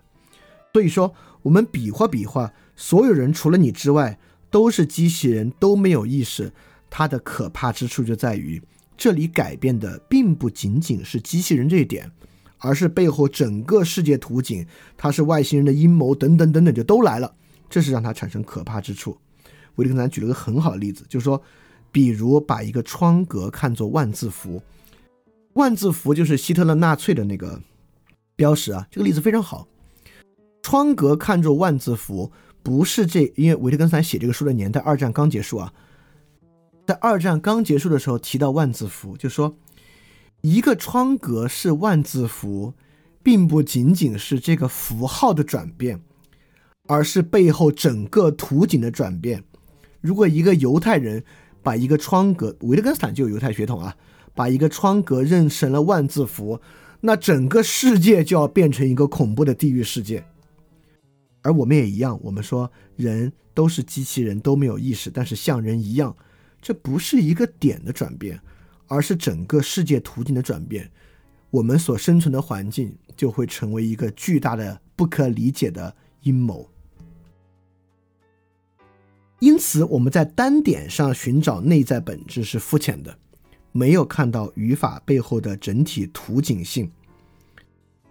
[0.72, 4.18] 所以说我们比划比划，所有人除了你之外
[4.48, 6.50] 都是机器人，都没有意识。
[6.88, 8.62] 它的可怕之处就在于，
[8.96, 12.10] 这里改变的并不仅仅是机器人这一点，
[12.62, 14.66] 而是背后整个世界图景，
[14.96, 17.34] 它是外星人的阴谋等等等等就都来了，
[17.68, 19.18] 这是让它产生可怕之处。
[19.74, 21.42] 维特根斯坦举了个很好的例子，就是说，
[21.90, 24.62] 比如把一个窗格看作万字符。
[25.54, 27.60] 万字符就是希特勒纳粹的那个
[28.36, 29.68] 标识啊，这个例子非常好。
[30.62, 32.30] 窗格看作万字符，
[32.62, 35.72] 不是这，因为维特根斯坦写这个书的年代，二战刚结束啊，
[36.86, 39.54] 在二战刚结束的时候提到万字符，就说
[40.42, 42.74] 一个窗格是万字符，
[43.22, 46.00] 并不仅仅是这个符号的转变，
[46.86, 49.42] 而是背后整个图景的转变。
[50.00, 51.24] 如果一个犹太人
[51.62, 53.96] 把一个窗格，维特根斯坦就有犹太血统啊。
[54.34, 56.58] 把一个窗格认成了万字符，
[57.02, 60.24] 那整个世界就要变成一个恐怖的地狱世界。
[61.42, 66.16] 而我们也一样，我们说人都是机器人，都没有意识，但是像人一样，
[66.62, 68.40] 这不是一个点的转变，
[68.92, 70.90] 而是整个世界图景的转变。
[71.50, 76.68] 我们所生存的环境就会成为一个巨大的、不可理解的阴谋。
[79.38, 83.16] 因此，我们在单点上寻找内在本质是肤浅的。
[83.72, 86.90] 没有看到语法背后的整体图景性，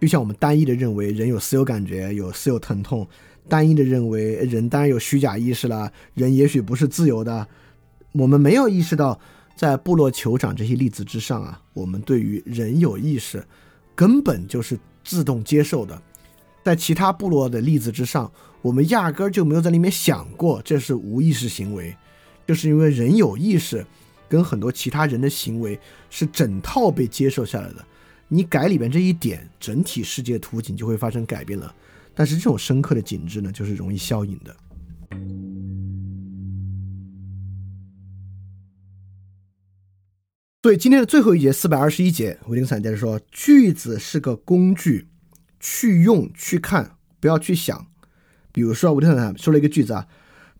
[0.00, 3.06] 就像我们单一的认为人有私有感觉，有私有疼痛，
[3.48, 7.46] 单一的认为人当然有虚假意识了，人也许不是自由的。
[8.14, 9.20] 我们没有意识到，
[9.54, 13.46] 在部落酋长这些例子之上啊，我们对于人有意识，
[13.94, 16.00] 根本就是自动接受的。
[16.64, 21.96] 在其他部落的例子之上，我们压根儿就没有在里面想过这是无意识行为，
[22.46, 23.86] 就是因为人有意识。
[24.28, 27.84] 跟很多其他人的行为是整套被接受下来的，
[28.28, 31.74] 你改里边这一点，整体世界图景就会发生改变了。
[32.14, 34.56] 但是这种深刻的景致呢，就是容易消隐的。
[40.62, 45.08] 所以今天的最后一节四百二十一节，维林散接着说，句子是个工具，
[45.58, 47.88] 去用去看，不要去想。
[48.52, 50.06] 比如说，维特坦说了一个句子啊，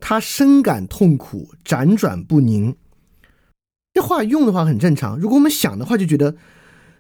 [0.01, 2.75] 他深感痛苦，辗转不宁。
[3.95, 6.35] 这话用的话很正常，如果我们想的话，就觉得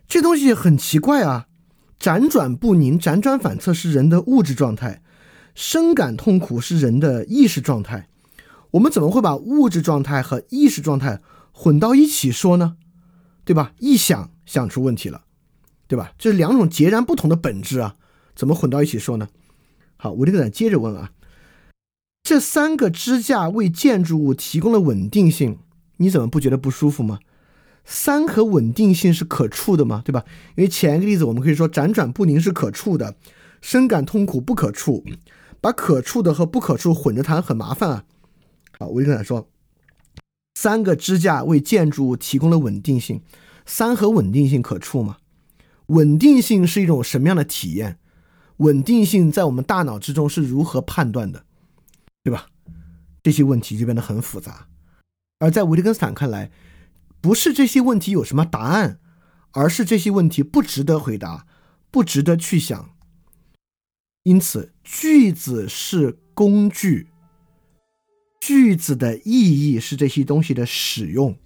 [0.06, 1.48] 这东西很奇怪啊。
[1.98, 5.02] 辗转不宁、辗转反侧是人的物质状态，
[5.56, 8.08] 深感痛苦是人的意识状态。
[8.70, 12.76] 我们怎么会把物质状态和意识状态混到一起说呢？
[13.44, 13.72] 对吧？
[13.78, 15.24] 一想想出问题了，
[15.88, 16.12] 对吧？
[16.16, 17.96] 这是两种截然不同的本质啊，
[18.34, 19.28] 怎么混到一起说呢？
[19.96, 21.10] 好，维特根斯坦接着问啊，
[22.22, 25.58] 这三个支架为建筑物提供了稳定性，
[25.96, 27.18] 你怎么不觉得不舒服吗？
[27.84, 30.02] 三和稳定性是可触的吗？
[30.04, 30.24] 对吧？
[30.56, 33.16] 因为前一个例子我们可以说辗转不宁是可触的，
[33.60, 35.04] 深感痛苦不可触，
[35.60, 38.04] 把可触的和不可触混着谈很麻烦啊。
[38.78, 39.48] 好，维特根斯坦说。
[40.62, 43.20] 三个支架为建筑物提供了稳定性，
[43.66, 45.16] 三和稳定性可触吗？
[45.86, 47.98] 稳定性是一种什么样的体验？
[48.58, 51.44] 稳定性在我们大脑之中是如何判断的？
[52.22, 52.46] 对吧？
[53.24, 54.68] 这些问题就变得很复杂。
[55.40, 56.52] 而在维特根斯坦看来，
[57.20, 59.00] 不是这些问题有什么答案，
[59.50, 61.48] 而是这些问题不值得回答，
[61.90, 62.90] 不值得去想。
[64.22, 67.08] 因此，句子是工具。
[68.42, 71.36] 句子的意义是这些东西的使用，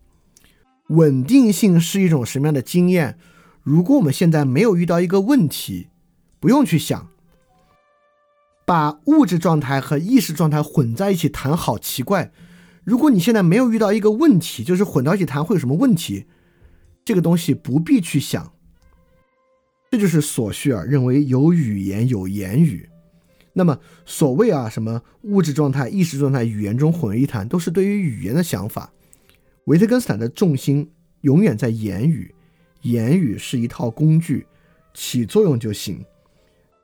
[0.88, 3.18] 稳定性是一种什么样的经验？
[3.62, 5.88] 如果我们现在没有遇到一个问题，
[6.40, 7.10] 不用去想，
[8.64, 12.32] 把物质状态和意识状态混在一起谈，好奇怪。
[12.82, 16.24] 如果你现在没有遇到一个问题，就是混到一起谈会有什么问题？
[17.04, 18.54] 这个东西不必去想。
[19.90, 22.88] 这就是索绪尔认为有语言有言语。
[23.58, 28.92] 那么，所谓啊，什么物质状态、意识状态、语言中混为一谈，都是对于语言的想法。
[29.64, 30.90] 维特根斯坦的重心
[31.22, 32.34] 永远在言语，
[32.82, 34.46] 言语是一套工具，
[34.92, 36.04] 起作用就行。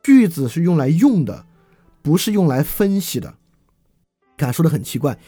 [0.03, 1.45] 句子是用来用的，
[2.01, 3.35] 不是用来分析的。
[4.39, 5.19] 看说的很奇怪，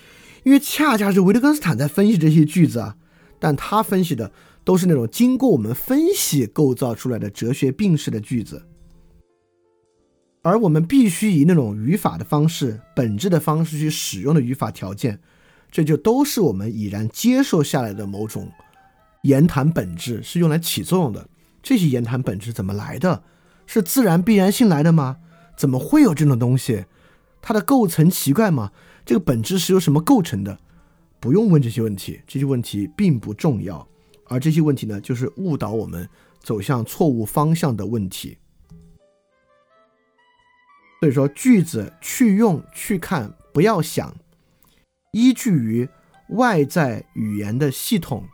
[0.44, 2.97] 因为恰恰是维特根斯坦在分析这些句子啊，
[3.39, 4.32] 但他分析的
[4.64, 8.64] 都是那种经过我们分析构造出来的哲学病式的句子。
[10.44, 15.18] 而我们必须以那种语法的方式、本质的方式去使用的语法条件，
[15.70, 18.52] 这就都是我们已然接受下来的某种
[19.23, 21.26] 言谈本质，是用来起作用的。
[21.62, 23.23] 这些言谈本质怎么来的？
[23.66, 25.16] 是自然必然性来的吗？
[25.56, 26.84] 怎么会有这种东西？
[27.40, 28.70] 它的构成奇怪吗？
[29.06, 30.58] 这个本质是由什么构成的？
[31.20, 33.89] 不用问这些问题，这些问题并不重要。
[34.26, 36.06] 而这些问题呢，就是误导我们
[36.42, 38.36] 走向错误方向的问题。
[41.05, 44.16] 所以说，句子去用去看，不要想，
[45.12, 45.86] 依据于
[46.31, 48.24] 外在语言的系统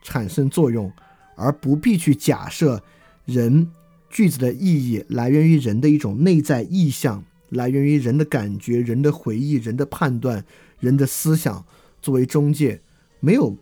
[0.00, 0.92] 产生作用，
[1.34, 2.80] 而不必去假设
[3.24, 3.68] 人
[4.08, 10.44] 句子的意义来源于人的一种内在意向，来源于人的感觉、人的回忆、人的判断、
[10.78, 11.66] 人的思想
[12.00, 12.80] 作为中介，
[13.18, 13.56] 没有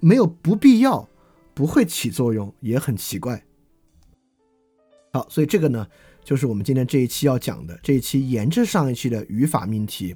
[0.00, 1.06] 没有不必要，
[1.52, 3.44] 不会起作用，也很奇怪。
[5.12, 5.86] 好，所以这个呢。
[6.28, 10.14] 就是我们今天这一期要讲的，这一期沿着上一期的语法命题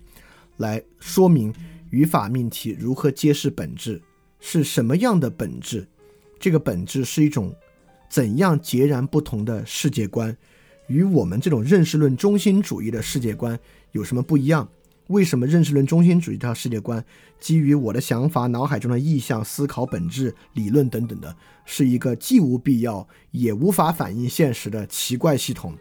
[0.59, 1.51] 来说明
[1.89, 3.99] 语法命题如何揭示本质
[4.39, 5.89] 是什么样的本质，
[6.39, 7.51] 这个本质是一种
[8.11, 10.37] 怎样截然不同的世界观，
[10.87, 13.59] 与我们这种认识论中心主义的世界观
[13.93, 14.69] 有什么不一样？
[15.07, 17.03] 为什么认识论中心主义这套世界观
[17.41, 21.35] 基于我的想法、脑海中的意象、思考本质、理论等等的，
[21.65, 25.75] 是一个既无必要也无法反映现实的奇怪系统？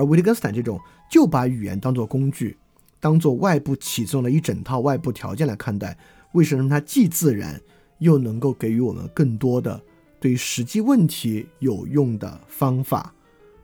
[0.00, 0.80] 而维特根斯坦这种
[1.10, 2.56] 就把语言当作工具，
[2.98, 5.96] 当做外部起作用的一整套外部条件来看待，
[6.32, 7.60] 为什么它既自然
[7.98, 9.78] 又能够给予我们更多的
[10.18, 13.14] 对于实际问题有用的方法？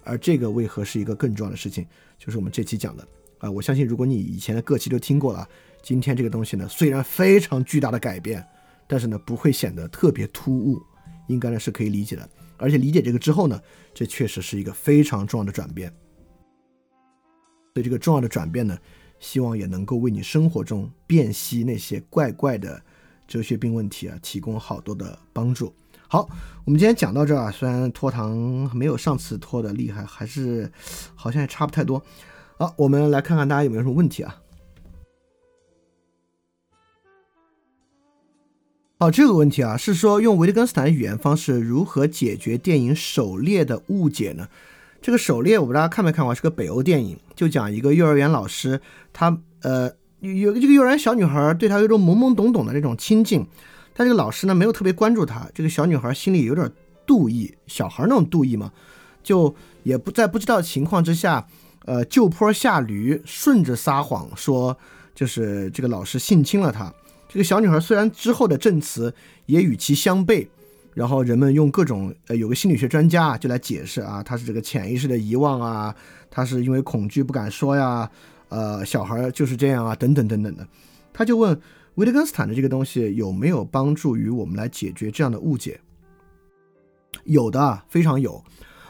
[0.05, 1.87] 而这个为何是一个更重要的事情？
[2.19, 3.09] 就是我们这期讲的
[3.39, 3.51] 啊！
[3.51, 5.49] 我相信如果你以前的各期都听过了，
[5.83, 8.47] 今天这个东西呢，虽然非常巨大的改变，
[8.87, 10.83] 但是呢不会显得特别突兀，
[11.29, 12.29] 应该呢是可以理解的。
[12.59, 13.61] 而且理解这个之后呢，
[13.93, 15.93] 这确实是一个非常重要的转变。
[17.77, 18.79] 对这个重要的转变呢，
[19.21, 22.83] 希望也能够为你生活中辨析那些怪怪的
[23.29, 25.71] 哲学病问题啊，提供好多的帮助。
[26.09, 26.27] 好，
[26.65, 28.35] 我们今天讲到这儿啊，虽然拖堂
[28.75, 30.73] 没有上次拖的厉害，还是
[31.15, 32.03] 好像也差不太多。
[32.57, 34.41] 好，我们来看看大家有没有什么问题啊？
[38.99, 44.49] 好，这个问题啊，是说用维特根斯坦语言方式如何解决电影《狩猎》的误解呢？
[45.03, 48.81] 这个狩猎，我不知道看没看过，是个北欧电影，就讲一个幼儿园老师，
[49.13, 53.47] 他呃有这个幼儿园小女孩对他有种懵懵懂懂的那种亲近，
[53.95, 56.69] 但这个老师呢没有特别关注他，这个小女孩心里有点
[57.07, 58.73] 妒意，小孩那种妒意嘛，
[59.23, 61.47] 就也不在不知道情况之下，
[61.85, 64.77] 呃就坡下驴，顺着撒谎说
[65.15, 66.93] 就是这个老师性侵了她。
[67.29, 69.15] 这个小女孩虽然之后的证词
[69.47, 70.49] 也与其相悖。
[70.97, 75.95] 然后人们用各种呃，有个心理学专家就来解释啊，他是这个潜意识的遗忘啊，
[76.31, 78.11] 他是因为恐惧不敢说呀，
[78.49, 80.67] 呃，小孩就是这样啊，等等等等的。
[81.13, 81.61] 他就问
[81.97, 85.79] 维特根斯坦的这个东西有没有帮助于我们来解决这样的误解？
[87.25, 88.43] 有的，非常有。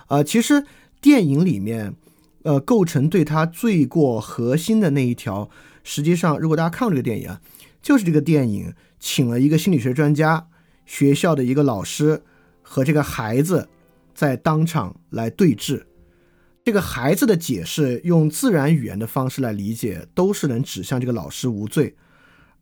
[0.06, 0.64] 呃，其实
[1.00, 1.96] 电影里面，
[2.44, 5.50] 呃，构成对他罪过核心的那一条，
[5.82, 7.40] 实际上，如果大家看过这个电影啊，
[7.82, 10.46] 就是这个电影请了一个心理学专家，
[10.86, 12.22] 学校的一个老师
[12.62, 13.68] 和这个孩子
[14.14, 15.82] 在当场来对峙。
[16.64, 21.94] 这个孩子的解释用自然语言的方式来理解，都是能指向这个老师无罪，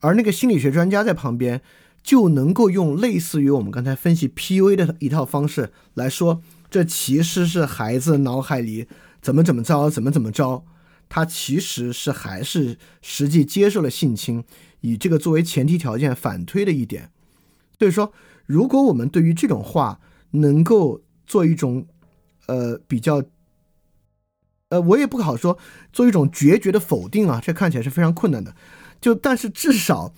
[0.01, 1.63] 而那个心理学专家在旁边
[2.03, 8.87] 就能够用类似于我们刚才分析 PUA 的一套方式来说，这其实是孩子脑海里
[9.23, 10.65] 怎么怎么着，怎么怎么着，
[11.09, 14.45] 他其实是还是实际接受了性侵，
[14.83, 17.11] 以这个作为前提条件反推的一点。
[17.79, 18.13] 所以说，
[18.47, 21.87] 如果我们对于这种话能够做一种
[22.47, 23.23] 呃比较。
[24.71, 25.57] 呃，我也不好说，
[25.93, 28.57] 做一种决绝的否定啊，这看起来是非常困难的。
[29.01, 30.13] 就但是至少，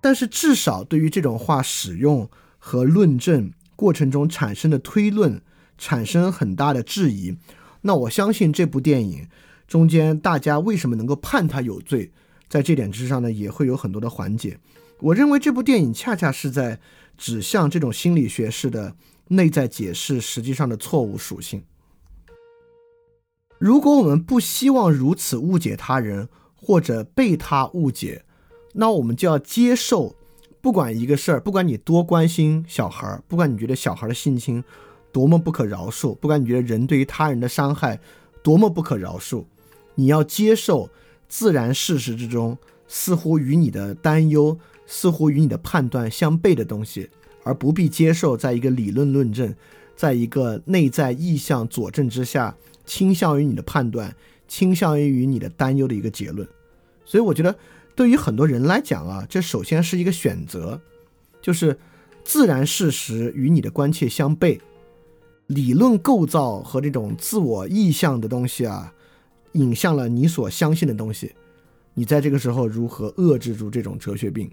[0.00, 5.42] 但是至少对于这种话使用和论证过程中产生的推论
[5.76, 7.36] 产生很大的质疑，
[7.82, 9.28] 那我相信这部电影
[9.66, 12.10] 中间大家为什么能够判他有罪，
[12.48, 14.58] 在这点之上呢，也会有很多的缓解。
[15.04, 16.80] 我认为这部电影恰恰是在
[17.18, 18.96] 指向这种心理学式的
[19.28, 21.62] 内在解释实际上的错误属性。
[23.58, 28.24] 如果我们不希望如此误解他人或者被他误解，
[28.72, 30.16] 那我们就要接受，
[30.62, 34.64] 不管一个事儿，不管你多关心小孩儿，不管你觉得小孩的性侵
[35.12, 38.00] 多么不可饶恕，不管你觉得人对于他人的伤害
[38.42, 39.44] 多么不可饶恕，
[39.96, 40.88] 你要接受
[41.28, 42.56] 自然事实之中
[42.88, 47.08] 似乎与你的担忧、似乎与你的判断相悖的东西，
[47.42, 49.54] 而不必接受在一个理论论证，
[49.96, 52.56] 在一个内在意向佐证之下。
[52.86, 54.14] 倾向于你的判断，
[54.46, 56.46] 倾向于你的担忧的一个结论，
[57.06, 57.56] 所以我觉得
[57.96, 60.78] 对于很多人来讲啊，这首先是一个选择，
[61.40, 61.78] 就是
[62.24, 64.60] 自然事实与你的关切相悖，
[65.46, 68.92] 理论构造和这种自我意向的东西啊，
[69.52, 71.32] 引向了你所相信的东西，
[71.94, 74.50] 你在这个时候如何遏制住这种哲学病？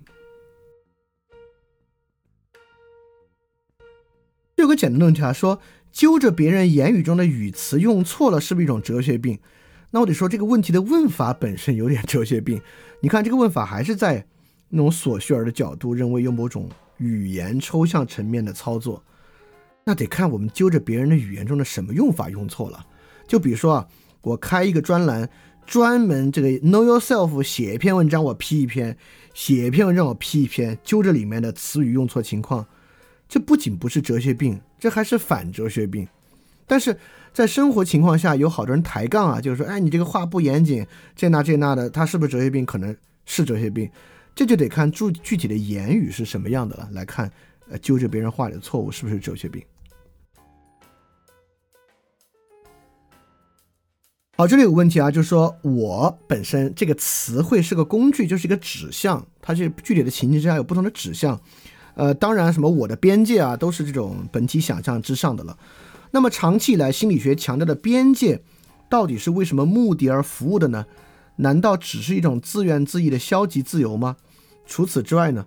[4.62, 5.60] 有个简单的问题啊，说。
[5.92, 9.38] 揪着别人言语中的语词用错了，是不是一种哲学病？
[9.90, 12.62] 那我得说这个问题的问法本身有点哲学病。
[13.02, 14.26] 你看这个问法还是在
[14.70, 19.04] 那种索绪尔的角度，认为用某种语言抽象层面的操作。
[19.84, 22.86] 那得看我们揪着别人的语言中的什么用法用错了。
[23.28, 23.88] 就比如说啊，
[24.22, 25.30] 我开一个专栏，
[25.66, 28.94] 专门这个 know yourself 写一篇文章，我批一篇；
[29.34, 32.66] 写一篇文章我批一篇，揪着里面的词语用错情况。
[33.32, 36.06] 这不仅不是哲学病，这还是反哲学病。
[36.68, 36.98] 但是
[37.32, 40.86] 在生活情况下，有好多人抬杠啊，就是说，哎，你这个话不严谨，
[41.16, 42.66] 这那这那的，他是不是哲学病？
[42.66, 42.94] 可能
[43.26, 43.90] 是哲学病，
[44.36, 47.32] 这就得看具具体的言语是什么样的了，来看，
[47.70, 49.64] 呃，纠正别人话里的错误是不是哲学病。
[54.36, 61.40] 好，这里有个问题啊，就是说我本身这个词汇是个工具，就是一个指向，它是具体的情境之下有不同的指向。
[61.96, 65.58] 呃，当然，什么我的边界啊，都是这种本体想象之上的了。
[66.12, 68.42] 那么长期以来，心理学强调的边界，
[68.90, 70.86] 到底是为什么目的而服务的呢？
[71.38, 74.18] 难道只是一种自怨自艾的消极自由吗？
[74.66, 75.46] 除此之外呢？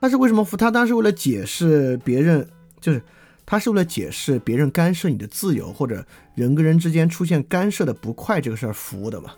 [0.00, 0.56] 他是为什么服？
[0.56, 2.46] 他当时为了解释别人，
[2.80, 3.02] 就是
[3.46, 9.30] 他是为了解释别人干涉你的自由，或者人跟人之间出现干涉的不快这个事儿服务的嘛？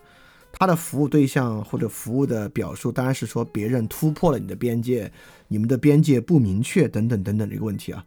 [0.59, 5.13] 他的服务对象或者服务的表述，当然是说别人突破了你的边界，
[5.49, 8.05] 你们的边界不明确等等等等的一个问题啊。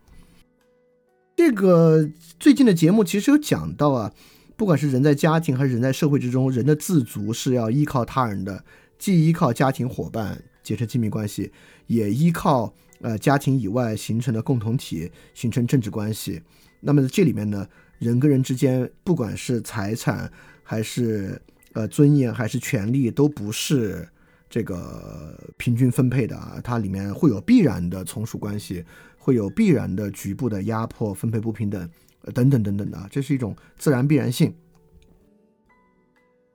[1.35, 4.13] 这个最近的节目其实有讲到啊，
[4.57, 8.65] 不管是人在家庭还是人在社会之中，人的自足是要依靠他人的，
[8.97, 11.51] 既依靠家庭伙伴结成亲密关系，
[11.87, 16.41] 也依靠呃家庭以外形成的共同体形成政治关系。
[16.81, 17.67] 那么这里面呢，
[17.99, 20.29] 人跟人之间，不管是财产
[20.63, 21.41] 还是
[21.73, 24.07] 呃，尊严还是权利都不是
[24.49, 28.83] 这个平均分配的啊，它里面会有必然的从属关系，
[29.17, 31.89] 会有必然的局部的压迫、分配不平等，
[32.33, 34.53] 等等等等的，这是一种自然必然性。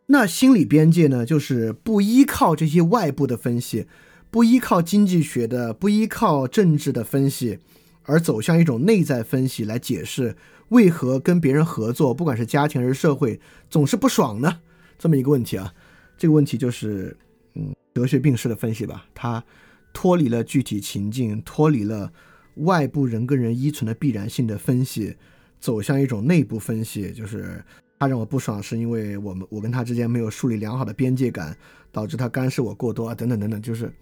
[0.06, 3.86] 那心理边界呢，就是不依靠这些外部的分析，
[4.30, 7.60] 不依靠经济学的，不依靠政治的分析，
[8.02, 10.36] 而走向一种内在分析来解释
[10.68, 14.58] 为何跟别人合作，不管是家庭还是社会，总是不爽呢？
[15.04, 15.70] 这么一个问题啊，
[16.16, 17.14] 这个问题就是，
[17.52, 19.44] 嗯，哲学病式的分析吧，它
[19.92, 22.10] 脱离了具体情境，脱离了
[22.54, 25.14] 外部人跟人依存的必然性的分析，
[25.60, 27.62] 走向一种内部分析，就是
[27.98, 31.54] 他让我不爽，是因为我们我跟他之间没有树立良好的边界感，
[31.92, 33.92] 导致他干涉我过多啊，等等等等，就是，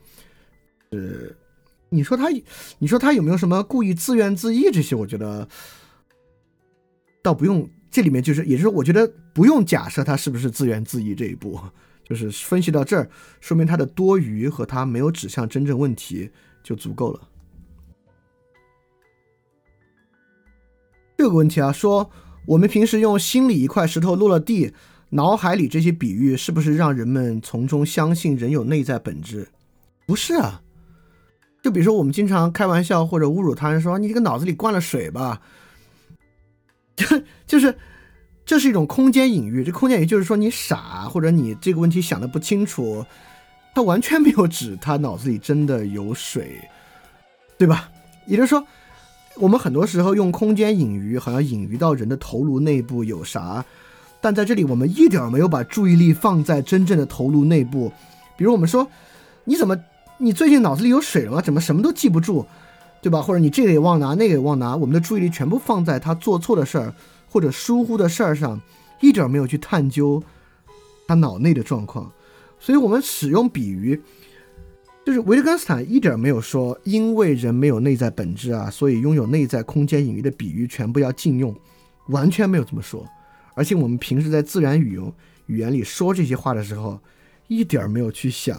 [0.90, 0.98] 呃，
[1.88, 2.28] 你说他，
[2.78, 4.94] 你说他有没有什么故意自怨自艾这些？
[4.94, 5.48] 我觉得
[7.20, 11.60] 倒不用，这里面就是，也就是我觉得不用假设他是不是自怨自艾这一步，
[12.02, 13.08] 就是分析到这儿，
[13.40, 16.28] 说明他的多余和他没有指向真正问题
[16.64, 17.20] 就足够了。
[21.16, 22.10] 这个问题啊，说。
[22.44, 24.72] 我们平时用心里一块石头落了地，
[25.10, 29.46] 脑海里这些比喻是不是让人们从中相信人有内在本质？
[30.08, 30.60] 不是啊。
[31.62, 35.40] 就比如说我们经常开玩笑或者侮辱他人说：“你这个脑子里灌了水吧。”
[37.02, 37.76] 就 就是
[38.46, 39.64] 这是一种空间隐喻。
[39.64, 43.04] 这空间隐喻就是说你傻，或者你这个问题想的不清楚。
[43.74, 46.60] 他完全没有指他脑子里真的有水，
[47.58, 47.90] 对吧？
[48.26, 48.66] 也就是说。
[49.36, 53.64] 我们很多时候用空间隐喻，好像隐喻到人的头颅内部有啥，
[54.20, 57.90] 但在这里我们一点没有把注意力放在真正的头颅内部。
[58.36, 58.86] 比如我们说，
[59.44, 59.74] 你怎么
[60.18, 61.40] 你最近脑子里有水了吗？
[61.40, 62.46] 怎么什么都记不住，
[63.02, 63.20] 对吧？
[63.20, 66.94] 或者你这个也忘拿，那个也忘拿，我们的注意力全部放在他做错的事儿
[67.28, 68.58] 或者疏忽的事儿上，
[69.00, 70.22] 一点没有去探究
[71.06, 72.10] 他脑内的状况。
[72.58, 74.00] 所以我们使用比喻。
[75.04, 81.52] 就是维特根斯坦一点没有说，因为人没有内在本质啊，所以拥有内在空间隐喻的比喻全部要禁用，
[82.06, 83.04] 完全没有这么说。
[83.54, 85.12] 而且我们平时在自然语用
[85.46, 87.00] 语言里说这些话的时候，
[87.48, 88.56] 一点没有去想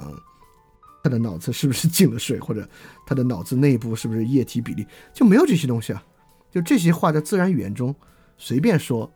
[1.03, 2.67] 他的脑子是不是进了水，或者
[3.05, 6.03] 他的脑子内部是不是液体比例，就没有这些东西啊。
[6.49, 7.93] 就这些话在自然语言中
[8.37, 9.11] 随便说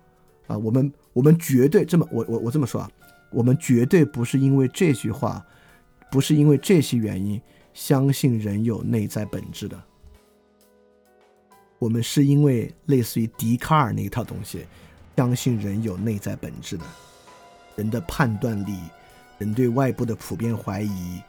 [0.45, 2.91] 啊，我们我们绝对这么我我我这么说啊，
[3.31, 5.43] 我们绝对不是因为这句话。
[6.09, 7.39] 不是因为这些原因
[7.73, 9.77] 相信人有内在本质的，
[11.79, 14.65] 我们是因为类似于笛卡尔那一套东西，
[15.17, 16.85] 相信人有内在本质的，
[17.75, 18.77] 人的判断力，
[19.37, 21.21] 人对外部的普遍怀疑，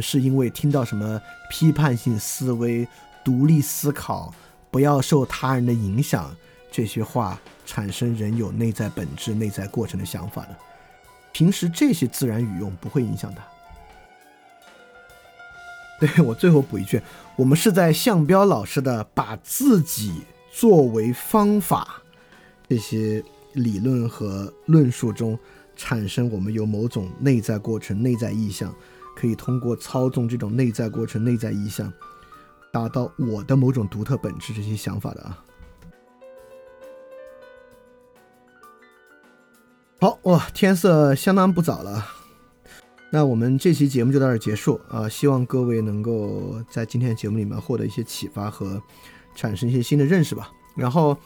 [0.00, 2.86] 是因为听到什么批判性思维、
[3.24, 4.34] 独立思考、
[4.70, 6.34] 不要受他人的影响
[6.70, 10.56] 这些话，产生人有内在本质、内在过程的想法的。
[11.32, 13.42] 平时这些自然语用不会影响他。
[16.00, 17.00] 对我最后补一句，
[17.36, 22.02] 我们是在向彪老师的把自己作为方法
[22.68, 25.38] 这些理论和论述中
[25.74, 28.74] 产生，我们有某种内在过程、内在意向，
[29.16, 31.92] 可以通过操纵这种内在过程、内在意向，
[32.70, 35.42] 达到我的某种独特本质这些想法的啊。
[39.98, 42.06] 好哇，天色相当不早了。
[43.10, 45.08] 那我们这期节目就到这儿结束啊！
[45.08, 48.82] 希望各位能够在今天的节目里面获得一些启发和
[49.34, 50.50] 产生一些新的认识吧。
[50.76, 51.16] 然后，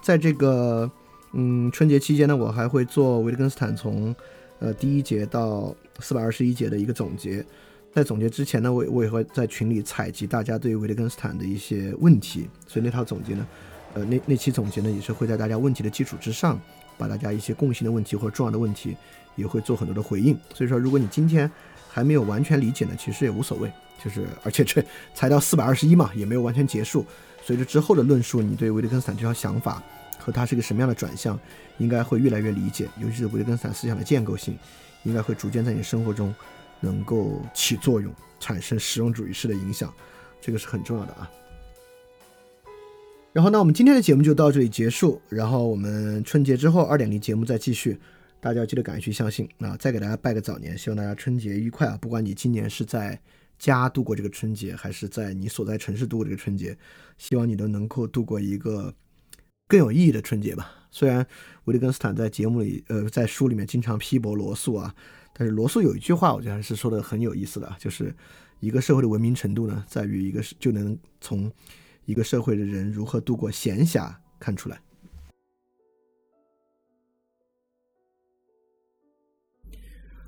[0.00, 0.88] 在这个
[1.32, 4.14] 嗯春节期间呢，我还会做维特根斯坦从
[4.60, 7.44] 呃第一节到四百二十一节的一个总结。
[7.92, 12.48] 在总结之前呢，我我也会在群里采集大家对维特根斯坦的一些问题。
[12.68, 13.46] 所以那套总结呢，
[13.94, 16.60] 呃那那期总结呢，也是会在大家问题的基础之上，
[16.96, 18.96] 把大家一些共性的问题或者重要的问题。
[19.36, 21.50] 也会做很多的回应，所以说，如果你今天
[21.88, 23.70] 还没有完全理解呢，其实也无所谓，
[24.02, 27.06] 就是而且这才到四百二十一嘛，也没有完全结束。
[27.42, 29.82] 随着之后的论述，你对维特根斯坦这套想法
[30.20, 31.36] 和它是个什么样的转向，
[31.78, 34.56] 应该会越来越理解，尤其是维特根斯坦思想的建构性，
[35.02, 36.32] 应该会逐渐在你生活中
[36.78, 39.92] 能够起作用，产生实用主义式的影响，
[40.40, 41.30] 这个是很重要的啊。
[43.32, 47.98] 然后，那我们今天的节目就到这里结束，然后我们春节之后二点零节目再继续。
[48.42, 49.76] 大家要记得敢于去相信啊！
[49.78, 51.98] 再给大家拜个早年，希望大家春节愉快啊！
[52.00, 53.20] 不管你今年是在
[53.58, 56.74] 家度过这个春节，还是在你所在城市度过这个春节，
[57.18, 58.94] 希望你都能够度过一个
[59.70, 60.68] 更有意义的春节吧。
[60.90, 61.24] 虽然
[61.66, 64.92] 维特根斯坦在节目里，呃，在书里面经常批驳罗素啊，
[65.32, 68.12] 但是罗素有一句话，我觉得还是说的很有意思的，就是
[68.58, 71.48] 一个社会的文明程度呢，在于一个就能从
[72.04, 74.80] 一个社会的人如何度过闲暇看出来。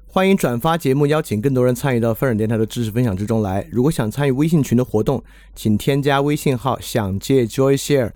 [0.06, 3.66] 欢迎转发节目，邀请更多人参与到翻转电台的知识分享之中来。
[3.72, 5.24] 如果想参与微信群的活动，
[5.56, 8.12] 请添加微信号“想借 Joy Share”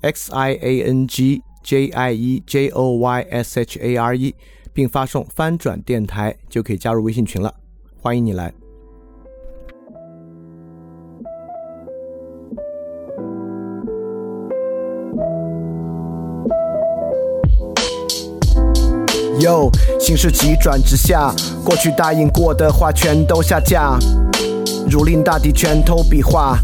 [0.00, 4.16] X I A N G J I E J O Y S H A R
[4.16, 4.34] E，
[4.72, 7.52] 并发送“翻转电台”就可以加入微信群了。
[8.00, 8.52] 欢迎你来。
[19.40, 21.30] 哟，形势急转直下，
[21.64, 23.98] 过去答应过的话全都下架，
[24.90, 26.58] 如临大敌，拳头比划，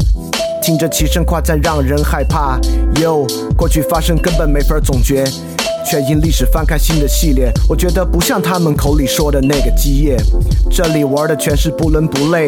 [0.63, 2.57] 听着齐声夸赞让人害怕。
[3.01, 3.27] 哟，
[3.57, 5.25] 过去发生根本没法总结，
[5.85, 7.51] 却因历史翻开新的系列。
[7.67, 10.15] 我觉得不像他们口里说的那个基业，
[10.71, 12.47] 这里玩的全是不伦不类，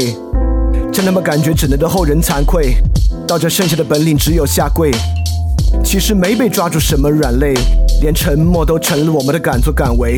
[0.94, 2.78] 真他妈感觉只能对后人惭愧。
[3.28, 4.92] 到这剩下的本领只有下跪。
[5.84, 7.54] 其实没被抓住什么软肋，
[8.00, 10.16] 连沉默都成了我们的敢作敢为。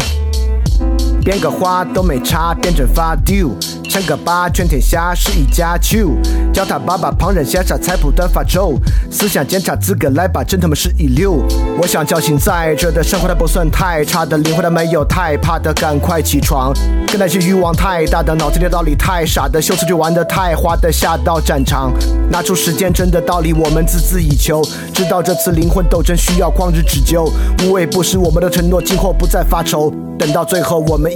[1.27, 3.49] 编个花都没差，变成发丢。
[3.89, 6.11] 称个八，全天下是一家球。
[6.53, 8.79] 叫他爸爸，旁人羡煞菜谱断发愁。
[9.11, 11.43] 思想检查资格来吧，真他妈是一流。
[11.77, 16.73] 我想叫醒在这的生活，它不算太差的灵魂，它没有太怕的，赶快起床。
[17.07, 21.91] 跟那些欲望太大的，脑子里道理太傻的，秀词就玩的太花的，下到战场，
[22.31, 24.63] 拿出时间真的道理，我们孜孜以求。
[24.93, 27.29] 知道这次灵魂斗争需要旷日持久，
[27.65, 29.93] 无畏不食我们的承诺，今后不再发愁。
[30.17, 31.15] 等到最后，我们